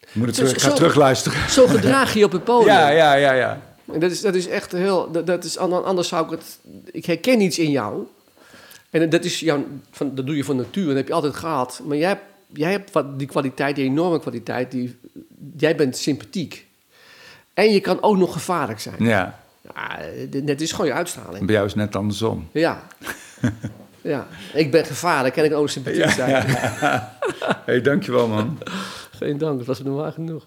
Ik 0.01 0.15
moet 0.15 0.27
het 0.27 0.37
Zo- 0.37 0.45
terug, 0.45 0.63
ga 0.63 0.69
zo- 0.69 0.75
terugluisteren. 0.75 1.51
Zo 1.51 1.67
gedraag 1.67 2.13
je 2.13 2.19
je 2.19 2.25
op 2.25 2.33
het 2.33 2.45
podium. 2.45 2.73
Ja, 2.75 2.89
ja, 2.89 3.15
ja, 3.15 3.33
ja. 3.33 3.63
En 3.93 4.01
dat 4.01 4.11
is, 4.11 4.21
dat 4.21 4.35
is 4.35 4.47
echt 4.49 4.73
heel. 4.73 5.11
Dat, 5.13 5.27
dat 5.27 5.45
is, 5.45 5.59
an- 5.59 5.85
anders 5.85 6.09
zou 6.09 6.25
ik 6.25 6.31
het. 6.31 6.59
Ik 6.93 7.05
herken 7.05 7.41
iets 7.41 7.59
in 7.59 7.71
jou. 7.71 8.03
En 8.91 9.11
dat 9.11 9.25
is 9.25 9.41
jouw. 9.41 9.65
Van, 9.91 10.15
dat 10.15 10.27
doe 10.27 10.37
je 10.37 10.45
van 10.45 10.57
nature. 10.57 10.87
Dat 10.87 10.97
heb 10.97 11.07
je 11.09 11.13
altijd 11.13 11.35
gehad. 11.35 11.81
Maar 11.87 11.97
jij, 11.97 12.09
hebt- 12.09 12.23
jij 12.53 12.71
hebt 12.71 12.93
wat, 12.93 13.19
die 13.19 13.27
kwaliteit, 13.27 13.77
die 13.77 13.85
enorme 13.85 14.21
kwaliteit. 14.21 14.71
Die, 14.71 14.97
jij 15.57 15.77
bent 15.77 15.97
sympathiek. 15.97 16.67
En 17.55 17.71
je 17.73 17.81
kan 17.81 18.03
ook 18.03 18.17
nog 18.17 18.33
gevaarlijk 18.33 18.81
zijn. 18.81 18.97
Ja, 19.05 19.41
Ja, 19.75 19.99
dit- 20.45 20.61
is 20.61 20.71
gewoon 20.73 20.87
je 20.87 20.93
uitstraling. 20.93 21.45
bij 21.47 21.55
jou 21.55 21.67
is 21.67 21.73
het 21.73 21.81
net 21.83 21.97
andersom. 21.97 22.49
Ja. 22.53 22.83
ja. 24.03 24.27
Ik 24.55 24.71
ben 24.71 24.85
gevaarlijk 24.85 25.37
en 25.37 25.45
ik 25.45 25.51
kan 25.51 25.61
ook 25.61 25.69
sympathiek 25.69 26.11
zijn. 26.11 26.45
hey, 27.67 27.81
dankjewel 27.81 28.29
man. 28.29 28.59
Geen 29.11 29.39
dank, 29.39 29.59
dat 29.59 29.67
was 29.67 29.83
normaal 29.83 30.13
genoeg. 30.13 30.47